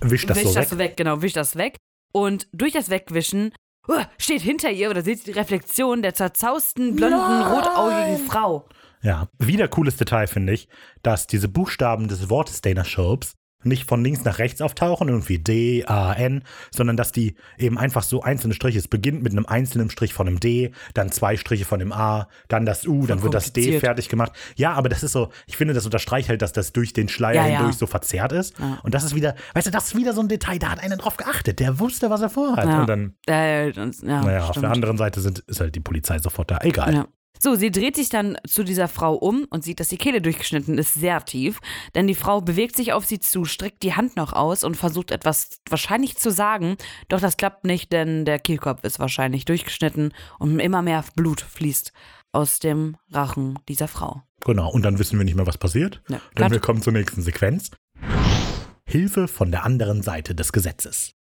Wisch 0.00 0.26
das 0.26 0.38
wischt 0.38 0.48
so 0.48 0.54
weg. 0.54 0.68
das 0.68 0.78
weg, 0.78 0.96
genau, 0.96 1.22
wischt 1.22 1.36
das 1.36 1.56
weg. 1.56 1.76
Und 2.12 2.46
durch 2.52 2.72
das 2.72 2.90
Wegwischen 2.90 3.52
uh, 3.88 4.02
steht 4.18 4.42
hinter 4.42 4.70
ihr 4.70 4.90
oder 4.90 5.02
seht 5.02 5.26
ihr 5.26 5.32
die 5.32 5.38
Reflexion 5.38 6.02
der 6.02 6.14
zerzausten, 6.14 6.96
blonden, 6.96 7.42
rotaugigen 7.42 8.26
Frau. 8.26 8.66
Ja, 9.02 9.28
wieder 9.38 9.68
cooles 9.68 9.96
Detail 9.96 10.26
finde 10.26 10.52
ich, 10.52 10.68
dass 11.02 11.26
diese 11.26 11.48
Buchstaben 11.48 12.08
des 12.08 12.30
Wortes 12.30 12.60
Dana 12.60 12.84
Schulps 12.84 13.34
nicht 13.64 13.88
von 13.88 14.02
links 14.02 14.24
nach 14.24 14.40
rechts 14.40 14.60
auftauchen, 14.60 15.08
irgendwie 15.08 15.38
D, 15.38 15.84
A, 15.86 16.12
N, 16.14 16.42
sondern 16.72 16.96
dass 16.96 17.12
die 17.12 17.36
eben 17.58 17.78
einfach 17.78 18.02
so 18.02 18.20
einzelne 18.20 18.54
Striche. 18.54 18.76
Es 18.80 18.88
beginnt 18.88 19.22
mit 19.22 19.30
einem 19.30 19.46
einzelnen 19.46 19.88
Strich 19.88 20.12
von 20.14 20.26
einem 20.26 20.40
D, 20.40 20.72
dann 20.94 21.12
zwei 21.12 21.36
Striche 21.36 21.64
von 21.64 21.78
dem 21.78 21.92
A, 21.92 22.26
dann 22.48 22.66
das 22.66 22.88
U, 22.88 23.06
dann 23.06 23.22
wird 23.22 23.34
das 23.34 23.52
D 23.52 23.78
fertig 23.78 24.08
gemacht. 24.08 24.32
Ja, 24.56 24.72
aber 24.72 24.88
das 24.88 25.04
ist 25.04 25.12
so, 25.12 25.28
ich 25.46 25.56
finde, 25.56 25.74
das 25.74 25.84
unterstreicht 25.84 26.28
halt, 26.28 26.42
dass 26.42 26.52
das 26.52 26.72
durch 26.72 26.92
den 26.92 27.08
Schleier 27.08 27.34
Ja, 27.36 27.46
ja. 27.46 27.56
hindurch 27.58 27.76
so 27.76 27.86
verzerrt 27.86 28.32
ist. 28.32 28.58
Ja. 28.58 28.80
Und 28.82 28.94
das 28.94 29.04
ist 29.04 29.14
wieder, 29.14 29.36
weißt 29.54 29.68
du, 29.68 29.70
das 29.70 29.84
ist 29.92 29.96
wieder 29.96 30.12
so 30.12 30.22
ein 30.22 30.28
Detail, 30.28 30.58
da 30.58 30.70
hat 30.70 30.80
einer 30.82 30.96
drauf 30.96 31.16
geachtet, 31.16 31.60
der 31.60 31.78
wusste, 31.78 32.10
was 32.10 32.20
er 32.20 32.30
vorhat. 32.30 32.64
Ja. 32.66 32.80
Und 32.80 32.88
dann, 32.88 33.14
Äh, 33.28 33.66
und- 33.80 34.02
ja, 34.02 34.22
naja, 34.24 34.40
auf 34.42 34.50
stimmt. 34.50 34.64
der 34.64 34.72
anderen 34.72 34.96
Seite 34.96 35.20
sind, 35.20 35.38
ist 35.46 35.60
halt 35.60 35.72
die 35.76 35.80
Polizei 35.80 36.18
sofort 36.18 36.50
da. 36.50 36.58
Egal. 36.62 37.06
So, 37.42 37.56
sie 37.56 37.72
dreht 37.72 37.96
sich 37.96 38.08
dann 38.08 38.36
zu 38.46 38.62
dieser 38.62 38.86
Frau 38.86 39.14
um 39.14 39.46
und 39.50 39.64
sieht, 39.64 39.80
dass 39.80 39.88
die 39.88 39.96
Kehle 39.96 40.22
durchgeschnitten 40.22 40.78
ist, 40.78 40.94
sehr 40.94 41.24
tief. 41.24 41.58
Denn 41.96 42.06
die 42.06 42.14
Frau 42.14 42.40
bewegt 42.40 42.76
sich 42.76 42.92
auf 42.92 43.04
sie 43.04 43.18
zu, 43.18 43.44
streckt 43.44 43.82
die 43.82 43.94
Hand 43.94 44.14
noch 44.14 44.32
aus 44.32 44.62
und 44.62 44.76
versucht 44.76 45.10
etwas 45.10 45.58
wahrscheinlich 45.68 46.16
zu 46.16 46.30
sagen. 46.30 46.76
Doch 47.08 47.20
das 47.20 47.36
klappt 47.36 47.64
nicht, 47.64 47.90
denn 47.90 48.24
der 48.24 48.38
Kehlkopf 48.38 48.84
ist 48.84 49.00
wahrscheinlich 49.00 49.44
durchgeschnitten 49.44 50.14
und 50.38 50.60
immer 50.60 50.82
mehr 50.82 51.04
Blut 51.16 51.40
fließt 51.40 51.92
aus 52.30 52.60
dem 52.60 52.96
Rachen 53.10 53.58
dieser 53.68 53.88
Frau. 53.88 54.22
Genau, 54.44 54.70
und 54.70 54.82
dann 54.82 55.00
wissen 55.00 55.18
wir 55.18 55.24
nicht 55.24 55.34
mehr, 55.34 55.46
was 55.46 55.58
passiert. 55.58 56.00
Ja. 56.08 56.20
Denn 56.38 56.52
wir 56.52 56.60
kommen 56.60 56.80
zur 56.80 56.92
nächsten 56.92 57.22
Sequenz. 57.22 57.72
Hilfe 58.86 59.26
von 59.26 59.50
der 59.50 59.64
anderen 59.64 60.02
Seite 60.02 60.36
des 60.36 60.52
Gesetzes. 60.52 61.14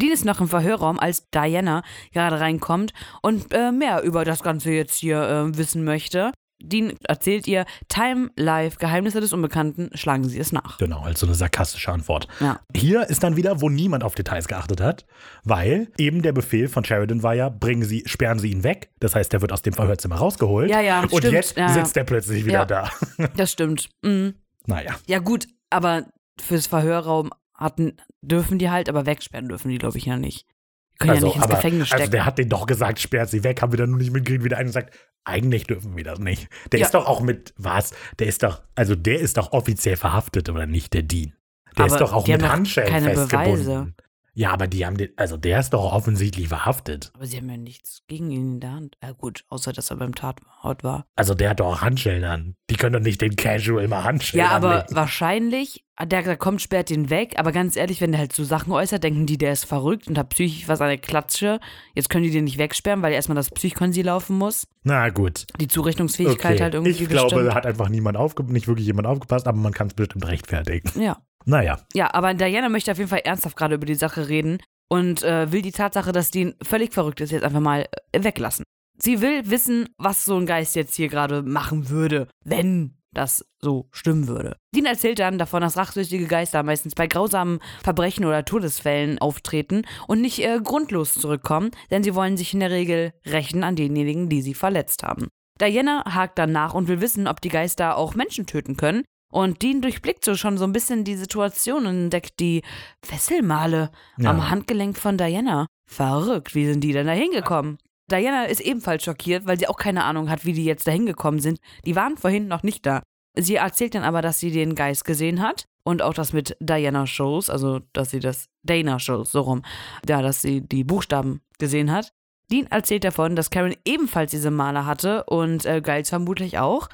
Dean 0.00 0.12
ist 0.12 0.24
noch 0.24 0.40
im 0.40 0.48
Verhörraum, 0.48 0.98
als 0.98 1.28
Diana 1.30 1.82
gerade 2.12 2.40
reinkommt 2.40 2.92
und 3.22 3.52
äh, 3.52 3.72
mehr 3.72 4.02
über 4.02 4.24
das 4.24 4.42
Ganze 4.42 4.70
jetzt 4.70 4.96
hier 4.98 5.22
äh, 5.22 5.56
wissen 5.58 5.84
möchte. 5.84 6.32
Dean 6.58 6.94
erzählt 7.06 7.46
ihr, 7.46 7.66
Time, 7.88 8.30
Life, 8.34 8.78
Geheimnisse 8.78 9.20
des 9.20 9.34
Unbekannten, 9.34 9.90
schlagen 9.92 10.24
sie 10.24 10.38
es 10.38 10.52
nach. 10.52 10.78
Genau, 10.78 11.02
als 11.02 11.20
so 11.20 11.26
eine 11.26 11.34
sarkastische 11.34 11.92
Antwort. 11.92 12.28
Ja. 12.40 12.60
Hier 12.74 13.02
ist 13.10 13.22
dann 13.22 13.36
wieder, 13.36 13.60
wo 13.60 13.68
niemand 13.68 14.02
auf 14.02 14.14
Details 14.14 14.48
geachtet 14.48 14.80
hat, 14.80 15.04
weil 15.44 15.88
eben 15.98 16.22
der 16.22 16.32
Befehl 16.32 16.68
von 16.68 16.82
Sheridan 16.82 17.22
war 17.22 17.34
ja, 17.34 17.50
bringen 17.50 17.82
Sie, 17.84 18.04
sperren 18.06 18.38
Sie 18.38 18.50
ihn 18.50 18.64
weg. 18.64 18.90
Das 19.00 19.14
heißt, 19.14 19.34
er 19.34 19.42
wird 19.42 19.52
aus 19.52 19.60
dem 19.60 19.74
Verhörzimmer 19.74 20.16
rausgeholt. 20.16 20.70
Ja, 20.70 20.80
ja, 20.80 21.00
Und 21.02 21.10
stimmt. 21.18 21.32
jetzt 21.34 21.58
Ja, 21.58 21.66
ja. 21.66 21.74
sitzt 21.74 21.94
er 21.96 22.04
plötzlich 22.04 22.46
wieder 22.46 22.60
Ja. 22.60 22.64
da. 22.64 22.90
Das 23.36 23.52
stimmt. 23.52 23.90
Mhm. 24.02 24.34
naja. 24.66 24.94
Ja, 25.06 25.18
gut, 25.18 25.46
aber 25.68 26.06
fürs 26.40 26.66
Verhörraum 26.66 27.30
hatten, 27.56 27.96
dürfen 28.22 28.58
die 28.58 28.70
halt, 28.70 28.88
aber 28.88 29.06
wegsperren 29.06 29.48
dürfen 29.48 29.70
die, 29.70 29.78
glaube 29.78 29.98
ich, 29.98 30.06
ja 30.06 30.16
nicht. 30.16 30.46
Die 30.94 30.98
können 30.98 31.14
ja 31.16 31.20
nicht 31.24 31.36
ins 31.36 31.44
aber, 31.44 31.56
Gefängnis 31.56 31.88
stecken. 31.88 32.00
also 32.02 32.12
der 32.12 32.24
hat 32.24 32.38
den 32.38 32.48
doch 32.48 32.66
gesagt, 32.66 33.00
sperrt 33.00 33.28
sie 33.30 33.44
weg, 33.44 33.60
haben 33.62 33.72
wir 33.72 33.78
dann 33.78 33.90
nur 33.90 33.98
nicht 33.98 34.12
mitgekriegt, 34.12 34.44
wie 34.44 34.48
der 34.48 34.58
eine 34.58 34.70
sagt, 34.70 34.96
eigentlich 35.24 35.64
dürfen 35.66 35.96
wir 35.96 36.04
das 36.04 36.18
nicht. 36.18 36.48
Der 36.72 36.80
Ja. 36.80 36.86
ist 36.86 36.92
doch 36.94 37.06
auch 37.06 37.20
mit, 37.20 37.52
was? 37.56 37.92
Der 38.18 38.26
ist 38.28 38.42
doch, 38.42 38.62
also 38.74 38.94
der 38.94 39.20
ist 39.20 39.36
doch 39.36 39.52
offiziell 39.52 39.96
verhaftet, 39.96 40.48
oder 40.48 40.66
nicht, 40.66 40.94
der 40.94 41.02
Dean. 41.02 41.34
Der 41.76 41.84
Aber 41.84 41.94
ist 41.94 42.00
doch 42.00 42.12
auch 42.12 42.26
mit 42.26 42.48
Handschellen 42.48 42.88
keine 42.88 43.14
festgebunden. 43.14 43.64
Beweise. 43.64 43.94
Ja, 44.38 44.50
aber 44.52 44.66
die 44.66 44.84
haben 44.84 44.98
den, 44.98 45.08
also 45.16 45.38
der 45.38 45.60
ist 45.60 45.70
doch 45.70 45.92
offensichtlich 45.94 46.48
verhaftet. 46.48 47.10
Aber 47.14 47.24
sie 47.24 47.38
haben 47.38 47.48
ja 47.48 47.56
nichts 47.56 48.02
gegen 48.06 48.30
ihn 48.30 48.52
in 48.54 48.60
der 48.60 48.72
Hand. 48.72 48.98
Ja 49.02 49.12
gut, 49.12 49.44
außer 49.48 49.72
dass 49.72 49.88
er 49.90 49.96
beim 49.96 50.14
Tatort 50.14 50.84
war. 50.84 51.06
Also 51.16 51.32
der 51.34 51.50
hat 51.50 51.60
doch 51.60 51.80
Handschellen 51.80 52.24
an. 52.24 52.54
Die 52.68 52.76
können 52.76 52.92
doch 52.92 53.00
nicht 53.00 53.22
den 53.22 53.34
Casual 53.34 53.88
mal 53.88 54.04
Handschellen 54.04 54.44
Ja, 54.44 54.52
aber 54.52 54.80
anlegen. 54.82 54.94
wahrscheinlich, 54.94 55.84
der, 56.04 56.22
der 56.22 56.36
kommt, 56.36 56.60
sperrt 56.60 56.90
den 56.90 57.08
weg, 57.08 57.36
aber 57.38 57.50
ganz 57.50 57.76
ehrlich, 57.76 58.02
wenn 58.02 58.12
der 58.12 58.20
halt 58.20 58.34
so 58.34 58.44
Sachen 58.44 58.72
äußert, 58.74 59.02
denken 59.02 59.24
die, 59.24 59.38
der 59.38 59.52
ist 59.52 59.64
verrückt 59.64 60.06
und 60.06 60.18
hat 60.18 60.28
psychisch 60.28 60.68
was 60.68 60.82
an 60.82 60.88
der 60.88 60.98
Klatsche. 60.98 61.58
Jetzt 61.94 62.10
können 62.10 62.24
die 62.24 62.30
den 62.30 62.44
nicht 62.44 62.58
wegsperren, 62.58 63.00
weil 63.00 63.14
erstmal 63.14 63.36
das 63.36 63.48
Psychkonsi 63.50 64.02
laufen 64.02 64.36
muss. 64.36 64.66
Na 64.84 65.08
gut. 65.08 65.46
Die 65.58 65.68
Zurechnungsfähigkeit 65.68 66.52
Okay. 66.56 66.62
halt 66.62 66.74
irgendwie 66.74 66.90
ich 66.92 67.08
glaube, 67.08 67.30
bestimmt. 67.30 67.48
da 67.48 67.54
hat 67.54 67.64
einfach 67.64 67.88
niemand 67.88 68.18
aufge 68.18 68.44
nicht 68.44 68.68
wirklich 68.68 68.86
jemand 68.86 69.08
aufgepasst, 69.08 69.48
aber 69.48 69.56
man 69.56 69.72
kann 69.72 69.86
es 69.86 69.94
bestimmt 69.94 70.26
rechtfertigen. 70.28 71.00
Ja. 71.00 71.16
Naja. 71.46 71.78
Ja, 71.94 72.12
aber 72.12 72.34
Diana 72.34 72.68
möchte 72.68 72.92
auf 72.92 72.98
jeden 72.98 73.08
Fall 73.08 73.22
ernsthaft 73.24 73.56
gerade 73.56 73.76
über 73.76 73.86
die 73.86 73.94
Sache 73.94 74.28
reden 74.28 74.58
und 74.88 75.22
äh, 75.22 75.50
will 75.52 75.62
die 75.62 75.72
Tatsache, 75.72 76.12
dass 76.12 76.30
Dean 76.30 76.54
völlig 76.62 76.92
verrückt 76.92 77.20
ist, 77.20 77.30
jetzt 77.30 77.44
einfach 77.44 77.60
mal 77.60 77.86
äh, 78.12 78.24
weglassen. 78.24 78.64
Sie 78.98 79.20
will 79.20 79.48
wissen, 79.50 79.88
was 79.98 80.24
so 80.24 80.36
ein 80.36 80.46
Geist 80.46 80.74
jetzt 80.74 80.94
hier 80.94 81.08
gerade 81.08 81.42
machen 81.42 81.88
würde, 81.90 82.28
wenn 82.44 82.96
das 83.12 83.46
so 83.60 83.88
stimmen 83.92 84.28
würde. 84.28 84.56
Dean 84.74 84.84
erzählt 84.84 85.18
dann 85.18 85.38
davon, 85.38 85.62
dass 85.62 85.76
rachsüchtige 85.76 86.26
Geister 86.26 86.62
meistens 86.62 86.94
bei 86.94 87.06
grausamen 87.06 87.60
Verbrechen 87.82 88.24
oder 88.24 88.44
Todesfällen 88.44 89.18
auftreten 89.18 89.82
und 90.06 90.20
nicht 90.20 90.44
äh, 90.44 90.60
grundlos 90.62 91.14
zurückkommen, 91.14 91.70
denn 91.90 92.02
sie 92.02 92.14
wollen 92.14 92.36
sich 92.36 92.52
in 92.52 92.60
der 92.60 92.70
Regel 92.70 93.12
rächen 93.24 93.64
an 93.64 93.76
denjenigen, 93.76 94.28
die 94.28 94.42
sie 94.42 94.54
verletzt 94.54 95.02
haben. 95.02 95.28
Diana 95.60 96.04
hakt 96.14 96.38
dann 96.38 96.52
nach 96.52 96.74
und 96.74 96.88
will 96.88 97.00
wissen, 97.00 97.26
ob 97.26 97.40
die 97.40 97.48
Geister 97.48 97.96
auch 97.96 98.14
Menschen 98.14 98.46
töten 98.46 98.76
können. 98.76 99.04
Und 99.32 99.62
Dean 99.62 99.80
durchblickt 99.82 100.24
so 100.24 100.34
schon 100.36 100.56
so 100.56 100.64
ein 100.64 100.72
bisschen 100.72 101.04
die 101.04 101.16
Situation 101.16 101.86
und 101.86 101.96
entdeckt 102.04 102.38
die 102.40 102.62
Fesselmale 103.04 103.90
Ja. 104.18 104.30
am 104.30 104.50
Handgelenk 104.50 104.96
von 104.98 105.16
Diana. 105.18 105.66
Verrückt, 105.88 106.54
wie 106.54 106.66
sind 106.66 106.82
die 106.82 106.92
denn 106.92 107.06
da 107.06 107.12
hingekommen? 107.12 107.78
Diana 108.10 108.44
ist 108.44 108.60
ebenfalls 108.60 109.02
schockiert, 109.04 109.46
weil 109.46 109.58
sie 109.58 109.68
auch 109.68 109.76
keine 109.78 110.04
Ahnung 110.04 110.30
hat, 110.30 110.44
wie 110.44 110.52
die 110.52 110.64
jetzt 110.64 110.86
da 110.86 110.92
hingekommen 110.92 111.40
sind. 111.40 111.58
Die 111.84 111.96
waren 111.96 112.16
vorhin 112.16 112.46
noch 112.48 112.62
nicht 112.62 112.86
da. 112.86 113.02
Sie 113.36 113.56
erzählt 113.56 113.94
dann 113.94 114.04
aber, 114.04 114.22
dass 114.22 114.38
sie 114.40 114.50
den 114.50 114.74
Geist 114.74 115.04
gesehen 115.04 115.42
hat 115.42 115.64
und 115.84 116.02
auch 116.02 116.14
das 116.14 116.32
mit 116.32 116.56
Diana 116.60 117.06
Shows, 117.06 117.50
also 117.50 117.80
dass 117.92 118.10
sie 118.10 118.20
das 118.20 118.46
Dana 118.62 118.98
Shows, 118.98 119.30
so 119.32 119.42
rum, 119.42 119.62
ja, 120.08 120.22
dass 120.22 120.40
sie 120.40 120.60
die 120.62 120.84
Buchstaben 120.84 121.40
gesehen 121.58 121.92
hat. 121.92 122.10
Dean 122.50 122.66
erzählt 122.68 123.02
davon, 123.04 123.34
dass 123.34 123.50
Karen 123.50 123.74
ebenfalls 123.84 124.30
diese 124.30 124.52
Male 124.52 124.86
hatte 124.86 125.24
und 125.24 125.66
äh, 125.66 125.80
Giles 125.80 126.08
vermutlich 126.10 126.58
auch. 126.58 126.88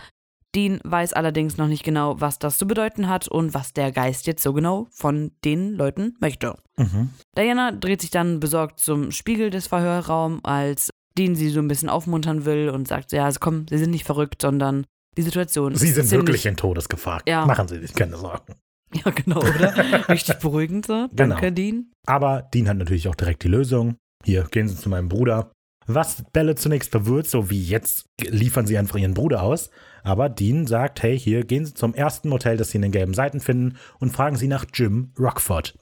Dean 0.55 0.81
weiß 0.85 1.15
allerdings 1.15 1.57
noch 1.57 1.69
nicht 1.69 1.83
genau, 1.83 2.21
was 2.21 2.39
das 2.39 2.59
zu 2.59 2.67
bedeuten 2.67 3.09
hat 3.09 3.27
und 3.29 3.55
was 3.55 3.73
der 3.73 3.91
Geist 3.91 4.27
jetzt 4.27 4.43
so 4.43 4.53
genau 4.53 4.87
von 4.91 5.33
den 5.45 5.73
Leuten 5.73 6.15
möchte. 6.21 6.57
Mhm. 6.77 7.11
Ziana 7.35 7.73
dreht 7.73 8.03
sich 8.03 8.11
dann 8.11 8.39
besorgt 8.39 8.79
zum 8.79 9.11
Spiegel 9.13 9.51
des 9.51 9.67
Verhörraums, 9.67 10.41
als 10.45 10.91
Dean 11.17 11.35
sie 11.35 11.49
so 11.49 11.61
ein 11.61 11.69
bisschen 11.69 11.89
aufmuntern 11.89 12.45
will 12.45 12.69
und 12.69 12.89
sagt, 12.89 13.13
ja, 13.13 13.25
also 13.25 13.39
komm, 13.41 13.67
sie 13.69 13.79
sind 13.79 13.91
nicht 13.91 14.05
verrückt, 14.05 14.43
sondern 14.43 14.85
die 15.17 15.23
Situation 15.23 15.75
Sie 15.75 15.89
ist 15.89 15.95
sind 15.95 16.07
ziemlich, 16.07 16.29
wirklich 16.29 16.47
in 16.47 16.57
Todesgefahr. 16.57 17.21
Ja. 17.27 17.45
Machen 17.45 17.69
Sie 17.69 17.79
sich 17.79 17.95
keine 17.95 18.17
Sorgen. 18.17 18.55
Ja, 18.95 19.11
genau, 19.11 19.39
oder? 19.39 20.09
Richtig 20.09 20.39
beruhigend 20.39 20.87
so. 20.87 21.09
Genau. 21.13 21.35
Danke, 21.35 21.53
Dean. 21.53 21.91
Aber 22.07 22.43
Dean 22.53 22.69
hat 22.69 22.77
natürlich 22.77 23.09
auch 23.09 23.15
direkt 23.15 23.43
die 23.43 23.49
Lösung. 23.49 23.97
Hier, 24.25 24.45
gehen 24.51 24.69
Sie 24.69 24.77
zu 24.77 24.89
meinem 24.89 25.09
Bruder. 25.09 25.51
Was 25.87 26.25
Belle 26.33 26.55
zunächst 26.55 26.91
verwirrt, 26.91 27.29
so 27.29 27.51
wie 27.51 27.63
jetzt 27.63 28.07
liefern 28.21 28.67
sie 28.67 28.79
einfach 28.79 28.97
ihren 28.97 29.15
Bruder 29.15 29.43
aus. 29.43 29.71
Aber 30.05 30.29
Dean 30.29 30.67
sagt, 30.67 31.03
hey, 31.03 31.19
hier, 31.19 31.45
gehen 31.45 31.65
Sie 31.65 31.75
zum 31.75 31.95
ersten 31.95 32.29
Motel, 32.29 32.57
das 32.57 32.71
Sie 32.71 32.79
in 32.79 32.83
den 32.83 32.91
gelben 32.93 33.15
Seiten 33.15 33.41
finden 33.41 33.77
und 34.01 34.13
fragen 34.13 34.37
Sie 34.37 34.49
nach 34.49 34.65
Jim 34.75 35.13
Rockford. 35.19 35.79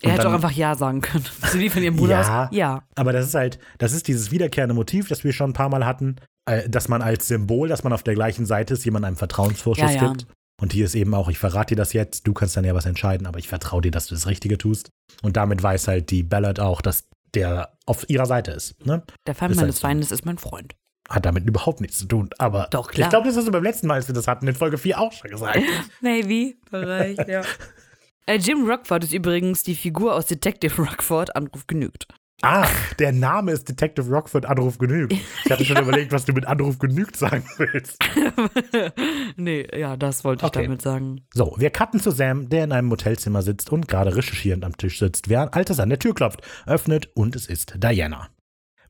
Er 0.00 0.06
Und 0.06 0.10
hätte 0.12 0.22
auch 0.22 0.24
dann- 0.32 0.34
einfach 0.34 0.50
Ja 0.50 0.74
sagen 0.74 1.00
können. 1.00 1.24
Sie 1.52 1.58
liefern 1.58 1.82
ihren 1.84 1.96
Bruder 1.96 2.20
Ja. 2.20 2.44
aus. 2.44 2.48
Ja. 2.52 2.82
Aber 2.96 3.12
das 3.12 3.26
ist 3.26 3.34
halt, 3.34 3.58
das 3.78 3.92
ist 3.92 4.08
dieses 4.08 4.32
wiederkehrende 4.32 4.74
Motiv, 4.74 5.08
das 5.08 5.22
wir 5.22 5.32
schon 5.32 5.50
ein 5.50 5.54
paar 5.54 5.68
Mal 5.68 5.86
hatten, 5.86 6.16
äh, 6.46 6.68
dass 6.68 6.88
man 6.88 7.02
als 7.02 7.28
Symbol, 7.28 7.68
dass 7.68 7.84
man 7.84 7.92
auf 7.92 8.02
der 8.02 8.14
gleichen 8.14 8.46
Seite 8.46 8.74
ist, 8.74 8.84
jemandem 8.84 9.08
einen 9.08 9.16
Vertrauensvorschuss 9.16 9.94
Ja, 9.94 10.02
ja. 10.02 10.08
gibt. 10.12 10.26
Und 10.60 10.72
hier 10.72 10.84
ist 10.84 10.94
eben 10.96 11.14
auch, 11.14 11.28
ich 11.28 11.38
verrate 11.38 11.74
dir 11.74 11.78
das 11.80 11.92
jetzt, 11.92 12.26
du 12.26 12.32
kannst 12.32 12.56
dann 12.56 12.64
ja 12.64 12.74
was 12.74 12.86
entscheiden, 12.86 13.26
aber 13.28 13.38
ich 13.38 13.48
vertraue 13.48 13.82
dir, 13.82 13.90
dass 13.92 14.06
du 14.08 14.14
das 14.14 14.26
Richtige 14.26 14.58
tust. 14.58 14.90
Und 15.22 15.36
damit 15.36 15.62
weiß 15.62 15.86
halt 15.88 16.10
die 16.10 16.22
Ballad 16.24 16.58
auch, 16.60 16.80
dass 16.82 17.04
der 17.34 17.76
auf 17.86 18.08
ihrer 18.08 18.26
Seite 18.26 18.52
ist. 18.52 18.84
Ne? 18.86 19.02
Der 19.26 19.34
Feind 19.34 19.54
meines 19.56 19.62
halt 19.62 19.74
so. 19.74 19.80
Feindes 19.80 20.10
ist 20.10 20.24
mein 20.24 20.38
Freund. 20.38 20.74
Hat 21.08 21.26
damit 21.26 21.46
überhaupt 21.46 21.80
nichts 21.80 21.98
zu 21.98 22.06
tun. 22.06 22.30
Aber 22.38 22.68
Doch, 22.70 22.90
klar. 22.90 23.06
ich 23.06 23.10
glaube, 23.10 23.26
das 23.26 23.36
hast 23.36 23.48
du 23.48 23.52
beim 23.52 23.64
letzten 23.64 23.86
Mal, 23.86 23.94
als 23.94 24.08
wir 24.08 24.14
das 24.14 24.28
hatten, 24.28 24.46
in 24.46 24.54
Folge 24.54 24.78
4 24.78 25.00
auch 25.00 25.12
schon 25.12 25.30
gesagt. 25.30 25.60
Maybe. 26.00 26.54
Bereich, 26.70 27.18
ja. 27.26 27.42
Äh, 28.24 28.36
Jim 28.36 28.70
Rockford 28.70 29.02
ist 29.02 29.12
übrigens 29.12 29.64
die 29.64 29.74
Figur 29.74 30.14
aus 30.14 30.26
Detective 30.26 30.80
Rockford, 30.80 31.34
Anruf 31.34 31.66
genügt. 31.66 32.06
Ah, 32.40 32.66
der 32.98 33.12
Name 33.12 33.52
ist 33.52 33.68
Detective 33.68 34.08
Rockford 34.10 34.46
Anruf 34.46 34.78
genügt. 34.78 35.12
Ich 35.44 35.50
hatte 35.50 35.64
schon 35.64 35.76
überlegt, 35.82 36.12
was 36.12 36.24
du 36.24 36.32
mit 36.32 36.46
Anruf 36.46 36.78
genügt 36.78 37.16
sagen 37.16 37.44
willst. 37.58 37.98
nee, 39.36 39.66
ja, 39.78 39.96
das 39.96 40.24
wollte 40.24 40.44
ich 40.46 40.48
Okay. 40.48 40.64
damit 40.64 40.82
sagen. 40.82 41.20
So, 41.34 41.54
wir 41.58 41.70
cutten 41.70 42.00
zu 42.00 42.10
Sam, 42.10 42.48
der 42.48 42.64
in 42.64 42.72
einem 42.72 42.90
Hotelzimmer 42.90 43.42
sitzt 43.42 43.70
und 43.70 43.88
gerade 43.88 44.16
recherchierend 44.16 44.64
am 44.64 44.76
Tisch 44.76 44.98
sitzt, 44.98 45.28
während 45.28 45.54
Altes 45.54 45.78
an 45.80 45.88
der 45.90 45.98
Tür 45.98 46.14
klopft, 46.14 46.40
öffnet 46.66 47.10
und 47.14 47.36
es 47.36 47.46
ist 47.46 47.74
Diana. 47.76 48.28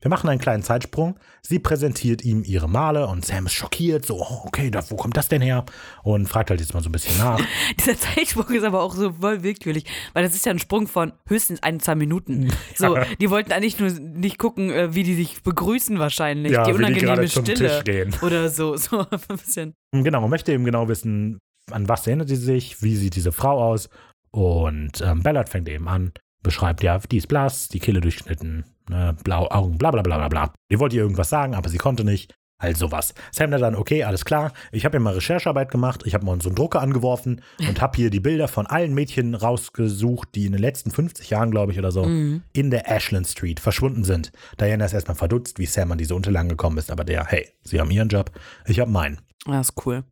Wir 0.03 0.09
machen 0.09 0.29
einen 0.29 0.41
kleinen 0.41 0.63
Zeitsprung. 0.63 1.17
Sie 1.41 1.59
präsentiert 1.59 2.25
ihm 2.25 2.43
ihre 2.43 2.67
Male 2.67 3.07
und 3.07 3.25
Sam 3.25 3.45
ist 3.45 3.53
schockiert, 3.53 4.05
so, 4.05 4.19
oh, 4.19 4.41
okay, 4.43 4.69
da, 4.69 4.83
wo 4.89 4.97
kommt 4.97 5.15
das 5.15 5.29
denn 5.29 5.41
her? 5.41 5.63
Und 6.03 6.27
fragt 6.27 6.49
halt 6.49 6.59
jetzt 6.59 6.73
mal 6.73 6.83
so 6.83 6.89
ein 6.89 6.91
bisschen 6.91 7.17
nach. 7.17 7.39
Dieser 7.79 7.97
Zeitsprung 7.97 8.49
ist 8.49 8.65
aber 8.65 8.81
auch 8.81 8.93
so 8.93 9.13
voll 9.13 9.43
willkürlich, 9.43 9.85
weil 10.11 10.23
das 10.23 10.35
ist 10.35 10.45
ja 10.45 10.51
ein 10.51 10.59
Sprung 10.59 10.87
von 10.87 11.13
höchstens 11.25 11.63
ein, 11.63 11.79
zwei 11.79 11.95
Minuten. 11.95 12.51
So, 12.75 12.97
die 13.21 13.29
wollten 13.29 13.53
eigentlich 13.53 13.79
nur 13.79 13.91
nicht 13.91 14.37
gucken, 14.39 14.71
äh, 14.71 14.93
wie 14.93 15.03
die 15.03 15.15
sich 15.15 15.41
begrüßen 15.41 15.97
wahrscheinlich. 15.99 16.51
Ja, 16.51 16.65
die 16.65 16.71
die 16.71 16.77
unangenehme 16.77 17.25
zum 17.27 17.45
Stille 17.45 17.69
Tisch 17.69 17.83
gehen. 17.85 18.13
oder 18.21 18.49
so. 18.49 18.75
So 18.83 18.99
ein 18.99 19.37
bisschen. 19.37 19.73
Genau, 19.93 20.19
man 20.19 20.29
möchte 20.29 20.51
eben 20.51 20.65
genau 20.65 20.89
wissen, 20.89 21.39
an 21.71 21.87
was 21.87 22.05
erinnert 22.05 22.27
sie 22.27 22.35
sich, 22.35 22.81
wie 22.81 22.95
sieht 22.97 23.15
diese 23.15 23.31
Frau 23.31 23.63
aus. 23.63 23.87
Und 24.31 24.99
ähm, 25.01 25.23
Ballard 25.23 25.47
fängt 25.47 25.69
eben 25.69 25.87
an, 25.87 26.11
beschreibt 26.41 26.83
ja, 26.83 26.97
die 26.97 27.17
ist 27.17 27.27
blass, 27.27 27.69
die 27.69 27.79
Kehle 27.79 28.01
durchschnitten, 28.01 28.65
ne, 28.89 29.15
blaue 29.23 29.51
Augen, 29.51 29.77
bla 29.77 29.91
bla 29.91 30.01
bla 30.01 30.17
bla 30.17 30.27
bla. 30.29 30.53
Die 30.71 30.79
wollte 30.79 30.95
ihr 30.95 31.01
irgendwas 31.03 31.29
sagen, 31.29 31.55
aber 31.55 31.69
sie 31.69 31.77
konnte 31.77 32.03
nicht. 32.03 32.33
Also 32.59 32.93
was. 32.93 33.13
Sam 33.31 33.51
dann, 33.51 33.75
okay, 33.75 34.03
alles 34.05 34.23
klar. 34.23 34.53
Ich 34.71 34.85
habe 34.85 34.95
ja 34.95 34.99
mal 35.01 35.15
Recherchearbeit 35.15 35.69
gemacht. 35.69 36.03
Ich 36.05 36.13
habe 36.13 36.25
mal 36.25 36.39
so 36.41 36.47
einen 36.47 36.55
Drucker 36.55 36.79
angeworfen 36.81 37.41
und 37.67 37.81
habe 37.81 37.97
hier 37.97 38.09
die 38.09 38.21
Bilder 38.21 38.47
von 38.47 38.67
allen 38.67 38.93
Mädchen 38.93 39.35
rausgesucht, 39.35 40.29
die 40.33 40.45
in 40.45 40.53
den 40.53 40.61
letzten 40.61 40.89
50 40.89 41.29
Jahren, 41.29 41.51
glaube 41.51 41.73
ich, 41.73 41.79
oder 41.79 41.91
so, 41.91 42.05
Mhm. 42.05 42.43
in 42.53 42.71
der 42.71 42.89
Ashland 42.89 43.27
Street 43.27 43.59
verschwunden 43.59 44.05
sind. 44.05 44.31
Diana 44.61 44.85
ist 44.85 44.93
erstmal 44.93 45.17
verdutzt, 45.17 45.59
wie 45.59 45.65
Sam 45.65 45.91
an 45.91 45.97
diese 45.97 46.15
Unterlagen 46.15 46.47
gekommen 46.47 46.77
ist, 46.77 46.89
aber 46.89 47.03
der, 47.03 47.25
hey, 47.25 47.49
sie 47.63 47.81
haben 47.81 47.91
ihren 47.91 48.07
Job, 48.07 48.31
ich 48.65 48.79
habe 48.79 48.91
meinen. 48.91 49.19
Ja, 49.45 49.59
ist 49.59 49.73
cool. 49.85 50.05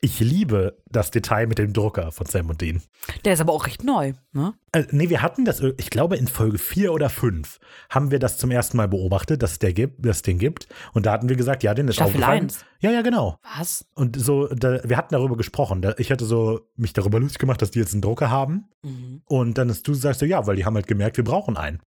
Ich 0.00 0.20
liebe 0.20 0.80
das 0.88 1.10
Detail 1.10 1.48
mit 1.48 1.58
dem 1.58 1.72
Drucker 1.72 2.12
von 2.12 2.26
Sam 2.26 2.50
und 2.50 2.60
Dean. 2.60 2.82
Der 3.24 3.32
ist 3.32 3.40
aber 3.40 3.52
auch 3.52 3.66
recht 3.66 3.82
neu, 3.82 4.12
ne? 4.32 4.54
Äh, 4.72 4.84
nee, 4.92 5.08
wir 5.08 5.22
hatten 5.22 5.44
das, 5.44 5.60
ich 5.60 5.90
glaube, 5.90 6.16
in 6.16 6.28
Folge 6.28 6.58
4 6.58 6.92
oder 6.92 7.10
5 7.10 7.58
haben 7.90 8.12
wir 8.12 8.20
das 8.20 8.38
zum 8.38 8.52
ersten 8.52 8.76
Mal 8.76 8.86
beobachtet, 8.86 9.42
dass 9.42 9.52
es 9.52 9.58
der 9.58 9.72
gibt, 9.72 10.06
dass 10.06 10.18
es 10.18 10.22
den 10.22 10.38
gibt. 10.38 10.68
Und 10.92 11.06
da 11.06 11.12
hatten 11.12 11.28
wir 11.28 11.34
gesagt, 11.34 11.64
ja, 11.64 11.74
den 11.74 11.88
ist 11.88 11.96
Staffel 11.96 12.14
aufgefallen. 12.14 12.44
1. 12.44 12.64
Ja, 12.80 12.92
ja, 12.92 13.02
genau. 13.02 13.38
Was? 13.58 13.86
Und 13.94 14.20
so, 14.20 14.46
da, 14.46 14.80
wir 14.84 14.96
hatten 14.96 15.14
darüber 15.14 15.36
gesprochen. 15.36 15.82
Da, 15.82 15.94
ich 15.98 16.12
hatte 16.12 16.24
so 16.24 16.60
mich 16.76 16.92
darüber 16.92 17.18
lustig 17.18 17.40
gemacht, 17.40 17.60
dass 17.60 17.72
die 17.72 17.80
jetzt 17.80 17.92
einen 17.92 18.02
Drucker 18.02 18.30
haben. 18.30 18.68
Mhm. 18.82 19.22
Und 19.24 19.58
dann 19.58 19.68
ist 19.68 19.88
du 19.88 19.94
sagst 19.94 20.20
so, 20.20 20.26
ja, 20.26 20.46
weil 20.46 20.54
die 20.54 20.64
haben 20.64 20.76
halt 20.76 20.86
gemerkt, 20.86 21.16
wir 21.16 21.24
brauchen 21.24 21.56
einen. 21.56 21.80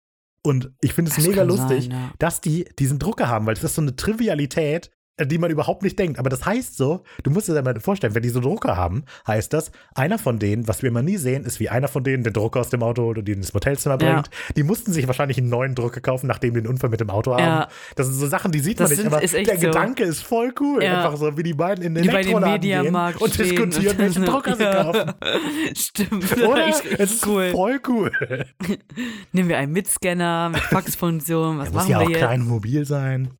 Und 0.42 0.72
ich 0.80 0.94
finde 0.94 1.10
es 1.10 1.24
mega 1.24 1.42
lustig, 1.42 1.84
sein, 1.84 1.92
ja. 1.92 2.12
dass 2.18 2.40
die 2.40 2.64
diesen 2.78 2.98
Drucker 2.98 3.28
haben, 3.28 3.46
weil 3.46 3.54
das 3.54 3.62
ist 3.62 3.74
so 3.74 3.82
eine 3.82 3.94
Trivialität, 3.94 4.90
an 5.20 5.28
die 5.28 5.38
man 5.38 5.50
überhaupt 5.50 5.82
nicht 5.82 5.98
denkt. 5.98 6.18
Aber 6.18 6.30
das 6.30 6.44
heißt 6.46 6.76
so, 6.76 7.02
du 7.22 7.30
musst 7.30 7.48
dir 7.48 7.54
das 7.54 7.64
mal 7.64 7.78
vorstellen, 7.80 8.14
wenn 8.14 8.22
die 8.22 8.28
so 8.28 8.40
Drucker 8.40 8.76
haben, 8.76 9.04
heißt 9.26 9.52
das, 9.52 9.70
einer 9.94 10.18
von 10.18 10.38
denen, 10.38 10.66
was 10.68 10.82
wir 10.82 10.88
immer 10.88 11.02
nie 11.02 11.16
sehen, 11.16 11.44
ist 11.44 11.60
wie 11.60 11.68
einer 11.68 11.88
von 11.88 12.04
denen 12.04 12.24
den 12.24 12.32
Drucker 12.32 12.60
aus 12.60 12.70
dem 12.70 12.82
Auto 12.82 13.02
holt 13.02 13.18
und 13.18 13.28
den 13.28 13.38
ins 13.38 13.52
Hotelzimmer 13.54 13.98
Ja. 14.02 14.12
bringt. 14.14 14.30
Die 14.56 14.62
mussten 14.62 14.92
sich 14.92 15.06
wahrscheinlich 15.06 15.38
einen 15.38 15.48
neuen 15.48 15.74
Drucker 15.74 16.00
kaufen, 16.00 16.26
nachdem 16.26 16.54
die 16.54 16.58
einen 16.60 16.66
Unfall 16.68 16.90
mit 16.90 17.00
dem 17.00 17.10
Auto 17.10 17.32
haben. 17.32 17.40
Ja. 17.42 17.68
Das 17.96 18.06
sind 18.06 18.16
so 18.16 18.26
Sachen, 18.26 18.52
die 18.52 18.60
sieht 18.60 18.80
Das 18.80 18.90
man 18.90 18.90
nicht, 18.90 19.02
sind- 19.04 19.12
aber 19.12 19.22
ist 19.22 19.34
echt 19.34 19.48
der 19.50 19.56
so. 19.58 19.66
Gedanke 19.66 20.04
ist 20.04 20.22
voll 20.22 20.52
cool. 20.60 20.82
Ja. 20.82 21.04
Einfach 21.04 21.16
so, 21.18 21.36
wie 21.36 21.42
die 21.42 21.54
beiden 21.54 21.84
in 21.84 21.94
den 21.94 22.08
Elektroladen 22.08 22.60
gehen 22.60 22.94
und 22.94 23.38
diskutieren, 23.38 23.98
welchen 23.98 24.24
so. 24.26 24.30
Drucker 24.32 24.56
sie 24.56 24.62
Ja. 24.64 24.84
kaufen. 24.84 25.12
Stimmt. 25.76 26.36
Oder? 26.38 26.66
Echt, 26.66 26.84
echt 26.86 27.00
Es 27.00 27.12
ist 27.14 27.26
cool. 27.26 27.50
voll 27.50 27.80
cool. 27.88 28.10
Nehmen 29.32 29.48
wir 29.48 29.58
einen 29.58 29.72
Mitscanner 29.72 30.50
mit 30.50 30.60
Faxfunktion. 30.60 31.58
Was 31.58 31.64
Der 31.70 31.72
muss 31.72 31.82
machen 31.82 31.90
ja 31.90 31.98
wir 32.00 32.06
auch 32.06 32.10
jetzt? 32.10 32.18
klein 32.18 32.40
und 32.42 32.48
mobil 32.48 32.84
sein. 32.84 33.30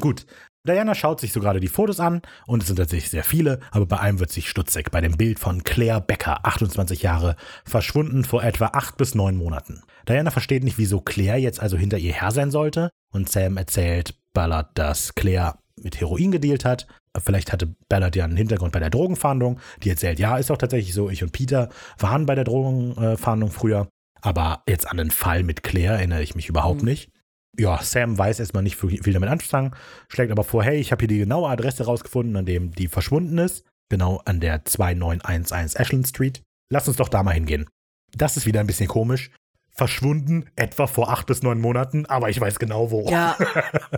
Gut. 0.00 0.26
Diana 0.66 0.94
schaut 0.94 1.20
sich 1.20 1.32
so 1.32 1.40
gerade 1.40 1.60
die 1.60 1.68
Fotos 1.68 2.00
an 2.00 2.20
und 2.46 2.62
es 2.62 2.66
sind 2.68 2.76
tatsächlich 2.76 3.10
sehr 3.10 3.24
viele, 3.24 3.60
aber 3.70 3.86
bei 3.86 3.98
einem 4.00 4.20
wird 4.20 4.30
sich 4.30 4.48
stutzig. 4.50 4.90
Bei 4.90 5.00
dem 5.00 5.16
Bild 5.16 5.38
von 5.38 5.64
Claire 5.64 6.00
Becker, 6.00 6.44
28 6.44 7.02
Jahre, 7.02 7.36
verschwunden 7.64 8.24
vor 8.24 8.42
etwa 8.44 8.66
acht 8.74 8.96
bis 8.96 9.14
neun 9.14 9.36
Monaten. 9.36 9.82
Diana 10.08 10.30
versteht 10.30 10.64
nicht, 10.64 10.78
wieso 10.78 11.00
Claire 11.00 11.38
jetzt 11.38 11.60
also 11.60 11.76
hinter 11.76 11.98
ihr 11.98 12.12
her 12.12 12.30
sein 12.30 12.50
sollte 12.50 12.90
und 13.12 13.30
Sam 13.30 13.56
erzählt 13.56 14.14
Ballard, 14.34 14.70
dass 14.74 15.14
Claire 15.14 15.58
mit 15.76 16.00
Heroin 16.00 16.30
gedealt 16.32 16.64
hat. 16.64 16.86
Vielleicht 17.18 17.52
hatte 17.52 17.74
Ballard 17.88 18.14
ja 18.16 18.24
einen 18.24 18.36
Hintergrund 18.36 18.72
bei 18.72 18.80
der 18.80 18.90
Drogenfahndung. 18.90 19.58
Die 19.82 19.90
erzählt, 19.90 20.18
ja, 20.18 20.36
ist 20.36 20.50
auch 20.50 20.58
tatsächlich 20.58 20.92
so. 20.92 21.08
Ich 21.08 21.22
und 21.22 21.32
Peter 21.32 21.70
waren 21.98 22.26
bei 22.26 22.34
der 22.34 22.44
Drogenfahndung 22.44 23.50
früher. 23.50 23.88
Aber 24.20 24.62
jetzt 24.68 24.90
an 24.90 24.96
den 24.98 25.10
Fall 25.10 25.42
mit 25.42 25.62
Claire 25.62 25.94
erinnere 25.94 26.22
ich 26.22 26.34
mich 26.34 26.48
überhaupt 26.48 26.82
Mhm. 26.82 26.88
nicht. 26.88 27.10
Ja, 27.58 27.82
Sam 27.82 28.18
weiß 28.18 28.40
erstmal 28.40 28.62
nicht 28.62 28.76
viel 28.76 29.12
damit 29.12 29.28
anzufangen, 29.28 29.74
schlägt 30.08 30.30
aber 30.30 30.44
vor, 30.44 30.62
hey, 30.62 30.76
ich 30.78 30.92
habe 30.92 31.00
hier 31.00 31.08
die 31.08 31.18
genaue 31.18 31.48
Adresse 31.48 31.84
rausgefunden, 31.84 32.36
an 32.36 32.46
dem 32.46 32.72
die 32.72 32.88
verschwunden 32.88 33.38
ist. 33.38 33.64
Genau 33.88 34.20
an 34.24 34.40
der 34.40 34.64
2911 34.64 35.74
Ashland 35.76 36.08
Street. 36.08 36.42
Lass 36.70 36.88
uns 36.88 36.96
doch 36.96 37.08
da 37.08 37.22
mal 37.22 37.32
hingehen. 37.32 37.68
Das 38.16 38.36
ist 38.36 38.46
wieder 38.46 38.60
ein 38.60 38.66
bisschen 38.66 38.88
komisch. 38.88 39.30
Verschwunden, 39.70 40.46
etwa 40.56 40.86
vor 40.86 41.10
acht 41.10 41.26
bis 41.26 41.42
neun 41.42 41.60
Monaten, 41.60 42.06
aber 42.06 42.30
ich 42.30 42.40
weiß 42.40 42.58
genau 42.58 42.90
wo. 42.90 43.08
Ja, 43.10 43.36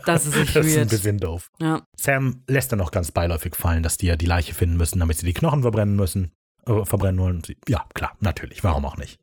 das 0.05 0.27
ist 0.27 0.37
echt 0.37 0.57
das 0.57 0.67
ist 0.67 0.77
ein 0.77 0.89
bisschen 0.89 1.19
doof. 1.19 1.51
Ja. 1.61 1.83
Sam 1.97 2.43
lässt 2.49 2.73
dann 2.73 2.81
noch 2.81 2.91
ganz 2.91 3.13
beiläufig 3.13 3.55
fallen, 3.55 3.85
dass 3.85 3.97
die 3.97 4.07
ja 4.07 4.17
die 4.17 4.27
Leiche 4.27 4.55
finden 4.55 4.77
müssen, 4.77 4.99
damit 4.99 5.19
sie 5.19 5.27
die 5.27 5.35
Knochen 5.35 5.63
verbrennen 5.63 5.95
müssen. 5.95 6.33
Äh, 6.67 6.85
verbrennen 6.85 7.21
wollen. 7.21 7.43
Ja, 7.69 7.87
klar, 7.95 8.17
natürlich. 8.21 8.65
Warum 8.65 8.85
auch 8.85 8.97
nicht? 8.97 9.19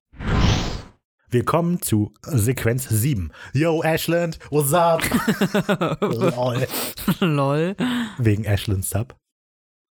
Wir 1.36 1.44
kommen 1.44 1.82
zu 1.82 2.14
Sequenz 2.22 2.88
7. 2.88 3.30
Yo, 3.52 3.84
Ashland, 3.84 4.40
what's 4.52 4.72
up? 4.72 5.02
Lol. 6.00 6.66
Lol. 7.20 7.76
Wegen 8.18 8.46
Ashland 8.46 8.86
Sub. 8.86 9.14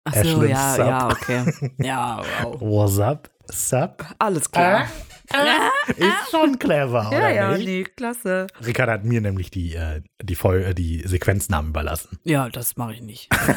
Achso, 0.05 0.21
Ashland 0.21 0.49
ja, 0.49 0.75
Sub. 0.75 0.87
ja, 0.87 1.09
okay. 1.11 1.73
Ja, 1.77 2.23
wow. 2.45 2.61
What's 2.63 2.99
up? 2.99 3.29
Sub? 3.53 4.03
Alles 4.19 4.51
klar. 4.51 4.89
Ist 5.97 6.31
schon 6.31 6.59
clever, 6.59 7.09
ja, 7.11 7.19
oder 7.19 7.31
ja, 7.31 7.57
nicht? 7.57 7.67
nee, 7.67 7.85
klasse. 7.85 8.47
Ricardo 8.65 8.93
hat 8.93 9.05
mir 9.05 9.21
nämlich 9.21 9.51
die, 9.51 9.75
äh, 9.75 10.03
die, 10.23 10.35
Voll 10.35 10.63
äh, 10.63 10.75
die 10.75 11.03
Sequenznamen 11.07 11.71
überlassen. 11.71 12.19
Ja, 12.25 12.49
das 12.49 12.77
mache 12.77 12.95
ich 12.95 13.01
nicht. 13.03 13.29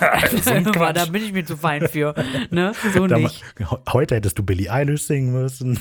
Da 0.94 1.06
bin 1.06 1.24
ich 1.24 1.34
mir 1.34 1.46
zu 1.46 1.58
fein 1.58 1.88
für. 1.88 2.14
Ne? 2.52 2.72
So 2.94 3.08
Da 3.08 3.18
nicht. 3.18 3.44
Heute 3.92 4.16
hättest 4.16 4.38
du 4.40 4.44
Billie 4.44 4.72
Eilish 4.72 5.04
singen 5.04 5.34
müssen. 5.34 5.80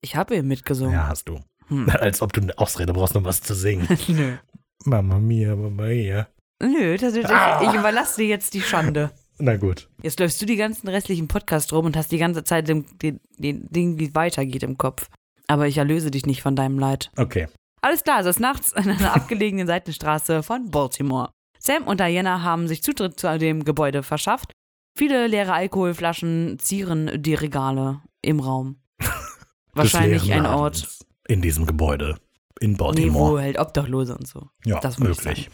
Ich 0.00 0.16
habe 0.16 0.34
eben 0.36 0.48
mitgesungen. 0.48 0.92
Ja, 0.94 1.08
hast 1.08 1.28
du. 1.28 1.40
Hm. 1.68 1.88
Als 2.00 2.20
ob 2.20 2.32
du 2.32 2.40
eine 2.42 2.58
Ausrede 2.58 2.92
brauchst, 2.92 3.16
um 3.16 3.24
was 3.24 3.40
zu 3.40 3.54
singen. 3.54 3.86
Nö. 4.08 4.36
Mama 4.84 5.18
mia, 5.18 5.54
Mama 5.56 5.84
mia. 5.84 6.28
Nö, 6.62 6.96
das 6.96 7.14
ist, 7.14 7.30
Ah. 7.30 7.62
ich 7.62 7.72
überlasse 7.78 8.20
dir 8.22 8.26
jetzt 8.28 8.54
die 8.54 8.60
Schande. 8.62 9.10
Na 9.38 9.56
gut. 9.56 9.88
Jetzt 10.02 10.20
läufst 10.20 10.40
du 10.40 10.46
die 10.46 10.56
ganzen 10.56 10.88
restlichen 10.88 11.28
Podcasts 11.28 11.72
rum 11.72 11.86
und 11.86 11.96
hast 11.96 12.12
die 12.12 12.18
ganze 12.18 12.44
Zeit 12.44 12.68
den, 12.68 12.84
den, 13.02 13.20
den 13.36 13.68
Ding, 13.70 13.98
wie 13.98 14.06
es 14.06 14.14
weitergeht 14.14 14.62
im 14.62 14.78
Kopf. 14.78 15.08
Aber 15.48 15.66
ich 15.66 15.76
erlöse 15.76 16.10
dich 16.10 16.26
nicht 16.26 16.42
von 16.42 16.56
deinem 16.56 16.78
Leid. 16.78 17.10
Okay. 17.16 17.48
Alles 17.80 18.02
klar, 18.02 18.20
es 18.20 18.26
ist 18.26 18.40
nachts 18.40 18.72
an 18.72 18.88
einer 18.88 19.14
abgelegenen 19.16 19.66
Seitenstraße 19.66 20.42
von 20.42 20.70
Baltimore. 20.70 21.30
Sam 21.58 21.84
und 21.84 22.00
Diana 22.00 22.42
haben 22.42 22.68
sich 22.68 22.82
Zutritt 22.82 23.18
zu 23.18 23.38
dem 23.38 23.64
Gebäude 23.64 24.02
verschafft. 24.02 24.52
Viele 24.96 25.26
leere 25.26 25.52
Alkoholflaschen 25.52 26.58
zieren 26.58 27.10
die 27.22 27.34
Regale 27.34 28.00
im 28.22 28.40
Raum. 28.40 28.76
Wahrscheinlich 29.72 30.32
ein 30.32 30.46
Ort, 30.46 30.86
In 31.26 31.42
diesem 31.42 31.66
Gebäude. 31.66 32.16
In 32.60 32.70
nee, 32.72 32.78
wo 32.78 32.84
Baltimore. 32.84 33.42
halt 33.42 33.58
Obdachlose 33.58 34.16
und 34.16 34.28
so. 34.28 34.48
ja, 34.64 34.78
das 34.78 34.94
ich 34.94 35.00
möglich. 35.00 35.50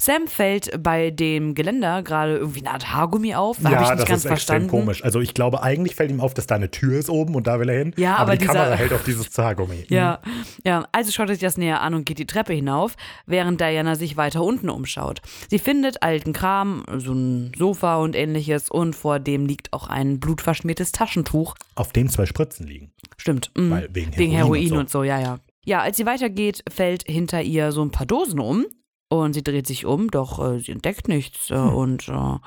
Sam 0.00 0.26
fällt 0.26 0.82
bei 0.82 1.10
dem 1.12 1.54
Geländer 1.54 2.02
gerade 2.02 2.38
irgendwie 2.38 2.60
eine 2.60 2.72
Art 2.72 2.92
Haargummi 2.92 3.34
auf. 3.36 3.58
Habe 3.58 3.68
ich 3.68 3.72
Ja, 3.72 3.80
nicht 3.80 3.90
das 3.92 3.98
ganz 3.98 4.00
ist 4.00 4.12
extrem 4.24 4.28
verstanden. 4.30 4.68
komisch. 4.68 5.04
Also 5.04 5.20
ich 5.20 5.32
glaube, 5.34 5.62
eigentlich 5.62 5.94
fällt 5.94 6.10
ihm 6.10 6.20
auf, 6.20 6.34
dass 6.34 6.46
da 6.48 6.56
eine 6.56 6.68
Tür 6.70 6.98
ist 6.98 7.08
oben 7.08 7.36
und 7.36 7.46
da 7.46 7.60
will 7.60 7.68
er 7.68 7.78
hin. 7.78 7.94
Ja, 7.96 8.14
aber, 8.14 8.20
aber 8.22 8.32
die 8.32 8.38
dieser- 8.38 8.52
Kamera 8.54 8.74
hält 8.74 8.92
auf 8.92 9.04
dieses 9.04 9.30
Zagummi. 9.30 9.86
Ja, 9.90 10.20
ja, 10.64 10.86
also 10.92 11.12
schaut 11.12 11.28
er 11.28 11.34
sich 11.36 11.42
das 11.42 11.56
näher 11.56 11.80
an 11.82 11.94
und 11.94 12.04
geht 12.04 12.18
die 12.18 12.26
Treppe 12.26 12.52
hinauf, 12.52 12.96
während 13.26 13.60
Diana 13.60 13.94
sich 13.94 14.16
weiter 14.16 14.42
unten 14.42 14.70
umschaut. 14.70 15.22
Sie 15.48 15.58
findet 15.60 16.02
alten 16.02 16.32
Kram, 16.32 16.84
so 16.98 17.12
ein 17.12 17.52
Sofa 17.56 17.96
und 17.98 18.16
ähnliches 18.16 18.70
und 18.70 18.96
vor 18.96 19.20
dem 19.20 19.46
liegt 19.46 19.72
auch 19.72 19.86
ein 19.88 20.18
blutverschmiertes 20.20 20.90
Taschentuch. 20.92 21.54
Auf 21.76 21.92
dem 21.92 22.08
zwei 22.08 22.26
Spritzen 22.26 22.66
liegen. 22.66 22.90
Stimmt. 23.16 23.52
mhm. 23.56 23.70
Weil 23.70 23.88
wegen 23.92 24.16
Wegen 24.16 24.32
Heroin 24.32 24.60
Heroin 24.62 24.72
und 24.72 24.78
und 24.80 24.90
so. 24.90 25.04
ja, 25.04 25.20
ja. 25.20 25.38
Ja, 25.64 25.80
als 25.80 25.96
sie 25.96 26.06
weitergeht, 26.06 26.62
fällt 26.70 27.02
hinter 27.06 27.42
ihr 27.42 27.72
so 27.72 27.82
ein 27.82 27.90
paar 27.90 28.06
Dosen 28.06 28.40
um 28.40 28.66
und 29.08 29.34
sie 29.34 29.42
dreht 29.42 29.66
sich 29.66 29.84
um, 29.86 30.10
doch 30.10 30.38
äh, 30.54 30.58
sie 30.60 30.72
entdeckt 30.72 31.08
nichts. 31.08 31.50
Äh, 31.50 31.54
Hm. 31.56 31.74
Und 31.74 32.08
äh, 32.08 32.38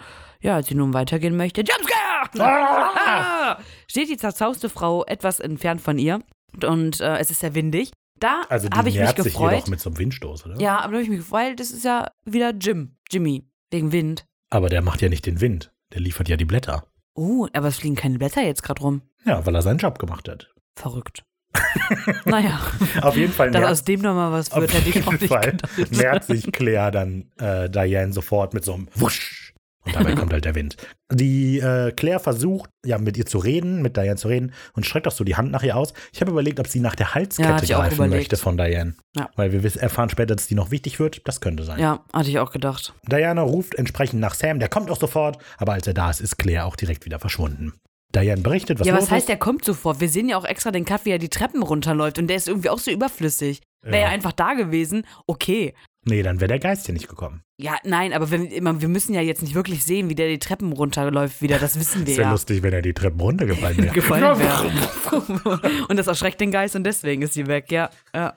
ja, 0.42 0.56
als 0.56 0.68
sie 0.68 0.76
nun 0.76 0.94
weitergehen 0.94 1.38
möchte, 1.38 1.62
Jumpscare! 1.62 2.30
Ah! 2.40 3.58
Steht 3.88 4.10
die 4.10 4.18
zerzauste 4.18 4.70
Frau 4.70 5.06
etwas 5.06 5.40
entfernt 5.40 5.82
von 5.82 5.98
ihr 6.00 6.22
und 6.66 7.00
äh, 7.02 7.18
es 7.18 7.30
ist 7.32 7.40
sehr 7.42 7.56
windig. 7.56 7.92
Da 8.20 8.42
Also 8.50 8.70
habe 8.70 8.90
ich 8.90 8.98
mich 8.98 9.08
sich 9.08 9.16
gefreut. 9.16 9.54
jedoch 9.54 9.68
mit 9.68 9.80
so 9.80 9.90
einem 9.90 9.98
Windstoß, 10.00 10.46
oder? 10.46 10.60
Ja, 10.60 10.78
aber 10.80 10.84
da 10.90 10.94
habe 10.94 11.04
ich 11.04 11.10
mich 11.10 11.20
gefreut, 11.20 11.40
weil 11.42 11.56
das 11.56 11.72
ist 11.72 11.84
ja 11.84 12.10
wieder 12.26 12.52
Jim, 12.52 12.96
Jimmy, 13.12 13.48
wegen 13.72 13.92
Wind. 13.92 14.26
Aber 14.50 14.70
der 14.70 14.82
macht 14.82 15.02
ja 15.02 15.10
nicht 15.10 15.26
den 15.26 15.42
Wind. 15.42 15.72
Der 15.94 16.00
liefert 16.02 16.30
ja 16.30 16.38
die 16.38 16.46
Blätter. 16.46 16.86
Oh, 17.16 17.48
aber 17.54 17.68
es 17.68 17.78
fliegen 17.78 17.96
keine 17.96 18.18
Blätter 18.18 18.42
jetzt 18.44 18.64
gerade 18.64 18.82
rum. 18.82 19.02
Ja, 19.26 19.46
weil 19.46 19.56
er 19.56 19.62
seinen 19.62 19.78
Job 19.80 20.00
gemacht 20.00 20.28
hat. 20.30 20.54
Verrückt. 20.76 21.24
naja, 22.26 22.60
Auf 23.02 23.16
jeden 23.16 23.32
Fall 23.32 23.52
dass 23.52 23.64
aus 23.64 23.84
dem 23.84 24.02
nochmal 24.02 24.32
was 24.32 24.52
auf 24.52 24.62
wird, 24.62 24.74
hätte 24.74 24.90
ich 24.90 24.96
jeden 24.96 25.12
nicht 25.12 25.28
Fall 25.28 25.58
nähert 25.92 26.24
sich 26.24 26.52
Claire 26.52 26.92
dann 26.92 27.26
äh, 27.38 27.70
Diane 27.70 28.14
sofort 28.14 28.54
mit 28.54 28.64
so 28.64 28.74
einem 28.74 28.88
Wusch. 28.96 29.54
Und 29.86 29.96
dabei 29.96 30.16
kommt 30.16 30.32
halt 30.32 30.46
der 30.46 30.56
Wind. 30.56 30.78
Die 31.12 31.60
äh, 31.60 31.92
Claire 31.92 32.20
versucht, 32.20 32.70
ja, 32.86 32.98
mit 32.98 33.18
ihr 33.18 33.26
zu 33.26 33.38
reden, 33.38 33.82
mit 33.82 33.98
Diane 33.98 34.16
zu 34.16 34.30
reden 34.30 34.54
und 34.74 34.86
streckt 34.86 35.08
auch 35.08 35.12
so 35.12 35.26
die 35.26 35.36
Hand 35.36 35.52
nach 35.52 35.62
ihr 35.62 35.76
aus. 35.76 35.94
Ich 36.14 36.22
habe 36.22 36.32
überlegt, 36.32 36.60
ob 36.60 36.68
sie 36.68 36.80
nach 36.80 36.96
der 36.96 37.08
Ja, 37.08 37.16
Halskette 37.16 37.78
auch 37.78 37.82
greifen 37.82 38.10
möchte 38.10 38.38
von 38.38 38.56
Diane. 38.56 38.96
Ja. 39.16 39.30
Weil 39.36 39.52
wir 39.52 39.82
erfahren 39.82 40.10
später, 40.10 40.36
dass 40.36 40.48
die 40.48 40.56
noch 40.56 40.72
wichtig 40.72 41.00
wird. 41.00 41.28
Das 41.28 41.42
könnte 41.42 41.64
sein. 41.64 41.80
Ja, 41.80 42.06
hatte 42.14 42.30
ich 42.30 42.40
auch 42.40 42.52
gedacht. 42.52 42.94
Diana 43.12 43.42
ruft 43.42 43.76
entsprechend 43.76 44.22
nach 44.22 44.36
Sam, 44.36 44.60
der 44.60 44.70
kommt 44.70 44.90
auch 44.90 45.00
sofort, 45.00 45.38
aber 45.58 45.74
als 45.74 45.86
er 45.86 45.94
da 45.94 46.10
ist, 46.10 46.22
ist 46.22 46.38
Claire 46.38 46.66
auch 46.66 46.78
direkt 46.78 47.06
wieder 47.06 47.20
verschwunden. 47.20 47.74
Diane 48.16 48.42
berichtet, 48.42 48.80
was 48.80 48.88
ja, 48.88 48.94
was 48.96 49.10
heißt, 49.10 49.28
der 49.28 49.38
kommt 49.38 49.66
sofort? 49.66 50.00
Wir 50.00 50.10
sehen 50.10 50.30
ja 50.30 50.38
auch 50.38 50.46
extra 50.46 50.72
den 50.72 50.86
Cut, 50.86 51.06
wie 51.06 51.12
er 51.12 51.20
die 51.20 51.30
Treppen 51.30 51.64
runterläuft 51.64 52.20
und 52.20 52.28
der 52.28 52.38
ist 52.38 52.48
irgendwie 52.48 52.70
auch 52.70 52.80
so 52.80 52.92
überflüssig. 52.92 53.62
Wäre 53.82 53.98
Ja. 53.98 54.02
er 54.04 54.10
einfach 54.10 54.32
da 54.32 54.54
gewesen, 54.54 55.06
okay. 55.28 55.74
Nee, 56.06 56.22
dann 56.22 56.40
wäre 56.40 56.50
der 56.50 56.60
Geist 56.60 56.86
hier 56.86 56.94
nicht 56.94 57.08
gekommen. 57.08 57.42
Ja, 57.60 57.78
nein, 57.86 58.14
aber 58.14 58.30
wenn, 58.30 58.50
wir 58.52 58.88
müssen 58.90 59.14
ja 59.14 59.22
jetzt 59.22 59.42
nicht 59.42 59.56
wirklich 59.56 59.84
sehen, 59.84 60.10
wie 60.10 60.16
der 60.16 60.28
die 60.28 60.40
Treppen 60.40 60.72
runterläuft 60.74 61.42
wieder. 61.42 61.60
Das 61.60 61.80
wissen 61.80 62.02
wir 62.06 62.12
Es 62.12 62.18
wäre 62.18 62.28
ja. 62.28 62.32
lustig, 62.32 62.62
wenn 62.62 62.74
er 62.74 62.82
die 62.82 62.94
Treppen 62.94 63.20
runtergefallen 63.20 63.78
wäre. 63.78 63.94
gefallen 63.94 64.40
wäre. 64.40 65.86
und 65.90 65.98
das 65.98 66.08
erschreckt 66.08 66.40
den 66.42 66.52
Geist 66.52 66.76
und 66.76 66.84
deswegen 66.84 67.22
ist 67.24 67.34
sie 67.34 67.48
weg, 67.48 67.72
ja. 67.72 67.90
ja. 68.14 68.36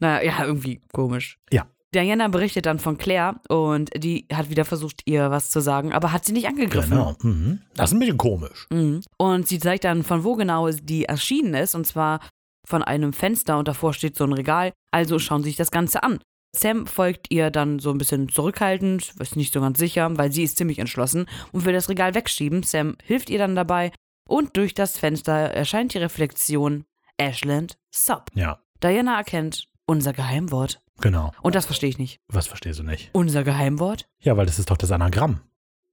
Naja, 0.00 0.24
ja, 0.24 0.44
irgendwie 0.44 0.80
komisch. 0.92 1.38
Ja. 1.52 1.66
Diana 1.94 2.28
berichtet 2.28 2.66
dann 2.66 2.78
von 2.78 2.98
Claire 2.98 3.40
und 3.48 3.90
die 3.96 4.26
hat 4.32 4.50
wieder 4.50 4.64
versucht, 4.64 5.02
ihr 5.06 5.30
was 5.30 5.50
zu 5.50 5.60
sagen, 5.60 5.92
aber 5.92 6.12
hat 6.12 6.24
sie 6.24 6.32
nicht 6.32 6.46
angegriffen. 6.46 6.90
Genau. 6.90 7.16
Mhm. 7.22 7.60
Das 7.74 7.90
ist 7.90 7.96
ein 7.96 8.00
bisschen 8.00 8.18
komisch. 8.18 8.66
Mhm. 8.70 9.00
Und 9.16 9.48
sie 9.48 9.58
zeigt 9.58 9.84
dann, 9.84 10.02
von 10.04 10.22
wo 10.22 10.34
genau 10.34 10.68
die 10.70 11.06
erschienen 11.06 11.54
ist, 11.54 11.74
und 11.74 11.86
zwar 11.86 12.20
von 12.66 12.82
einem 12.82 13.14
Fenster 13.14 13.58
und 13.58 13.68
davor 13.68 13.94
steht 13.94 14.16
so 14.16 14.24
ein 14.24 14.32
Regal. 14.34 14.72
Also 14.90 15.18
schauen 15.18 15.42
sie 15.42 15.48
sich 15.50 15.56
das 15.56 15.70
Ganze 15.70 16.02
an. 16.02 16.18
Sam 16.54 16.86
folgt 16.86 17.30
ihr 17.30 17.50
dann 17.50 17.78
so 17.78 17.90
ein 17.90 17.98
bisschen 17.98 18.28
zurückhaltend, 18.28 19.14
ist 19.18 19.36
nicht 19.36 19.52
so 19.52 19.60
ganz 19.60 19.78
sicher, 19.78 20.10
weil 20.16 20.32
sie 20.32 20.42
ist 20.42 20.56
ziemlich 20.58 20.78
entschlossen 20.78 21.26
und 21.52 21.64
will 21.64 21.72
das 21.72 21.88
Regal 21.88 22.14
wegschieben. 22.14 22.62
Sam 22.62 22.96
hilft 23.02 23.30
ihr 23.30 23.38
dann 23.38 23.54
dabei 23.54 23.92
und 24.26 24.56
durch 24.56 24.74
das 24.74 24.98
Fenster 24.98 25.32
erscheint 25.32 25.94
die 25.94 25.98
Reflexion 25.98 26.84
Ashland 27.16 27.78
Sub. 27.90 28.30
Ja, 28.34 28.60
Diana 28.82 29.16
erkennt 29.18 29.68
unser 29.86 30.12
Geheimwort. 30.12 30.80
Genau. 31.00 31.32
Und 31.42 31.54
das 31.54 31.66
verstehe 31.66 31.88
ich 31.88 31.98
nicht. 31.98 32.20
Was 32.28 32.46
verstehst 32.46 32.78
du 32.78 32.82
nicht? 32.82 33.10
Unser 33.12 33.44
Geheimwort? 33.44 34.08
Ja, 34.20 34.36
weil 34.36 34.46
das 34.46 34.58
ist 34.58 34.70
doch 34.70 34.76
das 34.76 34.92
Anagramm. 34.92 35.40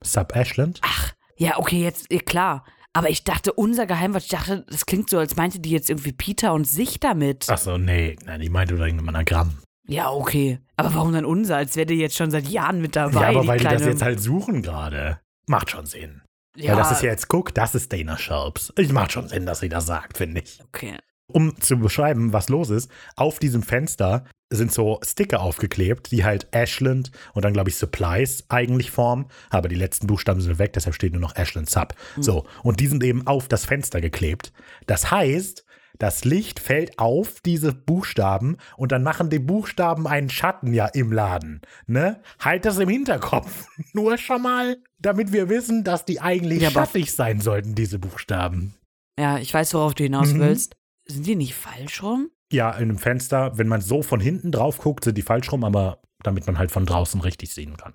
Sub 0.03 0.35
Ashland? 0.35 0.79
Ach, 0.83 1.13
ja, 1.37 1.57
okay, 1.57 1.81
jetzt, 1.81 2.09
klar. 2.25 2.65
Aber 2.93 3.09
ich 3.09 3.23
dachte, 3.25 3.51
unser 3.51 3.85
Geheimwort, 3.87 4.23
ich 4.23 4.29
dachte, 4.29 4.65
das 4.69 4.85
klingt 4.85 5.09
so, 5.09 5.17
als 5.19 5.35
meinte 5.35 5.59
die 5.59 5.71
jetzt 5.71 5.89
irgendwie 5.89 6.13
Peter 6.13 6.53
und 6.53 6.65
sich 6.65 6.99
damit. 6.99 7.49
Achso, 7.49 7.77
nee. 7.77 8.15
Nein, 8.25 8.39
ich 8.41 8.49
meinte 8.49 8.75
doch 8.77 8.85
irgendein 8.85 9.09
Anagramm. 9.09 9.57
Ja, 9.87 10.11
okay. 10.11 10.59
Aber 10.77 10.95
warum 10.95 11.11
dann 11.13 11.25
unser? 11.25 11.57
Als 11.57 11.75
wäre 11.75 11.85
die 11.85 11.95
jetzt 11.95 12.15
schon 12.15 12.31
seit 12.31 12.47
Jahren 12.47 12.81
mit 12.81 12.95
dabei. 12.95 13.21
ja, 13.21 13.27
aber 13.29 13.41
die 13.41 13.47
weil 13.47 13.57
die 13.57 13.63
kleine, 13.65 13.79
das 13.79 13.87
jetzt 13.87 14.01
halt 14.01 14.21
suchen 14.21 14.61
gerade. 14.61 15.19
Macht 15.47 15.69
schon 15.71 15.85
Sinn. 15.85 16.21
ja, 16.55 16.71
Weil 16.71 16.77
das 16.77 16.91
ist 16.91 17.03
ja 17.03 17.09
jetzt, 17.11 17.27
guck, 17.27 17.53
das 17.53 17.75
ist 17.75 17.91
Dana 17.91 18.17
Sharps. 18.17 18.73
Ich 18.77 18.91
macht 18.91 19.11
schon 19.11 19.27
Sinn, 19.27 19.45
dass 19.45 19.59
sie 19.59 19.69
das 19.69 19.85
sagt, 19.85 20.17
finde 20.17 20.41
ich. 20.41 20.59
Okay. 20.67 20.97
Um 21.27 21.59
zu 21.59 21.77
beschreiben, 21.77 22.33
was 22.33 22.49
los 22.49 22.69
ist, 22.69 22.89
auf 23.15 23.39
diesem 23.39 23.63
Fenster 23.63 24.25
sind 24.51 24.71
so 24.71 24.99
Sticker 25.03 25.41
aufgeklebt, 25.41 26.11
die 26.11 26.23
halt 26.23 26.47
Ashland 26.51 27.11
und 27.33 27.43
dann, 27.43 27.53
glaube 27.53 27.69
ich, 27.71 27.77
Supplies 27.77 28.45
eigentlich 28.49 28.91
formen. 28.91 29.25
Aber 29.49 29.67
die 29.67 29.75
letzten 29.75 30.05
Buchstaben 30.05 30.39
sind 30.39 30.59
weg, 30.59 30.73
deshalb 30.73 30.93
steht 30.95 31.13
nur 31.13 31.21
noch 31.21 31.35
Ashland 31.35 31.67
Sub. 31.69 31.95
So, 32.19 32.45
und 32.61 32.79
die 32.79 32.87
sind 32.87 33.03
eben 33.03 33.25
auf 33.25 33.47
das 33.47 33.65
Fenster 33.65 34.01
geklebt. 34.01 34.53
Das 34.85 35.09
heißt, 35.09 35.65
das 35.97 36.25
Licht 36.25 36.59
fällt 36.59 36.99
auf 36.99 37.39
diese 37.43 37.73
Buchstaben 37.73 38.57
und 38.77 38.91
dann 38.91 39.01
machen 39.01 39.29
die 39.31 39.39
Buchstaben 39.39 40.07
einen 40.07 40.29
Schatten 40.29 40.73
ja 40.73 40.85
im 40.87 41.11
Laden. 41.11 41.61
Ne? 41.87 42.21
Halt 42.39 42.65
das 42.65 42.77
im 42.77 42.89
Hinterkopf. 42.89 43.65
Nur 43.93 44.17
schon 44.19 44.43
mal, 44.43 44.77
damit 44.99 45.31
wir 45.31 45.49
wissen, 45.49 45.83
dass 45.83 46.05
die 46.05 46.21
eigentlich 46.21 46.61
Ja, 46.61 46.69
schattig 46.71 47.13
sein 47.13 47.39
sollten, 47.41 47.73
diese 47.75 47.97
Buchstaben. 47.97 48.75
Ja, 49.17 49.37
ich 49.39 49.51
weiß, 49.53 49.73
worauf 49.73 49.95
du 49.95 50.03
hinaus 50.03 50.33
Mhm. 50.33 50.39
willst. 50.39 50.75
Sind 51.05 51.25
die 51.27 51.35
nicht 51.35 51.55
falsch 51.55 52.03
rum? 52.03 52.29
Ja, 52.51 52.71
in 52.71 52.89
einem 52.89 52.97
Fenster, 52.97 53.57
wenn 53.57 53.67
man 53.67 53.81
so 53.81 54.01
von 54.01 54.19
hinten 54.19 54.51
drauf 54.51 54.77
guckt, 54.77 55.03
sind 55.03 55.17
die 55.17 55.21
falsch 55.21 55.51
rum, 55.51 55.63
aber 55.63 56.01
damit 56.23 56.45
man 56.47 56.57
halt 56.57 56.71
von 56.71 56.85
draußen 56.85 57.21
richtig 57.21 57.53
sehen 57.53 57.77
kann. 57.77 57.93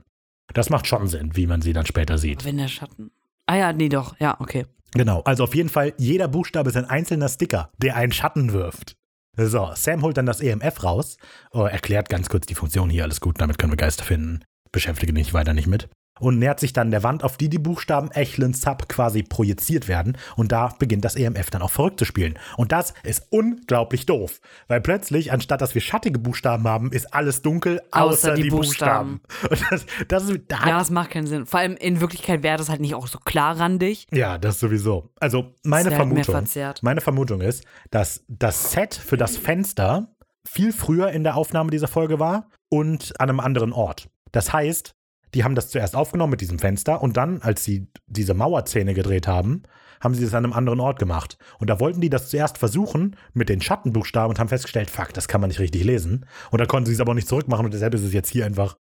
Das 0.52 0.70
macht 0.70 0.86
schon 0.86 1.06
Sinn, 1.06 1.36
wie 1.36 1.46
man 1.46 1.62
sie 1.62 1.72
dann 1.72 1.86
später 1.86 2.18
sieht. 2.18 2.44
Wenn 2.44 2.58
der 2.58 2.68
Schatten. 2.68 3.10
Ah 3.46 3.56
ja, 3.56 3.72
nee, 3.72 3.88
doch. 3.88 4.18
Ja, 4.18 4.40
okay. 4.40 4.66
Genau, 4.92 5.20
also 5.22 5.44
auf 5.44 5.54
jeden 5.54 5.68
Fall, 5.68 5.94
jeder 5.98 6.28
Buchstabe 6.28 6.70
ist 6.70 6.76
ein 6.76 6.84
einzelner 6.84 7.28
Sticker, 7.28 7.70
der 7.78 7.96
einen 7.96 8.12
Schatten 8.12 8.52
wirft. 8.52 8.96
So, 9.36 9.70
Sam 9.74 10.02
holt 10.02 10.16
dann 10.16 10.26
das 10.26 10.40
EMF 10.40 10.82
raus, 10.82 11.16
oh, 11.52 11.62
erklärt 11.62 12.08
ganz 12.08 12.28
kurz 12.28 12.46
die 12.46 12.56
Funktion 12.56 12.90
hier, 12.90 13.04
alles 13.04 13.20
gut, 13.20 13.40
damit 13.40 13.58
können 13.58 13.72
wir 13.72 13.76
Geister 13.76 14.04
finden. 14.04 14.44
Beschäftige 14.72 15.12
dich 15.12 15.32
weiter 15.32 15.54
nicht 15.54 15.68
mit. 15.68 15.88
Und 16.20 16.38
nähert 16.38 16.60
sich 16.60 16.72
dann 16.72 16.90
der 16.90 17.02
Wand, 17.02 17.24
auf 17.24 17.36
die 17.36 17.48
die 17.48 17.58
Buchstaben 17.58 18.10
Echlin 18.12 18.54
Sub 18.54 18.88
quasi 18.88 19.22
projiziert 19.22 19.88
werden. 19.88 20.16
Und 20.36 20.52
da 20.52 20.74
beginnt 20.78 21.04
das 21.04 21.16
EMF 21.16 21.50
dann 21.50 21.62
auch 21.62 21.70
verrückt 21.70 21.98
zu 21.98 22.04
spielen. 22.04 22.38
Und 22.56 22.72
das 22.72 22.94
ist 23.02 23.26
unglaublich 23.30 24.06
doof. 24.06 24.40
Weil 24.68 24.80
plötzlich, 24.80 25.32
anstatt 25.32 25.60
dass 25.60 25.74
wir 25.74 25.80
schattige 25.80 26.18
Buchstaben 26.18 26.68
haben, 26.68 26.92
ist 26.92 27.12
alles 27.12 27.42
dunkel, 27.42 27.80
außer, 27.90 28.04
Außer 28.04 28.34
die 28.34 28.42
die, 28.44 28.50
Buchstaben. 28.50 29.20
Und 29.50 29.62
das, 29.70 29.86
das 30.08 30.28
ist, 30.28 30.40
da 30.48 30.66
Ja, 30.66 30.78
das 30.78 30.90
macht 30.90 31.10
keinen 31.10 31.26
Sinn. 31.26 31.46
Vor 31.46 31.60
allem 31.60 31.76
in 31.76 32.00
Wirklichkeit 32.00 32.42
wäre 32.42 32.58
das 32.58 32.68
halt 32.68 32.80
nicht 32.80 32.94
auch 32.94 33.06
so 33.06 33.18
klarrandig. 33.18 34.06
Ja, 34.12 34.38
das 34.38 34.60
sowieso. 34.60 35.10
Also 35.18 35.54
meine 35.64 35.90
Vermutung, 35.90 36.46
meine 36.82 37.00
Vermutung 37.00 37.40
ist, 37.40 37.64
dass 37.90 38.24
das 38.28 38.72
Set 38.72 38.94
für 38.94 39.16
das 39.16 39.36
Fenster 39.36 40.08
viel 40.46 40.72
früher 40.72 41.10
in 41.10 41.24
der 41.24 41.36
Aufnahme 41.36 41.70
dieser 41.70 41.88
Folge 41.88 42.18
war 42.18 42.48
und 42.68 43.12
an 43.20 43.28
einem 43.28 43.40
anderen 43.40 43.72
Ort. 43.72 44.08
Das 44.32 44.52
heißt, 44.52 44.94
die 45.34 45.44
haben 45.44 45.54
das 45.54 45.68
zuerst 45.70 45.94
aufgenommen 45.96 46.30
mit 46.32 46.40
diesem 46.40 46.58
Fenster 46.58 47.02
und 47.02 47.16
dann, 47.16 47.40
als 47.42 47.64
sie 47.64 47.88
diese 48.06 48.34
Mauerzähne 48.34 48.94
gedreht 48.94 49.26
haben, 49.28 49.62
haben 50.02 50.14
sie 50.14 50.24
es 50.24 50.32
an 50.34 50.44
einem 50.44 50.54
anderen 50.54 50.80
Ort 50.80 50.98
gemacht. 50.98 51.36
Und 51.58 51.68
da 51.68 51.78
wollten 51.78 52.00
die 52.00 52.08
das 52.08 52.30
zuerst 52.30 52.56
versuchen 52.58 53.16
mit 53.34 53.48
den 53.50 53.60
Schattenbuchstaben 53.60 54.30
und 54.30 54.38
haben 54.38 54.48
festgestellt, 54.48 54.88
fuck, 54.90 55.12
das 55.12 55.28
kann 55.28 55.40
man 55.42 55.48
nicht 55.48 55.60
richtig 55.60 55.84
lesen. 55.84 56.24
Und 56.50 56.58
da 56.60 56.64
konnten 56.66 56.86
sie 56.86 56.94
es 56.94 57.00
aber 57.00 57.10
auch 57.12 57.16
nicht 57.16 57.28
zurückmachen 57.28 57.66
und 57.66 57.74
deshalb 57.74 57.94
ist 57.94 58.02
es 58.02 58.12
jetzt 58.14 58.30
hier 58.30 58.46
einfach 58.46 58.76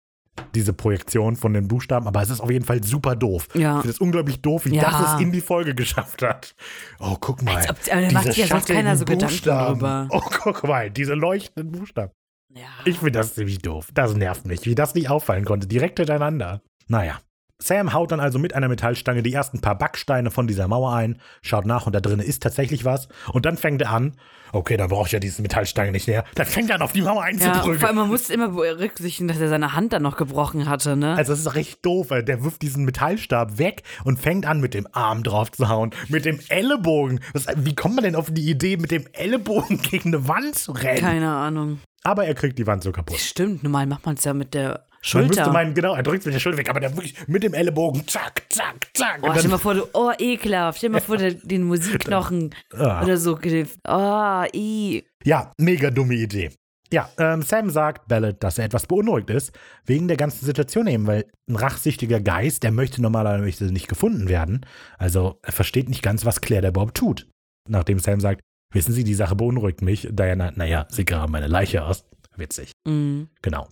diese 0.54 0.74
Projektion 0.74 1.38
von 1.38 1.54
den 1.54 1.70
Buchstaben, 1.70 2.08
aber 2.08 2.22
es 2.22 2.30
ist 2.30 2.42
auf 2.42 2.52
jeden 2.52 2.66
Fall 2.66 2.84
super 2.84 3.16
doof. 3.16 3.48
Ja. 3.54 3.76
Ich 3.78 3.82
finde 3.84 3.90
es 3.94 4.00
unglaublich 4.00 4.42
doof, 4.42 4.66
wie 4.66 4.76
Ja. 4.76 4.84
das 4.92 5.14
es 5.16 5.22
in 5.22 5.32
die 5.32 5.40
Folge 5.40 5.74
geschafft 5.74 6.22
hat. 6.22 6.54
Oh, 7.00 7.16
guck 7.20 7.42
mal. 7.44 7.56
Als 7.56 7.70
ob- 7.70 7.78
aber 7.90 8.02
da 8.02 8.12
macht 8.12 8.36
ja 8.36 8.48
sonst 8.48 8.68
keiner 8.68 8.98
so 8.98 9.06
Gedanken 9.06 9.38
drüber. 9.42 10.08
Oh, 10.12 10.22
guck 10.44 10.64
mal, 10.68 10.92
diese 10.92 11.14
leuchtenden 11.14 11.72
Buchstaben. 11.72 12.12
Ja. 12.56 12.64
Ich 12.86 13.00
finde 13.00 13.12
das 13.14 13.36
ziemlich 13.36 13.60
doof. 13.60 13.90
Das 13.94 14.16
nervt 14.16 14.46
mich, 14.46 14.66
wie 14.66 14.76
das 14.76 14.96
nicht 14.96 15.10
auffallen 15.10 15.46
konnte, 15.46 15.68
direkt 15.68 16.00
hintereinander. 16.00 16.62
Naja. 16.88 17.20
Sam 17.60 17.94
haut 17.94 18.12
dann 18.12 18.20
also 18.20 18.38
mit 18.38 18.54
einer 18.54 18.68
Metallstange 18.68 19.24
die 19.24 19.34
ersten 19.34 19.62
paar 19.62 19.78
Backsteine 19.78 20.30
von 20.30 20.46
dieser 20.46 20.68
Mauer 20.68 20.94
ein, 20.94 21.22
schaut 21.42 21.66
nach 21.66 21.86
und 21.86 21.96
da 21.96 22.02
drinnen 22.02 22.26
ist 22.26 22.44
tatsächlich 22.44 22.84
was. 22.84 23.08
Und 23.32 23.46
dann 23.46 23.56
fängt 23.56 23.82
er 23.82 23.92
an, 23.92 24.18
okay, 24.52 24.76
dann 24.76 24.90
brauche 24.90 25.08
ich 25.08 25.14
ja 25.14 25.20
diese 25.20 25.42
Metallstange 25.42 25.92
nicht 25.92 26.08
mehr. 26.08 26.26
Dann 26.36 26.46
fängt 26.46 26.70
er 26.70 26.76
an, 26.76 26.82
auf 26.82 26.92
die 26.92 27.02
Mauer 27.02 27.22
ja, 27.22 27.22
einzudrücken. 27.22 27.80
vor 27.80 27.88
allem, 27.88 27.98
man 27.98 28.08
musste 28.10 28.34
immer 28.34 28.50
berücksichtigen, 28.50 29.30
dass 29.30 29.40
er 29.40 29.48
seine 29.48 29.74
Hand 29.74 29.94
dann 29.94 30.04
noch 30.04 30.18
gebrochen 30.18 30.68
hatte, 30.68 30.98
ne? 30.98 31.16
Also 31.16 31.32
das 31.32 31.40
ist 31.40 31.56
recht 31.56 31.86
doof, 31.86 32.10
weil 32.10 32.24
der 32.24 32.44
wirft 32.44 32.62
diesen 32.62 32.84
Metallstab 32.84 33.58
weg 33.58 33.84
und 34.04 34.20
fängt 34.20 34.46
an, 34.46 34.60
mit 34.60 34.74
dem 34.74 34.88
Arm 34.92 35.24
drauf 35.24 35.52
zu 35.52 35.70
hauen. 35.70 35.92
Mit 36.10 36.26
dem 36.26 36.40
Ellenbogen. 36.50 37.22
Was, 37.34 37.48
wie 37.56 37.76
kommt 37.76 37.96
man 37.96 38.04
denn 38.04 38.16
auf 38.16 38.32
die 38.32 38.50
Idee, 38.50 38.76
mit 38.76 38.92
dem 38.92 39.06
Ellenbogen 39.14 39.82
gegen 39.82 40.14
eine 40.14 40.28
Wand 40.28 40.56
zu 40.56 40.74
rennen? 40.74 41.00
Keine 41.00 41.34
Ahnung. 41.34 41.80
Aber 42.04 42.26
er 42.26 42.36
kriegt 42.36 42.60
die 42.60 42.68
Wand 42.68 42.84
so 42.84 42.92
kaputt. 42.92 43.18
Stimmt, 43.18 43.64
normal 43.64 43.88
macht 43.88 44.06
man 44.06 44.16
es 44.16 44.24
ja 44.26 44.34
mit 44.34 44.54
der 44.54 44.86
Man 45.14 45.24
müsste 45.28 45.44
Schulter. 45.44 45.52
meinen, 45.52 45.74
genau, 45.74 45.96
er 45.96 46.04
drückt 46.04 46.26
mit 46.26 46.34
der 46.34 46.40
Schulter 46.40 46.58
weg, 46.58 46.70
aber 46.70 46.80
der 46.80 46.92
wirklich 46.96 47.16
mit 47.28 47.44
dem 47.44 47.54
Ellenbogen, 47.54 48.08
zack, 48.08 48.44
zack, 48.50 48.88
zack. 48.94 49.20
Oh, 49.22 49.30
stell 49.32 49.44
dir 49.44 49.48
mal 49.50 49.52
dann, 49.56 49.60
vor, 49.60 49.74
du, 49.76 49.88
oh, 49.94 50.12
ekelhaft. 50.18 50.78
Stell 50.80 50.90
dir 50.90 50.94
mal 50.94 51.02
vor, 51.02 51.18
der, 51.18 51.34
den 51.34 51.64
Musikknochen 51.64 52.54
Ah. 52.74 53.04
oder 53.04 53.18
so. 53.18 53.40
Oh, 53.88 54.44
i. 54.54 55.04
ja, 55.24 55.52
mega 55.60 55.92
dumme 55.92 56.16
Idee. 56.16 56.52
Ja, 56.94 57.10
ähm, 57.18 57.42
Sam 57.42 57.70
sagt 57.72 58.08
Ballard, 58.08 58.44
dass 58.44 58.58
er 58.58 58.66
etwas 58.66 58.86
beunruhigt 58.86 59.30
ist, 59.30 59.52
wegen 59.86 60.08
der 60.08 60.18
ganzen 60.18 60.46
Situation 60.46 60.88
eben, 60.88 61.08
weil 61.08 61.26
ein 61.50 61.56
rachsüchtiger 61.56 62.22
Geist, 62.22 62.64
der 62.64 62.72
möchte 62.72 63.02
normalerweise 63.02 63.66
nicht 63.66 63.88
gefunden 63.88 64.30
werden. 64.30 64.66
Also 64.98 65.40
er 65.42 65.52
versteht 65.52 65.90
nicht 65.90 66.04
ganz, 66.04 66.26
was 66.26 66.42
Claire 66.42 66.62
da 66.62 66.68
überhaupt 66.70 66.96
tut. 66.96 67.28
Nachdem 67.68 68.00
Sam 68.00 68.20
sagt, 68.20 68.42
wissen 68.72 68.94
Sie, 68.94 69.04
die 69.04 69.16
Sache 69.16 69.36
beunruhigt 69.36 69.82
mich. 69.82 70.08
Diana, 70.12 70.52
naja, 70.56 70.86
sie 70.90 71.06
graben 71.06 71.32
meine 71.32 71.48
Leiche 71.48 71.84
aus. 71.84 72.06
Witzig. 72.38 72.72
Mhm. 72.88 73.30
Genau. 73.42 73.68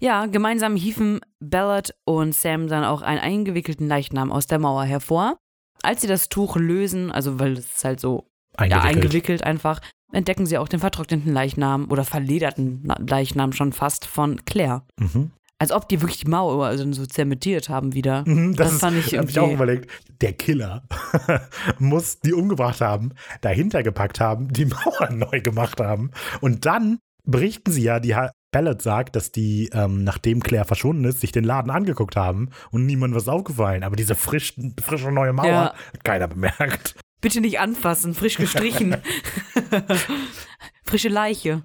Ja, 0.00 0.26
gemeinsam 0.26 0.76
hieven 0.76 1.20
Ballard 1.40 1.94
und 2.04 2.34
Sam 2.34 2.68
dann 2.68 2.84
auch 2.84 3.02
einen 3.02 3.20
eingewickelten 3.20 3.88
Leichnam 3.88 4.30
aus 4.30 4.46
der 4.46 4.58
Mauer 4.58 4.84
hervor. 4.84 5.38
Als 5.82 6.00
sie 6.02 6.06
das 6.06 6.28
Tuch 6.28 6.56
lösen, 6.56 7.10
also 7.10 7.38
weil 7.40 7.52
es 7.54 7.66
ist 7.76 7.84
halt 7.84 8.00
so 8.00 8.28
ja, 8.58 8.64
Eingewickelt. 8.64 8.84
eingewickelt 8.96 9.44
einfach, 9.44 9.80
entdecken 10.12 10.46
sie 10.46 10.58
auch 10.58 10.68
den 10.68 10.80
vertrockneten 10.80 11.32
Leichnam 11.32 11.90
oder 11.90 12.04
verlederten 12.04 12.80
Na- 12.84 12.96
Leichnam 12.98 13.52
schon 13.52 13.72
fast 13.72 14.04
von 14.06 14.44
Claire. 14.44 14.82
Mhm. 14.98 15.30
Als 15.60 15.72
ob 15.72 15.88
die 15.88 16.00
wirklich 16.00 16.18
die 16.20 16.28
Mauer 16.28 16.66
also 16.66 16.90
so 16.92 17.04
zementiert 17.04 17.68
haben 17.68 17.92
wieder. 17.94 18.22
Mhm, 18.26 18.54
Das 18.54 18.72
ist- 18.74 18.80
fand 18.80 18.96
ich 18.96 19.06
hab 19.06 19.28
ich 19.28 19.36
irgendwie- 19.36 19.40
auch 19.40 19.50
überlegt. 19.52 19.90
Der 20.20 20.32
Killer 20.32 20.84
muss 21.80 22.20
die 22.20 22.32
umgebracht 22.32 22.80
haben, 22.80 23.12
dahinter 23.40 23.82
gepackt 23.82 24.20
haben, 24.20 24.48
die 24.52 24.64
Mauer 24.66 25.10
neu 25.10 25.40
gemacht 25.40 25.80
haben. 25.80 26.10
Und 26.40 26.66
dann 26.66 26.98
berichten 27.24 27.72
sie 27.72 27.82
ja, 27.82 27.98
die 28.00 28.14
Ballard 28.50 28.80
sagt, 28.82 29.14
dass 29.16 29.30
die, 29.30 29.68
ähm, 29.72 30.04
nachdem 30.04 30.42
Claire 30.42 30.64
verschwunden 30.64 31.04
ist, 31.04 31.20
sich 31.20 31.32
den 31.32 31.44
Laden 31.44 31.70
angeguckt 31.70 32.16
haben 32.16 32.50
und 32.70 32.86
niemand 32.86 33.14
was 33.14 33.28
aufgefallen. 33.28 33.82
Aber 33.84 33.96
diese 33.96 34.14
frisch, 34.14 34.54
frische 34.82 35.12
neue 35.12 35.32
Mauer 35.32 35.46
Ja. 35.46 35.74
hat 35.92 36.04
keiner 36.04 36.28
bemerkt. 36.28 36.96
Bitte 37.20 37.40
nicht 37.40 37.58
anfassen, 37.60 38.14
frisch 38.14 38.36
gestrichen. 38.36 38.96
Frische 40.84 41.08
Leiche. 41.08 41.62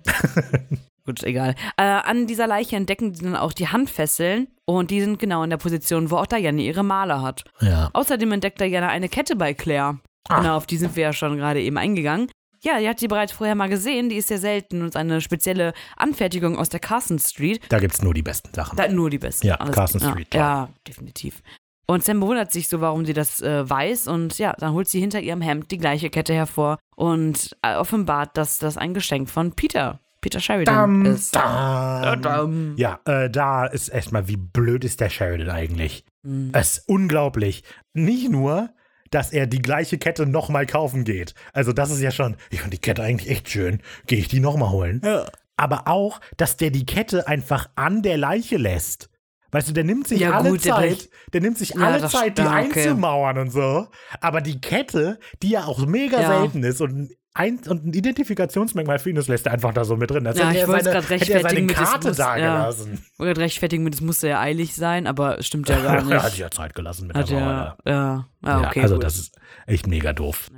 Gut, 1.05 1.23
egal. 1.23 1.55
Äh, 1.77 1.83
an 1.83 2.27
dieser 2.27 2.47
Leiche 2.47 2.75
entdecken 2.75 3.13
sie 3.13 3.23
dann 3.23 3.35
auch 3.35 3.53
die 3.53 3.67
Handfesseln 3.67 4.47
und 4.65 4.89
die 4.89 5.01
sind 5.01 5.19
genau 5.19 5.43
in 5.43 5.49
der 5.49 5.57
Position, 5.57 6.11
wo 6.11 6.17
auch 6.17 6.25
Diana 6.25 6.59
ihre 6.59 6.83
Maler 6.83 7.21
hat. 7.21 7.43
Ja. 7.59 7.89
Außerdem 7.93 8.31
entdeckt 8.31 8.59
Diana 8.61 8.87
eine 8.87 9.09
Kette 9.09 9.35
bei 9.35 9.53
Claire. 9.53 9.99
Genau, 10.29 10.55
auf 10.55 10.65
die 10.65 10.77
sind 10.77 10.95
wir 10.95 11.03
ja 11.03 11.13
schon 11.13 11.35
gerade 11.37 11.61
eben 11.61 11.77
eingegangen. 11.77 12.29
Ja, 12.63 12.79
die 12.79 12.87
hat 12.87 12.99
sie 12.99 13.09
bereits 13.09 13.33
vorher 13.33 13.55
mal 13.55 13.67
gesehen, 13.67 14.09
die 14.09 14.15
ist 14.15 14.29
sehr 14.29 14.39
selten 14.39 14.81
und 14.81 14.87
ist 14.87 14.95
eine 14.95 15.19
spezielle 15.19 15.73
Anfertigung 15.97 16.57
aus 16.57 16.69
der 16.69 16.79
Carson 16.79 17.19
Street. 17.19 17.61
Da 17.69 17.79
gibt 17.79 17.93
es 17.93 18.01
nur 18.01 18.13
die 18.13 18.21
besten 18.21 18.53
Sachen. 18.53 18.77
Da 18.77 18.87
nur 18.87 19.09
die 19.09 19.19
besten. 19.19 19.47
Ja, 19.47 19.57
Carson 19.57 19.99
ja, 19.99 20.11
Street, 20.11 20.31
toll. 20.31 20.39
Ja, 20.39 20.69
definitiv. 20.87 21.41
Und 21.85 22.03
Sam 22.03 22.21
bewundert 22.21 22.53
sich 22.53 22.69
so, 22.69 22.79
warum 22.79 23.05
sie 23.05 23.13
das 23.13 23.41
äh, 23.41 23.69
weiß. 23.69 24.07
Und 24.07 24.37
ja, 24.37 24.53
dann 24.57 24.73
holt 24.73 24.87
sie 24.87 25.01
hinter 25.01 25.19
ihrem 25.19 25.41
Hemd 25.41 25.71
die 25.71 25.77
gleiche 25.77 26.09
Kette 26.09 26.33
hervor 26.33 26.79
und 26.95 27.55
äh, 27.61 27.75
offenbart, 27.75 28.37
dass 28.37 28.59
das 28.59 28.77
ein 28.77 28.93
Geschenk 28.93 29.29
von 29.29 29.51
Peter, 29.51 29.99
Peter 30.21 30.39
Sheridan 30.39 30.75
Dam, 30.75 31.05
ist. 31.05 31.35
dam. 31.35 32.21
Dam. 32.21 32.73
Ja, 32.77 32.99
äh, 33.03 33.29
da 33.29 33.65
ist 33.65 33.89
erstmal, 33.89 34.29
wie 34.29 34.37
blöd 34.37 34.85
ist 34.85 35.01
der 35.01 35.09
Sheridan 35.09 35.49
eigentlich? 35.49 36.05
Mhm. 36.23 36.51
Es 36.53 36.77
ist 36.77 36.87
unglaublich. 36.87 37.63
Nicht 37.93 38.29
nur, 38.29 38.69
dass 39.13 39.31
er 39.31 39.47
die 39.47 39.61
gleiche 39.61 39.97
Kette 39.97 40.25
nochmal 40.25 40.65
kaufen 40.65 41.03
geht. 41.03 41.33
Also 41.53 41.71
das 41.73 41.91
ist 41.91 42.01
ja 42.01 42.11
schon, 42.11 42.35
ich 42.49 42.61
fand 42.61 42.73
die 42.73 42.79
Kette 42.79 43.03
eigentlich 43.03 43.29
echt 43.29 43.49
schön. 43.49 43.81
Gehe 44.07 44.19
ich 44.19 44.27
die 44.27 44.39
nochmal 44.39 44.71
holen? 44.71 45.01
Ja. 45.03 45.25
Aber 45.55 45.87
auch, 45.87 46.19
dass 46.37 46.57
der 46.57 46.71
die 46.71 46.85
Kette 46.85 47.27
einfach 47.27 47.69
an 47.75 48.01
der 48.01 48.17
Leiche 48.17 48.57
lässt. 48.57 49.09
Weißt 49.51 49.69
du, 49.69 49.73
der 49.73 49.83
nimmt 49.83 50.07
sich 50.07 50.21
Ja, 50.21 50.31
alle 50.31 50.49
gut, 50.49 50.63
Zeit, 50.63 51.09
der 51.31 51.41
nimmt 51.41 51.59
sich 51.59 51.75
Ja, 51.75 51.81
alle 51.81 52.07
Zeit 52.09 52.39
die 52.39 52.41
okay. 52.41 52.51
Einzelmauern 52.51 53.37
und 53.37 53.51
so. 53.51 53.87
Aber 54.19 54.41
die 54.41 54.59
Kette, 54.59 55.19
die 55.43 55.49
ja 55.51 55.65
auch 55.65 55.85
mega 55.85 56.19
Ja. 56.19 56.39
selten 56.39 56.63
ist 56.63 56.81
und 56.81 57.13
ein, 57.35 57.59
und 57.67 57.85
ein 57.85 57.93
Identifikationsmerkmal 57.93 58.99
für 58.99 59.09
ihn 59.09 59.15
ist, 59.17 59.27
lässt 59.27 59.47
er 59.47 59.53
einfach 59.53 59.73
da 59.73 59.83
so 59.85 59.95
mit 59.97 60.11
drin. 60.11 60.23
Das 60.23 60.37
Ja, 60.37 60.49
hätte 60.49 60.55
ich 60.57 60.61
er 60.61 60.67
seine, 60.83 61.01
hätte 61.19 61.33
er 61.33 61.41
seine 61.41 61.65
das 61.67 61.75
Karte 61.75 62.07
muss- 62.09 62.17
da 62.17 62.37
ja. 62.37 62.57
gelassen. 62.59 63.05
Oder 63.17 63.37
rechtfertigen 63.37 63.83
mit, 63.83 63.95
es 63.95 64.01
musste 64.01 64.27
ja 64.27 64.39
eilig 64.39 64.75
sein, 64.75 65.07
aber 65.07 65.41
stimmt 65.41 65.67
ja 65.69 65.77
gar 65.81 65.95
Er 65.95 66.01
hat 66.05 66.05
nicht. 66.09 66.25
sich 66.31 66.39
ja 66.39 66.51
Zeit 66.51 66.75
gelassen 66.75 67.07
mit 67.07 67.15
Hat 67.17 67.29
der 67.29 67.39
Mauer. 67.39 67.77
ja, 67.85 67.91
ja, 67.91 68.27
ja, 68.61 68.67
okay. 68.67 68.81
also 68.81 68.95
gut. 68.95 69.03
das 69.03 69.15
ist 69.17 69.35
echt 69.65 69.87
mega 69.87 70.13
doof. 70.13 70.49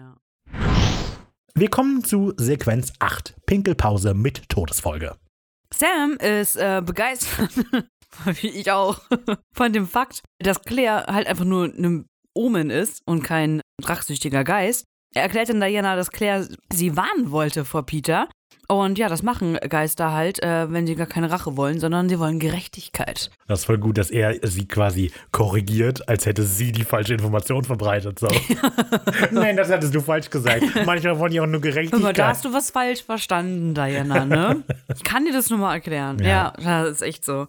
Wir 1.54 1.70
kommen 1.70 2.04
zu 2.04 2.34
Sequenz 2.38 2.92
8. 3.00 3.36
Pinkelpause 3.46 4.14
mit 4.14 4.50
Todesfolge. 4.50 5.16
Sam 5.74 6.18
ist 6.20 6.58
äh, 6.58 6.82
begeistert, 6.86 7.52
wie 8.42 8.48
ich 8.50 8.72
auch, 8.72 9.00
von 9.54 9.72
dem 9.72 9.88
Fakt, 9.88 10.22
dass 10.40 10.62
Claire 10.62 11.06
halt 11.08 11.28
einfach 11.28 11.46
nur 11.46 11.66
ein 11.66 12.06
Omen 12.34 12.70
ist 12.70 13.02
und 13.06 13.24
kein 13.24 13.62
rachsüchtiger 13.82 14.44
Geist. 14.44 14.84
Er 15.16 15.24
erklärt 15.24 15.48
dann 15.50 15.62
Diana, 15.62 15.96
dass 15.96 16.12
Claire 16.12 16.46
sie 16.72 16.96
warnen 16.98 17.32
wollte 17.32 17.64
vor 17.66 17.86
Peter. 17.86 18.28
Und 18.68 18.98
ja, 18.98 19.10
das 19.10 19.22
machen 19.22 19.58
Geister 19.70 20.12
halt, 20.12 20.42
äh, 20.42 20.72
wenn 20.72 20.88
sie 20.88 20.96
gar 20.96 21.06
keine 21.06 21.30
Rache 21.32 21.56
wollen, 21.56 21.80
sondern 21.80 22.10
sie 22.10 22.20
wollen 22.20 22.40
Gerechtigkeit. 22.40 23.30
Das 23.48 23.60
ist 23.60 23.66
voll 23.66 23.78
gut, 23.78 23.98
dass 23.98 24.10
er 24.10 24.36
sie 24.46 24.68
quasi 24.68 25.12
korrigiert, 25.32 26.10
als 26.10 26.26
hätte 26.26 26.44
sie 26.44 26.72
die 26.72 26.84
falsche 26.84 27.14
Information 27.14 27.64
verbreitet. 27.64 28.20
So. 28.20 28.28
Nein, 29.32 29.56
das 29.56 29.70
hattest 29.72 29.94
du 29.94 30.02
falsch 30.02 30.32
gesagt. 30.32 30.64
Manchmal 30.86 31.18
wollen 31.20 31.32
die 31.32 31.40
auch 31.40 31.46
nur 31.46 31.62
Guck 31.62 31.66
mal, 31.66 31.74
da 31.74 31.82
Gerechtigkeit. 31.82 32.26
hast 32.26 32.44
du 32.44 32.54
was 32.54 32.72
falsch 32.72 33.04
verstanden, 33.04 33.74
Diana, 33.76 34.26
ne? 34.26 34.64
Ich 34.96 35.04
kann 35.04 35.26
dir 35.26 35.32
das 35.34 35.50
nur 35.52 35.60
mal 35.60 35.76
erklären. 35.76 36.18
Ja. 36.20 36.52
Ja, 36.60 36.84
das 36.84 36.94
ist 36.94 37.02
echt 37.04 37.24
so. 37.24 37.48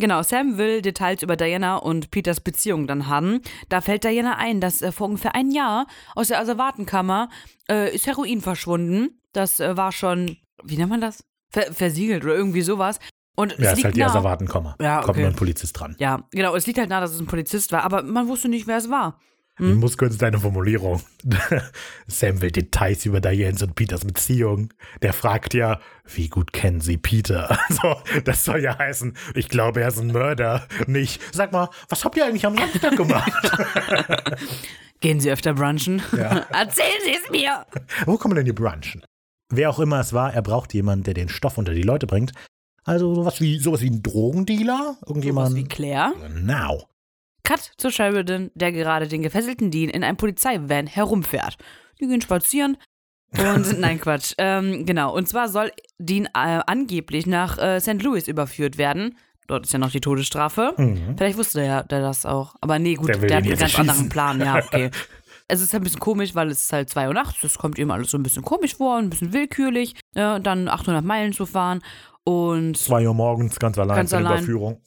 Genau, 0.00 0.22
Sam 0.22 0.56
will 0.56 0.80
Details 0.80 1.22
über 1.22 1.36
Diana 1.36 1.76
und 1.76 2.10
Peters 2.10 2.40
Beziehung 2.40 2.86
dann 2.86 3.06
haben. 3.06 3.42
Da 3.68 3.82
fällt 3.82 4.02
Diana 4.04 4.38
ein, 4.38 4.62
dass 4.62 4.80
äh, 4.80 4.92
vor 4.92 5.08
ungefähr 5.08 5.34
ein 5.34 5.50
Jahr 5.50 5.86
aus 6.16 6.28
der 6.28 6.40
Asservatenkammer 6.40 7.28
äh, 7.70 7.94
ist 7.94 8.06
Heroin 8.06 8.40
verschwunden. 8.40 9.20
Das 9.34 9.60
äh, 9.60 9.76
war 9.76 9.92
schon, 9.92 10.38
wie 10.64 10.78
nennt 10.78 10.88
man 10.88 11.02
das? 11.02 11.22
Ver 11.50 11.72
versiegelt 11.74 12.24
oder 12.24 12.34
irgendwie 12.34 12.62
sowas. 12.62 12.98
Und 13.36 13.58
ja, 13.58 13.72
es 13.72 13.78
ist 13.78 13.84
halt 13.84 13.94
die 13.94 14.00
nah. 14.00 14.06
Asservatenkomma. 14.06 14.76
Ja, 14.80 15.00
Kommt 15.00 15.10
okay. 15.10 15.20
nur 15.20 15.28
ein 15.28 15.36
Polizist 15.36 15.78
dran. 15.78 15.96
Ja, 15.98 16.26
genau, 16.30 16.56
es 16.56 16.66
liegt 16.66 16.78
halt 16.78 16.88
nahe, 16.88 17.02
dass 17.02 17.12
es 17.12 17.20
ein 17.20 17.26
Polizist 17.26 17.70
war, 17.70 17.84
aber 17.84 18.02
man 18.02 18.26
wusste 18.26 18.48
nicht, 18.48 18.66
wer 18.66 18.78
es 18.78 18.88
war. 18.88 19.20
Ich 19.68 19.76
muss 19.76 19.98
kurz 19.98 20.16
deine 20.16 20.38
Formulierung. 20.38 21.02
Sam 22.06 22.40
will 22.40 22.50
Details 22.50 23.04
über 23.04 23.20
Dianes 23.20 23.62
und 23.62 23.74
Peters 23.74 24.04
Beziehung. 24.04 24.72
Der 25.02 25.12
fragt 25.12 25.54
ja, 25.54 25.80
wie 26.14 26.28
gut 26.28 26.52
kennen 26.52 26.80
Sie 26.80 26.96
Peter? 26.96 27.58
Also, 27.70 27.96
das 28.24 28.44
soll 28.44 28.60
ja 28.60 28.78
heißen, 28.78 29.16
ich 29.34 29.48
glaube, 29.48 29.82
er 29.82 29.88
ist 29.88 29.98
ein 29.98 30.08
Mörder. 30.08 30.66
Nicht, 30.86 31.20
sag 31.32 31.52
mal, 31.52 31.68
was 31.88 32.04
habt 32.04 32.16
ihr 32.16 32.26
eigentlich 32.26 32.46
am 32.46 32.56
Samstag 32.56 32.96
gemacht? 32.96 33.32
Gehen 35.00 35.20
Sie 35.20 35.30
öfter 35.30 35.54
brunchen? 35.54 36.02
Ja. 36.16 36.46
Erzählen 36.52 37.00
Sie 37.04 37.14
es 37.14 37.30
mir! 37.30 37.64
Wo 38.06 38.18
man 38.24 38.34
denn 38.34 38.44
hier 38.44 38.54
brunchen? 38.54 39.02
Wer 39.50 39.70
auch 39.70 39.78
immer 39.78 40.00
es 40.00 40.12
war, 40.12 40.34
er 40.34 40.42
braucht 40.42 40.74
jemanden, 40.74 41.04
der 41.04 41.14
den 41.14 41.28
Stoff 41.28 41.58
unter 41.58 41.72
die 41.72 41.82
Leute 41.82 42.06
bringt. 42.06 42.32
Also 42.84 43.14
sowas 43.14 43.40
wie, 43.40 43.58
sowas 43.58 43.82
wie 43.82 43.90
ein 43.90 44.02
Drogendealer? 44.02 44.96
Irgendjemand? 45.06 45.54
wie 45.54 45.64
Claire. 45.64 46.12
Genau. 46.20 46.89
Cut 47.44 47.72
zu 47.76 47.90
Sheridan, 47.90 48.50
der 48.54 48.72
gerade 48.72 49.08
den 49.08 49.22
gefesselten 49.22 49.70
Dean 49.70 49.90
in 49.90 50.04
einem 50.04 50.16
Polizeivan 50.16 50.86
herumfährt. 50.86 51.56
Die 52.00 52.06
gehen 52.06 52.20
spazieren. 52.20 52.76
Und 53.38 53.78
nein, 53.78 54.00
Quatsch. 54.00 54.34
Ähm, 54.38 54.84
genau. 54.86 55.14
Und 55.14 55.28
zwar 55.28 55.48
soll 55.48 55.70
Dean 55.98 56.26
äh, 56.26 56.60
angeblich 56.66 57.26
nach 57.26 57.58
äh, 57.58 57.80
St. 57.80 58.02
Louis 58.02 58.26
überführt 58.28 58.78
werden. 58.78 59.16
Dort 59.46 59.66
ist 59.66 59.72
ja 59.72 59.78
noch 59.78 59.90
die 59.90 60.00
Todesstrafe. 60.00 60.74
Mhm. 60.76 61.16
Vielleicht 61.16 61.36
wusste 61.38 61.60
der, 61.60 61.82
der 61.84 62.00
das 62.00 62.24
auch. 62.24 62.54
Aber 62.60 62.78
nee, 62.78 62.94
gut, 62.94 63.08
Der 63.08 63.18
der, 63.18 63.36
hat 63.38 63.44
einen 63.44 63.56
ganz 63.56 63.62
anderen 63.78 63.88
erschießen. 63.88 64.08
Plan. 64.08 64.40
Ja, 64.40 64.56
okay. 64.58 64.90
Es 65.52 65.60
ist 65.60 65.72
halt 65.72 65.80
ein 65.80 65.84
bisschen 65.84 65.98
komisch, 65.98 66.36
weil 66.36 66.48
es 66.48 66.62
ist 66.62 66.72
halt 66.72 66.88
2 66.90 67.08
Uhr 67.08 67.14
nachts. 67.14 67.40
Das 67.42 67.58
kommt 67.58 67.76
ihm 67.76 67.90
alles 67.90 68.12
so 68.12 68.16
ein 68.16 68.22
bisschen 68.22 68.44
komisch 68.44 68.76
vor, 68.76 68.98
ein 68.98 69.10
bisschen 69.10 69.32
willkürlich. 69.32 69.96
Ja, 70.14 70.36
und 70.36 70.46
dann 70.46 70.68
800 70.68 71.04
Meilen 71.04 71.32
zu 71.32 71.44
fahren. 71.44 71.82
Und 72.22 72.76
Zwei 72.76 73.04
Uhr 73.08 73.14
morgens, 73.14 73.58
ganz 73.58 73.76
allein 73.76 73.96
Ganz 73.96 74.10
zur 74.10 74.20
allein. 74.20 74.34
Überführung. 74.44 74.80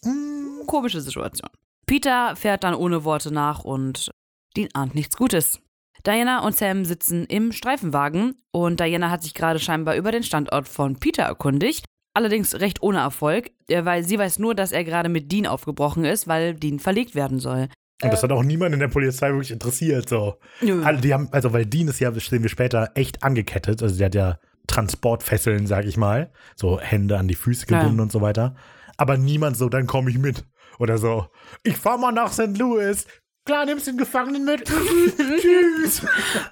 komische 0.66 1.02
Situation. 1.02 1.50
Peter 1.86 2.36
fährt 2.36 2.64
dann 2.64 2.76
ohne 2.76 3.04
Worte 3.04 3.34
nach 3.34 3.60
und 3.64 4.10
Dean 4.56 4.70
ahnt 4.74 4.96
nichts 4.96 5.18
Gutes. 5.18 5.60
Diana 6.06 6.46
und 6.46 6.56
Sam 6.56 6.86
sitzen 6.86 7.26
im 7.26 7.52
Streifenwagen 7.52 8.36
und 8.52 8.80
Diana 8.80 9.10
hat 9.10 9.24
sich 9.24 9.34
gerade 9.34 9.60
scheinbar 9.60 9.96
über 9.96 10.12
den 10.12 10.24
Standort 10.24 10.68
von 10.68 11.00
Peter 11.00 11.24
erkundigt. 11.24 11.86
Allerdings 12.16 12.60
recht 12.60 12.84
ohne 12.84 13.00
Erfolg, 13.00 13.52
äh, 13.70 13.86
weil 13.86 14.04
sie 14.04 14.20
weiß 14.20 14.38
nur, 14.40 14.54
dass 14.54 14.72
er 14.72 14.84
gerade 14.84 15.10
mit 15.10 15.32
Dean 15.32 15.48
aufgebrochen 15.48 16.06
ist, 16.06 16.28
weil 16.28 16.54
Dean 16.54 16.80
verlegt 16.80 17.16
werden 17.16 17.40
soll. 17.40 17.70
Und 18.04 18.12
das 18.12 18.22
hat 18.22 18.32
auch 18.32 18.44
niemand 18.44 18.74
in 18.74 18.80
der 18.82 18.90
Polizei 18.90 19.30
wirklich 19.30 19.52
interessiert. 19.52 20.10
So. 20.10 20.36
Nö. 20.62 20.84
Alle, 20.84 21.00
die 21.00 21.14
haben, 21.14 21.30
also 21.32 21.54
weil 21.54 21.66
Dean 21.66 21.88
ist 21.88 22.00
ja, 22.00 22.12
das 22.12 22.26
sehen 22.26 22.44
wir 22.44 22.50
später, 22.50 22.92
echt 22.96 23.24
angekettet. 23.24 23.82
Also 23.82 23.98
der 23.98 24.06
hat 24.08 24.16
ja 24.16 24.40
Transportfesseln, 24.68 25.66
sag 25.68 25.86
ich 25.86 25.98
mal. 25.98 26.32
So 26.56 26.80
Hände 26.80 27.18
an 27.18 27.28
die 27.28 27.36
Füße 27.36 27.66
Ja. 27.70 27.80
gebunden 27.80 28.02
und 28.02 28.12
so 28.12 28.22
weiter. 28.22 28.56
Aber 28.98 29.18
niemand 29.18 29.58
so, 29.58 29.70
dann 29.70 29.88
komme 29.88 30.10
ich 30.12 30.18
mit. 30.20 30.46
Oder 30.80 30.98
so, 30.98 31.28
ich 31.64 31.78
fahr 31.78 31.98
mal 31.98 32.12
nach 32.12 32.32
St. 32.32 32.58
Louis. 32.58 33.06
Klar, 33.46 33.66
nimmst 33.66 33.88
den 33.88 33.98
Gefangenen 33.98 34.46
mit. 34.46 34.64
Tschüss. 35.18 36.02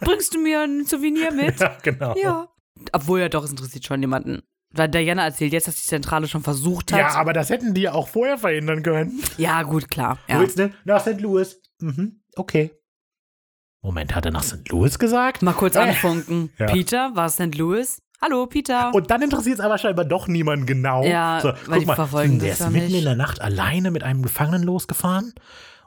Bringst 0.01 0.33
du 0.35 0.41
mir 0.41 0.61
ein 0.61 0.85
Souvenir 0.85 1.31
mit? 1.31 1.59
ja, 1.59 1.77
genau. 1.81 2.15
ja. 2.17 2.47
Obwohl 2.91 3.19
ja 3.21 3.29
doch, 3.29 3.43
es 3.43 3.51
interessiert 3.51 3.85
schon 3.85 4.01
jemanden. 4.01 4.41
Weil 4.73 4.89
Diana 4.89 5.25
erzählt 5.25 5.53
jetzt, 5.53 5.67
dass 5.67 5.75
die 5.75 5.87
Zentrale 5.87 6.27
schon 6.27 6.43
versucht 6.43 6.91
hat. 6.93 6.99
Ja, 6.99 7.09
aber 7.15 7.33
das 7.33 7.49
hätten 7.49 7.73
die 7.73 7.81
ja 7.81 7.93
auch 7.93 8.07
vorher 8.07 8.37
verhindern 8.37 8.83
können. 8.83 9.21
ja 9.37 9.63
gut, 9.63 9.89
klar. 9.89 10.17
Wo 10.27 10.33
Ja. 10.33 10.39
willst 10.39 10.57
du 10.57 10.63
denn? 10.67 10.75
Nach 10.85 11.01
St. 11.01 11.19
Louis. 11.21 11.61
Mhm, 11.81 12.21
okay. 12.35 12.71
Moment, 13.83 14.13
hat 14.15 14.25
er 14.25 14.31
nach 14.31 14.43
St. 14.43 14.67
Louis 14.69 14.97
gesagt? 14.99 15.41
Mal 15.41 15.53
kurz 15.53 15.75
Äh. 15.75 15.79
anfunken. 15.79 16.51
Ja. 16.59 16.67
Peter, 16.67 17.11
war 17.15 17.25
es 17.25 17.33
St. 17.33 17.55
Louis? 17.55 18.01
Hallo, 18.23 18.45
Peter. 18.45 18.93
Und 18.93 19.09
dann 19.09 19.21
interessiert 19.23 19.55
es 19.59 19.65
aber 19.65 19.77
scheinbar 19.77 20.05
doch 20.05 20.27
niemanden 20.27 20.65
genau. 20.67 21.03
Ja, 21.03 21.39
so, 21.41 21.53
weil 21.65 21.79
guck 21.79 21.87
mal, 21.87 21.95
verfolgen 21.95 22.39
der 22.39 22.51
ist 22.51 22.59
ja 22.59 22.69
mitten 22.69 22.87
nicht. 22.87 22.99
in 22.99 23.03
der 23.05 23.15
Nacht 23.15 23.41
alleine 23.41 23.89
mit 23.89 24.03
einem 24.03 24.21
Gefangenen 24.21 24.61
losgefahren 24.63 25.33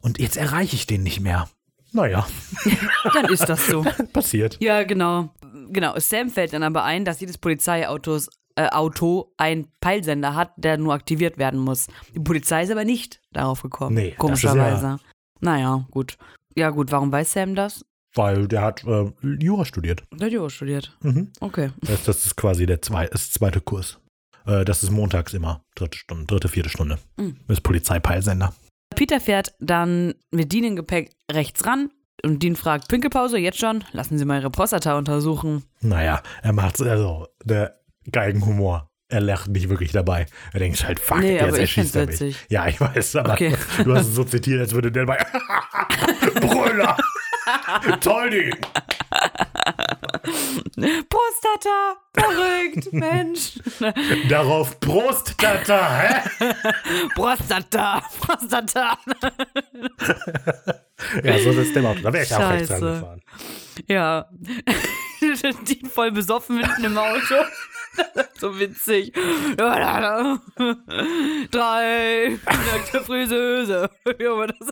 und 0.01 0.19
jetzt 0.19 0.37
erreiche 0.37 0.75
ich 0.75 0.87
den 0.87 1.05
nicht 1.05 1.21
mehr. 1.21 1.49
Naja, 1.93 2.27
Dann 3.15 3.27
ist 3.27 3.49
das 3.49 3.69
so. 3.69 3.85
passiert. 4.13 4.57
Ja, 4.61 4.83
genau. 4.83 5.31
Genau. 5.71 5.97
Sam 5.99 6.29
fällt 6.29 6.53
dann 6.53 6.65
aber 6.65 6.83
ein, 6.83 7.05
dass 7.05 7.21
jedes 7.21 7.39
Polizeiautos 7.39 8.29
äh, 8.57 8.69
Auto 8.69 9.33
einen 9.37 9.69
Peilsender 9.81 10.35
hat, 10.35 10.53
der 10.57 10.77
nur 10.77 10.93
aktiviert 10.93 11.39
werden 11.39 11.61
muss. 11.61 11.87
Die 12.13 12.19
Polizei 12.21 12.65
ist 12.65 12.73
aber 12.73 12.85
nicht 12.85 13.21
darauf 13.33 13.63
gekommen. 13.63 13.95
Nee, 13.95 14.07
das 14.07 14.13
ist 14.15 14.19
komischerweise. 14.19 14.99
Naja, 15.41 15.87
gut. 15.93 16.17
Ja, 16.57 16.71
gut, 16.71 16.91
warum 16.91 17.13
weiß 17.13 17.33
Sam 17.33 17.55
das? 17.55 17.85
Weil 18.15 18.47
der 18.49 18.63
hat 18.63 18.85
äh, 18.85 19.11
Jura 19.41 19.65
studiert. 19.65 20.05
Der 20.13 20.27
hat 20.27 20.33
Jura 20.33 20.51
studiert. 20.51 20.97
Mhm. 21.03 21.33
Okay. 21.41 21.71
Das, 21.83 22.05
das 22.05 22.27
ist 22.27 22.37
quasi 22.37 22.67
der 22.67 22.81
zwei, 22.81 23.07
das 23.07 23.31
zweite 23.31 23.61
Kurs. 23.61 23.99
Äh, 24.47 24.65
das 24.65 24.83
ist 24.83 24.91
montags 24.91 25.35
immer. 25.35 25.63
Dritte 25.75 25.99
Stunde, 25.99 26.27
dritte, 26.27 26.49
vierte 26.49 26.69
Stunde. 26.69 26.99
Mhm. 27.17 27.37
Das 27.49 27.59
ist 27.59 27.63
Polizeipeilsender. 27.63 28.55
Peter 28.95 29.21
fährt 29.21 29.55
dann 29.59 30.15
mit 30.31 30.53
Dean 30.53 30.65
im 30.65 30.77
Gepäck 30.77 31.11
rechts 31.33 31.67
ran 31.67 31.91
und 32.23 32.43
Dean 32.45 32.55
fragt: 32.55 32.89
Pinkelpause, 32.89 33.39
jetzt 33.39 33.59
schon? 33.59 33.83
Lassen 33.93 34.17
Sie 34.19 34.25
mal 34.25 34.41
Ihre 34.41 34.51
Prostata 34.51 34.97
untersuchen. 34.97 35.65
Naja, 35.81 36.23
er 36.43 36.53
macht 36.53 36.81
also 36.81 37.27
der 37.45 37.81
Geigenhumor. 38.13 38.89
Er 39.09 39.21
lacht 39.21 39.49
nicht 39.51 39.69
wirklich 39.69 39.93
dabei. 39.93 40.27
Er 40.53 40.61
denkt 40.61 40.85
halt, 40.87 40.99
fuck, 40.99 41.19
Nee, 41.21 41.37
jetzt 41.39 41.59
erschießt 41.59 41.95
er 41.97 42.07
mich. 42.07 42.37
Ja, 42.49 42.67
ich 42.69 42.81
weiß, 42.81 43.17
aber 43.17 43.35
Okay. 43.35 43.55
du 43.85 43.95
hast 43.95 44.09
es 44.09 44.15
so 44.15 44.25
zitiert, 44.25 44.61
als 44.61 44.73
würde 44.73 44.91
der 44.91 45.05
bei 45.07 45.19
Brüller. 46.41 46.97
Toll, 48.01 48.31
Ding. 48.31 48.53
Prostata! 51.09 51.97
Verrückt, 52.15 52.93
Mensch! 52.93 53.59
Darauf 54.29 54.79
Prost, 54.81 55.37
Tata, 55.39 55.99
hä? 55.99 56.55
Prostata! 57.15 58.03
Prostata! 58.21 58.99
Ja, 61.23 61.39
so 61.39 61.51
ist 61.51 61.75
dem 61.77 61.87
Auto. 61.87 62.01
Da 62.01 62.13
wäre 62.13 62.25
ich 62.25 62.35
auch 62.35 62.51
rechts 62.51 62.69
Scheiße. 62.69 62.87
rangefahren. 62.87 63.23
Ja. 63.89 64.29
Dean 65.21 65.91
voll 65.91 66.13
besoffen 66.13 66.57
mitten 66.57 66.85
im 66.85 66.99
Auto. 66.99 67.35
so 68.39 68.59
witzig. 68.59 69.13
Drei 71.51 72.39
nackte 72.47 73.01
Friseuse. 73.05 73.91
Wie 74.05 74.11
immer 74.25 74.47
das 74.47 74.69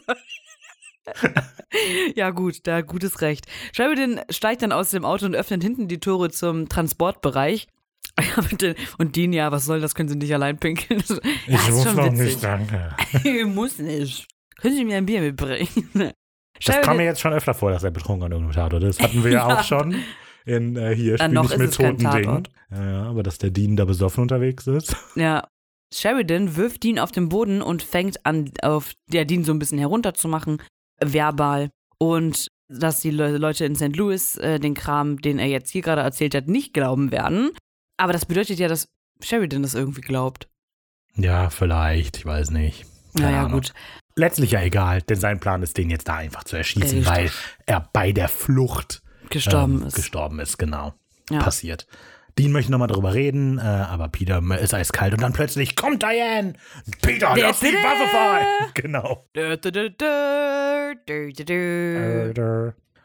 ja, 2.14 2.30
gut, 2.30 2.66
da 2.66 2.80
gutes 2.80 3.20
Recht. 3.20 3.46
Sheridan 3.72 4.20
steigt 4.30 4.62
dann 4.62 4.72
aus 4.72 4.90
dem 4.90 5.04
Auto 5.04 5.26
und 5.26 5.34
öffnet 5.34 5.62
hinten 5.62 5.88
die 5.88 6.00
Tore 6.00 6.30
zum 6.30 6.68
Transportbereich. 6.68 7.66
Und 8.98 9.16
Dean, 9.16 9.32
ja, 9.32 9.50
was 9.52 9.64
soll 9.64 9.80
das? 9.80 9.94
Können 9.94 10.10
Sie 10.10 10.16
nicht 10.16 10.34
allein 10.34 10.58
pinkeln? 10.58 11.02
Das- 11.06 11.18
Ich 11.46 11.70
muss 11.70 11.82
schon 11.84 11.96
noch 11.96 12.04
witzig. 12.12 12.18
nicht, 12.26 12.44
danke. 12.44 12.94
Ich 13.24 13.46
muss 13.54 13.78
nicht. 13.78 14.26
Können 14.60 14.76
Sie 14.76 14.84
mir 14.84 14.98
ein 14.98 15.06
Bier 15.06 15.22
mitbringen? 15.22 16.12
Das 16.64 16.80
kam 16.82 16.98
mir 16.98 17.04
jetzt 17.04 17.20
schon 17.22 17.32
öfter 17.32 17.54
vor, 17.54 17.70
dass 17.70 17.82
er 17.84 17.90
betrunken 17.90 18.26
an 18.26 18.32
irgendeinem 18.32 18.54
Tatort 18.54 18.82
ist. 18.84 19.00
Hatten 19.02 19.24
wir 19.24 19.32
ja 19.32 19.46
auch 19.46 19.64
schon 19.64 19.96
in 20.44 20.76
äh, 20.76 20.94
hier 20.94 21.16
Dann 21.16 21.32
Spiel 21.44 21.62
ist 21.66 21.78
mit 21.78 21.98
toten 21.98 22.10
Dingen. 22.10 22.48
Ja, 22.70 23.04
aber 23.04 23.22
dass 23.22 23.38
der 23.38 23.50
Dean 23.50 23.76
da 23.76 23.84
besoffen 23.86 24.22
unterwegs 24.22 24.66
ist. 24.66 24.94
Ja. 25.14 25.48
Sheridan 25.94 26.56
wirft 26.56 26.82
Dean 26.84 26.98
auf 26.98 27.12
den 27.12 27.28
Boden 27.28 27.60
und 27.62 27.82
fängt 27.82 28.24
an, 28.26 28.50
auf 28.62 28.92
der 29.08 29.24
Dean 29.24 29.44
so 29.44 29.52
ein 29.52 29.58
bisschen 29.58 29.78
herunterzumachen, 29.78 30.62
verbal. 31.04 31.70
Und 31.98 32.48
dass 32.68 33.00
die 33.00 33.10
Le 33.10 33.36
Leute 33.38 33.64
in 33.64 33.76
St. 33.76 33.94
Louis 33.96 34.36
äh, 34.36 34.58
den 34.58 34.74
Kram, 34.74 35.20
den 35.20 35.38
er 35.38 35.46
jetzt 35.46 35.70
hier 35.70 35.82
gerade 35.82 36.00
erzählt 36.02 36.34
hat, 36.34 36.48
nicht 36.48 36.72
glauben 36.74 37.10
werden. 37.10 37.50
Aber 37.98 38.12
das 38.12 38.26
bedeutet 38.26 38.58
ja, 38.58 38.68
dass 38.68 38.88
Sheridan 39.22 39.62
das 39.62 39.74
irgendwie 39.74 40.00
glaubt. 40.00 40.48
Ja, 41.14 41.50
vielleicht, 41.50 42.16
ich 42.16 42.26
weiß 42.26 42.50
nicht. 42.50 42.86
Keine 43.14 43.26
Naja, 43.26 43.38
Ahnung. 43.40 43.52
gut. 43.60 43.74
Letztlich 44.16 44.52
ja 44.52 44.62
egal, 44.62 45.02
denn 45.02 45.20
sein 45.20 45.40
Plan 45.40 45.62
ist, 45.62 45.76
den 45.78 45.90
jetzt 45.90 46.08
da 46.08 46.16
einfach 46.16 46.44
zu 46.44 46.56
erschießen, 46.56 46.98
Richtig. 46.98 47.06
weil 47.06 47.30
er 47.66 47.88
bei 47.92 48.12
der 48.12 48.28
Flucht 48.28 49.02
Gestorben 49.30 49.80
ähm, 49.82 49.86
ist. 49.88 49.94
gestorben 49.94 50.38
ist, 50.40 50.58
genau. 50.58 50.94
Ja. 51.30 51.40
Passiert. 51.40 51.86
Dean 52.38 52.52
möchte 52.52 52.72
nochmal 52.72 52.88
darüber 52.88 53.14
reden, 53.14 53.58
äh, 53.58 53.62
aber 53.62 54.08
Peter 54.08 54.42
ist 54.60 54.74
eiskalt 54.74 55.12
und 55.14 55.22
dann 55.22 55.32
plötzlich 55.32 55.76
kommt 55.76 56.02
Diane! 56.02 56.54
Peter, 57.02 57.34
lass 57.36 57.60
die 57.60 57.66
Waffe 57.66 58.08
fallen! 58.10 58.46
Genau. 58.74 59.26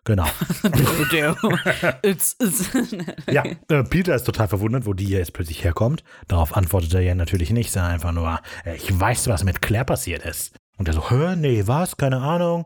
Genau. 0.05 0.25
It's, 2.01 2.37
it's. 2.39 2.69
Ja, 3.29 3.43
äh, 3.43 3.83
Peter 3.83 4.15
ist 4.15 4.23
total 4.23 4.47
verwundert, 4.47 4.85
wo 4.85 4.93
die 4.93 5.09
jetzt 5.09 5.33
plötzlich 5.33 5.65
herkommt. 5.65 6.05
Darauf 6.29 6.55
antwortet 6.55 6.93
er 6.93 7.01
ja 7.01 7.13
natürlich 7.13 7.49
nicht, 7.51 7.71
sondern 7.71 7.91
einfach 7.91 8.13
nur, 8.13 8.39
äh, 8.63 8.77
ich 8.77 8.97
weiß, 8.97 9.27
was 9.27 9.43
mit 9.43 9.61
Claire 9.61 9.83
passiert 9.83 10.23
ist. 10.23 10.55
Und 10.77 10.87
er 10.87 10.93
so, 10.93 11.09
hä, 11.09 11.35
nee, 11.35 11.63
was, 11.65 11.97
keine 11.97 12.21
Ahnung. 12.21 12.65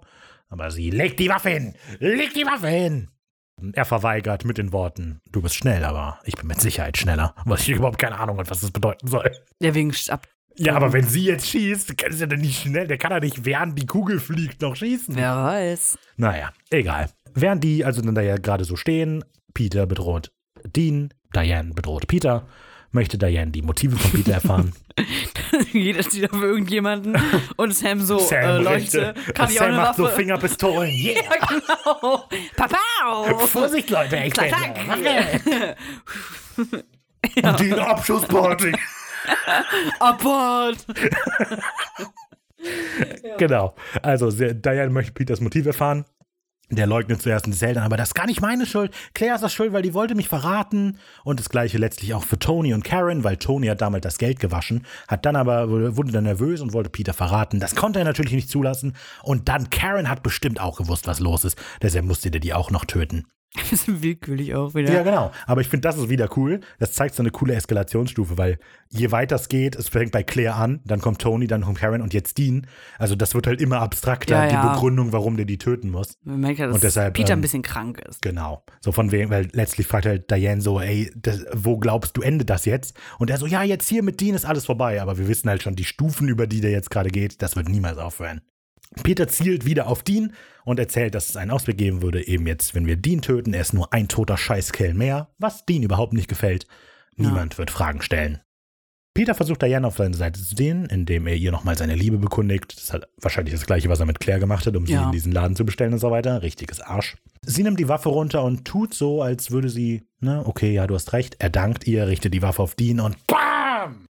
Aber 0.49 0.69
sie, 0.69 0.91
leg 0.91 1.17
die 1.17 1.29
Waffe 1.29 1.49
hin, 1.49 1.73
leg 1.97 2.31
die 2.35 2.45
Waffe 2.45 2.67
hin. 2.67 3.09
Er 3.73 3.85
verweigert 3.85 4.45
mit 4.45 4.57
den 4.57 4.71
Worten, 4.71 5.21
du 5.31 5.41
bist 5.41 5.55
schnell, 5.55 5.83
aber 5.83 6.19
ich 6.25 6.35
bin 6.35 6.47
mit 6.47 6.61
Sicherheit 6.61 6.97
schneller. 6.97 7.35
Was 7.45 7.61
ich 7.61 7.69
überhaupt 7.69 7.99
keine 7.99 8.19
Ahnung 8.19 8.37
habe, 8.37 8.49
was 8.49 8.61
das 8.61 8.71
bedeuten 8.71 9.07
soll. 9.07 9.31
Ja, 9.61 9.73
wegen 9.73 9.93
ab. 10.09 10.27
Ja, 10.57 10.75
aber 10.75 10.91
wenn 10.93 11.07
sie 11.07 11.23
jetzt 11.25 11.47
schießt, 11.47 11.97
kann 11.97 12.11
sie 12.11 12.21
ja 12.21 12.27
dann 12.27 12.41
nicht 12.41 12.61
schnell, 12.61 12.87
der 12.87 12.97
kann 12.97 13.11
ja 13.11 13.19
nicht, 13.19 13.45
während 13.45 13.79
die 13.79 13.85
Kugel 13.85 14.19
fliegt, 14.19 14.61
noch 14.61 14.75
schießen. 14.75 15.15
Wer 15.15 15.35
weiß. 15.35 15.97
Naja, 16.17 16.51
egal. 16.69 17.09
Während 17.33 17.63
die 17.63 17.85
also 17.85 18.01
dann 18.01 18.15
da 18.15 18.21
ja 18.21 18.35
gerade 18.37 18.65
so 18.65 18.75
stehen, 18.75 19.23
Peter 19.53 19.85
bedroht 19.85 20.31
Dean, 20.65 21.13
Diane 21.33 21.73
bedroht 21.73 22.07
Peter, 22.07 22.45
möchte 22.91 23.17
Diane 23.17 23.51
die 23.51 23.61
Motive 23.61 23.95
von 23.95 24.11
Peter 24.11 24.33
erfahren. 24.33 24.73
Jeder 25.71 26.03
steht 26.03 26.31
auf 26.31 26.41
irgendjemanden 26.41 27.17
und 27.55 27.73
Sam 27.73 28.01
so, 28.01 28.19
äh, 28.31 28.57
Leute, 28.57 29.13
kann 29.33 29.49
ich 29.49 29.59
auch 29.59 29.65
Sam 29.65 29.67
eine 29.67 29.77
macht 29.77 29.99
Waffe? 29.99 30.01
so 30.03 30.07
Fingerpistolen. 30.09 30.91
Yeah. 31.01 31.15
ja, 31.23 31.47
genau. 31.47 32.27
Papau! 32.55 33.37
Vorsicht, 33.47 33.89
Leute, 33.89 34.17
ich 34.17 34.33
bin 34.33 34.47
Klack, 34.47 34.75
der 35.03 35.75
Waffe. 37.37 37.63
Die 37.63 37.73
Abschussparty. 37.73 38.73
Abort! 39.99 40.85
Genau. 43.37 43.75
Also 44.01 44.29
Diane 44.31 44.89
möchte 44.89 45.13
Peters 45.13 45.41
Motiv 45.41 45.65
erfahren. 45.65 46.05
Der 46.71 46.87
leugnet 46.87 47.21
zuerst 47.21 47.47
erzählt 47.47 47.75
dann, 47.75 47.83
aber 47.83 47.97
das 47.97 48.09
ist 48.09 48.13
gar 48.13 48.25
nicht 48.25 48.41
meine 48.41 48.65
Schuld. 48.65 48.93
Claire 49.13 49.35
ist 49.35 49.41
das 49.41 49.53
schuld, 49.53 49.73
weil 49.73 49.81
die 49.81 49.93
wollte 49.93 50.15
mich 50.15 50.29
verraten. 50.29 50.97
Und 51.25 51.39
das 51.39 51.49
gleiche 51.49 51.77
letztlich 51.77 52.13
auch 52.13 52.23
für 52.23 52.39
Tony 52.39 52.73
und 52.73 52.85
Karen, 52.85 53.25
weil 53.25 53.35
Tony 53.35 53.67
hat 53.67 53.81
damals 53.81 54.03
das 54.03 54.17
Geld 54.17 54.39
gewaschen, 54.39 54.85
hat 55.09 55.25
dann 55.25 55.35
aber, 55.35 55.69
wurde 55.69 56.13
dann 56.13 56.23
nervös 56.23 56.61
und 56.61 56.71
wollte 56.71 56.89
Peter 56.89 57.13
verraten. 57.13 57.59
Das 57.59 57.75
konnte 57.75 57.99
er 57.99 58.05
natürlich 58.05 58.33
nicht 58.33 58.49
zulassen. 58.49 58.95
Und 59.21 59.49
dann 59.49 59.69
Karen 59.69 60.09
hat 60.09 60.23
bestimmt 60.23 60.61
auch 60.61 60.77
gewusst, 60.77 61.07
was 61.07 61.19
los 61.19 61.43
ist. 61.43 61.61
Deshalb 61.81 62.05
musste 62.05 62.31
der 62.31 62.39
die 62.39 62.53
auch 62.53 62.71
noch 62.71 62.85
töten. 62.85 63.25
Bisschen 63.69 64.01
willkürlich 64.01 64.55
auch 64.55 64.73
wieder. 64.75 64.93
Ja, 64.93 65.03
genau. 65.03 65.31
Aber 65.45 65.59
ich 65.59 65.67
finde, 65.67 65.81
das 65.81 65.97
ist 65.97 66.07
wieder 66.07 66.29
cool. 66.37 66.61
Das 66.79 66.93
zeigt 66.93 67.15
so 67.15 67.21
eine 67.21 67.31
coole 67.31 67.53
Eskalationsstufe, 67.53 68.37
weil 68.37 68.59
je 68.89 69.11
weiter 69.11 69.35
es 69.35 69.49
geht, 69.49 69.75
es 69.75 69.89
fängt 69.89 70.13
bei 70.13 70.23
Claire 70.23 70.55
an, 70.55 70.79
dann 70.85 71.01
kommt 71.01 71.19
Tony, 71.21 71.47
dann 71.47 71.63
kommt 71.63 71.79
Karen 71.79 72.01
und 72.01 72.13
jetzt 72.13 72.37
Dean. 72.37 72.65
Also 72.97 73.15
das 73.15 73.35
wird 73.35 73.47
halt 73.47 73.59
immer 73.59 73.81
abstrakter, 73.81 74.35
Ja, 74.35 74.49
ja. 74.49 74.61
die 74.61 74.69
Begründung, 74.69 75.11
warum 75.11 75.35
der 75.35 75.45
die 75.45 75.57
töten 75.57 75.89
muss. 75.89 76.17
Man 76.23 76.39
merkt 76.39 76.59
ja, 76.59 76.67
dass 76.67 76.75
Und 76.75 76.83
deshalb, 76.83 77.13
Peter 77.13 77.33
ähm, 77.33 77.39
ein 77.39 77.41
bisschen 77.41 77.61
krank 77.61 77.99
ist. 78.07 78.21
Genau. 78.21 78.63
So 78.79 78.93
von 78.93 79.11
wegen, 79.11 79.29
weil 79.29 79.49
letztlich 79.51 79.85
fragt 79.85 80.05
halt 80.05 80.31
Diane 80.31 80.61
so, 80.61 80.79
ey, 80.79 81.11
das, 81.15 81.45
wo 81.53 81.77
glaubst 81.77 82.15
du 82.15 82.21
endet 82.21 82.49
das 82.49 82.63
jetzt? 82.63 82.95
Und 83.19 83.29
er 83.29 83.37
so, 83.37 83.47
ja, 83.47 83.63
jetzt 83.63 83.89
hier 83.89 84.01
mit 84.01 84.21
Dean 84.21 84.33
ist 84.33 84.45
alles 84.45 84.65
vorbei. 84.65 85.01
Aber 85.01 85.17
wir 85.17 85.27
wissen 85.27 85.49
halt 85.49 85.61
schon, 85.61 85.75
die 85.75 85.83
Stufen, 85.83 86.29
über 86.29 86.47
die 86.47 86.61
der 86.61 86.71
jetzt 86.71 86.89
gerade 86.89 87.09
geht, 87.09 87.41
das 87.41 87.57
wird 87.57 87.67
niemals 87.67 87.97
aufhören. 87.97 88.41
Peter 89.03 89.27
zielt 89.27 89.65
wieder 89.65 89.87
auf 89.87 90.03
Dean 90.03 90.33
und 90.65 90.79
erzählt, 90.79 91.15
dass 91.15 91.29
es 91.29 91.37
einen 91.37 91.51
Ausweg 91.51 91.77
geben 91.77 92.01
würde, 92.01 92.27
eben 92.27 92.45
jetzt, 92.47 92.75
wenn 92.75 92.85
wir 92.85 92.97
Dean 92.97 93.21
töten, 93.21 93.53
er 93.53 93.61
ist 93.61 93.73
nur 93.73 93.93
ein 93.93 94.07
toter 94.07 94.37
Scheißkerl 94.37 94.93
mehr, 94.93 95.29
was 95.37 95.65
Dean 95.65 95.83
überhaupt 95.83 96.13
nicht 96.13 96.27
gefällt. 96.27 96.67
Niemand 97.15 97.57
wird 97.57 97.71
Fragen 97.71 98.01
stellen. 98.01 98.39
Peter 99.13 99.35
versucht 99.35 99.61
Diane 99.61 99.85
auf 99.85 99.97
seine 99.97 100.15
Seite 100.15 100.39
zu 100.41 100.55
ziehen, 100.55 100.85
indem 100.85 101.27
er 101.27 101.35
ihr 101.35 101.51
nochmal 101.51 101.77
seine 101.77 101.95
Liebe 101.95 102.17
bekundigt. 102.17 102.73
Das 102.73 102.83
ist 102.85 102.93
halt 102.93 103.07
wahrscheinlich 103.17 103.53
das 103.53 103.65
gleiche, 103.65 103.89
was 103.89 103.99
er 103.99 104.05
mit 104.05 104.21
Claire 104.21 104.39
gemacht 104.39 104.65
hat, 104.65 104.75
um 104.77 104.85
sie 104.87 104.93
Ja. 104.93 105.03
in 105.05 105.11
diesen 105.11 105.33
Laden 105.33 105.57
zu 105.57 105.65
bestellen 105.65 105.91
und 105.91 105.99
so 105.99 106.11
weiter. 106.11 106.41
Richtiges 106.41 106.79
Arsch. 106.79 107.17
Sie 107.45 107.63
nimmt 107.63 107.79
die 107.79 107.89
Waffe 107.89 108.07
runter 108.07 108.43
und 108.43 108.63
tut 108.65 108.93
so, 108.93 109.21
als 109.21 109.51
würde 109.51 109.67
sie, 109.69 110.03
ne, 110.21 110.43
okay, 110.45 110.71
ja, 110.73 110.87
du 110.87 110.95
hast 110.95 111.11
recht. 111.11 111.35
Er 111.39 111.49
dankt 111.49 111.85
ihr, 111.87 112.07
richtet 112.07 112.33
die 112.33 112.41
Waffe 112.41 112.61
auf 112.63 112.75
Dean 112.75 113.01
und 113.01 113.17
BAM! 113.27 114.05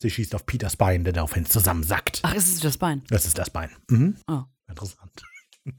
Sie 0.00 0.10
schießt 0.10 0.34
auf 0.34 0.46
Peters 0.46 0.76
Bein, 0.76 1.04
der 1.04 1.12
daraufhin 1.12 1.44
zusammensackt. 1.44 2.20
Ach, 2.22 2.34
ist 2.34 2.48
es 2.48 2.60
das 2.60 2.78
Bein? 2.78 3.02
Das 3.08 3.26
ist 3.26 3.36
das 3.36 3.50
Bein. 3.50 3.70
Mhm. 3.88 4.16
Oh. 4.26 4.42
Interessant. 4.68 5.22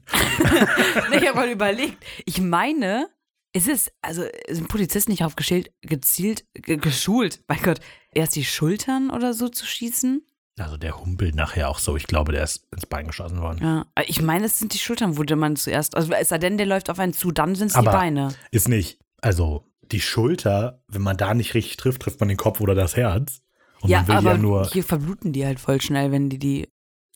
Ich 1.12 1.26
habe 1.26 1.34
mal 1.34 1.50
überlegt. 1.50 2.02
Ich 2.24 2.40
meine, 2.40 3.08
ist 3.52 3.68
es, 3.68 3.90
also 4.00 4.22
ist 4.22 4.60
ein 4.60 4.68
Polizist 4.68 5.08
nicht 5.08 5.24
auf 5.24 5.34
gezielt, 5.36 6.44
ge 6.54 6.76
geschult, 6.76 7.42
mein 7.48 7.60
Gott, 7.62 7.80
erst 8.14 8.36
die 8.36 8.44
Schultern 8.44 9.10
oder 9.10 9.34
so 9.34 9.48
zu 9.48 9.66
schießen? 9.66 10.24
Also 10.58 10.76
der 10.76 11.00
humpelt 11.00 11.34
nachher 11.34 11.68
auch 11.68 11.78
so. 11.78 11.96
Ich 11.96 12.06
glaube, 12.06 12.32
der 12.32 12.44
ist 12.44 12.66
ins 12.72 12.86
Bein 12.86 13.08
geschossen 13.08 13.40
worden. 13.40 13.58
Ja. 13.62 13.86
Ich 14.06 14.22
meine, 14.22 14.46
es 14.46 14.58
sind 14.58 14.72
die 14.72 14.78
Schultern, 14.78 15.16
wo 15.16 15.24
man 15.34 15.56
zuerst, 15.56 15.96
also 15.96 16.12
es 16.12 16.28
sei 16.28 16.38
denn, 16.38 16.56
der 16.56 16.66
läuft 16.66 16.90
auf 16.90 16.98
einen 16.98 17.12
zu, 17.12 17.32
dann 17.32 17.54
sind 17.54 17.68
es 17.68 17.74
die 17.74 17.82
Beine. 17.82 18.34
Ist 18.52 18.68
nicht. 18.68 19.00
Also 19.20 19.66
die 19.82 20.00
Schulter, 20.00 20.82
wenn 20.88 21.02
man 21.02 21.16
da 21.16 21.34
nicht 21.34 21.54
richtig 21.54 21.76
trifft, 21.76 22.02
trifft 22.02 22.20
man 22.20 22.28
den 22.28 22.38
Kopf 22.38 22.60
oder 22.60 22.74
das 22.74 22.96
Herz. 22.96 23.42
Und 23.82 23.90
ja, 23.90 24.04
aber 24.08 24.32
ja 24.32 24.38
nur. 24.38 24.66
hier 24.66 24.84
verbluten 24.84 25.32
die 25.32 25.44
halt 25.44 25.60
voll 25.60 25.80
schnell, 25.80 26.12
wenn 26.12 26.30
die 26.30 26.38
die 26.38 26.68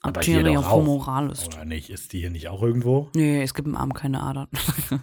Arteria 0.03 0.63
femoralis. 0.63 1.47
Oder 1.47 1.65
nicht? 1.65 1.91
Ist 1.91 2.13
die 2.13 2.21
hier 2.21 2.31
nicht 2.31 2.49
auch 2.49 2.63
irgendwo? 2.63 3.09
Nee, 3.15 3.43
es 3.43 3.55
gibt 3.55 3.69
im 3.69 3.77
Arm 3.77 3.95
keine 3.95 4.21
Adern. 4.21 4.49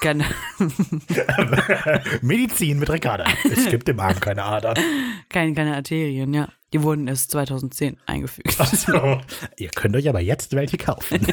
keine, 0.00 0.24
Medizin 2.22 2.78
mit 2.78 2.90
Ricarda. 2.90 3.24
Es 3.44 3.68
gibt 3.68 3.88
im 3.88 4.00
Arm 4.00 4.18
keine 4.18 4.44
Ader. 4.44 4.74
keine, 5.28 5.54
keine 5.54 5.76
Arterien, 5.76 6.34
ja. 6.34 6.48
Die 6.72 6.82
wurden 6.82 7.06
erst 7.06 7.30
2010 7.30 7.98
eingefügt. 8.06 8.52
So. 8.52 9.20
Ihr 9.58 9.68
könnt 9.68 9.94
euch 9.94 10.08
aber 10.08 10.20
jetzt 10.20 10.54
welche 10.54 10.78
kaufen. 10.78 11.26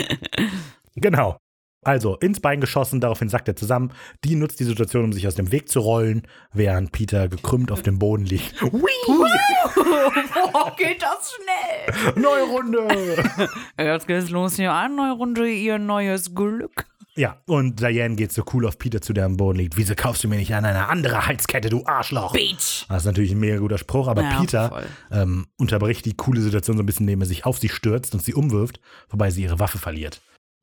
genau. 0.94 1.36
Also 1.84 2.16
ins 2.18 2.38
Bein 2.40 2.60
geschossen, 2.60 3.00
daraufhin 3.00 3.28
sackt 3.28 3.48
er 3.48 3.56
zusammen. 3.56 3.92
Die 4.24 4.36
nutzt 4.36 4.60
die 4.60 4.64
Situation, 4.64 5.04
um 5.04 5.12
sich 5.12 5.26
aus 5.26 5.34
dem 5.34 5.50
Weg 5.50 5.68
zu 5.68 5.80
rollen, 5.80 6.22
während 6.52 6.92
Peter 6.92 7.28
gekrümmt 7.28 7.72
auf 7.72 7.82
dem 7.82 7.98
Boden 7.98 8.24
liegt. 8.24 8.54
Boah, 10.52 10.74
geht 10.76 11.02
das 11.02 11.34
schnell! 11.34 12.22
Neue 12.22 12.44
Runde! 12.44 12.88
Jetzt 13.78 14.06
geht's 14.06 14.30
los 14.30 14.56
hier. 14.56 14.72
Eine 14.72 14.94
neue 14.94 15.12
Runde, 15.12 15.48
ihr 15.50 15.78
neues 15.78 16.34
Glück. 16.34 16.86
ja, 17.16 17.40
und 17.46 17.80
Diane 17.80 18.14
geht 18.14 18.32
so 18.32 18.44
cool 18.52 18.66
auf 18.66 18.78
Peter 18.78 19.00
zu, 19.00 19.12
der 19.12 19.26
am 19.26 19.36
Boden 19.36 19.58
liegt. 19.58 19.76
Wieso 19.76 19.94
kaufst 19.94 20.22
du 20.24 20.28
mir 20.28 20.36
nicht 20.36 20.54
an 20.54 20.64
eine 20.64 20.88
andere 20.88 21.26
Halskette, 21.26 21.68
du 21.68 21.84
Arschloch? 21.84 22.32
Beach! 22.32 22.86
Das 22.88 22.98
ist 23.02 23.06
natürlich 23.06 23.32
ein 23.32 23.40
mega 23.40 23.58
guter 23.58 23.78
Spruch, 23.78 24.06
aber 24.08 24.22
Ja, 24.22 24.40
Peter 24.40 24.82
ähm, 25.10 25.46
unterbricht 25.58 26.04
die 26.06 26.16
coole 26.16 26.40
Situation 26.40 26.76
so 26.76 26.82
ein 26.82 26.86
bisschen, 26.86 27.06
indem 27.08 27.22
er 27.22 27.26
sich 27.26 27.44
auf 27.44 27.58
sie 27.58 27.68
stürzt 27.68 28.14
und 28.14 28.22
sie 28.22 28.34
umwirft, 28.34 28.80
wobei 29.10 29.30
sie 29.30 29.42
ihre 29.42 29.58
Waffe 29.58 29.78
verliert. 29.78 30.20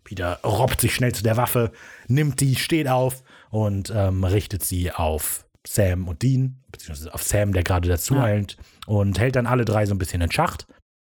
Peter 0.09 0.39
robbt 0.43 0.81
sich 0.81 0.95
schnell 0.95 1.13
zu 1.13 1.21
der 1.21 1.37
Waffe, 1.37 1.71
nimmt 2.07 2.39
die, 2.39 2.55
steht 2.55 2.87
auf 2.87 3.21
und 3.51 3.93
ähm, 3.95 4.23
richtet 4.23 4.65
sie 4.65 4.91
auf 4.91 5.45
Sam 5.67 6.07
und 6.07 6.23
Dean, 6.23 6.63
beziehungsweise 6.71 7.13
auf 7.13 7.21
Sam, 7.21 7.53
der 7.53 7.61
gerade 7.63 7.87
dazu 7.87 8.15
Ja. 8.15 8.23
eilt, 8.23 8.57
und 8.87 9.19
hält 9.19 9.35
dann 9.35 9.45
alle 9.45 9.65
drei 9.65 9.85
so 9.85 9.93
ein 9.93 9.99
bisschen 9.99 10.21
in 10.21 10.31
Schacht. 10.31 10.65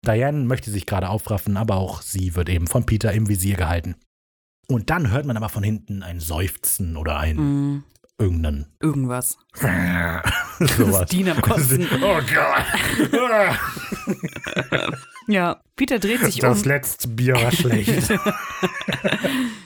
Diane 0.06 0.40
möchte 0.44 0.70
sich 0.70 0.86
gerade 0.86 1.08
aufraffen, 1.08 1.56
aber 1.56 1.76
auch 1.78 2.02
sie 2.02 2.36
wird 2.36 2.50
eben 2.50 2.68
von 2.68 2.86
Peter 2.86 3.14
im 3.14 3.30
Visier 3.30 3.56
gehalten. 3.56 3.96
Und 4.68 4.90
dann 4.90 5.12
hört 5.12 5.26
man 5.26 5.38
aber 5.38 5.48
von 5.48 5.64
hinten 5.64 6.04
ein 6.04 6.20
Seufzen 6.20 6.98
oder 6.98 7.18
ein 7.20 7.38
Mm, 7.38 7.84
irgendeinen 8.18 8.66
irgendwas. 8.82 9.38
sowas. 10.60 11.10
Dean 11.10 11.30
am 11.30 11.42
Kotzen. 11.42 11.88
Oh 12.04 12.20
Gott. 12.20 12.66
Ja, 15.30 15.62
Peter 15.76 16.00
dreht 16.00 16.20
sich 16.22 16.40
Das 16.40 16.64
um. 16.64 16.68
letzte 16.70 17.08
Bier 17.08 17.36
war 17.36 17.52
schlecht. 17.52 18.10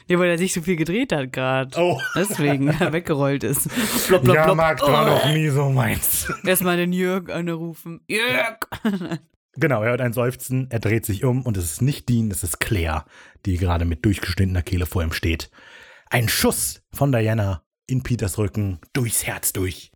Ja, 0.08 0.20
weil 0.20 0.30
er 0.32 0.38
sich 0.38 0.54
so 0.54 0.62
viel 0.62 0.76
gedreht 0.76 1.14
hat 1.14 1.32
gerade. 1.32 1.80
Oh. 1.80 2.00
Deswegen 2.16 2.68
er 2.68 2.92
weggerollt 2.92 3.44
ist. 3.46 3.70
Blop, 4.10 4.24
blop, 4.24 4.36
Ja, 4.36 4.44
blop. 4.46 4.58
Marc, 4.58 4.82
war 4.82 5.06
Oh. 5.06 5.10
noch 5.16 5.26
nie 5.34 5.48
so 5.48 5.70
meins. 5.70 6.32
Erstmal 6.46 6.76
den 6.78 6.92
Jörg 6.92 7.30
anrufen. 7.32 8.02
Jörg! 8.08 8.58
Genau, 9.56 9.84
er 9.84 9.92
hört 9.92 10.02
ein 10.02 10.14
Seufzen, 10.14 10.66
er 10.72 10.80
dreht 10.80 11.06
sich 11.06 11.24
um 11.24 11.44
und 11.46 11.58
es 11.58 11.66
ist 11.66 11.82
nicht 11.84 12.10
Dean, 12.10 12.32
es 12.32 12.42
ist 12.44 12.60
Claire, 12.60 13.06
die 13.46 13.58
gerade 13.58 13.86
mit 13.86 14.04
durchgeschnittener 14.04 14.64
Kehle 14.64 14.88
vor 14.88 15.04
ihm 15.04 15.14
steht. 15.14 15.52
Ein 16.10 16.28
Schuss 16.28 16.82
von 16.92 17.12
Diana 17.12 17.64
in 17.86 18.02
Peters 18.02 18.40
Rücken, 18.40 18.80
durchs 18.94 19.28
Herz 19.28 19.54
durch. 19.54 19.92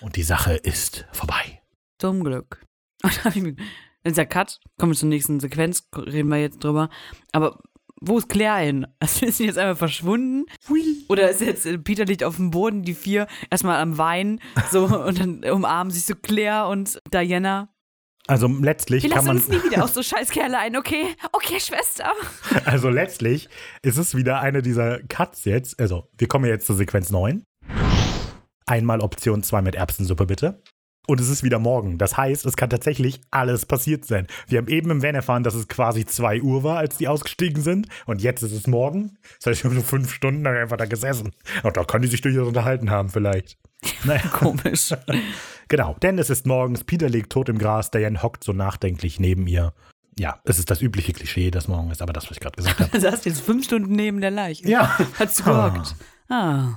Und 0.00 0.16
die 0.16 0.22
Sache 0.22 0.54
ist 0.54 1.06
vorbei. 1.12 1.60
Zum 1.98 2.24
Glück. 2.24 2.64
Und 3.04 3.14
dann 3.18 3.24
hab 3.24 3.36
ich 3.36 3.42
mir- 3.42 3.56
Dann 4.02 4.12
ist 4.12 4.18
der 4.18 4.26
Cut, 4.26 4.60
kommen 4.78 4.92
wir 4.92 4.96
zur 4.96 5.08
nächsten 5.08 5.40
Sequenz, 5.40 5.88
reden 5.94 6.28
wir 6.28 6.38
jetzt 6.38 6.62
drüber. 6.62 6.88
Aber 7.32 7.58
wo 8.00 8.18
ist 8.18 8.28
Claire 8.28 8.64
hin? 8.64 8.86
Also 9.00 9.26
ist 9.26 9.38
sie 9.38 9.46
jetzt 9.46 9.58
einfach 9.58 9.78
verschwunden? 9.78 10.46
Oder 11.08 11.30
ist 11.30 11.40
jetzt 11.40 11.66
äh, 11.66 11.78
Peter 11.78 12.04
liegt 12.04 12.24
auf 12.24 12.36
dem 12.36 12.50
Boden, 12.50 12.82
die 12.82 12.94
vier 12.94 13.26
erstmal 13.50 13.80
am 13.80 13.98
Weinen, 13.98 14.40
so 14.70 14.84
und 15.06 15.18
dann 15.18 15.44
umarmen 15.44 15.90
sich 15.90 16.04
so 16.04 16.14
Claire 16.14 16.68
und 16.68 17.00
Diana. 17.12 17.72
Also 18.26 18.46
letztlich 18.46 19.04
Wir 19.04 19.10
kann 19.10 19.24
lassen 19.24 19.26
man, 19.26 19.36
uns 19.36 19.48
nie 19.48 19.70
wieder 19.70 19.82
auf 19.82 19.90
so 19.94 20.02
Scheißkerle 20.02 20.58
ein, 20.58 20.76
okay? 20.76 21.06
Okay, 21.32 21.58
Schwester. 21.60 22.12
also 22.66 22.90
letztlich 22.90 23.48
ist 23.82 23.96
es 23.96 24.14
wieder 24.14 24.40
eine 24.40 24.60
dieser 24.60 25.00
Cuts 25.04 25.46
jetzt. 25.46 25.80
Also 25.80 26.08
wir 26.18 26.28
kommen 26.28 26.44
jetzt 26.44 26.66
zur 26.66 26.76
Sequenz 26.76 27.10
9. 27.10 27.42
Einmal 28.66 29.00
Option 29.00 29.42
2 29.42 29.62
mit 29.62 29.76
Erbsensuppe 29.76 30.26
bitte. 30.26 30.62
Und 31.08 31.20
es 31.20 31.30
ist 31.30 31.42
wieder 31.42 31.58
morgen. 31.58 31.96
Das 31.96 32.18
heißt, 32.18 32.44
es 32.44 32.54
kann 32.58 32.68
tatsächlich 32.68 33.22
alles 33.30 33.64
passiert 33.64 34.04
sein. 34.04 34.26
Wir 34.46 34.58
haben 34.58 34.68
eben 34.68 34.90
im 34.90 35.02
Van 35.02 35.14
erfahren, 35.14 35.42
dass 35.42 35.54
es 35.54 35.66
quasi 35.66 36.04
2 36.04 36.42
Uhr 36.42 36.64
war, 36.64 36.76
als 36.76 36.98
die 36.98 37.08
ausgestiegen 37.08 37.62
sind. 37.62 37.88
Und 38.04 38.20
jetzt 38.20 38.42
ist 38.42 38.52
es 38.52 38.66
morgen. 38.66 39.16
Das 39.38 39.46
heißt, 39.46 39.64
wir 39.64 39.70
haben 39.70 39.78
so 39.78 39.82
fünf 39.82 40.12
Stunden 40.12 40.42
lang 40.42 40.54
einfach 40.54 40.76
da 40.76 40.84
gesessen. 40.84 41.32
Und 41.62 41.78
da 41.78 41.84
kann 41.84 42.02
die 42.02 42.08
sich 42.08 42.20
durchaus 42.20 42.46
unterhalten 42.46 42.90
haben, 42.90 43.08
vielleicht. 43.08 43.56
Naja, 44.04 44.28
Komisch. 44.28 44.92
genau. 45.68 45.96
Denn 46.02 46.18
es 46.18 46.28
ist 46.28 46.46
morgens. 46.46 46.84
Peter 46.84 47.08
liegt 47.08 47.32
tot 47.32 47.48
im 47.48 47.56
Gras. 47.56 47.90
Diane 47.90 48.22
hockt 48.22 48.44
so 48.44 48.52
nachdenklich 48.52 49.18
neben 49.18 49.46
ihr. 49.46 49.72
Ja, 50.18 50.40
es 50.44 50.58
ist 50.58 50.70
das 50.70 50.82
übliche 50.82 51.14
Klischee, 51.14 51.50
das 51.50 51.68
morgen 51.68 51.90
ist, 51.90 52.02
aber 52.02 52.12
das, 52.12 52.24
was 52.24 52.32
ich 52.32 52.40
gerade 52.40 52.56
gesagt 52.56 52.80
habe. 52.80 52.90
Du 52.92 53.00
saßt 53.00 53.24
jetzt 53.24 53.40
fünf 53.40 53.64
Stunden 53.64 53.94
neben 53.94 54.20
der 54.20 54.32
Leiche. 54.32 54.68
Ja. 54.68 54.98
Hast 55.18 55.38
du 55.38 55.44
gehockt. 55.44 55.94
Ah. 56.28 56.74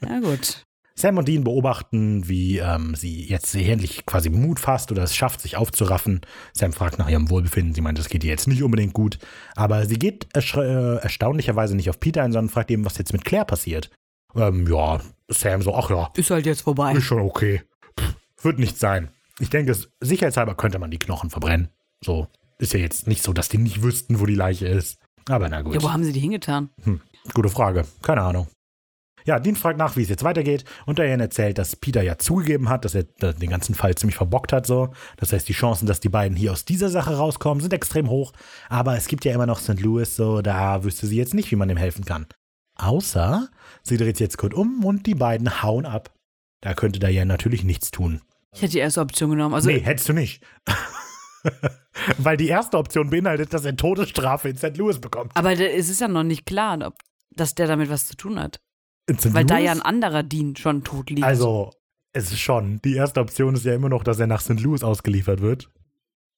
Ja, 0.00 0.18
gut. 0.18 0.64
Sam 0.94 1.18
und 1.18 1.26
Dean 1.28 1.44
beobachten, 1.44 2.28
wie 2.28 2.58
ähm, 2.58 2.94
sie 2.94 3.26
jetzt 3.26 3.54
endlich 3.54 4.04
quasi 4.06 4.28
Mut 4.30 4.60
fasst 4.60 4.92
oder 4.92 5.02
es 5.02 5.16
schafft, 5.16 5.40
sich 5.40 5.56
aufzuraffen. 5.56 6.20
Sam 6.52 6.72
fragt 6.72 6.98
nach 6.98 7.08
ihrem 7.08 7.30
Wohlbefinden. 7.30 7.74
Sie 7.74 7.80
meint, 7.80 7.98
es 7.98 8.08
geht 8.08 8.24
ihr 8.24 8.30
jetzt 8.30 8.46
nicht 8.48 8.62
unbedingt 8.62 8.92
gut. 8.92 9.18
Aber 9.56 9.86
sie 9.86 9.98
geht 9.98 10.28
äh, 10.36 10.96
erstaunlicherweise 10.96 11.74
nicht 11.74 11.88
auf 11.90 11.98
Peter 12.00 12.22
ein, 12.22 12.32
sondern 12.32 12.50
fragt 12.50 12.70
eben, 12.70 12.84
was 12.84 12.98
jetzt 12.98 13.12
mit 13.12 13.24
Claire 13.24 13.44
passiert. 13.46 13.90
Ähm, 14.34 14.66
ja, 14.66 15.00
Sam 15.28 15.62
so, 15.62 15.74
ach 15.74 15.90
ja, 15.90 16.10
Ist 16.14 16.30
halt 16.30 16.46
jetzt 16.46 16.62
vorbei. 16.62 16.92
ist 16.92 17.04
schon 17.04 17.20
okay. 17.20 17.62
Pff, 17.98 18.14
wird 18.42 18.58
nicht 18.58 18.78
sein. 18.78 19.08
Ich 19.40 19.50
denke, 19.50 19.74
sicherheitshalber 20.00 20.54
könnte 20.54 20.78
man 20.78 20.90
die 20.90 20.98
Knochen 20.98 21.30
verbrennen. 21.30 21.68
So, 22.04 22.28
ist 22.58 22.72
ja 22.74 22.80
jetzt 22.80 23.06
nicht 23.06 23.22
so, 23.22 23.32
dass 23.32 23.48
die 23.48 23.58
nicht 23.58 23.82
wüssten, 23.82 24.20
wo 24.20 24.26
die 24.26 24.34
Leiche 24.34 24.66
ist. 24.68 24.98
Aber 25.28 25.48
na 25.48 25.62
gut. 25.62 25.74
Ja, 25.74 25.82
wo 25.82 25.92
haben 25.92 26.04
sie 26.04 26.12
die 26.12 26.20
hingetan? 26.20 26.70
Gute 27.34 27.48
Frage. 27.48 27.84
Keine 28.02 28.22
Ahnung. 28.22 28.48
Ja, 29.24 29.38
Dean 29.38 29.56
fragt 29.56 29.78
nach, 29.78 29.96
wie 29.96 30.02
es 30.02 30.08
jetzt 30.08 30.24
weitergeht 30.24 30.64
und 30.86 30.98
Diane 30.98 31.22
erzählt, 31.24 31.58
dass 31.58 31.76
Peter 31.76 32.02
ja 32.02 32.18
zugegeben 32.18 32.68
hat, 32.68 32.84
dass 32.84 32.94
er 32.94 33.04
den 33.04 33.50
ganzen 33.50 33.74
Fall 33.74 33.94
ziemlich 33.94 34.16
verbockt 34.16 34.52
hat. 34.52 34.66
So. 34.66 34.92
Das 35.16 35.32
heißt, 35.32 35.48
die 35.48 35.52
Chancen, 35.52 35.86
dass 35.86 36.00
die 36.00 36.08
beiden 36.08 36.36
hier 36.36 36.52
aus 36.52 36.64
dieser 36.64 36.88
Sache 36.88 37.16
rauskommen, 37.16 37.60
sind 37.60 37.72
extrem 37.72 38.08
hoch. 38.08 38.32
Aber 38.68 38.96
es 38.96 39.06
gibt 39.06 39.24
ja 39.24 39.32
immer 39.32 39.46
noch 39.46 39.60
St. 39.60 39.80
Louis, 39.80 40.16
so 40.16 40.42
da 40.42 40.84
wüsste 40.84 41.06
sie 41.06 41.16
jetzt 41.16 41.34
nicht, 41.34 41.50
wie 41.50 41.56
man 41.56 41.68
dem 41.68 41.76
helfen 41.76 42.04
kann. 42.04 42.26
Außer 42.76 43.48
sie 43.82 43.96
dreht 43.96 44.16
sich 44.16 44.24
jetzt 44.24 44.38
kurz 44.38 44.54
um 44.54 44.84
und 44.84 45.06
die 45.06 45.14
beiden 45.14 45.62
hauen 45.62 45.86
ab. 45.86 46.12
Da 46.60 46.74
könnte 46.74 47.00
Diane 47.00 47.26
natürlich 47.26 47.64
nichts 47.64 47.90
tun. 47.90 48.22
Ich 48.54 48.62
hätte 48.62 48.72
die 48.72 48.78
erste 48.78 49.00
Option 49.00 49.30
genommen. 49.30 49.54
Also, 49.54 49.68
nee, 49.68 49.80
hättest 49.80 50.08
du 50.08 50.12
nicht. 50.12 50.42
Weil 52.18 52.36
die 52.36 52.48
erste 52.48 52.78
Option 52.78 53.10
beinhaltet, 53.10 53.52
dass 53.52 53.64
er 53.64 53.76
Todesstrafe 53.76 54.48
in 54.48 54.56
St. 54.56 54.76
Louis 54.76 55.00
bekommt. 55.00 55.32
aber 55.34 55.52
es 55.52 55.88
ist 55.88 56.00
ja 56.00 56.08
noch 56.08 56.22
nicht 56.22 56.46
klar, 56.46 56.78
ob, 56.86 56.94
dass 57.30 57.54
der 57.54 57.66
damit 57.66 57.90
was 57.90 58.06
zu 58.06 58.16
tun 58.16 58.38
hat. 58.38 58.60
Weil 59.06 59.44
da 59.44 59.56
Louis? 59.56 59.66
ja 59.66 59.72
ein 59.72 59.82
anderer 59.82 60.22
Dean 60.22 60.56
schon 60.56 60.84
tot 60.84 61.10
liegt. 61.10 61.22
Also, 61.22 61.70
es 62.12 62.30
ist 62.32 62.40
schon. 62.40 62.80
Die 62.82 62.94
erste 62.94 63.20
Option 63.20 63.54
ist 63.54 63.64
ja 63.64 63.74
immer 63.74 63.88
noch, 63.88 64.04
dass 64.04 64.20
er 64.20 64.26
nach 64.26 64.40
St. 64.40 64.60
Louis 64.60 64.82
ausgeliefert 64.82 65.40
wird. 65.40 65.70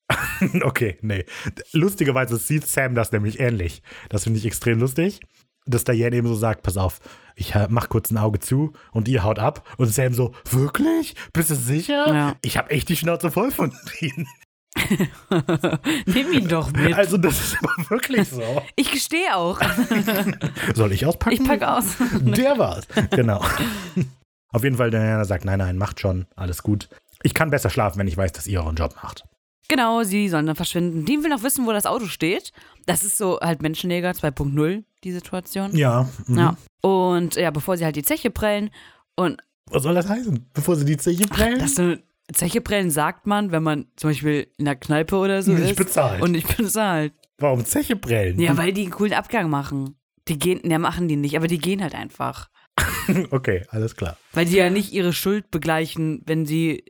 okay, 0.62 0.99
nee. 1.03 1.24
Lustigerweise 1.73 2.36
sieht 2.36 2.66
Sam 2.66 2.95
das 2.95 3.12
nämlich 3.12 3.41
ähnlich. 3.41 3.82
Das 4.09 4.24
finde 4.24 4.39
ich 4.39 4.47
extrem 4.47 4.81
lustig. 4.81 5.20
Dass 5.66 5.85
Diane 5.85 6.15
eben 6.16 6.28
so 6.28 6.35
sagt, 6.35 6.62
pass 6.62 6.77
auf, 6.77 7.01
ich 7.36 7.55
äh, 7.55 7.69
mach 7.70 7.89
kurz 7.89 8.11
ein 8.11 8.19
Auge 8.19 8.39
zu 8.39 8.74
und 8.93 9.09
ihr 9.09 9.24
haut 9.24 9.39
ab. 9.39 9.66
Und 9.78 9.86
Sam 9.89 10.12
so, 10.12 10.35
wirklich? 10.51 11.15
Bist 11.32 11.51
du 11.51 11.55
sicher? 11.55 12.07
Ja. 12.09 12.36
Ich 12.43 12.59
habe 12.59 12.70
echt 12.70 12.91
die 12.91 12.97
Schnauze 12.97 13.31
voll 13.31 13.51
von 13.51 13.73
denen. 14.01 14.27
Nimm 16.07 16.33
ihn 16.33 16.49
doch 16.49 16.73
mit. 16.73 16.95
Also 16.95 17.17
das 17.17 17.39
ist 17.41 17.57
aber 17.63 17.91
wirklich 17.91 18.29
so. 18.29 18.43
Ich 18.77 18.91
gestehe 18.91 19.37
auch. 19.37 19.61
Soll 20.75 20.93
ich 20.93 21.07
auspacken? 21.07 21.37
Ich 21.41 21.45
packe 21.47 21.71
aus. 21.71 21.97
Der 22.21 22.59
war's. 22.59 22.87
Genau. 23.11 23.45
Auf 24.53 24.65
jeden 24.65 24.77
Fall, 24.77 24.91
Diana 24.91 25.25
sagt, 25.25 25.45
nein, 25.45 25.59
nein, 25.59 25.79
macht 25.79 26.01
schon, 26.01 26.27
alles 26.37 26.63
gut. 26.63 26.89
Ich 27.23 27.35
kann 27.35 27.51
besser 27.51 27.71
schlafen, 27.71 27.99
wenn 27.99 28.09
ich 28.09 28.17
weiß, 28.17 28.33
dass 28.33 28.47
ihr 28.47 28.61
euren 28.61 28.77
Job 28.77 28.95
macht. 29.03 29.25
Genau, 29.69 30.03
sie 30.03 30.29
sollen 30.29 30.47
dann 30.47 30.57
verschwinden. 30.57 31.05
Dean 31.07 31.23
will 31.23 31.31
noch 31.31 31.43
wissen, 31.43 31.67
wo 31.67 31.73
das 31.73 31.87
Auto 31.87 32.07
steht. 32.07 32.53
Das 32.87 33.03
ist 33.03 33.17
so 33.17 33.41
halt 33.41 33.63
Menschenjäger 33.63 34.11
2.0, 34.11 34.85
die 35.05 35.13
Situation. 35.13 35.75
Ja. 35.75 36.09
mhm. 36.27 36.39
Ja. 36.39 36.57
Und 36.83 37.37
ja, 37.37 37.51
bevor 37.51 37.77
sie 37.77 37.85
halt 37.85 37.97
die 37.97 38.03
Zeche 38.03 38.31
prellen 38.31 38.71
und 39.17 39.41
Was 39.71 39.83
soll 39.85 39.95
das 39.95 40.09
heißen? 40.09 40.51
Bevor 40.53 40.77
sie 40.77 40.85
die 40.85 40.99
Zeche 40.99 41.27
prellen? 41.27 41.59
das 41.59 41.77
so 41.77 41.95
Zeche 41.95 42.03
prellen 42.63 42.91
sagt 42.91 43.27
man, 43.27 43.53
wenn 43.53 43.63
man 43.63 43.87
zum 43.97 44.11
Beispiel 44.11 44.49
in 44.57 44.65
der 44.65 44.77
Kneipe 44.77 45.17
oder 45.17 45.43
so 45.43 45.53
Nicht 45.53 45.71
ist. 45.73 45.77
bezahlt. 45.77 46.23
Und 46.23 46.33
nicht 46.33 46.57
bezahlt. 46.57 47.13
Warum 47.39 47.65
Zeche 47.65 47.97
prellen? 47.97 48.39
Ja, 48.41 48.57
weil 48.57 48.73
die 48.73 48.83
einen 48.83 48.91
coolen 48.91 49.13
Abgang 49.13 49.51
machen. 49.51 49.97
Die 50.29 50.39
gehen, 50.39 50.61
ja, 50.69 50.79
machen 50.79 51.09
die 51.09 51.17
nicht, 51.17 51.37
aber 51.37 51.49
die 51.49 51.59
gehen 51.59 51.83
halt 51.83 51.95
einfach. 51.95 52.49
okay, 53.31 53.65
alles 53.69 53.95
klar. 53.97 54.17
Weil 54.33 54.47
die 54.47 54.57
ja 54.57 54.71
nicht 54.71 54.93
ihre 54.93 55.13
Schuld 55.13 55.51
begleichen, 55.51 56.23
wenn 56.27 56.47
sie 56.47 56.85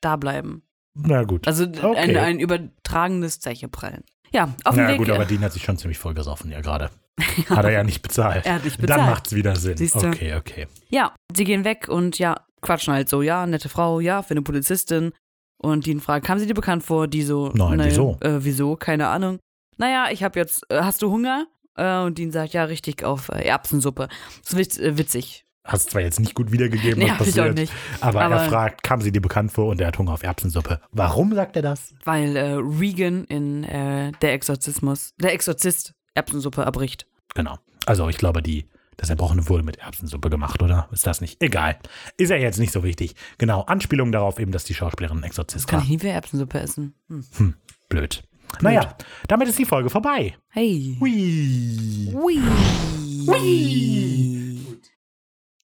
da 0.00 0.16
bleiben. 0.16 0.62
Na 0.94 1.22
gut. 1.22 1.46
Also 1.46 1.64
Okay. 1.64 1.96
ein, 1.96 2.16
ein 2.16 2.38
übertragenes 2.40 3.38
Zeche 3.40 3.68
prellen. 3.68 4.02
Ja, 4.32 4.54
auf 4.64 4.74
dem 4.74 4.84
Na 4.84 4.90
Weg. 4.90 4.98
gut, 4.98 5.10
aber 5.10 5.24
Dean 5.26 5.42
hat 5.42 5.52
sich 5.52 5.62
schon 5.62 5.76
ziemlich 5.78 5.98
vollgesoffen, 5.98 6.50
ja 6.50 6.60
gerade. 6.60 6.90
Hat 7.50 7.64
er 7.64 7.70
ja 7.70 7.84
nicht 7.84 8.00
bezahlt. 8.00 8.46
Er 8.46 8.54
hat 8.54 8.64
nicht 8.64 8.78
Dann 8.78 8.86
bezahlt. 8.86 9.06
macht's 9.10 9.34
wieder 9.34 9.54
Sinn. 9.54 9.76
Siehste? 9.76 10.08
Okay, 10.08 10.34
okay. 10.34 10.66
Ja, 10.88 11.14
sie 11.36 11.44
gehen 11.44 11.64
weg 11.64 11.86
und 11.88 12.18
ja, 12.18 12.40
quatschen 12.62 12.94
halt 12.94 13.08
so, 13.08 13.20
ja, 13.22 13.46
nette 13.46 13.68
Frau, 13.68 14.00
ja, 14.00 14.22
für 14.22 14.30
eine 14.32 14.42
Polizistin. 14.42 15.12
Und 15.58 15.86
Dean 15.86 16.00
fragt, 16.00 16.26
kam 16.26 16.38
sie 16.38 16.46
dir 16.46 16.54
bekannt 16.54 16.82
vor? 16.82 17.06
Die 17.06 17.22
so, 17.22 17.50
Nein, 17.54 17.76
naja, 17.76 17.90
wieso? 17.90 18.16
Äh, 18.20 18.44
wieso? 18.44 18.76
Keine 18.76 19.08
Ahnung. 19.08 19.38
Naja, 19.76 20.06
ich 20.10 20.22
hab 20.24 20.34
jetzt, 20.36 20.64
äh, 20.70 20.80
hast 20.82 21.02
du 21.02 21.10
Hunger? 21.10 21.46
Äh, 21.76 21.98
und 22.00 22.18
Dean 22.18 22.32
sagt, 22.32 22.52
ja, 22.52 22.64
richtig, 22.64 23.04
auf 23.04 23.28
äh, 23.28 23.44
Erbsensuppe. 23.44 24.08
Das 24.42 24.52
ist 24.52 24.56
witz, 24.58 24.78
äh, 24.78 24.98
witzig. 24.98 25.44
Hast 25.64 25.90
zwar 25.90 26.02
jetzt 26.02 26.18
nicht 26.18 26.34
gut 26.34 26.50
wiedergegeben, 26.50 27.02
was 27.08 27.10
hab 27.10 27.20
ich 27.20 27.32
auch 27.34 27.36
passiert. 27.46 27.54
nicht. 27.54 27.72
Aber, 28.00 28.22
Aber- 28.22 28.34
er 28.36 28.48
fragt, 28.48 28.82
kam 28.82 29.00
sie 29.00 29.12
dir 29.12 29.20
bekannt 29.22 29.52
vor 29.52 29.68
und 29.68 29.80
er 29.80 29.86
hat 29.86 29.98
Hunger 29.98 30.12
auf 30.14 30.22
Erbsensuppe. 30.24 30.80
Warum 30.90 31.32
sagt 31.34 31.54
er 31.56 31.62
das? 31.62 31.94
Weil 32.04 32.36
äh, 32.36 32.54
Regan 32.54 33.24
in 33.24 33.62
Der 33.62 34.32
Exorzismus, 34.32 35.14
der 35.20 35.32
Exorzist 35.32 35.94
Erbsensuppe 36.14 36.62
erbricht. 36.62 37.06
Genau. 37.34 37.56
Also 37.86 38.08
ich 38.08 38.18
glaube, 38.18 38.42
die, 38.42 38.66
das 38.96 39.10
Erbrochene 39.10 39.48
wurde 39.48 39.62
mit 39.64 39.78
Erbsensuppe 39.78 40.30
gemacht, 40.30 40.62
oder? 40.62 40.88
Ist 40.92 41.06
das 41.06 41.20
nicht? 41.20 41.42
Egal. 41.42 41.78
Ist 42.16 42.30
ja 42.30 42.36
jetzt 42.36 42.58
nicht 42.58 42.72
so 42.72 42.84
wichtig. 42.84 43.14
Genau, 43.38 43.62
Anspielung 43.62 44.12
darauf 44.12 44.38
eben, 44.38 44.52
dass 44.52 44.64
die 44.64 44.74
Schauspielerin 44.74 45.22
Exorzist 45.22 45.66
Kann 45.66 45.78
war. 45.78 45.84
ich 45.84 45.90
nie 45.90 46.00
wieder 46.00 46.12
Erbsensuppe 46.12 46.60
essen. 46.60 46.94
Hm. 47.08 47.54
Blöd. 47.88 48.22
Naja, 48.60 48.96
damit 49.28 49.48
ist 49.48 49.58
die 49.58 49.64
Folge 49.64 49.88
vorbei. 49.88 50.36
Hey. 50.50 50.98
Hui. 51.00 52.12
Hui. 52.12 52.42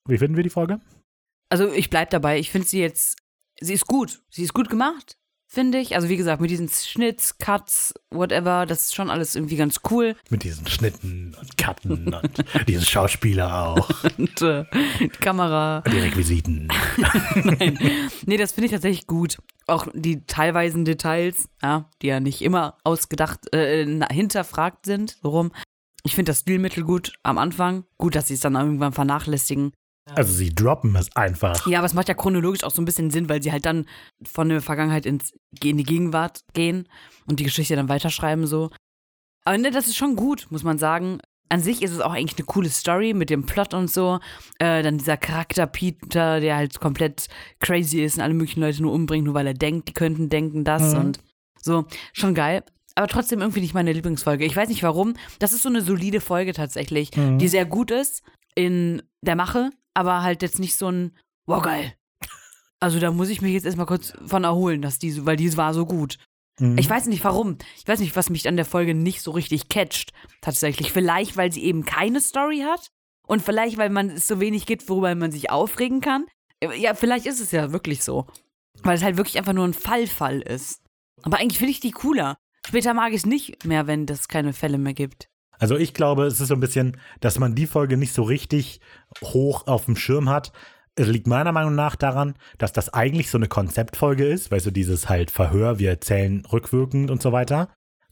Wie 0.05 0.17
finden 0.17 0.35
wir 0.35 0.43
die 0.43 0.49
Folge? 0.49 0.79
Also 1.49 1.71
ich 1.71 1.89
bleib 1.89 2.09
dabei. 2.09 2.39
Ich 2.39 2.49
finde 2.49 2.67
sie 2.67 2.79
jetzt, 2.79 3.17
sie 3.59 3.73
ist 3.73 3.85
gut. 3.85 4.23
Sie 4.29 4.43
ist 4.43 4.53
gut 4.53 4.69
gemacht, 4.69 5.18
finde 5.49 5.79
ich. 5.79 5.95
Also 5.95 6.07
wie 6.07 6.15
gesagt, 6.15 6.41
mit 6.41 6.51
diesen 6.51 6.69
Schnitts, 6.69 7.37
Cuts, 7.39 7.93
whatever, 8.11 8.65
das 8.65 8.85
ist 8.85 8.95
schon 8.95 9.09
alles 9.09 9.35
irgendwie 9.35 9.57
ganz 9.57 9.81
cool. 9.89 10.15
Mit 10.29 10.43
diesen 10.43 10.67
Schnitten 10.67 11.35
und 11.39 11.57
Cutten 11.57 12.13
und 12.13 12.45
diesen 12.67 12.85
Schauspieler 12.85 13.67
auch. 13.67 13.89
Und 14.17 14.41
äh, 14.41 14.65
die 14.99 15.09
Kamera. 15.09 15.81
Die 15.81 15.97
Requisiten. 15.97 16.69
Nein. 17.35 17.79
Nee, 18.25 18.37
das 18.37 18.51
finde 18.53 18.67
ich 18.67 18.71
tatsächlich 18.71 19.07
gut. 19.07 19.39
Auch 19.65 19.87
die 19.93 20.25
teilweisen 20.25 20.85
Details, 20.85 21.49
ja, 21.61 21.89
die 22.01 22.07
ja 22.07 22.19
nicht 22.19 22.41
immer 22.41 22.77
ausgedacht, 22.83 23.53
äh, 23.53 23.85
hinterfragt 24.11 24.85
sind, 24.85 25.17
so 25.21 25.29
rum. 25.29 25.51
Ich 26.03 26.15
finde 26.15 26.31
das 26.31 26.39
Stilmittel 26.39 26.83
gut 26.83 27.13
am 27.23 27.37
Anfang. 27.37 27.83
Gut, 27.97 28.15
dass 28.15 28.27
sie 28.27 28.35
es 28.35 28.39
dann 28.39 28.55
irgendwann 28.55 28.93
vernachlässigen. 28.93 29.73
Also 30.15 30.33
sie 30.33 30.53
droppen 30.53 30.95
es 30.95 31.15
einfach. 31.15 31.65
Ja, 31.67 31.79
aber 31.79 31.85
es 31.85 31.93
macht 31.93 32.07
ja 32.07 32.13
chronologisch 32.13 32.63
auch 32.63 32.71
so 32.71 32.81
ein 32.81 32.85
bisschen 32.85 33.11
Sinn, 33.11 33.29
weil 33.29 33.41
sie 33.43 33.51
halt 33.51 33.65
dann 33.65 33.85
von 34.23 34.49
der 34.49 34.61
Vergangenheit 34.61 35.05
ins, 35.05 35.33
in 35.63 35.77
die 35.77 35.83
Gegenwart 35.83 36.41
gehen 36.53 36.87
und 37.27 37.39
die 37.39 37.43
Geschichte 37.43 37.75
dann 37.75 37.89
weiterschreiben 37.89 38.47
so. 38.47 38.69
Aber 39.45 39.57
ne, 39.57 39.71
das 39.71 39.87
ist 39.87 39.95
schon 39.97 40.15
gut, 40.15 40.47
muss 40.49 40.63
man 40.63 40.77
sagen. 40.77 41.19
An 41.51 41.61
sich 41.61 41.81
ist 41.81 41.91
es 41.91 41.99
auch 42.01 42.11
eigentlich 42.13 42.37
eine 42.37 42.45
coole 42.45 42.69
Story 42.69 43.13
mit 43.15 43.31
dem 43.31 43.45
Plot 43.45 43.73
und 43.73 43.89
so. 43.89 44.19
Äh, 44.59 44.83
dann 44.83 44.99
dieser 44.99 45.17
Charakter 45.17 45.65
Peter, 45.65 46.39
der 46.39 46.57
halt 46.57 46.79
komplett 46.79 47.27
crazy 47.59 48.03
ist 48.03 48.17
und 48.17 48.21
alle 48.23 48.35
möglichen 48.35 48.61
Leute 48.61 48.81
nur 48.83 48.93
umbringt, 48.93 49.25
nur 49.25 49.33
weil 49.33 49.47
er 49.47 49.55
denkt, 49.55 49.87
die 49.89 49.93
könnten 49.93 50.29
denken 50.29 50.63
das 50.63 50.93
Mhm. 50.93 50.99
und 50.99 51.19
so. 51.61 51.85
Schon 52.13 52.35
geil. 52.35 52.63
Aber 52.95 53.07
trotzdem 53.07 53.39
irgendwie 53.39 53.61
nicht 53.61 53.73
meine 53.73 53.93
Lieblingsfolge. 53.93 54.45
Ich 54.45 54.55
weiß 54.55 54.69
nicht 54.69 54.83
warum. 54.83 55.13
Das 55.39 55.53
ist 55.53 55.63
so 55.63 55.69
eine 55.69 55.81
solide 55.81 56.21
Folge 56.21 56.53
tatsächlich, 56.53 57.15
Mhm. 57.17 57.39
die 57.39 57.47
sehr 57.47 57.65
gut 57.65 57.89
ist 57.91 58.21
in 58.55 59.01
der 59.21 59.35
Mache, 59.35 59.71
aber 59.99 60.23
halt 60.23 60.41
jetzt 60.41 60.59
nicht 60.59 60.75
so 60.75 60.89
ein, 60.89 61.15
wow, 61.45 61.61
geil. 61.61 61.93
Also 62.79 62.99
da 62.99 63.11
muss 63.11 63.27
ich 63.27 63.41
mich 63.41 63.53
jetzt 63.53 63.65
erstmal 63.65 63.85
kurz 63.85 64.13
von 64.25 64.45
erholen, 64.45 64.81
dass 64.81 64.99
die, 64.99 65.25
weil 65.25 65.35
die 65.35 65.55
war 65.57 65.73
so 65.73 65.85
gut. 65.85 66.17
Mhm. 66.59 66.77
Ich 66.77 66.89
weiß 66.89 67.07
nicht 67.07 67.23
warum. 67.25 67.57
Ich 67.77 67.87
weiß 67.87 67.99
nicht, 67.99 68.15
was 68.15 68.29
mich 68.29 68.47
an 68.47 68.55
der 68.55 68.65
Folge 68.65 68.95
nicht 68.95 69.21
so 69.21 69.31
richtig 69.31 69.67
catcht. 69.67 70.13
Tatsächlich. 70.41 70.93
Vielleicht, 70.93 71.35
weil 71.35 71.51
sie 71.51 71.63
eben 71.63 71.83
keine 71.83 72.21
Story 72.21 72.59
hat. 72.59 72.89
Und 73.27 73.41
vielleicht, 73.41 73.77
weil 73.77 73.89
man 73.89 74.09
es 74.09 74.27
so 74.27 74.39
wenig 74.39 74.65
gibt, 74.65 74.87
worüber 74.87 75.13
man 75.13 75.31
sich 75.31 75.51
aufregen 75.51 75.99
kann. 75.99 76.25
Ja, 76.77 76.93
vielleicht 76.93 77.25
ist 77.25 77.41
es 77.41 77.51
ja 77.51 77.71
wirklich 77.71 78.03
so. 78.03 78.27
Weil 78.81 78.95
es 78.95 79.03
halt 79.03 79.17
wirklich 79.17 79.37
einfach 79.37 79.53
nur 79.53 79.65
ein 79.65 79.73
Fallfall 79.73 80.41
ist. 80.41 80.81
Aber 81.23 81.37
eigentlich 81.37 81.59
finde 81.59 81.71
ich 81.71 81.81
die 81.81 81.91
cooler. 81.91 82.37
Später 82.65 82.93
mag 82.93 83.09
ich 83.09 83.17
es 83.17 83.25
nicht 83.25 83.65
mehr, 83.65 83.87
wenn 83.87 84.05
es 84.05 84.29
keine 84.29 84.53
Fälle 84.53 84.77
mehr 84.77 84.93
gibt. 84.93 85.29
Also 85.59 85.77
ich 85.77 85.93
glaube, 85.93 86.25
es 86.25 86.39
ist 86.39 86.47
so 86.47 86.53
ein 86.55 86.61
bisschen, 86.61 86.97
dass 87.19 87.37
man 87.37 87.53
die 87.53 87.67
Folge 87.67 87.97
nicht 87.97 88.13
so 88.13 88.23
richtig 88.23 88.79
hoch 89.21 89.67
auf 89.67 89.85
dem 89.85 89.95
Schirm 89.95 90.29
hat. 90.29 90.51
Es 90.95 91.07
liegt 91.07 91.27
meiner 91.27 91.51
Meinung 91.51 91.75
nach 91.75 91.95
daran, 91.95 92.33
dass 92.57 92.73
das 92.73 92.93
eigentlich 92.93 93.29
so 93.29 93.37
eine 93.37 93.47
Konzeptfolge 93.47 94.25
ist, 94.25 94.51
weil 94.51 94.61
so 94.61 94.71
dieses 94.71 95.07
halt 95.09 95.31
Verhör, 95.31 95.77
wir 95.77 95.89
erzählen 95.89 96.43
rückwirkend 96.51 97.11
und 97.11 97.21
so 97.21 97.31
weiter. 97.31 97.69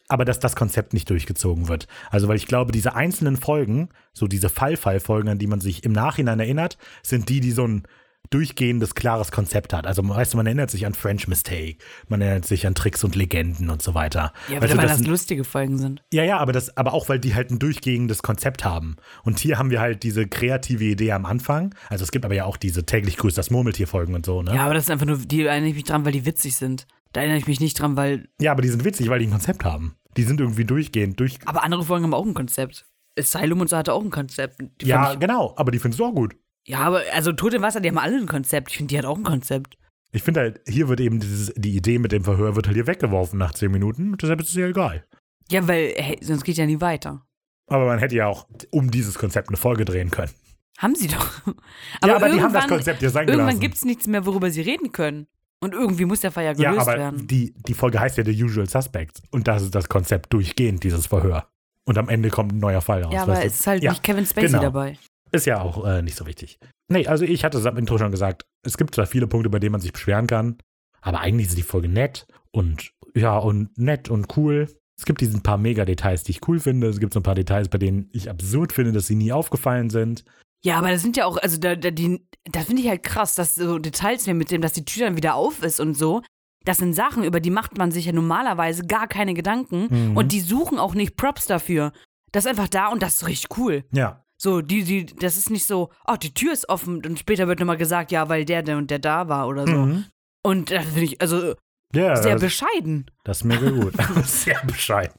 Aber 0.09 0.23
dass 0.23 0.39
das 0.39 0.55
Konzept 0.55 0.93
nicht 0.93 1.09
durchgezogen 1.09 1.67
wird. 1.67 1.87
Also, 2.11 2.29
weil 2.29 2.37
ich 2.37 2.47
glaube, 2.47 2.71
diese 2.71 2.95
einzelnen 2.95 3.35
Folgen, 3.35 3.89
so 4.13 4.27
diese 4.27 4.47
Fallfallfolgen, 4.47 5.29
an 5.29 5.37
die 5.37 5.47
man 5.47 5.59
sich 5.59 5.83
im 5.83 5.91
Nachhinein 5.91 6.39
erinnert, 6.39 6.77
sind 7.03 7.27
die, 7.27 7.41
die 7.41 7.51
so 7.51 7.67
ein 7.67 7.83
durchgehendes, 8.29 8.95
klares 8.95 9.31
Konzept 9.31 9.73
hat. 9.73 9.87
Also, 9.87 10.07
weißt 10.07 10.33
du, 10.33 10.37
man 10.37 10.45
erinnert 10.45 10.69
sich 10.69 10.85
an 10.85 10.93
French 10.93 11.27
Mistake, 11.27 11.77
man 12.07 12.21
erinnert 12.21 12.45
sich 12.45 12.67
an 12.67 12.75
Tricks 12.75 13.03
und 13.03 13.15
Legenden 13.15 13.69
und 13.69 13.81
so 13.81 13.93
weiter. 13.93 14.33
Ja, 14.49 14.59
du, 14.59 14.77
weil 14.77 14.87
das 14.87 14.97
das 14.99 15.07
lustige 15.07 15.43
Folgen 15.43 15.77
sind. 15.77 16.03
ja, 16.11 16.23
ja, 16.23 16.37
aber 16.37 16.51
das, 16.51 16.75
aber 16.75 16.93
auch 16.93 17.09
weil 17.09 17.19
die 17.19 17.35
halt 17.35 17.51
ein 17.51 17.59
durchgehendes 17.59 18.21
Konzept 18.23 18.65
haben. 18.65 18.97
Und 19.23 19.39
hier 19.39 19.57
haben 19.57 19.69
wir 19.69 19.79
halt 19.79 20.03
diese 20.03 20.27
kreative 20.27 20.83
Idee 20.83 21.13
am 21.13 21.25
Anfang. 21.25 21.73
Also 21.89 22.03
es 22.03 22.11
gibt 22.11 22.25
aber 22.25 22.35
ja 22.35 22.45
auch 22.45 22.57
diese 22.57 22.85
täglich 22.85 23.17
grüßt 23.17 23.37
das 23.37 23.49
Murmeltier-Folgen 23.49 24.13
und 24.13 24.25
so, 24.25 24.41
ne? 24.41 24.55
Ja, 24.55 24.65
aber 24.65 24.73
das 24.73 24.83
ist 24.83 24.91
einfach 24.91 25.05
nur, 25.05 25.17
die 25.17 25.45
erinnere 25.45 25.69
ich 25.69 25.75
mich 25.75 25.85
dran, 25.85 26.05
weil 26.05 26.11
die 26.11 26.25
witzig 26.25 26.55
sind. 26.55 26.87
Da 27.13 27.21
erinnere 27.21 27.39
ich 27.39 27.47
mich 27.47 27.59
nicht 27.59 27.79
dran, 27.79 27.95
weil. 27.95 28.27
Ja, 28.41 28.51
aber 28.51 28.61
die 28.61 28.69
sind 28.69 28.83
witzig, 28.83 29.09
weil 29.09 29.19
die 29.19 29.27
ein 29.27 29.31
Konzept 29.31 29.63
haben. 29.63 29.95
Die 30.17 30.23
sind 30.23 30.39
irgendwie 30.41 30.65
durchgehend, 30.65 31.19
durch. 31.19 31.39
Aber 31.45 31.63
andere 31.63 31.83
Folgen 31.83 32.03
haben 32.03 32.13
auch 32.13 32.25
ein 32.25 32.33
Konzept. 32.33 32.85
Asylum 33.17 33.61
und 33.61 33.69
so 33.69 33.77
hatte 33.77 33.93
auch 33.93 34.03
ein 34.03 34.11
Konzept. 34.11 34.61
Die 34.81 34.85
Ja, 34.85 35.15
genau, 35.15 35.53
aber 35.55 35.71
die 35.71 35.79
findest 35.79 35.99
du 35.99 36.05
auch 36.05 36.13
gut. 36.13 36.35
Ja, 36.67 36.79
aber 36.79 37.01
also 37.13 37.31
Tod 37.31 37.53
im 37.53 37.61
Wasser, 37.61 37.79
die 37.79 37.89
haben 37.89 37.97
alle 37.97 38.17
ein 38.17 38.27
Konzept. 38.27 38.71
Ich 38.71 38.77
finde, 38.77 38.89
die 38.89 38.97
hat 38.97 39.05
auch 39.05 39.17
ein 39.17 39.23
Konzept. 39.23 39.77
Ich 40.11 40.23
finde 40.23 40.41
halt, 40.41 40.61
hier 40.67 40.87
wird 40.89 40.99
eben 40.99 41.19
dieses, 41.19 41.53
die 41.55 41.75
Idee 41.75 41.99
mit 41.99 42.11
dem 42.11 42.23
Verhör 42.23 42.55
wird 42.55 42.67
halt 42.67 42.75
hier 42.75 42.87
weggeworfen 42.87 43.39
nach 43.39 43.53
zehn 43.53 43.71
Minuten. 43.71 44.17
Deshalb 44.17 44.41
ist 44.41 44.49
es 44.49 44.55
ja 44.55 44.67
egal. 44.67 45.05
Ja, 45.49 45.67
weil, 45.67 45.93
hey, 45.95 46.17
sonst 46.21 46.43
geht 46.43 46.57
ja 46.57 46.65
nie 46.65 46.81
weiter. 46.81 47.25
Aber 47.67 47.85
man 47.85 47.99
hätte 47.99 48.15
ja 48.15 48.27
auch 48.27 48.47
um 48.71 48.91
dieses 48.91 49.17
Konzept 49.17 49.49
eine 49.49 49.57
Folge 49.57 49.85
drehen 49.85 50.11
können. 50.11 50.31
Haben 50.77 50.95
sie 50.95 51.07
doch. 51.07 51.29
ja, 52.05 52.15
aber 52.15 52.29
die 52.29 52.41
haben 52.41 52.53
das 52.53 52.67
Konzept 52.67 53.01
ja 53.01 53.09
sein 53.09 53.27
Irgendwann 53.27 53.59
gibt 53.59 53.75
es 53.75 53.85
nichts 53.85 54.07
mehr, 54.07 54.25
worüber 54.25 54.51
sie 54.51 54.61
reden 54.61 54.91
können. 54.91 55.27
Und 55.59 55.73
irgendwie 55.73 56.05
muss 56.05 56.19
der 56.19 56.31
Fall 56.31 56.43
ja 56.43 56.51
ja, 56.51 56.71
gelöst 56.71 56.87
aber 56.87 56.97
werden. 56.97 57.27
die, 57.27 57.53
die 57.53 57.73
Folge 57.73 57.99
heißt 57.99 58.17
ja 58.17 58.23
The 58.23 58.43
Usual 58.43 58.69
Suspects. 58.69 59.21
Und 59.31 59.47
das 59.47 59.63
ist 59.63 59.73
das 59.73 59.89
Konzept 59.89 60.31
durchgehend, 60.33 60.83
dieses 60.83 61.07
Verhör. 61.07 61.49
Und 61.85 61.97
am 61.97 62.09
Ende 62.09 62.29
kommt 62.29 62.53
ein 62.53 62.59
neuer 62.59 62.81
Fall 62.81 63.03
raus. 63.03 63.13
Ja, 63.13 63.23
aber 63.23 63.43
es 63.43 63.59
ist 63.59 63.67
halt 63.67 63.81
ja, 63.81 63.91
nicht 63.91 64.03
Kevin 64.03 64.25
Spacey 64.25 64.47
genau. 64.47 64.61
dabei. 64.61 64.97
Ist 65.31 65.45
ja 65.45 65.61
auch 65.61 65.85
äh, 65.85 66.01
nicht 66.01 66.17
so 66.17 66.25
wichtig. 66.25 66.59
Nee, 66.89 67.07
also 67.07 67.25
ich 67.25 67.43
hatte 67.43 67.57
es 67.57 67.65
am 67.65 67.77
Intro 67.77 67.97
schon 67.97 68.11
gesagt, 68.11 68.45
es 68.63 68.77
gibt 68.77 68.95
zwar 68.95 69.05
viele 69.05 69.27
Punkte, 69.27 69.49
bei 69.49 69.59
denen 69.59 69.73
man 69.73 69.81
sich 69.81 69.93
beschweren 69.93 70.27
kann, 70.27 70.57
aber 71.01 71.19
eigentlich 71.19 71.47
ist 71.47 71.57
die 71.57 71.63
Folge 71.63 71.89
nett 71.89 72.27
und 72.51 72.91
ja, 73.13 73.37
und 73.37 73.77
nett 73.77 74.09
und 74.09 74.37
cool. 74.37 74.67
Es 74.97 75.05
gibt 75.05 75.21
diesen 75.21 75.43
paar 75.43 75.57
Mega-Details, 75.57 76.23
die 76.23 76.31
ich 76.31 76.47
cool 76.47 76.59
finde. 76.59 76.87
Es 76.87 76.99
gibt 76.99 77.13
so 77.13 77.19
ein 77.19 77.23
paar 77.23 77.35
Details, 77.35 77.69
bei 77.69 77.77
denen 77.77 78.09
ich 78.13 78.29
absurd 78.29 78.73
finde, 78.73 78.93
dass 78.93 79.07
sie 79.07 79.15
nie 79.15 79.31
aufgefallen 79.31 79.89
sind. 79.89 80.23
Ja, 80.63 80.77
aber 80.77 80.89
das 80.89 81.01
sind 81.01 81.17
ja 81.17 81.25
auch, 81.25 81.37
also 81.37 81.59
da, 81.59 81.75
da, 81.75 81.91
die, 81.91 82.27
das 82.45 82.65
finde 82.65 82.81
ich 82.81 82.89
halt 82.89 83.03
krass, 83.03 83.35
dass 83.35 83.55
so 83.55 83.77
Details 83.77 84.25
mehr 84.25 84.35
mit 84.35 84.49
dem, 84.49 84.61
dass 84.61 84.73
die 84.73 84.85
Tür 84.85 85.05
dann 85.05 85.17
wieder 85.17 85.35
auf 85.35 85.61
ist 85.61 85.79
und 85.79 85.93
so. 85.93 86.23
Das 86.65 86.77
sind 86.77 86.93
Sachen, 86.93 87.23
über 87.23 87.39
die 87.39 87.51
macht 87.51 87.77
man 87.77 87.91
sich 87.91 88.05
ja 88.05 88.11
normalerweise 88.11 88.85
gar 88.85 89.07
keine 89.07 89.33
Gedanken. 89.33 89.87
Mhm. 89.89 90.17
Und 90.17 90.31
die 90.31 90.41
suchen 90.41 90.79
auch 90.79 90.95
nicht 90.95 91.15
Props 91.15 91.45
dafür. 91.45 91.91
Das 92.31 92.45
ist 92.45 92.49
einfach 92.49 92.67
da 92.67 92.87
und 92.87 93.01
das 93.03 93.21
ist 93.21 93.27
richtig 93.27 93.57
cool. 93.57 93.85
Ja, 93.93 94.25
So, 94.37 94.61
die, 94.61 94.83
die, 94.83 95.05
das 95.07 95.35
ist 95.35 95.49
nicht 95.49 95.65
so, 95.65 95.89
oh, 96.07 96.15
die 96.15 96.33
Tür 96.33 96.53
ist 96.53 96.69
offen 96.69 97.03
und 97.05 97.17
später 97.19 97.47
wird 97.47 97.59
nochmal 97.59 97.77
gesagt, 97.77 98.11
ja, 98.11 98.29
weil 98.29 98.45
der, 98.45 98.61
der 98.61 98.77
und 98.77 98.91
der 98.91 98.99
da 98.99 99.27
war 99.27 99.47
oder 99.47 99.65
so. 99.65 99.73
Mhm. 99.73 100.05
Und 100.43 100.71
das 100.71 100.85
finde 100.85 101.03
ich, 101.03 101.21
also 101.21 101.55
ja 101.93 102.15
sehr 102.15 102.33
das, 102.33 102.41
bescheiden. 102.41 103.09
das 103.23 103.37
ist 103.37 103.43
mega 103.45 103.69
gut. 103.69 103.93
Sehr 104.25 104.61
bescheiden. 104.65 105.13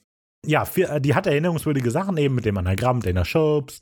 Ja, 0.47 0.65
für, 0.65 1.01
die 1.01 1.15
hat 1.15 1.27
erinnerungswürdige 1.27 1.90
Sachen 1.90 2.16
eben 2.16 2.35
mit 2.36 2.45
dem 2.45 2.57
Anagramm, 2.57 3.01
Dana 3.01 3.24
Schulz 3.24 3.81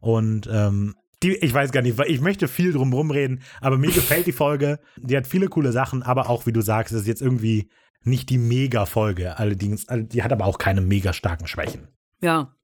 und 0.00 0.48
ähm, 0.52 0.94
die, 1.22 1.34
ich 1.34 1.52
weiß 1.52 1.72
gar 1.72 1.82
nicht, 1.82 1.98
ich 1.98 2.20
möchte 2.20 2.46
viel 2.46 2.72
drum 2.72 2.92
rumreden, 2.92 3.42
aber 3.60 3.78
mir 3.78 3.90
gefällt 3.90 4.26
die 4.26 4.32
Folge. 4.32 4.78
Die 4.96 5.16
hat 5.16 5.26
viele 5.26 5.48
coole 5.48 5.72
Sachen, 5.72 6.02
aber 6.02 6.28
auch, 6.30 6.46
wie 6.46 6.52
du 6.52 6.60
sagst, 6.60 6.92
ist 6.94 7.06
jetzt 7.06 7.22
irgendwie 7.22 7.70
nicht 8.02 8.28
die 8.30 8.38
Mega-Folge. 8.38 9.38
Allerdings, 9.38 9.86
die 9.90 10.22
hat 10.22 10.32
aber 10.32 10.44
auch 10.44 10.58
keine 10.58 10.80
mega 10.82 11.12
starken 11.12 11.46
Schwächen. 11.46 11.88
Ja. 12.20 12.54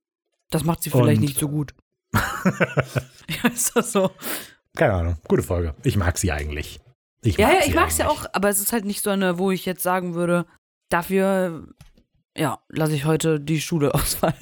Das 0.51 0.65
macht 0.65 0.82
sie 0.82 0.90
vielleicht 0.90 1.16
Und- 1.20 1.24
nicht 1.24 1.39
so 1.39 1.49
gut. 1.49 1.74
ja, 2.14 3.51
ist 3.52 3.76
das 3.76 3.93
so? 3.93 4.10
Keine 4.76 4.94
Ahnung, 4.94 5.16
gute 5.28 5.43
Folge. 5.43 5.74
Ich 5.82 5.97
mag 5.97 6.18
sie 6.18 6.32
eigentlich. 6.32 6.80
Ich 7.22 7.36
Ja, 7.36 7.47
mag 7.47 7.55
ja, 7.55 7.62
sie 7.62 7.68
ich 7.70 7.74
mag 7.74 7.89
es 7.89 7.98
ja 7.98 8.09
auch, 8.09 8.26
aber 8.32 8.48
es 8.48 8.60
ist 8.60 8.72
halt 8.72 8.84
nicht 8.84 9.02
so 9.02 9.10
eine, 9.10 9.39
wo 9.39 9.51
ich 9.51 9.64
jetzt 9.64 9.82
sagen 9.82 10.14
würde, 10.14 10.47
dafür, 10.89 11.66
ja, 12.36 12.59
lasse 12.68 12.93
ich 12.94 13.05
heute 13.05 13.40
die 13.40 13.60
Schule 13.60 13.94
ausfallen. 13.94 14.34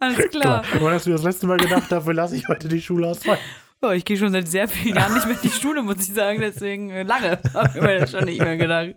Alles 0.00 0.30
klar. 0.30 0.64
Wann 0.80 0.92
hast 0.92 1.06
du 1.06 1.10
das 1.12 1.22
letzte 1.22 1.46
Mal 1.46 1.56
gedacht, 1.56 1.90
dafür 1.90 2.14
lasse 2.14 2.36
ich 2.36 2.46
heute 2.48 2.68
die 2.68 2.82
Schule 2.82 3.08
ausfallen? 3.08 3.40
Oh, 3.86 3.90
ich 3.90 4.04
gehe 4.04 4.16
schon 4.16 4.32
seit 4.32 4.48
sehr 4.48 4.66
vielen 4.66 4.96
Jahren 4.96 5.12
nicht 5.14 5.26
mehr 5.26 5.36
in 5.36 5.42
die 5.42 5.50
Schule, 5.50 5.82
muss 5.82 5.96
ich 6.08 6.14
sagen, 6.14 6.40
deswegen 6.40 6.88
äh, 6.90 7.02
lange 7.02 7.38
habe 7.54 7.70
ich 7.74 7.82
mir 7.82 7.98
das 8.00 8.10
schon 8.12 8.24
nicht 8.24 8.40
mehr 8.40 8.56
gedacht. 8.56 8.94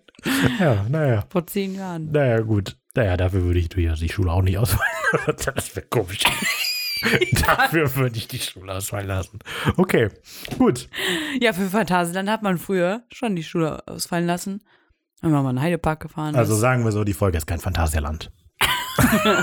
Ja, 0.60 0.86
naja. 0.90 1.26
Vor 1.30 1.46
zehn 1.46 1.76
Jahren. 1.76 2.12
Naja, 2.12 2.40
gut. 2.40 2.78
Naja, 2.96 3.18
dafür 3.18 3.44
würde 3.44 3.60
ich 3.60 3.70
durchaus 3.70 4.00
die 4.00 4.10
Schule 4.10 4.32
auch 4.32 4.42
nicht 4.42 4.58
ausfallen. 4.58 4.90
das 5.56 5.76
wäre 5.76 5.86
komisch. 5.88 6.20
dafür 7.46 7.96
würde 7.96 8.18
ich 8.18 8.28
die 8.28 8.40
Schule 8.40 8.74
ausfallen 8.74 9.08
lassen. 9.08 9.40
Okay, 9.76 10.10
gut. 10.58 10.90
Ja, 11.42 11.54
für 11.54 11.68
Phantasialand 11.70 12.30
hat 12.30 12.42
man 12.42 12.58
früher 12.58 13.04
schon 13.12 13.36
die 13.36 13.44
Schule 13.44 13.86
ausfallen 13.88 14.26
lassen. 14.26 14.64
Wenn 15.22 15.32
man 15.32 15.44
mal 15.44 15.50
in 15.52 15.56
den 15.58 15.64
Heidepark 15.64 16.00
gefahren 16.00 16.36
Also 16.36 16.54
ist. 16.54 16.60
sagen 16.60 16.84
wir 16.86 16.92
so, 16.92 17.04
die 17.04 17.14
Folge 17.14 17.38
ist 17.38 17.46
kein 17.48 17.60
Phantasialand. 17.60 18.32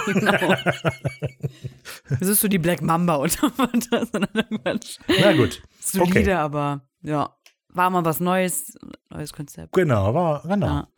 Genau. 0.07 0.55
Das 2.11 2.29
ist 2.29 2.41
so 2.41 2.49
die 2.49 2.59
Black 2.59 2.83
Mamba 2.83 3.17
unter. 3.17 3.51
Quatsch. 3.51 4.99
Na 5.21 5.33
gut. 5.33 5.63
Solide, 5.81 6.21
Okay. 6.21 6.33
aber 6.33 6.83
ja, 7.03 7.35
war 7.69 7.91
mal 7.91 8.05
was 8.05 8.21
Neues, 8.21 8.77
neues 9.11 9.33
Konzept. 9.33 9.73
Genau, 9.73 10.15
war, 10.15 10.43
genau. 10.43 10.67
Ja. 10.67 10.89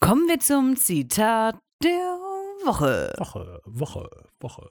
Kommen 0.00 0.28
wir 0.28 0.38
zum 0.40 0.76
Zitat 0.76 1.56
der 1.82 1.90
Woche. 2.64 3.12
Woche, 3.18 3.60
Woche, 3.64 4.08
Woche. 4.40 4.70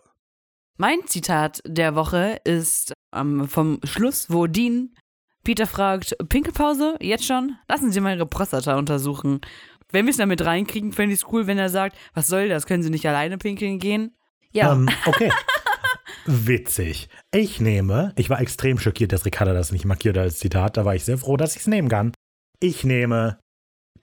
Mein 0.77 0.99
Zitat 1.05 1.61
der 1.65 1.95
Woche 1.95 2.39
ist 2.43 2.93
ähm, 3.15 3.47
vom 3.47 3.79
Schluss, 3.83 4.29
wo 4.29 4.47
Dean 4.47 4.95
Peter 5.43 5.67
fragt, 5.67 6.15
Pinkelpause? 6.29 6.95
Jetzt 7.01 7.25
schon? 7.25 7.57
Lassen 7.67 7.91
Sie 7.91 7.99
mal 7.99 8.15
Ihre 8.15 8.25
Prostata 8.25 8.77
untersuchen. 8.77 9.41
Wenn 9.93 10.07
wir 10.07 10.11
es 10.11 10.17
damit 10.17 10.43
reinkriegen, 10.43 10.91
fände 10.91 11.13
ich 11.13 11.21
es 11.21 11.31
cool, 11.31 11.45
wenn 11.45 11.59
er 11.59 11.69
sagt, 11.69 11.95
was 12.15 12.25
soll 12.25 12.49
das? 12.49 12.65
Können 12.65 12.81
Sie 12.81 12.89
nicht 12.89 13.07
alleine 13.07 13.37
pinkeln 13.37 13.77
gehen? 13.77 14.15
Ja. 14.51 14.73
Ähm, 14.73 14.89
okay. 15.05 15.31
Witzig. 16.25 17.09
Ich 17.31 17.61
nehme, 17.61 18.11
ich 18.15 18.29
war 18.29 18.41
extrem 18.41 18.79
schockiert, 18.79 19.11
dass 19.11 19.23
Ricarda 19.23 19.53
das 19.53 19.71
nicht 19.71 19.85
markiert 19.85 20.17
als 20.17 20.39
Zitat. 20.39 20.77
Da 20.77 20.85
war 20.85 20.95
ich 20.95 21.05
sehr 21.05 21.19
froh, 21.19 21.37
dass 21.37 21.55
ich 21.55 21.61
es 21.61 21.67
nehmen 21.67 21.89
kann. 21.89 22.11
Ich 22.59 22.83
nehme 22.83 23.37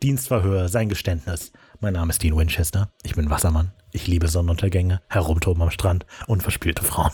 Dienstverhör, 0.01 0.69
sein 0.69 0.89
Geständnis. 0.89 1.51
Mein 1.81 1.95
Name 1.95 2.11
ist 2.11 2.23
Dean 2.23 2.37
Winchester. 2.37 2.93
Ich 3.03 3.17
bin 3.17 3.29
Wassermann. 3.29 3.73
Ich 3.91 4.07
liebe 4.07 4.29
Sonnenuntergänge, 4.29 5.01
Herumtoben 5.09 5.61
am 5.61 5.71
Strand 5.73 6.07
und 6.29 6.43
verspielte 6.43 6.85
Frauen. 6.85 7.11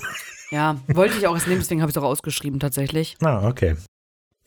ja, 0.50 0.78
wollte 0.88 1.16
ich 1.16 1.26
auch 1.26 1.36
es 1.36 1.46
nehmen, 1.46 1.60
deswegen 1.60 1.80
habe 1.80 1.90
ich 1.90 1.96
es 1.96 2.02
auch 2.02 2.06
ausgeschrieben 2.06 2.60
tatsächlich. 2.60 3.16
Ah, 3.22 3.48
okay. 3.48 3.76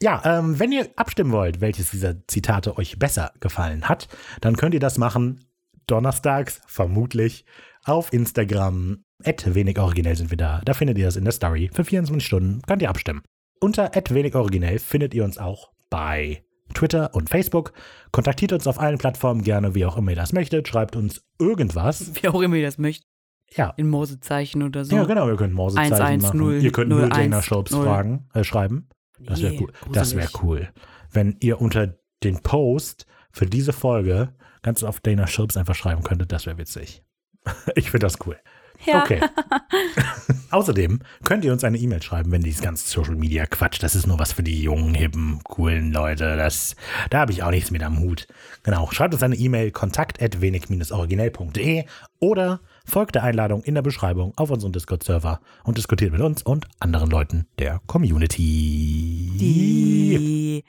Ja, 0.01 0.21
ähm, 0.23 0.59
wenn 0.59 0.71
ihr 0.71 0.89
abstimmen 0.95 1.31
wollt, 1.31 1.59
welches 1.59 1.91
dieser 1.91 2.25
Zitate 2.27 2.77
euch 2.77 2.97
besser 2.99 3.33
gefallen 3.41 3.89
hat, 3.89 4.07
dann 4.39 4.55
könnt 4.55 4.73
ihr 4.73 4.79
das 4.79 4.97
machen 4.97 5.41
donnerstags, 5.89 6.61
vermutlich, 6.67 7.45
auf 7.83 8.13
Instagram. 8.13 9.03
At 9.23 9.53
wenig 9.53 9.77
originell 9.77 10.15
sind 10.15 10.29
wir 10.29 10.37
da. 10.37 10.61
Da 10.63 10.73
findet 10.73 10.97
ihr 10.97 11.05
das 11.05 11.17
in 11.17 11.25
der 11.25 11.33
Story. 11.33 11.69
Für 11.73 11.83
24 11.83 12.25
Stunden 12.25 12.61
könnt 12.61 12.81
ihr 12.81 12.89
abstimmen. 12.89 13.21
Unter 13.59 13.95
at 13.97 14.13
wenig 14.13 14.35
originell 14.35 14.79
findet 14.79 15.13
ihr 15.13 15.25
uns 15.25 15.37
auch 15.37 15.71
bei 15.89 16.43
Twitter 16.73 17.13
und 17.13 17.29
Facebook. 17.29 17.73
Kontaktiert 18.11 18.53
uns 18.53 18.67
auf 18.67 18.79
allen 18.79 18.97
Plattformen 18.97 19.41
gerne, 19.41 19.75
wie 19.75 19.85
auch 19.85 19.97
immer 19.97 20.11
ihr 20.11 20.15
das 20.15 20.31
möchtet. 20.31 20.69
Schreibt 20.69 20.95
uns 20.95 21.21
irgendwas. 21.37 22.11
Wie 22.21 22.29
auch 22.29 22.39
immer 22.41 22.55
ihr 22.55 22.65
das 22.65 22.77
möchtet. 22.77 23.07
Ja. 23.55 23.73
In 23.75 23.89
Morsezeichen 23.89 24.63
oder 24.63 24.85
so. 24.85 24.95
Ja, 24.95 25.03
genau, 25.03 25.27
ihr 25.27 25.35
könnt 25.35 25.53
Morsezeichen 25.53 25.93
110, 25.93 26.39
machen. 26.39 26.61
Ihr 26.61 26.71
könnt 26.71 26.89
nur 26.89 27.01
01, 27.01 27.09
Dana 27.09 27.41
Schultz 27.41 27.71
0. 27.71 27.83
fragen, 27.83 28.29
äh, 28.33 28.43
schreiben. 28.43 28.87
Das 29.19 29.41
wäre 29.41 29.53
Nee, 29.53 29.59
cool. 29.61 29.71
Das 29.93 30.15
wäre 30.15 30.27
gruselig. 30.27 30.43
cool. 30.43 30.69
Wenn 31.11 31.37
ihr 31.39 31.61
unter 31.61 31.95
den 32.23 32.39
Post 32.41 33.05
für 33.31 33.45
diese 33.45 33.73
Folge 33.73 34.33
ganz 34.61 34.83
auf 34.83 34.99
Dana 34.99 35.27
Schulz 35.27 35.55
einfach 35.57 35.75
schreiben 35.75 36.03
könntet, 36.03 36.31
das 36.31 36.45
wäre 36.45 36.57
witzig. 36.57 37.03
Ich 37.75 37.91
finde 37.91 38.05
das 38.05 38.17
cool. 38.25 38.37
Ja. 38.85 39.03
Okay. 39.03 39.19
Außerdem 40.51 40.99
könnt 41.23 41.45
ihr 41.45 41.51
uns 41.53 41.63
eine 41.63 41.77
E-Mail 41.77 42.01
schreiben, 42.01 42.31
wenn 42.31 42.41
dieses 42.43 42.61
ganze 42.61 42.87
Social 42.89 43.15
Media 43.15 43.45
Quatsch, 43.45 43.81
das 43.83 43.95
ist 43.95 44.07
nur 44.07 44.19
was 44.19 44.31
für 44.33 44.43
die 44.43 44.61
jungen, 44.61 44.93
hippen, 44.95 45.41
coolen 45.43 45.91
Leute. 45.91 46.35
Das, 46.37 46.75
da 47.09 47.19
habe 47.19 47.31
ich 47.31 47.43
auch 47.43 47.51
nichts 47.51 47.71
mit 47.71 47.83
am 47.83 47.99
Hut. 47.99 48.27
Genau. 48.63 48.89
Schreibt 48.91 49.13
uns 49.13 49.23
eine 49.23 49.35
E-Mail 49.35 49.71
kontakt@wenig-originell.de 49.71 51.85
oder 52.19 52.61
folgt 52.89 53.15
der 53.15 53.23
Einladung 53.23 53.63
in 53.63 53.75
der 53.75 53.81
Beschreibung 53.81 54.33
auf 54.35 54.49
unseren 54.51 54.71
Discord-Server 54.71 55.39
und 55.63 55.77
diskutiert 55.77 56.11
mit 56.11 56.21
uns 56.21 56.41
und 56.43 56.67
anderen 56.79 57.09
Leuten 57.09 57.47
der 57.57 57.81
Community. 57.87 59.31
Die. 59.39 60.63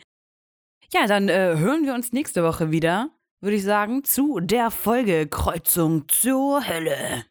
Ja, 0.92 1.06
dann 1.06 1.28
äh, 1.28 1.56
hören 1.56 1.84
wir 1.84 1.94
uns 1.94 2.12
nächste 2.12 2.44
Woche 2.44 2.70
wieder, 2.70 3.10
würde 3.40 3.56
ich 3.56 3.64
sagen, 3.64 4.04
zu 4.04 4.40
der 4.40 4.70
Folge 4.70 5.26
Kreuzung 5.26 6.08
zur 6.08 6.66
Hölle. 6.68 7.24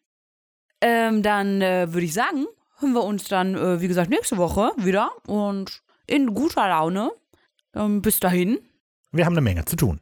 Ähm, 0.80 1.22
dann 1.22 1.60
äh, 1.60 1.92
würde 1.92 2.06
ich 2.06 2.14
sagen, 2.14 2.46
hören 2.78 2.92
wir 2.92 3.04
uns 3.04 3.24
dann, 3.24 3.54
äh, 3.54 3.80
wie 3.80 3.88
gesagt, 3.88 4.10
nächste 4.10 4.36
Woche 4.38 4.72
wieder 4.76 5.10
und 5.26 5.82
in 6.06 6.34
guter 6.34 6.68
Laune. 6.68 7.12
Ähm, 7.74 8.02
bis 8.02 8.18
dahin. 8.18 8.58
Wir 9.12 9.26
haben 9.26 9.34
eine 9.34 9.42
Menge 9.42 9.64
zu 9.64 9.76
tun. 9.76 10.00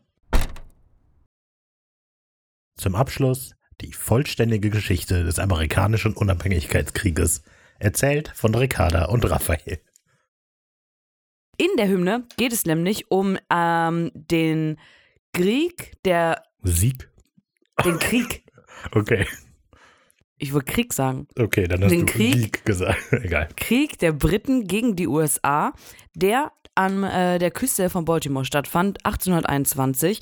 Zum 2.76 2.94
Abschluss 2.94 3.54
die 3.80 3.92
vollständige 3.92 4.70
Geschichte 4.70 5.24
des 5.24 5.38
amerikanischen 5.38 6.14
Unabhängigkeitskrieges, 6.14 7.42
erzählt 7.78 8.32
von 8.34 8.54
Ricarda 8.54 9.06
und 9.06 9.28
Raphael. 9.28 9.80
In 11.56 11.68
der 11.76 11.88
Hymne 11.88 12.26
geht 12.36 12.52
es 12.52 12.64
nämlich 12.66 13.10
um 13.10 13.36
ähm, 13.50 14.10
den 14.14 14.78
Krieg, 15.32 15.96
der, 16.04 16.42
Sieg? 16.62 17.08
den 17.84 17.98
Krieg, 17.98 18.44
Okay, 18.92 19.26
ich 20.38 20.52
würde 20.52 20.66
Krieg 20.66 20.92
sagen, 20.92 21.26
okay, 21.38 21.66
dann 21.66 21.82
hast 21.82 21.90
Den 21.90 22.06
du 22.06 22.12
Krieg? 22.12 22.34
Sieg 22.34 22.64
gesagt. 22.64 22.98
Egal. 23.12 23.48
Krieg 23.56 23.98
der 23.98 24.12
Briten 24.12 24.66
gegen 24.66 24.94
die 24.94 25.08
USA, 25.08 25.72
der 26.14 26.52
an 26.74 27.02
äh, 27.02 27.38
der 27.40 27.50
Küste 27.50 27.90
von 27.90 28.04
Baltimore 28.04 28.44
stattfand, 28.44 29.04
1821. 29.04 30.20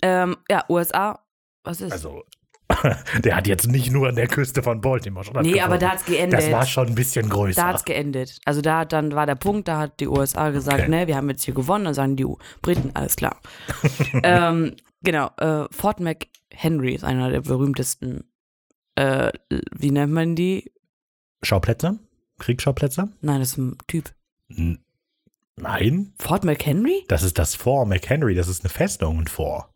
Ähm, 0.00 0.36
ja, 0.50 0.64
USA, 0.70 1.22
was 1.64 1.82
ist? 1.82 1.92
Also 1.92 2.24
Der 3.24 3.34
hat 3.36 3.46
jetzt 3.46 3.66
nicht 3.66 3.90
nur 3.90 4.08
an 4.08 4.14
der 4.16 4.28
Küste 4.28 4.62
von 4.62 4.80
Baltimore 4.80 5.24
schon 5.24 5.40
Nee, 5.42 5.60
aber 5.60 5.78
da 5.78 5.90
hat's 5.92 6.04
geendet. 6.04 6.38
Das 6.40 6.50
war 6.52 6.66
schon 6.66 6.88
ein 6.88 6.94
bisschen 6.94 7.28
größer. 7.28 7.60
Da 7.62 7.68
hat 7.68 7.76
es 7.76 7.84
geendet. 7.84 8.38
Also 8.44 8.60
da 8.60 8.80
hat- 8.80 8.92
dann 8.92 9.12
war 9.12 9.26
der 9.26 9.36
Punkt, 9.36 9.68
da 9.68 9.78
hat 9.78 10.00
die 10.00 10.06
USA 10.06 10.50
gesagt, 10.50 10.80
Okay. 10.80 10.88
ne, 10.90 11.06
wir 11.06 11.16
haben 11.16 11.30
jetzt 11.30 11.44
hier 11.44 11.54
gewonnen, 11.54 11.86
dann 11.86 11.94
sagen 11.94 12.16
die 12.16 12.26
Briten, 12.60 12.90
alles 12.94 13.16
klar. 13.16 13.40
ähm, 14.22 14.76
genau, 15.02 15.30
äh, 15.38 15.64
Fort 15.70 16.00
McHenry 16.00 16.94
ist 16.94 17.04
einer 17.04 17.30
der 17.30 17.40
berühmtesten, 17.40 18.24
äh, 18.96 19.32
wie 19.74 19.90
nennt 19.90 20.12
man 20.12 20.34
die? 20.36 20.70
Schauplätze? 21.42 21.98
Kriegsschauplätze? 22.38 23.08
Nein, 23.20 23.40
das 23.40 23.50
ist 23.52 23.58
ein 23.58 23.78
Typ. 23.86 24.12
N 24.48 24.78
Nein, 25.56 26.12
Fort 26.18 26.44
McHenry? 26.44 27.04
das 27.08 27.22
ist 27.24 27.38
das 27.38 27.54
Fort 27.56 27.88
McHenry, 27.88 28.34
das 28.34 28.46
ist 28.46 28.62
eine 28.62 28.70
Festung, 28.70 29.18
ein 29.20 29.26
Fort. 29.26 29.68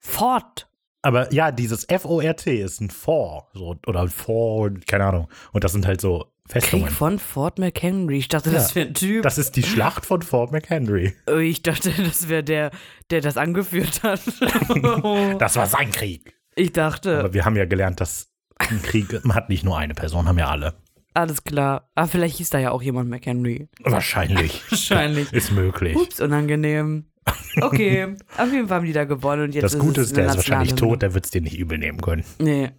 Fort. 0.00 0.67
Aber 1.02 1.32
ja, 1.32 1.52
dieses 1.52 1.84
F-O-R-T 1.88 2.60
ist 2.60 2.80
ein 2.80 2.90
Fort, 2.90 3.46
so, 3.54 3.76
oder 3.86 4.00
ein 4.02 4.08
Fort, 4.08 4.86
keine 4.86 5.04
Ahnung. 5.04 5.28
Und 5.52 5.62
das 5.64 5.72
sind 5.72 5.86
halt 5.86 6.00
so 6.00 6.26
Festungen. 6.48 6.86
Krieg 6.86 6.94
von 6.96 7.18
Fort 7.18 7.58
McHenry. 7.58 8.18
Ich 8.18 8.28
dachte, 8.28 8.50
das 8.50 8.70
Ja. 8.70 8.76
wäre 8.76 8.88
ein 8.88 8.94
Typ. 8.94 9.22
Das 9.22 9.38
ist 9.38 9.54
die 9.56 9.62
Schlacht 9.62 10.06
von 10.06 10.22
Fort 10.22 10.50
McHenry. 10.50 11.14
Oh, 11.30 11.36
ich 11.36 11.62
dachte, 11.62 11.92
das 11.92 12.28
wäre 12.28 12.42
der, 12.42 12.70
der 13.10 13.20
das 13.20 13.36
angeführt 13.36 14.02
hat. 14.02 14.20
Das 15.38 15.56
war 15.56 15.66
sein 15.66 15.90
Krieg. 15.90 16.34
ich 16.54 16.72
dachte, 16.72 17.18
Aber 17.20 17.34
wir 17.34 17.44
haben 17.44 17.56
ja 17.56 17.64
gelernt, 17.64 18.00
dass 18.00 18.28
ein 18.58 18.82
Krieg, 18.82 19.24
man 19.24 19.34
hat 19.36 19.48
nicht 19.48 19.64
nur 19.64 19.78
eine 19.78 19.94
Person, 19.94 20.26
haben 20.26 20.38
ja 20.38 20.48
alle. 20.48 20.74
alles 21.14 21.44
klar. 21.44 21.90
Ah, 21.94 22.06
vielleicht 22.06 22.38
hieß 22.38 22.50
da 22.50 22.58
ja 22.58 22.70
auch 22.72 22.82
jemand 22.82 23.08
McHenry. 23.10 23.68
Wahrscheinlich. 23.84 24.62
Wahrscheinlich. 24.70 25.32
Ist 25.32 25.52
möglich. 25.52 25.96
Ups, 25.96 26.20
unangenehm. 26.20 27.06
Okay, 27.60 28.16
auf 28.36 28.52
jeden 28.52 28.68
Fall 28.68 28.78
haben 28.78 28.86
die 28.86 28.92
da 28.92 29.04
gewonnen 29.04 29.44
und 29.44 29.54
jetzt 29.54 29.64
Das 29.64 29.78
Gute 29.78 30.02
ist, 30.02 30.16
der 30.16 30.26
ist 30.26 30.36
wahrscheinlich 30.36 30.74
tot, 30.74 31.02
der 31.02 31.14
wird 31.14 31.24
es 31.24 31.30
dir 31.30 31.40
nicht 31.40 31.58
übel 31.58 31.78
nehmen 31.78 32.00
können. 32.00 32.24
Nee, 32.38 32.70